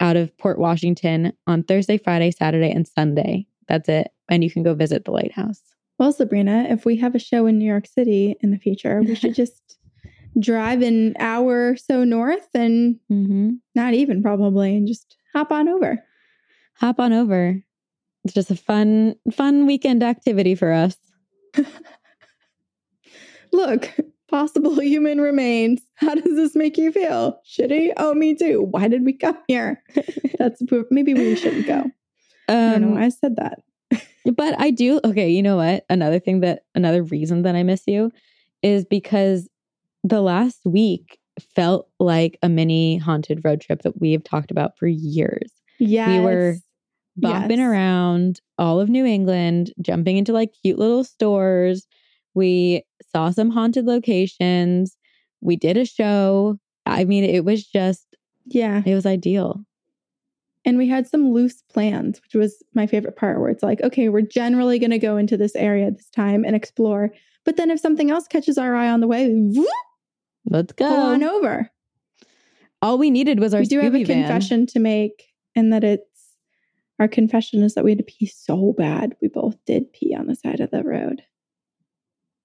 out 0.00 0.16
of 0.16 0.36
Port 0.38 0.58
Washington 0.58 1.32
on 1.46 1.62
Thursday, 1.62 1.98
Friday, 1.98 2.30
Saturday, 2.32 2.70
and 2.72 2.88
Sunday. 2.88 3.46
That's 3.68 3.88
it. 3.88 4.10
And 4.28 4.42
you 4.42 4.50
can 4.50 4.62
go 4.62 4.74
visit 4.74 5.04
the 5.04 5.12
lighthouse. 5.12 5.60
Well, 5.98 6.12
Sabrina, 6.12 6.66
if 6.68 6.84
we 6.84 6.96
have 6.96 7.14
a 7.14 7.20
show 7.20 7.46
in 7.46 7.58
New 7.58 7.66
York 7.66 7.86
City 7.86 8.34
in 8.40 8.50
the 8.50 8.58
future, 8.58 9.00
we 9.02 9.14
should 9.14 9.34
just 9.36 9.78
drive 10.40 10.82
an 10.82 11.14
hour 11.20 11.70
or 11.70 11.76
so 11.76 12.02
north 12.02 12.48
and 12.54 12.98
Mm-hmm. 13.12 13.50
not 13.74 13.94
even 13.94 14.22
probably 14.22 14.74
and 14.76 14.88
just 14.88 15.16
hop 15.32 15.52
on 15.52 15.68
over. 15.68 16.02
Hop 16.78 16.98
on 16.98 17.12
over. 17.12 17.62
It's 18.24 18.34
just 18.34 18.50
a 18.50 18.56
fun, 18.56 19.14
fun 19.32 19.66
weekend 19.66 20.02
activity 20.02 20.54
for 20.54 20.72
us. 20.72 20.96
Look, 23.52 23.90
possible 24.28 24.80
human 24.80 25.20
remains. 25.20 25.80
How 25.94 26.14
does 26.14 26.34
this 26.36 26.56
make 26.56 26.76
you 26.76 26.90
feel? 26.90 27.40
Shitty? 27.46 27.92
Oh, 27.96 28.14
me 28.14 28.34
too. 28.34 28.62
Why 28.62 28.88
did 28.88 29.04
we 29.04 29.12
come 29.12 29.38
here? 29.46 29.82
That's 30.38 30.60
maybe 30.90 31.14
we 31.14 31.36
shouldn't 31.36 31.66
go. 31.66 31.84
I 32.48 32.52
don't 32.52 32.80
know 32.80 32.88
Um, 32.88 32.94
why 32.94 33.04
I 33.04 33.08
said 33.10 33.36
that. 33.36 33.60
But 34.36 34.58
I 34.58 34.70
do. 34.70 35.00
Okay, 35.04 35.28
you 35.30 35.42
know 35.42 35.56
what? 35.56 35.84
Another 35.90 36.18
thing 36.18 36.40
that, 36.40 36.62
another 36.74 37.02
reason 37.02 37.42
that 37.42 37.54
I 37.54 37.62
miss 37.62 37.82
you 37.86 38.10
is 38.62 38.84
because 38.84 39.48
the 40.02 40.20
last 40.22 40.60
week 40.64 41.18
felt 41.54 41.88
like 42.00 42.38
a 42.42 42.48
mini 42.48 42.96
haunted 42.96 43.42
road 43.44 43.60
trip 43.60 43.82
that 43.82 44.00
we 44.00 44.12
have 44.12 44.24
talked 44.24 44.50
about 44.50 44.78
for 44.78 44.86
years. 44.86 45.50
Yeah. 45.78 46.08
We 46.08 46.20
were 46.24 46.56
Bopping 47.20 47.58
Yes. 47.58 47.68
around 47.68 48.40
all 48.58 48.80
of 48.80 48.88
New 48.88 49.04
England, 49.04 49.72
jumping 49.80 50.16
into 50.16 50.32
like 50.32 50.52
cute 50.62 50.78
little 50.78 51.04
stores. 51.04 51.86
We 52.34 52.82
saw 53.12 53.30
some 53.30 53.50
haunted 53.50 53.84
locations. 53.86 54.96
We 55.40 55.56
did 55.56 55.76
a 55.76 55.84
show. 55.84 56.58
I 56.86 57.04
mean, 57.04 57.24
it 57.24 57.44
was 57.44 57.64
just, 57.64 58.06
Yeah. 58.46 58.82
it 58.84 58.94
was 58.94 59.06
ideal. 59.06 59.64
And 60.64 60.78
we 60.78 60.88
had 60.88 61.06
some 61.06 61.30
loose 61.30 61.62
plans, 61.72 62.20
which 62.22 62.34
was 62.34 62.62
my 62.74 62.86
favorite 62.86 63.16
part, 63.16 63.38
where 63.38 63.50
it's 63.50 63.62
like, 63.62 63.82
okay, 63.82 64.08
we're 64.08 64.22
generally 64.22 64.78
going 64.78 64.90
to 64.90 64.98
go 64.98 65.16
into 65.16 65.36
this 65.36 65.54
area 65.54 65.90
this 65.90 66.08
time 66.10 66.42
and 66.44 66.56
explore. 66.56 67.12
But 67.44 67.56
then 67.56 67.70
if 67.70 67.78
something 67.78 68.10
else 68.10 68.26
catches 68.26 68.56
our 68.58 68.74
eye 68.74 68.88
on 68.88 69.00
the 69.00 69.06
way, 69.06 69.28
whoop, 69.30 69.66
Let's 70.46 70.72
go. 70.72 70.86
on 70.86 71.22
over. 71.22 71.70
All 72.82 72.98
we 72.98 73.10
needed 73.10 73.40
was 73.40 73.54
our 73.54 73.60
we 73.60 73.66
do 73.66 73.80
have 73.80 73.94
a 73.94 74.04
van. 74.04 74.22
confession 74.24 74.66
to 74.68 74.78
make, 74.78 75.24
and 75.54 75.72
that 75.72 75.84
it's 75.84 76.13
our 76.98 77.08
confession 77.08 77.62
is 77.62 77.74
that 77.74 77.84
we 77.84 77.90
had 77.90 77.98
to 77.98 78.04
pee 78.04 78.26
so 78.26 78.72
bad. 78.76 79.16
We 79.20 79.28
both 79.28 79.56
did 79.66 79.92
pee 79.92 80.14
on 80.14 80.26
the 80.26 80.36
side 80.36 80.60
of 80.60 80.70
the 80.70 80.82
road. 80.82 81.22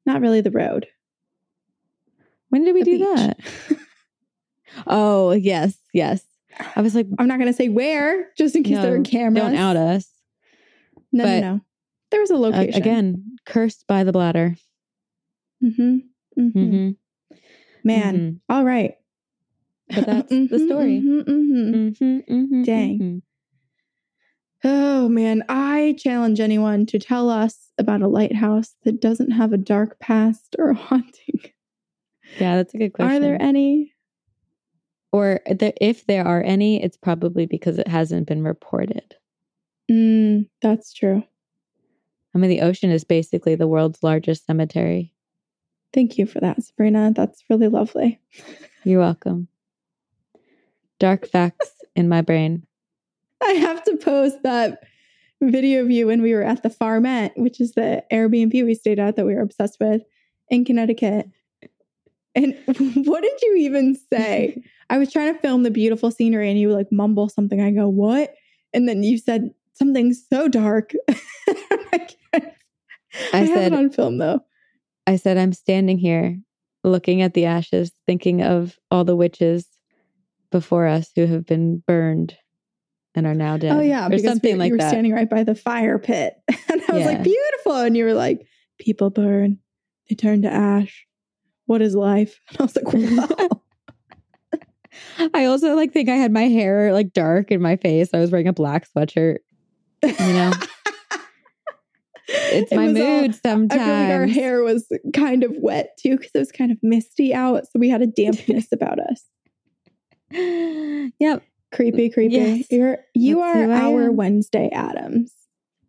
Not 0.06 0.22
really 0.22 0.42
the 0.42 0.52
road. 0.52 0.88
When 2.50 2.64
did 2.66 2.74
we 2.74 2.82
the 2.84 2.92
do 2.92 2.98
beach. 2.98 3.08
that? 3.16 3.40
Oh, 4.86 5.32
yes, 5.32 5.76
yes. 5.94 6.24
I 6.76 6.82
was 6.82 6.94
like, 6.94 7.08
I'm 7.18 7.28
not 7.28 7.40
going 7.40 7.52
to 7.52 7.58
say 7.58 7.70
where, 7.70 8.28
just 8.38 8.56
in 8.56 8.62
case 8.64 8.78
there 8.82 8.94
No, 8.94 9.02
are 9.02 9.04
cameras. 9.04 9.44
don't 9.44 9.56
out 9.56 9.76
us. 9.76 10.08
No, 11.12 11.24
but- 11.24 11.40
no, 11.40 11.54
no. 11.56 11.62
There 12.12 12.22
was 12.22 12.30
a 12.32 12.36
Uh, 12.36 12.40
location. 12.40 12.76
again, 12.82 13.38
cursed 13.48 13.86
by 13.88 14.04
the 14.04 14.12
bladder. 14.12 14.56
Mm-hmm. 15.64 15.98
hmm 16.36 16.42
Mhm, 16.60 16.96
Man. 17.84 18.16
mhm. 18.18 18.40
All 18.48 18.64
right. 18.64 18.96
But 19.94 20.06
that's 20.06 20.30
the 20.30 20.36
Mhm, 20.48 20.68
story. 20.68 21.02
mhm, 21.04 21.24
mhm. 21.26 22.00
Mhm, 22.00 22.26
mhm, 22.28 22.66
Dang. 22.66 23.22
Oh 24.64 25.08
man, 25.08 25.44
I 25.48 25.96
challenge 25.98 26.40
anyone 26.40 26.86
to 26.88 27.00
tell 27.00 27.30
us 27.30 27.72
about 27.78 28.02
a 28.02 28.08
lighthouse 28.08 28.76
that 28.84 29.00
doesn't 29.00 29.32
have 29.32 29.54
a 29.54 29.58
dark 29.58 30.00
past 30.00 30.56
or 30.60 30.72
a 30.72 30.76
haunting. 30.76 31.42
Yeah, 32.40 32.58
that's 32.58 32.74
a 32.74 32.78
good 32.78 32.94
question. 32.94 33.16
Are 33.16 33.20
there 33.20 33.42
any? 33.42 33.94
Or 35.12 35.40
if 35.48 36.06
there 36.06 36.28
are 36.28 36.44
any, 36.44 36.84
it's 36.84 36.98
probably 36.98 37.46
because 37.46 37.80
it 37.80 37.88
hasn't 37.88 38.28
been 38.28 38.44
reported. 38.44 39.16
Mm, 39.90 40.48
that's 40.62 40.94
true. 40.94 41.24
I 42.36 42.38
mean, 42.38 42.52
the 42.52 42.62
ocean 42.62 42.92
is 42.92 43.04
basically 43.04 43.56
the 43.56 43.68
world's 43.68 44.04
largest 44.04 44.46
cemetery. 44.46 45.14
Thank 45.94 46.20
you 46.20 46.28
for 46.28 46.40
that, 46.42 46.62
Sabrina. 46.62 47.12
That's 47.16 47.44
really 47.50 47.70
lovely. 47.70 48.20
You're 48.84 49.00
welcome. 49.00 49.48
Dark 51.00 51.28
facts 51.28 51.72
in 51.96 52.08
my 52.08 52.22
brain. 52.22 52.68
I 53.44 53.52
have 53.52 53.84
to 53.86 53.98
post 53.98 54.44
that 54.44 54.84
video 55.42 55.82
of 55.82 55.92
you 55.92 56.08
when 56.08 56.22
we 56.22 56.34
were 56.34 56.44
at 56.44 56.64
the 56.64 56.70
Farmette, 56.70 57.32
which 57.38 57.62
is 57.62 57.74
the 57.74 58.04
Airbnb 58.12 58.54
we 58.66 58.76
stayed 58.76 59.00
at 59.00 59.16
that 59.16 59.26
we 59.26 59.36
were 59.36 59.42
obsessed 59.42 59.78
with 59.80 60.02
in 60.50 60.66
Connecticut. 60.66 61.30
And 62.36 62.58
what 62.68 63.22
did 63.24 63.42
you 63.42 63.56
even 63.58 63.98
say? 64.12 64.62
I 64.90 64.98
was 64.98 65.12
trying 65.12 65.34
to 65.34 65.40
film 65.40 65.64
the 65.64 65.72
beautiful 65.72 66.12
scenery 66.12 66.50
and 66.50 66.60
you 66.60 66.72
like 66.72 66.92
mumble 66.92 67.30
something. 67.30 67.62
I 67.62 67.72
go, 67.72 67.88
what? 67.88 68.34
And 68.74 68.88
then 68.88 69.04
you 69.04 69.18
said 69.18 69.52
something 69.74 70.14
so 70.14 70.48
dark. 70.48 70.92
I, 71.10 72.08
I, 72.34 72.42
I 73.34 73.46
said- 73.46 73.72
it 73.72 73.76
on 73.76 73.90
film 73.90 74.18
though. 74.18 74.42
I 75.08 75.16
said, 75.16 75.40
I'm 75.40 75.54
standing 75.54 75.98
here 75.98 76.38
looking 76.84 77.24
at 77.24 77.34
the 77.34 77.46
ashes, 77.46 77.92
thinking 78.06 78.44
of 78.44 78.78
all 78.92 79.04
the 79.04 79.16
witches 79.16 79.66
before 80.52 80.86
us 80.86 81.10
who 81.16 81.26
have 81.26 81.48
been 81.48 81.82
burned 81.88 82.38
and 83.16 83.26
are 83.26 83.34
now 83.36 83.58
dead. 83.58 83.76
Oh 83.76 83.82
yeah, 83.82 84.08
or 84.08 84.10
because 84.10 84.24
something 84.26 84.58
like 84.58 84.68
you 84.70 84.74
were 84.76 84.80
that. 84.80 84.90
standing 84.90 85.14
right 85.14 85.30
by 85.30 85.44
the 85.44 85.56
fire 85.56 85.98
pit. 86.00 86.36
And 86.72 86.82
I 86.88 86.94
was 86.94 87.06
like, 87.06 87.24
beautiful. 87.24 87.76
And 87.78 87.98
you 87.98 88.06
were 88.06 88.14
like, 88.14 88.46
people 88.80 89.10
burn, 89.10 89.58
they 90.10 90.16
turn 90.16 90.42
to 90.44 90.50
ash. 90.52 91.06
What 91.66 91.82
is 91.82 91.96
life? 91.96 92.40
And 92.50 92.60
I 92.60 92.64
was 92.64 92.76
like, 92.76 92.94
wow. 92.94 93.62
I 95.34 95.46
also 95.46 95.76
like 95.76 95.92
think 95.94 96.10
I 96.10 96.16
had 96.16 96.32
my 96.32 96.44
hair 96.48 96.94
like 96.94 97.14
dark 97.14 97.52
in 97.52 97.62
my 97.62 97.76
face. 97.76 98.10
I 98.14 98.20
was 98.20 98.32
wearing 98.32 98.48
a 98.48 98.54
black 98.54 98.88
sweatshirt. 98.92 99.38
You 100.04 100.10
know, 100.18 100.52
it's 102.28 102.72
It 102.72 102.76
my 102.76 102.88
was 102.88 102.98
all- 103.00 103.22
mood 103.22 103.36
I 103.46 103.50
feel 103.76 103.78
like 103.80 104.12
our 104.12 104.28
hair 104.28 104.62
was 104.64 104.88
kind 105.14 105.44
of 105.44 105.52
wet 105.58 105.98
too 106.00 106.16
because 106.18 106.32
it 106.34 106.40
was 106.40 106.52
kind 106.52 106.72
of 106.72 106.78
misty 106.84 107.34
out. 107.34 107.66
So 107.66 107.80
we 107.80 107.90
had 107.90 108.02
a 108.02 108.08
dampness 108.08 108.68
about 108.72 109.00
us. 109.00 109.26
yep. 111.20 111.44
Creepy, 111.72 112.10
mm, 112.10 112.14
creepy. 112.14 112.36
Yes. 112.36 112.68
You're 112.72 112.98
you 113.14 113.38
That's 113.38 113.58
are 113.58 113.72
our. 113.72 114.12
Wednesday 114.12 114.70
Addams. 114.72 115.34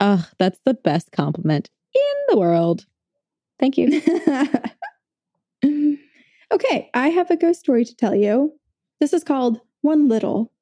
Oh, 0.01 0.27
that's 0.39 0.61
the 0.65 0.75
best 0.75 1.13
compliment 1.13 1.71
in 1.95 2.01
the 2.29 2.39
world. 2.39 2.87
Thank 3.59 3.77
you. 3.77 4.01
okay, 6.53 6.91
I 6.95 7.09
have 7.09 7.31
a 7.31 7.37
ghost 7.37 7.61
story 7.61 7.85
to 7.85 7.95
tell 7.95 8.15
you. 8.15 8.53
This 9.01 9.13
is 9.13 9.25
called 9.25 9.61
One 9.83 10.09
Little, 10.09 10.53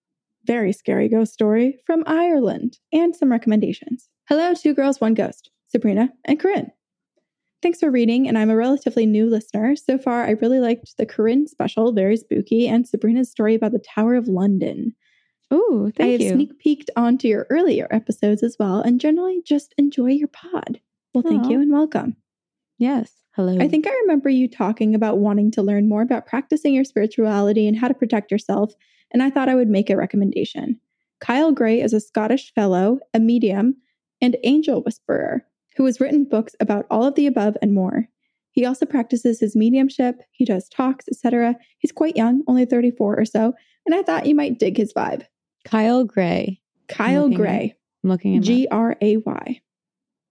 very 0.44 0.72
scary 0.72 1.08
ghost 1.08 1.32
story 1.32 1.80
from 1.86 2.02
Ireland, 2.06 2.78
and 2.92 3.14
some 3.14 3.30
recommendations. 3.30 4.08
Hello, 4.28 4.54
two 4.54 4.74
girls, 4.74 5.00
one 5.00 5.14
ghost, 5.14 5.50
Sabrina 5.68 6.10
and 6.24 6.40
Corinne. 6.40 6.72
Thanks 7.60 7.80
for 7.80 7.90
reading, 7.90 8.28
and 8.28 8.38
I'm 8.38 8.50
a 8.50 8.56
relatively 8.56 9.04
new 9.04 9.28
listener. 9.28 9.74
So 9.74 9.98
far, 9.98 10.24
I 10.24 10.30
really 10.30 10.60
liked 10.60 10.96
the 10.96 11.06
Corinne 11.06 11.48
special, 11.48 11.92
very 11.92 12.16
spooky, 12.16 12.68
and 12.68 12.86
Sabrina's 12.86 13.30
story 13.30 13.56
about 13.56 13.72
the 13.72 13.80
Tower 13.80 14.14
of 14.14 14.28
London. 14.28 14.94
Ooh, 15.52 15.90
thank 15.96 15.98
you. 15.98 16.04
I 16.04 16.12
have 16.12 16.20
you. 16.20 16.30
sneak 16.30 16.58
peeked 16.58 16.90
onto 16.96 17.28
your 17.28 17.46
earlier 17.50 17.88
episodes 17.90 18.42
as 18.42 18.56
well, 18.58 18.80
and 18.80 19.00
generally 19.00 19.42
just 19.44 19.74
enjoy 19.78 20.10
your 20.10 20.28
pod. 20.28 20.80
Well, 21.14 21.22
thank 21.22 21.44
Aw. 21.44 21.48
you 21.48 21.60
and 21.60 21.72
welcome. 21.72 22.16
yes. 22.78 23.12
Hello. 23.34 23.56
I 23.60 23.68
think 23.68 23.86
I 23.86 23.92
remember 24.02 24.28
you 24.28 24.48
talking 24.48 24.96
about 24.96 25.18
wanting 25.18 25.52
to 25.52 25.62
learn 25.62 25.88
more 25.88 26.02
about 26.02 26.26
practicing 26.26 26.74
your 26.74 26.82
spirituality 26.82 27.68
and 27.68 27.78
how 27.78 27.86
to 27.86 27.94
protect 27.94 28.32
yourself, 28.32 28.74
and 29.12 29.22
I 29.22 29.30
thought 29.30 29.48
I 29.48 29.54
would 29.54 29.68
make 29.68 29.90
a 29.90 29.96
recommendation. 29.96 30.80
Kyle 31.20 31.52
Gray 31.52 31.80
is 31.80 31.92
a 31.92 32.00
Scottish 32.00 32.52
fellow, 32.52 32.98
a 33.14 33.20
medium, 33.20 33.76
and 34.20 34.36
angel 34.42 34.82
whisperer 34.82 35.44
who 35.76 35.84
has 35.84 36.00
written 36.00 36.24
books 36.24 36.56
about 36.58 36.86
all 36.90 37.04
of 37.04 37.14
the 37.14 37.28
above 37.28 37.56
and 37.62 37.72
more. 37.72 38.08
He 38.50 38.66
also 38.66 38.86
practices 38.86 39.38
his 39.38 39.54
mediumship, 39.54 40.20
he 40.32 40.44
does 40.44 40.68
talks, 40.68 41.06
etc. 41.08 41.54
He's 41.78 41.92
quite 41.92 42.16
young, 42.16 42.42
only 42.48 42.64
34 42.64 43.20
or 43.20 43.24
so, 43.24 43.54
and 43.86 43.94
I 43.94 44.02
thought 44.02 44.26
you 44.26 44.34
might 44.34 44.58
dig 44.58 44.76
his 44.76 44.92
vibe. 44.92 45.24
Kyle 45.70 46.04
Gray. 46.04 46.60
Kyle 46.88 47.24
looking 47.24 47.36
Gray. 47.36 47.76
I'm 48.02 48.10
looking 48.10 48.36
at 48.38 48.42
G 48.42 48.66
R 48.70 48.96
A 49.02 49.18
Y. 49.18 49.60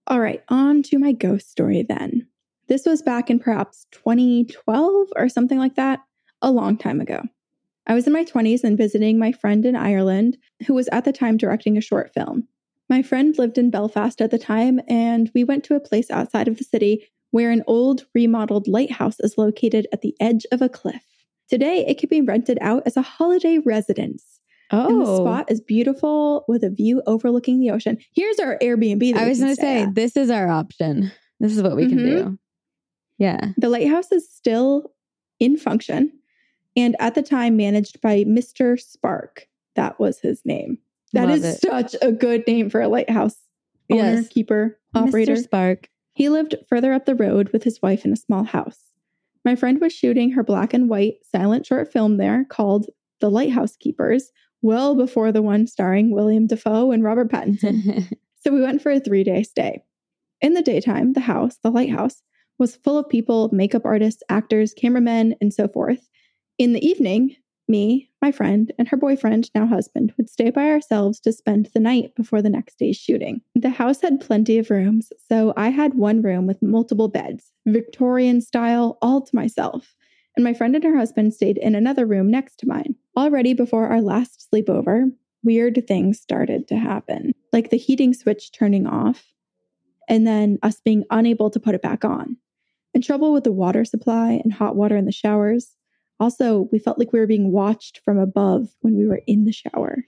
All 0.08 0.18
right, 0.18 0.42
on 0.48 0.82
to 0.84 0.98
my 0.98 1.12
ghost 1.12 1.48
story 1.48 1.86
then. 1.88 2.26
This 2.66 2.84
was 2.84 3.02
back 3.02 3.30
in 3.30 3.38
perhaps 3.38 3.86
2012 3.92 5.08
or 5.14 5.28
something 5.28 5.58
like 5.58 5.76
that, 5.76 6.00
a 6.42 6.50
long 6.50 6.76
time 6.76 7.00
ago. 7.00 7.22
I 7.86 7.94
was 7.94 8.08
in 8.08 8.12
my 8.12 8.24
20s 8.24 8.64
and 8.64 8.76
visiting 8.76 9.16
my 9.16 9.30
friend 9.30 9.64
in 9.64 9.76
Ireland, 9.76 10.38
who 10.66 10.74
was 10.74 10.88
at 10.88 11.04
the 11.04 11.12
time 11.12 11.36
directing 11.36 11.78
a 11.78 11.82
short 11.82 12.12
film. 12.12 12.48
My 12.90 13.02
friend 13.02 13.38
lived 13.38 13.58
in 13.58 13.70
Belfast 13.70 14.20
at 14.20 14.32
the 14.32 14.38
time, 14.38 14.80
and 14.88 15.30
we 15.36 15.44
went 15.44 15.62
to 15.64 15.76
a 15.76 15.80
place 15.80 16.10
outside 16.10 16.48
of 16.48 16.58
the 16.58 16.64
city 16.64 17.06
where 17.30 17.52
an 17.52 17.62
old 17.68 18.06
remodeled 18.12 18.66
lighthouse 18.66 19.20
is 19.20 19.38
located 19.38 19.86
at 19.92 20.02
the 20.02 20.16
edge 20.18 20.46
of 20.50 20.62
a 20.62 20.68
cliff. 20.68 21.04
Today, 21.48 21.86
it 21.86 21.98
can 21.98 22.08
be 22.08 22.22
rented 22.22 22.58
out 22.60 22.82
as 22.86 22.96
a 22.96 23.02
holiday 23.02 23.58
residence. 23.58 24.37
Up. 24.70 24.88
And 24.90 25.00
the 25.00 25.06
Oh, 25.06 25.24
spot 25.24 25.50
is 25.50 25.60
beautiful 25.60 26.44
with 26.48 26.62
a 26.64 26.70
view 26.70 27.02
overlooking 27.06 27.60
the 27.60 27.70
ocean. 27.70 27.98
Here's 28.14 28.38
our 28.38 28.58
Airbnb. 28.62 29.14
I 29.14 29.28
was 29.28 29.38
going 29.40 29.54
to 29.54 29.60
say, 29.60 29.82
at. 29.82 29.94
this 29.94 30.16
is 30.16 30.30
our 30.30 30.48
option. 30.48 31.10
This 31.40 31.56
is 31.56 31.62
what 31.62 31.76
we 31.76 31.88
can 31.88 31.98
Mhm. 31.98 32.04
do. 32.04 32.38
Yeah. 33.18 33.52
the 33.56 33.68
lighthouse 33.68 34.12
is 34.12 34.30
still 34.30 34.92
in 35.40 35.56
function 35.56 36.12
and 36.76 36.94
at 37.00 37.16
the 37.16 37.22
time 37.22 37.56
managed 37.56 38.00
by 38.00 38.22
Mr. 38.24 38.78
Spark. 38.80 39.48
That 39.74 39.98
was 39.98 40.20
his 40.20 40.42
name. 40.44 40.78
That 41.14 41.26
Love 41.28 41.38
is 41.38 41.44
it. 41.44 41.60
such 41.60 41.96
a 42.00 42.12
good 42.12 42.46
name 42.46 42.70
for 42.70 42.80
a 42.80 42.86
lighthouse 42.88 43.36
owner, 43.90 44.02
Yes. 44.16 44.28
keeper, 44.28 44.78
operator. 44.94 45.34
Mr. 45.34 45.42
Spark. 45.42 45.88
He 46.12 46.28
lived 46.28 46.54
further 46.68 46.92
up 46.92 47.06
the 47.06 47.14
road 47.16 47.48
with 47.52 47.64
his 47.64 47.80
wife 47.82 48.04
in 48.04 48.12
a 48.12 48.16
small 48.16 48.44
house. 48.44 48.92
My 49.44 49.56
friend 49.56 49.80
was 49.80 49.92
shooting 49.92 50.30
her 50.32 50.42
black 50.44 50.72
and 50.74 50.88
white 50.88 51.14
silent 51.24 51.66
short 51.66 51.90
film 51.92 52.18
there 52.18 52.44
called 52.44 52.86
The 53.20 53.30
Lighthouse 53.30 53.74
Keepers, 53.76 54.30
well 54.62 54.94
before 54.94 55.32
the 55.32 55.42
one 55.42 55.66
starring 55.66 56.10
William 56.10 56.46
Dafoe 56.46 56.90
and 56.90 57.02
Robert 57.02 57.30
Pattinson. 57.30 58.12
So 58.40 58.54
we 58.54 58.62
went 58.62 58.80
for 58.80 58.92
a 58.92 59.00
three 59.00 59.24
day 59.24 59.42
stay. 59.42 59.82
In 60.40 60.54
the 60.54 60.62
daytime, 60.62 61.14
the 61.14 61.20
house, 61.20 61.58
the 61.62 61.72
lighthouse, 61.72 62.22
was 62.58 62.76
full 62.76 62.96
of 62.96 63.08
people 63.08 63.50
makeup 63.52 63.82
artists, 63.84 64.22
actors, 64.28 64.72
cameramen, 64.72 65.34
and 65.40 65.52
so 65.52 65.66
forth. 65.66 66.08
In 66.56 66.72
the 66.72 66.86
evening, 66.86 67.34
me, 67.68 68.10
my 68.22 68.32
friend, 68.32 68.72
and 68.78 68.88
her 68.88 68.96
boyfriend, 68.96 69.50
now 69.54 69.66
husband, 69.66 70.12
would 70.16 70.30
stay 70.30 70.50
by 70.50 70.68
ourselves 70.68 71.20
to 71.20 71.32
spend 71.32 71.68
the 71.74 71.80
night 71.80 72.14
before 72.14 72.40
the 72.40 72.48
next 72.48 72.78
day's 72.78 72.96
shooting. 72.96 73.42
The 73.54 73.70
house 73.70 74.00
had 74.00 74.20
plenty 74.20 74.58
of 74.58 74.70
rooms, 74.70 75.12
so 75.28 75.52
I 75.56 75.68
had 75.68 75.94
one 75.94 76.22
room 76.22 76.46
with 76.46 76.62
multiple 76.62 77.08
beds, 77.08 77.52
Victorian 77.66 78.40
style, 78.40 78.98
all 79.02 79.20
to 79.20 79.36
myself. 79.36 79.94
And 80.36 80.44
my 80.44 80.54
friend 80.54 80.74
and 80.74 80.84
her 80.84 80.96
husband 80.96 81.34
stayed 81.34 81.58
in 81.58 81.74
another 81.74 82.06
room 82.06 82.30
next 82.30 82.56
to 82.58 82.68
mine. 82.68 82.94
Already 83.16 83.54
before 83.54 83.88
our 83.88 84.00
last 84.00 84.48
sleepover, 84.52 85.10
weird 85.42 85.82
things 85.86 86.20
started 86.20 86.68
to 86.68 86.76
happen, 86.76 87.32
like 87.52 87.70
the 87.70 87.76
heating 87.76 88.14
switch 88.14 88.52
turning 88.52 88.86
off, 88.86 89.32
and 90.08 90.26
then 90.26 90.58
us 90.62 90.80
being 90.84 91.04
unable 91.10 91.50
to 91.50 91.60
put 91.60 91.74
it 91.74 91.82
back 91.82 92.04
on. 92.04 92.36
And 92.94 93.04
trouble 93.04 93.32
with 93.32 93.44
the 93.44 93.52
water 93.52 93.84
supply 93.84 94.40
and 94.42 94.52
hot 94.52 94.76
water 94.76 94.96
in 94.96 95.04
the 95.04 95.12
showers. 95.12 95.74
Also, 96.20 96.68
we 96.72 96.78
felt 96.78 96.98
like 96.98 97.12
we 97.12 97.20
were 97.20 97.26
being 97.26 97.52
watched 97.52 98.00
from 98.04 98.18
above 98.18 98.68
when 98.80 98.96
we 98.96 99.06
were 99.06 99.22
in 99.26 99.44
the 99.44 99.52
shower. 99.52 100.04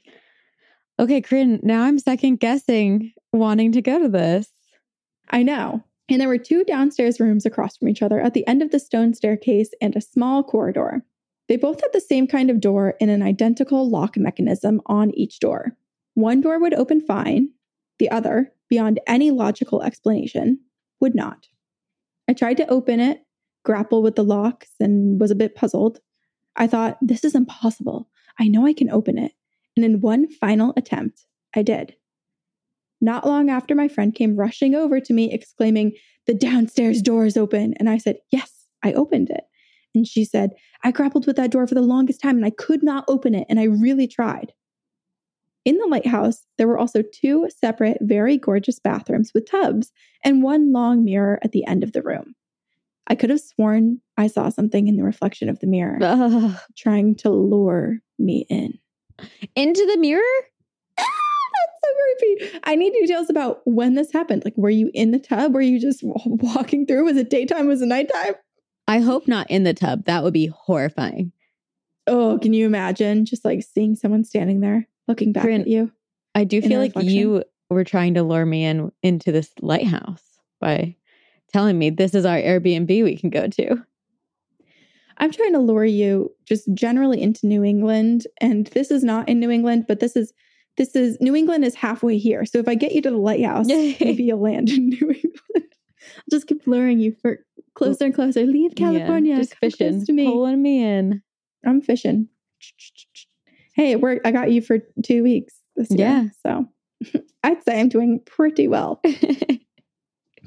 okay, 0.98 1.20
Corinne, 1.20 1.60
now 1.62 1.82
I'm 1.82 1.98
second 1.98 2.40
guessing 2.40 3.12
wanting 3.32 3.72
to 3.72 3.82
go 3.82 3.98
to 4.00 4.08
this. 4.08 4.48
I 5.30 5.42
know. 5.42 5.84
And 6.10 6.20
there 6.20 6.28
were 6.28 6.38
two 6.38 6.64
downstairs 6.64 7.20
rooms 7.20 7.46
across 7.46 7.76
from 7.76 7.88
each 7.88 8.02
other 8.02 8.20
at 8.20 8.34
the 8.34 8.46
end 8.48 8.62
of 8.62 8.72
the 8.72 8.80
stone 8.80 9.14
staircase 9.14 9.70
and 9.80 9.94
a 9.94 10.00
small 10.00 10.42
corridor. 10.42 11.04
They 11.48 11.56
both 11.56 11.80
had 11.80 11.92
the 11.92 12.00
same 12.00 12.26
kind 12.26 12.50
of 12.50 12.60
door 12.60 12.94
and 13.00 13.10
an 13.10 13.22
identical 13.22 13.88
lock 13.88 14.16
mechanism 14.16 14.80
on 14.86 15.12
each 15.14 15.38
door. 15.38 15.76
One 16.14 16.40
door 16.40 16.58
would 16.58 16.74
open 16.74 17.00
fine, 17.00 17.50
the 18.00 18.10
other, 18.10 18.52
beyond 18.68 18.98
any 19.06 19.30
logical 19.30 19.82
explanation, 19.82 20.58
would 21.00 21.14
not. 21.14 21.46
I 22.28 22.32
tried 22.32 22.56
to 22.58 22.68
open 22.68 22.98
it, 22.98 23.24
grapple 23.64 24.02
with 24.02 24.16
the 24.16 24.24
locks, 24.24 24.70
and 24.80 25.20
was 25.20 25.30
a 25.30 25.36
bit 25.36 25.54
puzzled. 25.54 26.00
I 26.56 26.66
thought, 26.66 26.98
this 27.00 27.24
is 27.24 27.34
impossible. 27.36 28.08
I 28.38 28.48
know 28.48 28.66
I 28.66 28.72
can 28.72 28.90
open 28.90 29.16
it. 29.16 29.32
And 29.76 29.84
in 29.84 30.00
one 30.00 30.28
final 30.28 30.72
attempt, 30.76 31.26
I 31.54 31.62
did. 31.62 31.94
Not 33.00 33.26
long 33.26 33.48
after, 33.48 33.74
my 33.74 33.88
friend 33.88 34.14
came 34.14 34.36
rushing 34.36 34.74
over 34.74 35.00
to 35.00 35.12
me, 35.12 35.32
exclaiming, 35.32 35.92
The 36.26 36.34
downstairs 36.34 37.00
door 37.02 37.24
is 37.24 37.36
open. 37.36 37.74
And 37.78 37.88
I 37.88 37.98
said, 37.98 38.16
Yes, 38.30 38.66
I 38.82 38.92
opened 38.92 39.30
it. 39.30 39.44
And 39.94 40.06
she 40.06 40.24
said, 40.24 40.50
I 40.84 40.90
grappled 40.90 41.26
with 41.26 41.36
that 41.36 41.50
door 41.50 41.66
for 41.66 41.74
the 41.74 41.82
longest 41.82 42.20
time 42.20 42.36
and 42.36 42.46
I 42.46 42.50
could 42.50 42.82
not 42.82 43.04
open 43.08 43.34
it. 43.34 43.46
And 43.48 43.58
I 43.58 43.64
really 43.64 44.06
tried. 44.06 44.52
In 45.64 45.76
the 45.76 45.86
lighthouse, 45.86 46.46
there 46.56 46.68
were 46.68 46.78
also 46.78 47.02
two 47.02 47.48
separate, 47.54 47.98
very 48.00 48.38
gorgeous 48.38 48.78
bathrooms 48.78 49.32
with 49.34 49.50
tubs 49.50 49.92
and 50.24 50.42
one 50.42 50.72
long 50.72 51.04
mirror 51.04 51.38
at 51.42 51.52
the 51.52 51.66
end 51.66 51.82
of 51.82 51.92
the 51.92 52.02
room. 52.02 52.34
I 53.06 53.14
could 53.14 53.30
have 53.30 53.40
sworn 53.40 54.00
I 54.16 54.28
saw 54.28 54.48
something 54.48 54.88
in 54.88 54.96
the 54.96 55.02
reflection 55.02 55.48
of 55.48 55.58
the 55.58 55.66
mirror 55.66 55.98
Ugh. 56.00 56.56
trying 56.76 57.16
to 57.16 57.30
lure 57.30 57.98
me 58.18 58.46
in. 58.48 58.78
Into 59.54 59.84
the 59.86 59.98
mirror? 59.98 60.22
That's 61.90 62.38
so 62.38 62.38
creepy. 62.38 62.60
I 62.64 62.74
need 62.74 62.92
details 62.92 63.30
about 63.30 63.60
when 63.64 63.94
this 63.94 64.12
happened. 64.12 64.44
Like, 64.44 64.56
were 64.56 64.70
you 64.70 64.90
in 64.94 65.10
the 65.10 65.18
tub? 65.18 65.54
Were 65.54 65.60
you 65.60 65.80
just 65.80 66.00
walking 66.02 66.86
through? 66.86 67.04
Was 67.04 67.16
it 67.16 67.30
daytime? 67.30 67.66
Was 67.66 67.82
it 67.82 67.86
nighttime? 67.86 68.34
I 68.88 69.00
hope 69.00 69.28
not 69.28 69.50
in 69.50 69.64
the 69.64 69.74
tub. 69.74 70.04
That 70.06 70.24
would 70.24 70.32
be 70.32 70.46
horrifying. 70.46 71.32
Oh, 72.06 72.38
can 72.42 72.52
you 72.52 72.66
imagine 72.66 73.24
just 73.24 73.44
like 73.44 73.62
seeing 73.62 73.94
someone 73.94 74.24
standing 74.24 74.60
there 74.60 74.88
looking 75.06 75.32
back 75.32 75.46
at 75.46 75.68
you? 75.68 75.92
I 76.34 76.44
do 76.44 76.60
feel 76.60 76.80
like 76.80 76.90
reflection? 76.90 77.16
you 77.16 77.44
were 77.68 77.84
trying 77.84 78.14
to 78.14 78.22
lure 78.22 78.46
me 78.46 78.64
in 78.64 78.90
into 79.02 79.30
this 79.30 79.50
lighthouse 79.60 80.22
by 80.60 80.96
telling 81.52 81.78
me 81.78 81.90
this 81.90 82.14
is 82.14 82.24
our 82.24 82.36
Airbnb 82.36 83.04
we 83.04 83.16
can 83.16 83.30
go 83.30 83.46
to. 83.46 83.76
I'm 85.18 85.30
trying 85.30 85.52
to 85.52 85.58
lure 85.58 85.84
you 85.84 86.34
just 86.46 86.72
generally 86.72 87.20
into 87.20 87.46
New 87.46 87.62
England. 87.62 88.26
And 88.40 88.66
this 88.68 88.90
is 88.90 89.04
not 89.04 89.28
in 89.28 89.38
New 89.38 89.50
England, 89.50 89.84
but 89.86 90.00
this 90.00 90.16
is 90.16 90.32
this 90.76 90.94
is 90.96 91.18
New 91.20 91.34
England 91.34 91.64
is 91.64 91.74
halfway 91.74 92.18
here. 92.18 92.44
So 92.44 92.58
if 92.58 92.68
I 92.68 92.74
get 92.74 92.92
you 92.92 93.02
to 93.02 93.10
the 93.10 93.16
lighthouse, 93.16 93.66
maybe 93.68 94.24
you'll 94.24 94.40
land 94.40 94.70
in 94.70 94.90
New 94.90 95.10
England. 95.10 95.34
I'll 95.54 95.62
just 96.30 96.46
keep 96.46 96.66
luring 96.66 96.98
you 96.98 97.14
for 97.20 97.44
closer 97.74 98.04
and 98.04 98.14
closer. 98.14 98.44
Leave 98.44 98.74
California. 98.74 99.34
Yeah, 99.34 99.40
just 99.40 99.56
fishing, 99.56 100.04
to 100.06 100.12
me. 100.12 100.26
pulling 100.26 100.62
me 100.62 100.82
in. 100.82 101.22
I'm 101.66 101.80
fishing. 101.80 102.28
Hey, 103.74 103.92
it 103.92 104.00
worked. 104.00 104.26
I 104.26 104.32
got 104.32 104.50
you 104.50 104.62
for 104.62 104.78
two 105.02 105.22
weeks 105.22 105.54
this 105.76 105.90
year. 105.90 106.08
Yeah. 106.08 106.24
So 106.42 107.20
I'd 107.42 107.62
say 107.64 107.80
I'm 107.80 107.88
doing 107.88 108.20
pretty 108.24 108.68
well. 108.68 109.02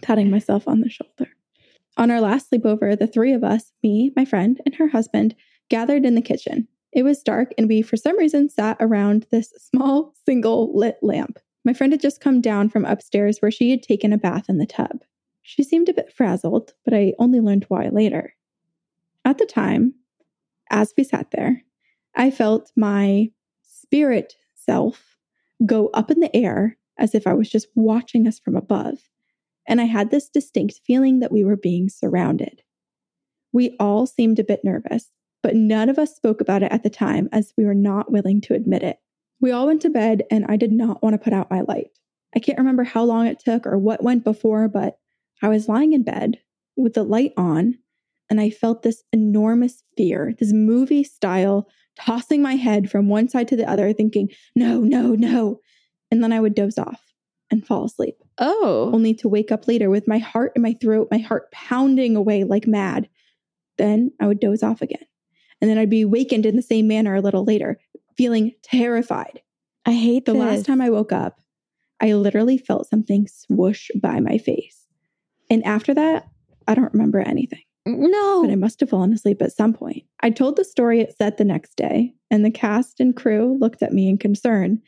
Patting 0.02 0.30
myself 0.30 0.68
on 0.68 0.82
the 0.82 0.90
shoulder. 0.90 1.32
On 1.98 2.10
our 2.10 2.22
last 2.22 2.50
sleepover, 2.50 2.98
the 2.98 3.08
three 3.08 3.34
of 3.34 3.44
us, 3.44 3.72
me, 3.84 4.12
my 4.16 4.26
friend, 4.26 4.60
and 4.66 4.76
her 4.76 4.88
husband, 4.88 5.36
gathered 5.70 6.06
in 6.06 6.16
the 6.16 6.22
kitchen. 6.22 6.68
It 6.94 7.03
was 7.03 7.24
dark, 7.24 7.53
and 7.57 7.68
we, 7.68 7.82
for 7.82 7.98
some 7.98 8.18
reason, 8.18 8.49
sat 8.49 8.78
around 8.80 9.26
this 9.32 9.52
small, 9.57 10.14
single 10.26 10.76
lit 10.78 10.98
lamp. 11.02 11.40
My 11.65 11.74
friend 11.74 11.91
had 11.94 12.02
just 12.02 12.22
come 12.22 12.40
down 12.41 12.70
from 12.70 12.86
upstairs 12.86 13.40
where 13.40 13.52
she 13.52 13.72
had 13.72 13.82
taken 13.82 14.14
a 14.14 14.18
bath 14.18 14.45
in 14.49 14.57
the 14.57 14.65
tub. 14.65 15.03
She 15.41 15.64
seemed 15.64 15.90
a 15.90 15.94
bit 15.94 16.14
frazzled, 16.14 16.74
but 16.86 16.94
I 16.94 17.14
only 17.20 17.40
learned 17.40 17.65
why 17.68 17.90
later. 17.90 18.36
At 19.26 19.38
the 19.38 19.45
time, 19.45 19.95
as 20.70 20.94
we 20.98 21.03
sat 21.03 21.32
there, 21.32 21.64
I 22.15 22.32
felt 22.32 22.72
my 22.76 23.32
spirit 23.64 24.36
self 24.53 25.18
go 25.65 25.88
up 25.88 26.11
in 26.11 26.20
the 26.20 26.36
air 26.36 26.78
as 26.98 27.15
if 27.15 27.26
I 27.26 27.34
was 27.34 27.49
just 27.49 27.68
watching 27.76 28.28
us 28.28 28.40
from 28.40 28.56
above. 28.56 28.99
and 29.65 29.80
I 29.82 29.86
had 29.86 30.11
this 30.11 30.30
distinct 30.30 30.82
feeling 30.86 31.20
that 31.20 31.32
we 31.32 31.44
were 31.44 31.56
being 31.56 31.90
surrounded. 31.90 32.61
We 33.52 33.76
all 33.80 34.06
seemed 34.06 34.40
a 34.40 34.44
bit 34.44 34.61
nervous, 34.64 35.11
but 35.44 35.56
none 35.56 35.90
of 35.90 35.99
us 35.99 36.15
spoke 36.15 36.41
about 36.41 36.64
it 36.64 36.72
at 36.72 36.82
the 36.82 36.90
time 36.90 37.30
as 37.32 37.53
we 37.57 37.65
were 37.65 37.76
not 37.76 38.11
willing 38.11 38.41
to 38.41 38.56
admit 38.56 38.82
it. 38.82 38.98
We 39.41 39.52
all 39.52 39.68
went 39.68 39.82
to 39.84 39.90
bed, 39.90 40.24
and 40.32 40.45
I 40.48 40.56
did 40.56 40.72
not 40.72 41.03
want 41.03 41.14
to 41.14 41.24
put 41.24 41.34
out 41.34 41.52
my 41.52 41.61
light. 41.61 41.91
I 42.36 42.40
can't 42.40 42.57
remember 42.57 42.84
how 42.84 43.03
long 43.03 43.28
it 43.28 43.40
took 43.40 43.68
or 43.68 43.78
what 43.78 44.02
went 44.02 44.24
before, 44.24 44.68
but 44.70 44.98
I 45.41 45.49
was 45.49 45.68
lying 45.68 45.94
in 45.94 46.03
bed 46.03 46.40
with 46.78 46.94
the 46.94 47.03
light 47.03 47.34
on, 47.38 47.76
and 48.30 48.40
I 48.40 48.49
felt 48.49 48.82
this 48.82 49.03
enormous 49.11 49.84
fear, 49.98 50.34
this 50.40 50.53
movie 50.53 51.03
style 51.03 51.68
tossing 51.99 52.41
my 52.41 52.56
head 52.56 52.90
from 52.90 53.10
one 53.10 53.28
side 53.28 53.48
to 53.49 53.56
the 53.56 53.70
other, 53.70 53.94
thinking, 53.94 54.30
no, 54.56 54.80
no, 54.80 55.14
no. 55.14 55.60
And 56.10 56.24
then 56.24 56.32
I 56.32 56.40
would 56.40 56.56
doze 56.56 56.78
off 56.78 57.02
and 57.52 57.68
fall 57.68 57.86
asleep, 57.86 58.15
Oh. 58.40 58.90
only 58.94 59.14
to 59.15 59.28
wake 59.28 59.52
up 59.52 59.68
later 59.68 59.90
with 59.90 60.07
my 60.07 60.18
heart 60.20 60.53
in 60.56 60.61
my 60.61 60.76
throat, 60.82 61.10
my 61.11 61.18
heart 61.20 61.52
pounding 61.52 62.15
away 62.15 62.45
like 62.45 62.65
mad. 62.65 63.10
Then 63.78 64.11
I 64.20 64.28
would 64.28 64.40
doze 64.40 64.64
off 64.64 64.82
again. 64.82 65.06
And 65.64 65.69
then 65.69 65.77
I'd 65.77 65.90
be 65.90 66.03
wakened 66.03 66.45
in 66.45 66.57
the 66.57 66.61
same 66.61 66.90
manner 66.90 67.15
a 67.15 67.22
little 67.22 67.45
later, 67.45 67.80
feeling 68.18 68.52
terrified. 68.64 69.41
I 69.85 69.94
hate 69.94 70.26
The 70.26 70.34
this. 70.34 70.41
last 70.41 70.65
time 70.65 70.81
I 70.81 70.90
woke 70.90 71.14
up, 71.14 71.40
I 72.02 72.11
literally 72.15 72.57
felt 72.57 72.90
something 72.90 73.30
swoosh 73.30 73.90
by 73.95 74.19
my 74.19 74.38
face. 74.40 74.85
And 75.49 75.64
after 75.64 75.94
that, 75.94 76.27
I 76.68 76.76
don't 76.76 76.91
remember 76.91 77.19
anything, 77.19 77.61
No. 77.85 78.41
but 78.44 78.52
I 78.52 78.56
must 78.56 78.81
have 78.81 78.90
fallen 78.90 79.14
asleep 79.14 79.41
at 79.41 79.53
some 79.53 79.73
point. 79.73 80.03
I 80.19 80.31
told 80.31 80.57
the 80.57 80.65
story 80.65 80.99
at 80.99 81.15
set 81.15 81.38
the 81.38 81.45
next 81.45 81.77
day, 81.77 82.14
and 82.30 82.44
the 82.44 82.52
cast 82.52 82.99
and 82.99 83.15
crew 83.15 83.57
looked 83.57 83.81
at 83.81 83.94
me 83.94 84.10
in 84.10 84.18
concern, 84.18 84.81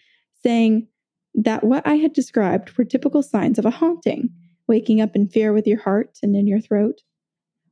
saying 0.43 0.89
that 1.35 1.63
what 1.63 1.87
I 1.87 1.95
had 1.95 2.11
described 2.11 2.77
were 2.77 2.83
typical 2.83 3.23
signs 3.23 3.57
of 3.57 3.65
a 3.65 3.69
haunting, 3.71 4.29
waking 4.67 4.99
up 4.99 5.15
in 5.15 5.29
fear 5.29 5.53
with 5.53 5.67
your 5.67 5.79
heart 5.79 6.19
and 6.21 6.35
in 6.35 6.47
your 6.47 6.59
throat. 6.59 6.99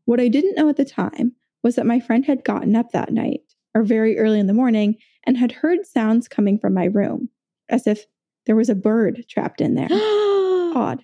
What 0.06 0.22
I 0.22 0.30
didn't 0.30 0.56
know 0.56 0.70
at 0.70 0.78
the 0.78 0.86
time 0.86 1.36
was 1.64 1.76
that 1.76 1.86
my 1.86 2.00
friend 2.00 2.26
had 2.26 2.44
gotten 2.44 2.76
up 2.76 2.92
that 2.92 3.12
night, 3.12 3.42
or 3.74 3.84
very 3.84 4.18
early 4.20 4.40
in 4.40 4.48
the 4.48 4.54
morning, 4.54 4.96
and 5.26 5.38
had 5.38 5.52
heard 5.52 5.86
sounds 5.86 6.28
coming 6.28 6.58
from 6.58 6.74
my 6.74 6.86
room, 6.86 7.30
as 7.70 7.88
if 7.88 8.06
there 8.46 8.56
was 8.56 8.70
a 8.70 8.76
bird 8.76 9.26
trapped 9.30 9.62
in 9.62 9.76
there. 9.76 9.88
Odd. 9.92 11.04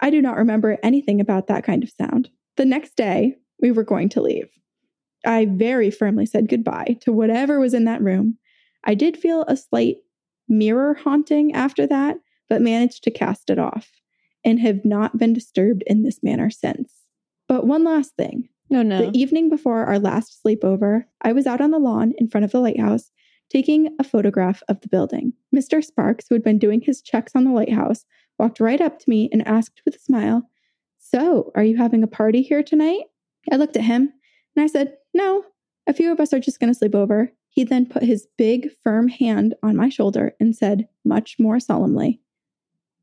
I 0.00 0.10
do 0.10 0.20
not 0.20 0.36
remember 0.36 0.78
anything 0.82 1.20
about 1.20 1.46
that 1.46 1.64
kind 1.64 1.84
of 1.84 1.90
sound. 1.90 2.28
The 2.56 2.64
next 2.64 2.96
day, 2.96 3.36
we 3.60 3.70
were 3.70 3.84
going 3.84 4.08
to 4.10 4.22
leave. 4.22 4.48
I 5.24 5.46
very 5.46 5.90
firmly 5.90 6.26
said 6.26 6.48
goodbye 6.48 6.96
to 7.02 7.12
whatever 7.12 7.60
was 7.60 7.74
in 7.74 7.84
that 7.84 8.02
room. 8.02 8.38
I 8.84 8.94
did 8.94 9.16
feel 9.16 9.44
a 9.46 9.56
slight 9.56 9.98
mirror 10.48 10.94
haunting 10.94 11.54
after 11.54 11.86
that, 11.86 12.16
but 12.48 12.60
managed 12.60 13.04
to 13.04 13.10
cast 13.12 13.48
it 13.48 13.58
off 13.58 13.90
and 14.44 14.58
have 14.58 14.84
not 14.84 15.18
been 15.18 15.32
disturbed 15.32 15.84
in 15.86 16.02
this 16.02 16.22
manner 16.22 16.50
since. 16.50 16.92
But 17.46 17.66
one 17.66 17.84
last 17.84 18.16
thing 18.16 18.48
no, 18.72 18.82
no. 18.82 19.10
the 19.10 19.18
evening 19.18 19.48
before 19.48 19.84
our 19.84 19.98
last 19.98 20.40
sleepover, 20.44 21.04
I 21.22 21.32
was 21.32 21.46
out 21.46 21.60
on 21.60 21.70
the 21.70 21.78
lawn 21.78 22.12
in 22.18 22.28
front 22.28 22.44
of 22.44 22.52
the 22.52 22.60
lighthouse 22.60 23.10
taking 23.50 23.94
a 23.98 24.04
photograph 24.04 24.62
of 24.68 24.80
the 24.80 24.88
building. 24.88 25.34
Mr. 25.54 25.84
Sparks, 25.84 26.26
who 26.28 26.34
had 26.34 26.42
been 26.42 26.58
doing 26.58 26.80
his 26.80 27.02
checks 27.02 27.32
on 27.34 27.44
the 27.44 27.50
lighthouse, 27.52 28.06
walked 28.38 28.60
right 28.60 28.80
up 28.80 28.98
to 28.98 29.10
me 29.10 29.28
and 29.30 29.46
asked 29.46 29.82
with 29.84 29.94
a 29.94 30.00
smile, 30.00 30.48
So, 30.98 31.52
are 31.54 31.62
you 31.62 31.76
having 31.76 32.02
a 32.02 32.08
party 32.08 32.42
here 32.42 32.62
tonight? 32.62 33.02
I 33.50 33.56
looked 33.56 33.76
at 33.76 33.84
him 33.84 34.12
and 34.56 34.64
I 34.64 34.66
said, 34.66 34.96
No, 35.12 35.44
a 35.86 35.92
few 35.92 36.10
of 36.10 36.18
us 36.18 36.32
are 36.32 36.40
just 36.40 36.60
going 36.60 36.72
to 36.72 36.78
sleep 36.78 36.94
over. 36.94 37.32
He 37.52 37.64
then 37.64 37.84
put 37.84 38.02
his 38.02 38.26
big, 38.38 38.70
firm 38.82 39.08
hand 39.08 39.54
on 39.62 39.76
my 39.76 39.90
shoulder 39.90 40.34
and 40.40 40.56
said, 40.56 40.88
much 41.04 41.36
more 41.38 41.60
solemnly, 41.60 42.20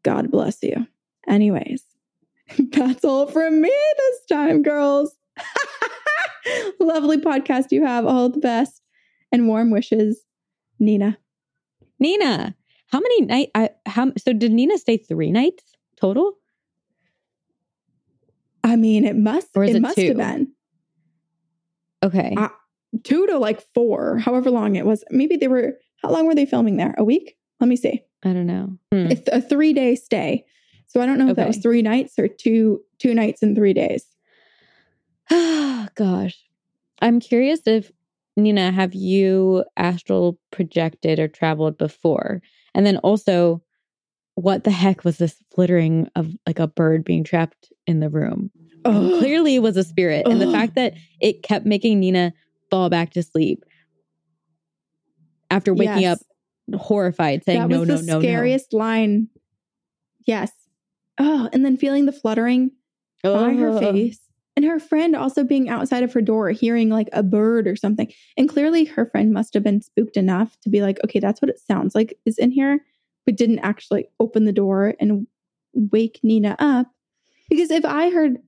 God 0.01 0.31
bless 0.31 0.63
you. 0.63 0.87
Anyways, 1.27 1.83
that's 2.71 3.05
all 3.05 3.27
from 3.27 3.61
me 3.61 3.69
this 3.97 4.25
time, 4.27 4.63
girls. 4.63 5.15
Lovely 6.79 7.17
podcast 7.17 7.67
you 7.71 7.85
have. 7.85 8.05
All 8.05 8.29
the 8.29 8.39
best 8.39 8.81
and 9.31 9.47
warm 9.47 9.71
wishes, 9.71 10.21
Nina. 10.79 11.17
Nina, 11.99 12.55
how 12.87 12.99
many 12.99 13.21
night? 13.21 13.49
I 13.55 13.69
how 13.85 14.11
so? 14.17 14.33
Did 14.33 14.51
Nina 14.51 14.77
stay 14.77 14.97
three 14.97 15.31
nights 15.31 15.63
total? 15.99 16.33
I 18.63 18.75
mean, 18.75 19.05
it 19.05 19.15
must. 19.15 19.49
Or 19.55 19.63
it, 19.63 19.75
it 19.75 19.81
must 19.81 19.97
two? 19.97 20.07
have 20.07 20.17
been 20.17 20.51
Okay. 22.03 22.33
Uh, 22.37 22.49
two 23.03 23.27
to 23.27 23.37
like 23.37 23.61
four, 23.73 24.17
however 24.17 24.49
long 24.49 24.75
it 24.75 24.85
was. 24.85 25.03
Maybe 25.09 25.37
they 25.37 25.47
were. 25.47 25.73
How 26.01 26.11
long 26.11 26.25
were 26.25 26.35
they 26.35 26.45
filming 26.45 26.77
there? 26.77 26.95
A 26.97 27.03
week? 27.03 27.35
Let 27.59 27.67
me 27.67 27.75
see. 27.75 28.01
I 28.23 28.33
don't 28.33 28.47
know. 28.47 28.77
Hmm. 28.93 29.11
It's 29.11 29.27
a 29.31 29.41
three 29.41 29.73
day 29.73 29.95
stay. 29.95 30.45
So 30.87 31.01
I 31.01 31.05
don't 31.05 31.19
know 31.19 31.29
if 31.29 31.35
that 31.35 31.47
was 31.47 31.57
three 31.57 31.81
nights 31.81 32.17
or 32.17 32.27
two 32.27 32.81
two 32.99 33.13
nights 33.13 33.43
and 33.43 33.55
three 33.55 33.73
days. 33.73 34.05
Oh, 35.29 35.87
gosh. 35.95 36.37
I'm 37.01 37.19
curious 37.19 37.61
if 37.65 37.91
Nina, 38.35 38.71
have 38.71 38.93
you 38.93 39.63
astral 39.77 40.39
projected 40.51 41.19
or 41.19 41.27
traveled 41.27 41.77
before? 41.77 42.41
And 42.73 42.85
then 42.85 42.97
also, 42.97 43.61
what 44.35 44.63
the 44.63 44.71
heck 44.71 45.03
was 45.03 45.17
this 45.17 45.35
flittering 45.53 46.09
of 46.15 46.33
like 46.47 46.59
a 46.59 46.67
bird 46.67 47.03
being 47.03 47.23
trapped 47.23 47.71
in 47.85 47.99
the 47.99 48.09
room? 48.09 48.51
Ugh. 48.85 48.95
Um, 48.95 49.09
clearly, 49.19 49.55
it 49.55 49.61
was 49.61 49.77
a 49.77 49.83
spirit. 49.83 50.27
And 50.27 50.41
the 50.41 50.51
fact 50.51 50.75
that 50.75 50.93
it 51.19 51.43
kept 51.43 51.65
making 51.65 51.99
Nina 51.99 52.33
fall 52.69 52.89
back 52.89 53.11
to 53.11 53.23
sleep 53.23 53.65
after 55.51 55.73
waking 55.73 56.01
Yes. 56.03 56.21
up 56.21 56.79
horrified, 56.79 57.43
saying, 57.43 57.61
that 57.61 57.69
no, 57.69 57.79
was 57.79 57.89
no, 57.89 57.97
the 57.97 58.03
no, 58.03 58.19
scariest 58.19 58.73
line. 58.73 59.27
Yes. 60.25 60.51
Oh, 61.17 61.49
and 61.51 61.65
then 61.65 61.75
feeling 61.77 62.05
the 62.05 62.11
fluttering 62.11 62.71
no. 63.23 63.33
by 63.33 63.53
her 63.53 63.79
face. 63.79 64.19
And 64.59 64.67
her 64.67 64.77
friend 64.77 65.15
also 65.15 65.45
being 65.45 65.69
outside 65.69 66.03
of 66.03 66.11
her 66.11 66.19
door, 66.19 66.49
hearing 66.49 66.89
like 66.89 67.07
a 67.13 67.23
bird 67.23 67.65
or 67.65 67.77
something. 67.77 68.11
And 68.35 68.49
clearly 68.49 68.83
her 68.83 69.05
friend 69.05 69.31
must 69.31 69.53
have 69.53 69.63
been 69.63 69.81
spooked 69.81 70.17
enough 70.17 70.59
to 70.63 70.69
be 70.69 70.81
like, 70.81 70.97
okay, 71.01 71.21
that's 71.21 71.41
what 71.41 71.47
it 71.47 71.61
sounds 71.61 71.95
like 71.95 72.19
is 72.25 72.37
in 72.37 72.51
here, 72.51 72.83
but 73.25 73.37
didn't 73.37 73.59
actually 73.59 74.09
open 74.19 74.43
the 74.43 74.51
door 74.51 74.95
and 74.99 75.27
wake 75.73 76.19
Nina 76.23 76.57
up. 76.59 76.87
Because 77.49 77.71
if 77.71 77.85
I 77.85 78.09
heard 78.09 78.39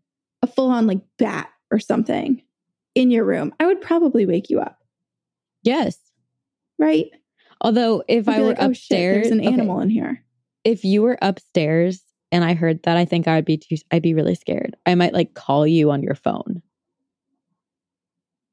a 0.42 0.48
full 0.48 0.70
on 0.70 0.86
like 0.86 1.00
bat 1.18 1.50
or 1.72 1.80
something 1.80 2.42
in 2.94 3.10
your 3.10 3.24
room, 3.24 3.54
I 3.58 3.66
would 3.68 3.80
probably 3.80 4.26
wake 4.26 4.50
you 4.50 4.60
up, 4.60 4.80
Yes. 5.64 5.98
right? 6.78 7.06
Although, 7.62 8.04
if 8.10 8.28
I 8.28 8.42
were 8.42 8.48
like, 8.48 8.58
oh 8.60 8.64
shit, 8.64 8.70
upstairs, 8.72 9.14
there's 9.30 9.32
an 9.32 9.40
okay, 9.40 9.54
animal 9.54 9.80
in 9.80 9.90
here. 9.90 10.26
if 10.66 10.84
you 10.84 11.04
were 11.04 11.18
upstairs 11.22 12.02
and 12.32 12.44
I 12.44 12.54
heard 12.54 12.84
that, 12.84 12.98
I 12.98 13.06
think 13.06 13.28
I 13.28 13.36
would 13.36 13.46
be 13.46 13.58
too, 13.58 13.76
I'd 13.92 14.02
be 14.02 14.14
really 14.14 14.36
scared. 14.36 14.76
I 14.86 14.96
might 14.96 15.14
like 15.14 15.34
call 15.34 15.66
you 15.68 15.92
on 15.92 16.02
your 16.04 16.16
phone 16.16 16.62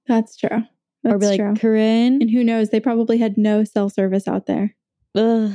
That's 0.06 0.36
true. 0.36 0.62
That's 1.05 1.14
or 1.14 1.18
be 1.18 1.26
like, 1.26 1.40
true. 1.40 1.55
Corinne, 1.56 2.20
And 2.20 2.30
who 2.30 2.42
knows? 2.42 2.70
They 2.70 2.80
probably 2.80 3.18
had 3.18 3.36
no 3.38 3.62
cell 3.64 3.88
service 3.88 4.26
out 4.26 4.46
there. 4.46 4.74
ugh. 5.14 5.52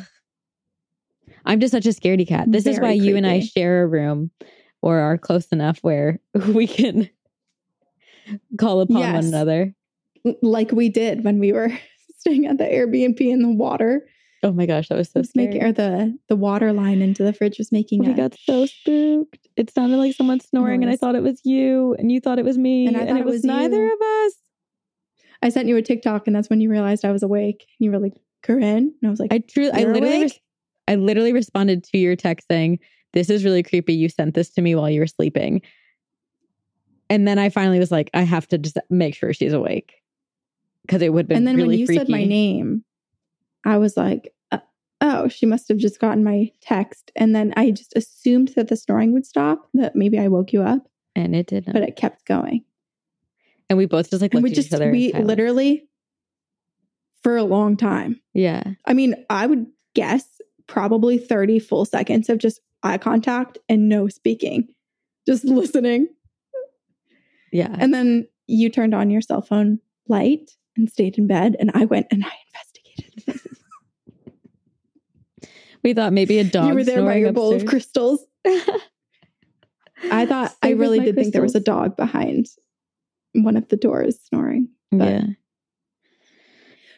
I'm 1.45 1.59
just 1.59 1.71
such 1.71 1.85
a 1.85 1.89
scaredy 1.89 2.25
cat. 2.27 2.49
This 2.51 2.65
is 2.65 2.75
Very 2.77 2.87
why 2.87 2.91
you 2.93 3.17
and 3.17 3.27
I 3.27 3.41
share 3.41 3.83
a 3.83 3.87
room 3.87 4.31
or 4.81 4.99
are 4.99 5.17
close 5.17 5.47
enough 5.47 5.79
where 5.81 6.19
we 6.47 6.67
can 6.67 7.09
call 8.57 8.79
upon 8.81 8.97
Yes. 8.99 9.13
one 9.15 9.25
another. 9.25 9.73
Like 10.41 10.71
we 10.71 10.87
did 10.87 11.25
when 11.25 11.39
we 11.39 11.51
were 11.51 11.69
staying 12.19 12.45
at 12.45 12.57
the 12.57 12.63
Airbnb 12.63 13.19
in 13.19 13.41
the 13.41 13.49
water. 13.51 14.07
Oh 14.43 14.51
my 14.51 14.65
gosh, 14.65 14.89
that 14.89 14.97
was 14.97 15.09
so 15.09 15.21
was 15.21 15.29
scary. 15.29 15.47
making, 15.47 15.63
or 15.63 15.71
the 15.71 16.17
the 16.27 16.35
water 16.35 16.73
line 16.73 17.01
into 17.01 17.23
the 17.23 17.31
fridge 17.33 17.57
was 17.57 17.71
making. 17.71 18.03
Oh 18.03 18.07
we 18.07 18.13
a 18.13 18.15
got 18.17 18.35
so 18.45 18.65
spooked. 18.65 19.47
It 19.55 19.69
sounded 19.73 19.97
like 19.97 20.15
someone 20.15 20.39
snoring, 20.41 20.83
and 20.83 20.91
I 20.91 20.97
thought 20.97 21.15
it 21.15 21.23
was 21.23 21.39
you, 21.45 21.95
and 21.97 22.11
you 22.11 22.19
thought 22.19 22.39
it 22.39 22.45
was 22.45 22.57
me, 22.57 22.85
And 22.87 22.95
and, 22.97 23.09
I 23.09 23.11
thought 23.13 23.21
it 23.21 23.25
was, 23.25 23.35
was 23.35 23.43
neither 23.45 23.81
you. 23.81 23.93
of 23.93 24.01
us. 24.01 24.33
I 25.41 25.49
sent 25.49 25.67
you 25.67 25.77
a 25.77 25.81
TikTok, 25.81 26.27
and 26.27 26.35
that's 26.35 26.49
when 26.49 26.61
you 26.61 26.69
realized 26.69 27.05
I 27.05 27.11
was 27.11 27.23
awake. 27.23 27.65
And 27.79 27.85
you 27.85 27.91
were 27.91 27.99
like, 27.99 28.13
"Corinne," 28.43 28.93
and 29.01 29.07
I 29.07 29.09
was 29.09 29.19
like, 29.19 29.33
I 29.33 29.39
truly, 29.39 29.71
I 29.71 29.83
literally, 29.85 30.21
res- 30.23 30.39
I 30.87 30.95
literally 30.95 31.33
responded 31.33 31.83
to 31.85 31.97
your 31.97 32.15
text 32.17 32.47
saying, 32.49 32.79
"This 33.13 33.29
is 33.29 33.45
really 33.45 33.63
creepy. 33.63 33.93
You 33.93 34.09
sent 34.09 34.33
this 34.35 34.49
to 34.51 34.61
me 34.61 34.75
while 34.75 34.89
you 34.89 34.99
were 34.99 35.07
sleeping." 35.07 35.61
And 37.09 37.27
then 37.27 37.37
I 37.39 37.49
finally 37.49 37.79
was 37.79 37.91
like, 37.91 38.09
I 38.13 38.23
have 38.23 38.47
to 38.47 38.57
just 38.57 38.77
make 38.89 39.13
sure 39.13 39.33
she's 39.33 39.53
awake 39.53 39.93
because 40.87 41.01
it 41.01 41.13
would 41.13 41.23
have 41.23 41.27
been 41.27 41.37
and 41.37 41.47
then 41.47 41.57
really 41.57 41.69
when 41.69 41.79
you 41.79 41.85
freaky. 41.85 41.99
said 41.99 42.09
my 42.09 42.23
name, 42.23 42.83
I 43.65 43.77
was 43.77 43.95
like, 43.95 44.32
"Oh, 45.03 45.27
she 45.27 45.45
must 45.45 45.67
have 45.67 45.77
just 45.77 45.99
gotten 45.99 46.23
my 46.23 46.49
text." 46.61 47.11
And 47.15 47.35
then 47.35 47.53
I 47.55 47.69
just 47.69 47.93
assumed 47.95 48.53
that 48.55 48.69
the 48.69 48.75
snoring 48.75 49.13
would 49.13 49.25
stop. 49.27 49.67
That 49.75 49.95
maybe 49.95 50.17
I 50.17 50.27
woke 50.29 50.51
you 50.53 50.63
up, 50.63 50.87
and 51.15 51.35
it 51.35 51.45
didn't. 51.45 51.73
but 51.73 51.83
it 51.83 51.95
kept 51.95 52.25
going. 52.25 52.63
and 53.69 53.77
we 53.77 53.85
both 53.85 54.09
just 54.09 54.21
like 54.21 54.33
looked 54.33 54.43
we 54.43 54.49
at 54.49 54.55
just 54.55 54.69
each 54.69 54.73
other. 54.73 54.91
we 54.91 55.13
literally 55.13 55.87
for 57.21 57.37
a 57.37 57.43
long 57.43 57.77
time. 57.77 58.19
yeah, 58.33 58.63
I 58.85 58.93
mean, 58.93 59.15
I 59.29 59.45
would 59.45 59.65
guess 59.93 60.25
probably 60.67 61.17
30 61.17 61.59
full 61.59 61.85
seconds 61.85 62.27
of 62.29 62.37
just 62.39 62.59
eye 62.83 62.97
contact 62.97 63.57
and 63.69 63.87
no 63.87 64.07
speaking, 64.07 64.67
just 65.27 65.45
listening. 65.61 66.07
yeah. 67.51 67.75
And 67.79 67.93
then 67.93 68.27
you 68.47 68.69
turned 68.69 68.93
on 68.93 69.09
your 69.09 69.21
cell 69.21 69.41
phone 69.41 69.79
light 70.07 70.51
and 70.75 70.89
stayed 70.89 71.17
in 71.17 71.27
bed, 71.27 71.55
and 71.59 71.71
I 71.73 71.85
went 71.85 72.07
and 72.11 72.25
I 72.25 72.31
investigated. 72.47 73.51
we 75.83 75.93
thought 75.93 76.13
maybe 76.13 76.39
a 76.39 76.43
dog. 76.43 76.69
you 76.69 76.73
were 76.75 76.83
there 76.83 77.03
by 77.03 77.15
your 77.15 77.33
bowl 77.33 77.53
of 77.53 77.65
crystals. 77.65 78.25
I 80.11 80.25
thought 80.25 80.53
I 80.61 80.71
really 80.71 80.99
did 80.99 81.15
think 81.15 81.33
there 81.33 81.41
was 81.41 81.55
a 81.55 81.59
dog 81.59 81.95
behind 81.95 82.47
one 83.33 83.57
of 83.57 83.67
the 83.69 83.77
doors 83.77 84.19
snoring. 84.27 84.69
but- 84.91 85.09
yeah. 85.09 85.25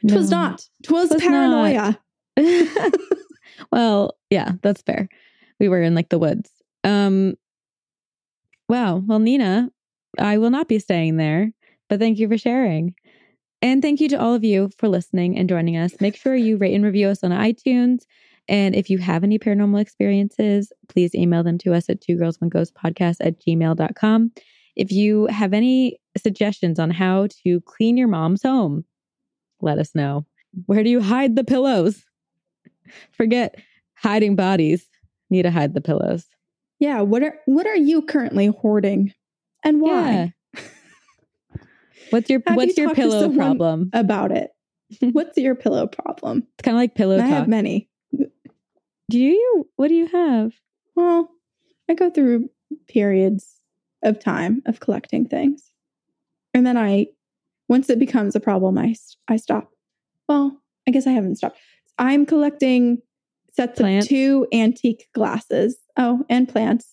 Twas 0.08 0.30
No. 0.30 0.38
not. 0.38 0.68
Twas 0.84 1.10
Twas 1.10 1.22
paranoia. 1.22 2.00
well, 3.72 4.16
yeah, 4.30 4.52
that's 4.62 4.82
fair. 4.84 5.08
We 5.60 5.68
were 5.68 5.82
in 5.82 5.96
like 5.96 6.10
the 6.10 6.20
woods. 6.20 6.52
Um 6.84 7.36
wow. 8.70 8.98
Well, 8.98 9.20
Nina, 9.20 9.72
I 10.20 10.38
will 10.38 10.52
not 10.52 10.68
be 10.68 10.78
staying 10.80 11.18
there, 11.18 11.52
but 11.90 12.00
thank 12.00 12.20
you 12.20 12.28
for 12.28 12.38
sharing. 12.38 12.94
And 13.62 13.82
thank 13.82 14.00
you 14.00 14.10
to 14.10 14.16
all 14.20 14.36
of 14.36 14.44
you 14.44 14.70
for 14.78 14.88
listening 14.88 15.38
and 15.40 15.50
joining 15.50 15.78
us. 15.78 16.00
Make 16.00 16.16
sure 16.16 16.36
you 16.36 16.58
rate 16.58 16.76
and 16.76 16.86
review 16.86 17.08
us 17.08 17.24
on 17.24 17.32
iTunes. 17.32 18.04
And 18.48 18.76
if 18.76 18.90
you 18.90 18.98
have 19.00 19.24
any 19.24 19.40
paranormal 19.40 19.82
experiences, 19.82 20.72
please 20.88 21.16
email 21.16 21.44
them 21.44 21.58
to 21.60 21.74
us 21.74 21.90
at 21.90 22.02
two 22.02 22.18
girls 22.18 22.40
one 22.40 22.50
ghost 22.50 22.74
podcast 22.76 23.18
at 23.20 23.42
gmail.com. 23.42 24.32
If 24.76 24.92
you 24.92 25.28
have 25.28 25.54
any 25.54 26.00
suggestions 26.18 26.80
on 26.80 26.92
how 26.92 27.28
to 27.44 27.62
clean 27.62 27.98
your 27.98 28.08
mom's 28.08 28.44
home, 28.44 28.86
let 29.62 29.78
us 29.80 29.96
know. 29.96 30.26
Where 30.66 30.84
do 30.84 30.90
you 30.90 31.02
hide 31.02 31.36
the 31.36 31.44
pillows? 31.44 32.04
Forget 33.12 33.56
hiding 33.96 34.36
bodies. 34.36 34.88
Need 35.30 35.44
to 35.44 35.52
hide 35.52 35.74
the 35.74 35.82
pillows. 35.82 36.26
Yeah. 36.80 37.02
What 37.02 37.24
are 37.24 37.40
what 37.46 37.66
are 37.66 37.76
you 37.76 38.02
currently 38.02 38.48
hoarding? 38.48 39.14
And 39.64 39.82
why? 39.82 40.34
Yeah. 40.54 40.62
What's 42.12 42.30
your 42.30 42.42
Have 42.46 42.58
What's 42.58 42.78
you 42.78 42.84
your 42.86 42.94
pillow 42.96 43.34
problem? 43.34 43.90
About 43.94 44.32
it. 44.32 44.52
What's 45.00 45.38
your 45.38 45.56
pillow 45.56 45.88
problem? 45.88 46.44
It's 46.60 46.64
kind 46.64 46.76
of 46.78 46.80
like 46.80 46.96
pillow 46.96 47.16
I 47.16 47.22
talk. 47.22 47.30
have 47.30 47.48
many. 47.48 47.90
Do 49.10 49.20
you? 49.20 49.70
What 49.76 49.90
do 49.90 49.96
you 49.96 50.08
have? 50.08 50.54
Well, 50.96 51.30
I 51.90 51.94
go 51.94 52.10
through 52.10 52.50
periods 52.88 53.60
of 54.04 54.20
time 54.20 54.62
of 54.66 54.80
collecting 54.80 55.28
things. 55.28 55.72
And 56.54 56.66
then 56.66 56.78
I 56.78 57.08
once 57.68 57.90
it 57.90 58.00
becomes 58.00 58.36
a 58.36 58.40
problem, 58.40 58.78
I, 58.78 58.96
I 59.28 59.38
stop. 59.38 59.72
Well, 60.30 60.62
I 60.88 60.92
guess 60.92 61.08
I 61.08 61.12
haven't 61.12 61.38
stopped. 61.38 61.58
I'm 61.98 62.26
collecting 62.26 63.00
sets 63.54 63.80
Plants? 63.80 64.06
of 64.06 64.10
two 64.10 64.48
antique 64.54 65.08
glasses. 65.14 65.78
Oh, 65.98 66.24
and 66.30 66.48
plants. 66.48 66.88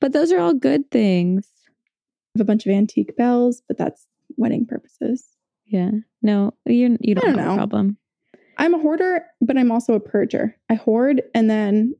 But 0.00 0.12
those 0.12 0.32
are 0.32 0.38
all 0.38 0.54
good 0.54 0.90
things. 0.90 1.48
I 1.68 2.38
have 2.38 2.42
a 2.42 2.44
bunch 2.46 2.64
of 2.64 2.72
antique 2.72 3.16
bells, 3.16 3.62
but 3.66 3.76
that's 3.76 4.06
wedding 4.36 4.66
purposes. 4.66 5.24
Yeah. 5.66 5.90
No, 6.22 6.54
you 6.64 6.96
you 7.00 7.14
don't, 7.14 7.26
don't 7.26 7.38
have 7.38 7.52
a 7.52 7.56
problem. 7.56 7.98
I'm 8.60 8.74
a 8.74 8.78
hoarder, 8.78 9.24
but 9.40 9.56
I'm 9.58 9.72
also 9.72 9.94
a 9.94 10.00
purger. 10.00 10.54
I 10.68 10.74
hoard 10.74 11.22
and 11.34 11.50
then 11.50 11.94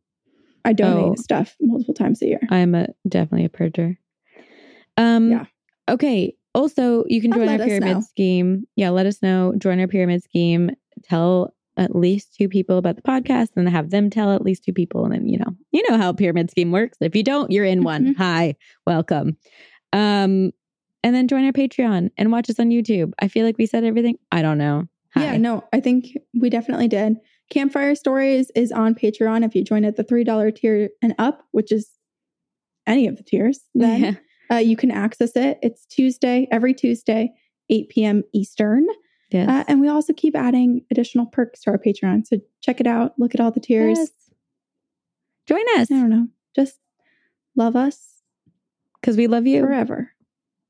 I 0.64 0.72
donate 0.74 1.12
Oh. 1.12 1.14
stuff 1.16 1.56
multiple 1.60 1.94
times 1.94 2.22
a 2.22 2.26
year. 2.26 2.40
I'm 2.50 2.74
a 2.74 2.88
definitely 3.08 3.46
a 3.46 3.48
purger. 3.48 3.96
Um 4.96 5.30
Yeah. 5.30 5.44
okay. 5.88 6.36
Also, 6.54 7.04
you 7.06 7.20
can 7.20 7.32
join 7.32 7.48
our 7.48 7.58
pyramid 7.58 7.96
know. 7.96 8.00
scheme. 8.00 8.66
Yeah, 8.76 8.90
let 8.90 9.06
us 9.06 9.22
know. 9.22 9.54
Join 9.56 9.78
our 9.80 9.86
pyramid 9.88 10.22
scheme. 10.22 10.70
Tell 11.04 11.54
at 11.76 11.94
least 11.96 12.34
two 12.34 12.48
people 12.48 12.76
about 12.76 12.96
the 12.96 13.02
podcast 13.02 13.50
and 13.56 13.68
have 13.68 13.90
them 13.90 14.10
tell 14.10 14.34
at 14.34 14.42
least 14.42 14.64
two 14.64 14.72
people. 14.72 15.04
And 15.04 15.14
then, 15.14 15.28
you 15.28 15.38
know, 15.38 15.56
you 15.70 15.82
know 15.88 15.96
how 15.96 16.12
pyramid 16.12 16.50
scheme 16.50 16.72
works. 16.72 16.98
If 17.00 17.14
you 17.16 17.22
don't, 17.22 17.50
you're 17.52 17.64
in 17.64 17.84
one. 17.84 18.08
Mhm. 18.08 18.16
Hi, 18.16 18.56
welcome. 18.86 19.36
Um, 19.92 20.50
and 21.02 21.14
then 21.14 21.28
join 21.28 21.44
our 21.46 21.52
Patreon 21.52 22.10
and 22.18 22.32
watch 22.32 22.50
us 22.50 22.60
on 22.60 22.68
YouTube. 22.70 23.12
I 23.20 23.28
feel 23.28 23.46
like 23.46 23.56
we 23.56 23.64
said 23.66 23.84
everything. 23.84 24.18
I 24.30 24.42
don't 24.42 24.58
know. 24.58 24.88
Hi. 25.14 25.24
Yeah, 25.24 25.36
no, 25.38 25.64
I 25.72 25.80
think 25.80 26.16
we 26.38 26.50
definitely 26.50 26.88
did. 26.88 27.16
Campfire 27.50 27.94
Stories 27.96 28.50
is 28.54 28.70
on 28.70 28.94
Patreon. 28.94 29.44
If 29.44 29.54
you 29.56 29.64
join 29.64 29.84
at 29.84 29.96
the 29.96 30.04
$3 30.04 30.54
tier 30.54 30.90
and 31.02 31.14
up, 31.18 31.42
which 31.50 31.72
is 31.72 31.90
any 32.86 33.06
of 33.08 33.16
the 33.16 33.22
tiers, 33.24 33.60
then 33.74 34.00
Yeah. 34.00 34.14
uh, 34.56 34.60
you 34.60 34.76
can 34.76 34.90
access 34.90 35.32
it. 35.34 35.58
It's 35.62 35.84
Tuesday, 35.86 36.46
every 36.52 36.74
Tuesday, 36.74 37.32
8 37.68 37.88
p.m. 37.88 38.22
Eastern. 38.32 38.86
Yes. 39.30 39.48
Uh, 39.48 39.64
and 39.68 39.80
we 39.80 39.88
also 39.88 40.12
keep 40.12 40.34
adding 40.36 40.84
additional 40.90 41.26
perks 41.26 41.60
to 41.62 41.70
our 41.70 41.78
Patreon. 41.78 42.26
So 42.26 42.38
check 42.62 42.80
it 42.80 42.86
out. 42.86 43.12
Look 43.18 43.34
at 43.34 43.40
all 43.40 43.50
the 43.52 43.60
tiers. 43.60 43.98
Yes. 43.98 44.10
Join 45.48 45.64
us 45.78 45.90
I 45.90 45.94
don't 45.94 46.10
know. 46.10 46.28
Just 46.54 46.78
love 47.56 47.74
us 47.76 48.22
because 49.00 49.16
we 49.16 49.26
love 49.26 49.46
you. 49.46 49.62
forever. 49.62 50.12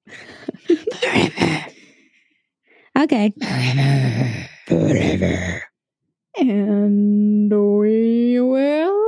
Okay. 3.00 3.32
Forever. 3.40 4.48
Forever. 4.66 5.62
And 6.36 7.50
we 7.50 8.38
will 8.40 8.98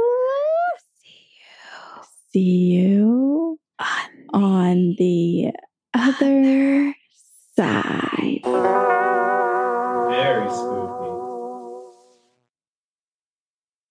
see 1.01 1.27
you 1.36 2.02
See 2.32 2.40
you 2.40 3.59
on 4.32 4.94
the 4.98 5.52
other 5.93 6.94
side. 7.55 8.40
Very 10.09 10.51
spooky. 10.51 11.01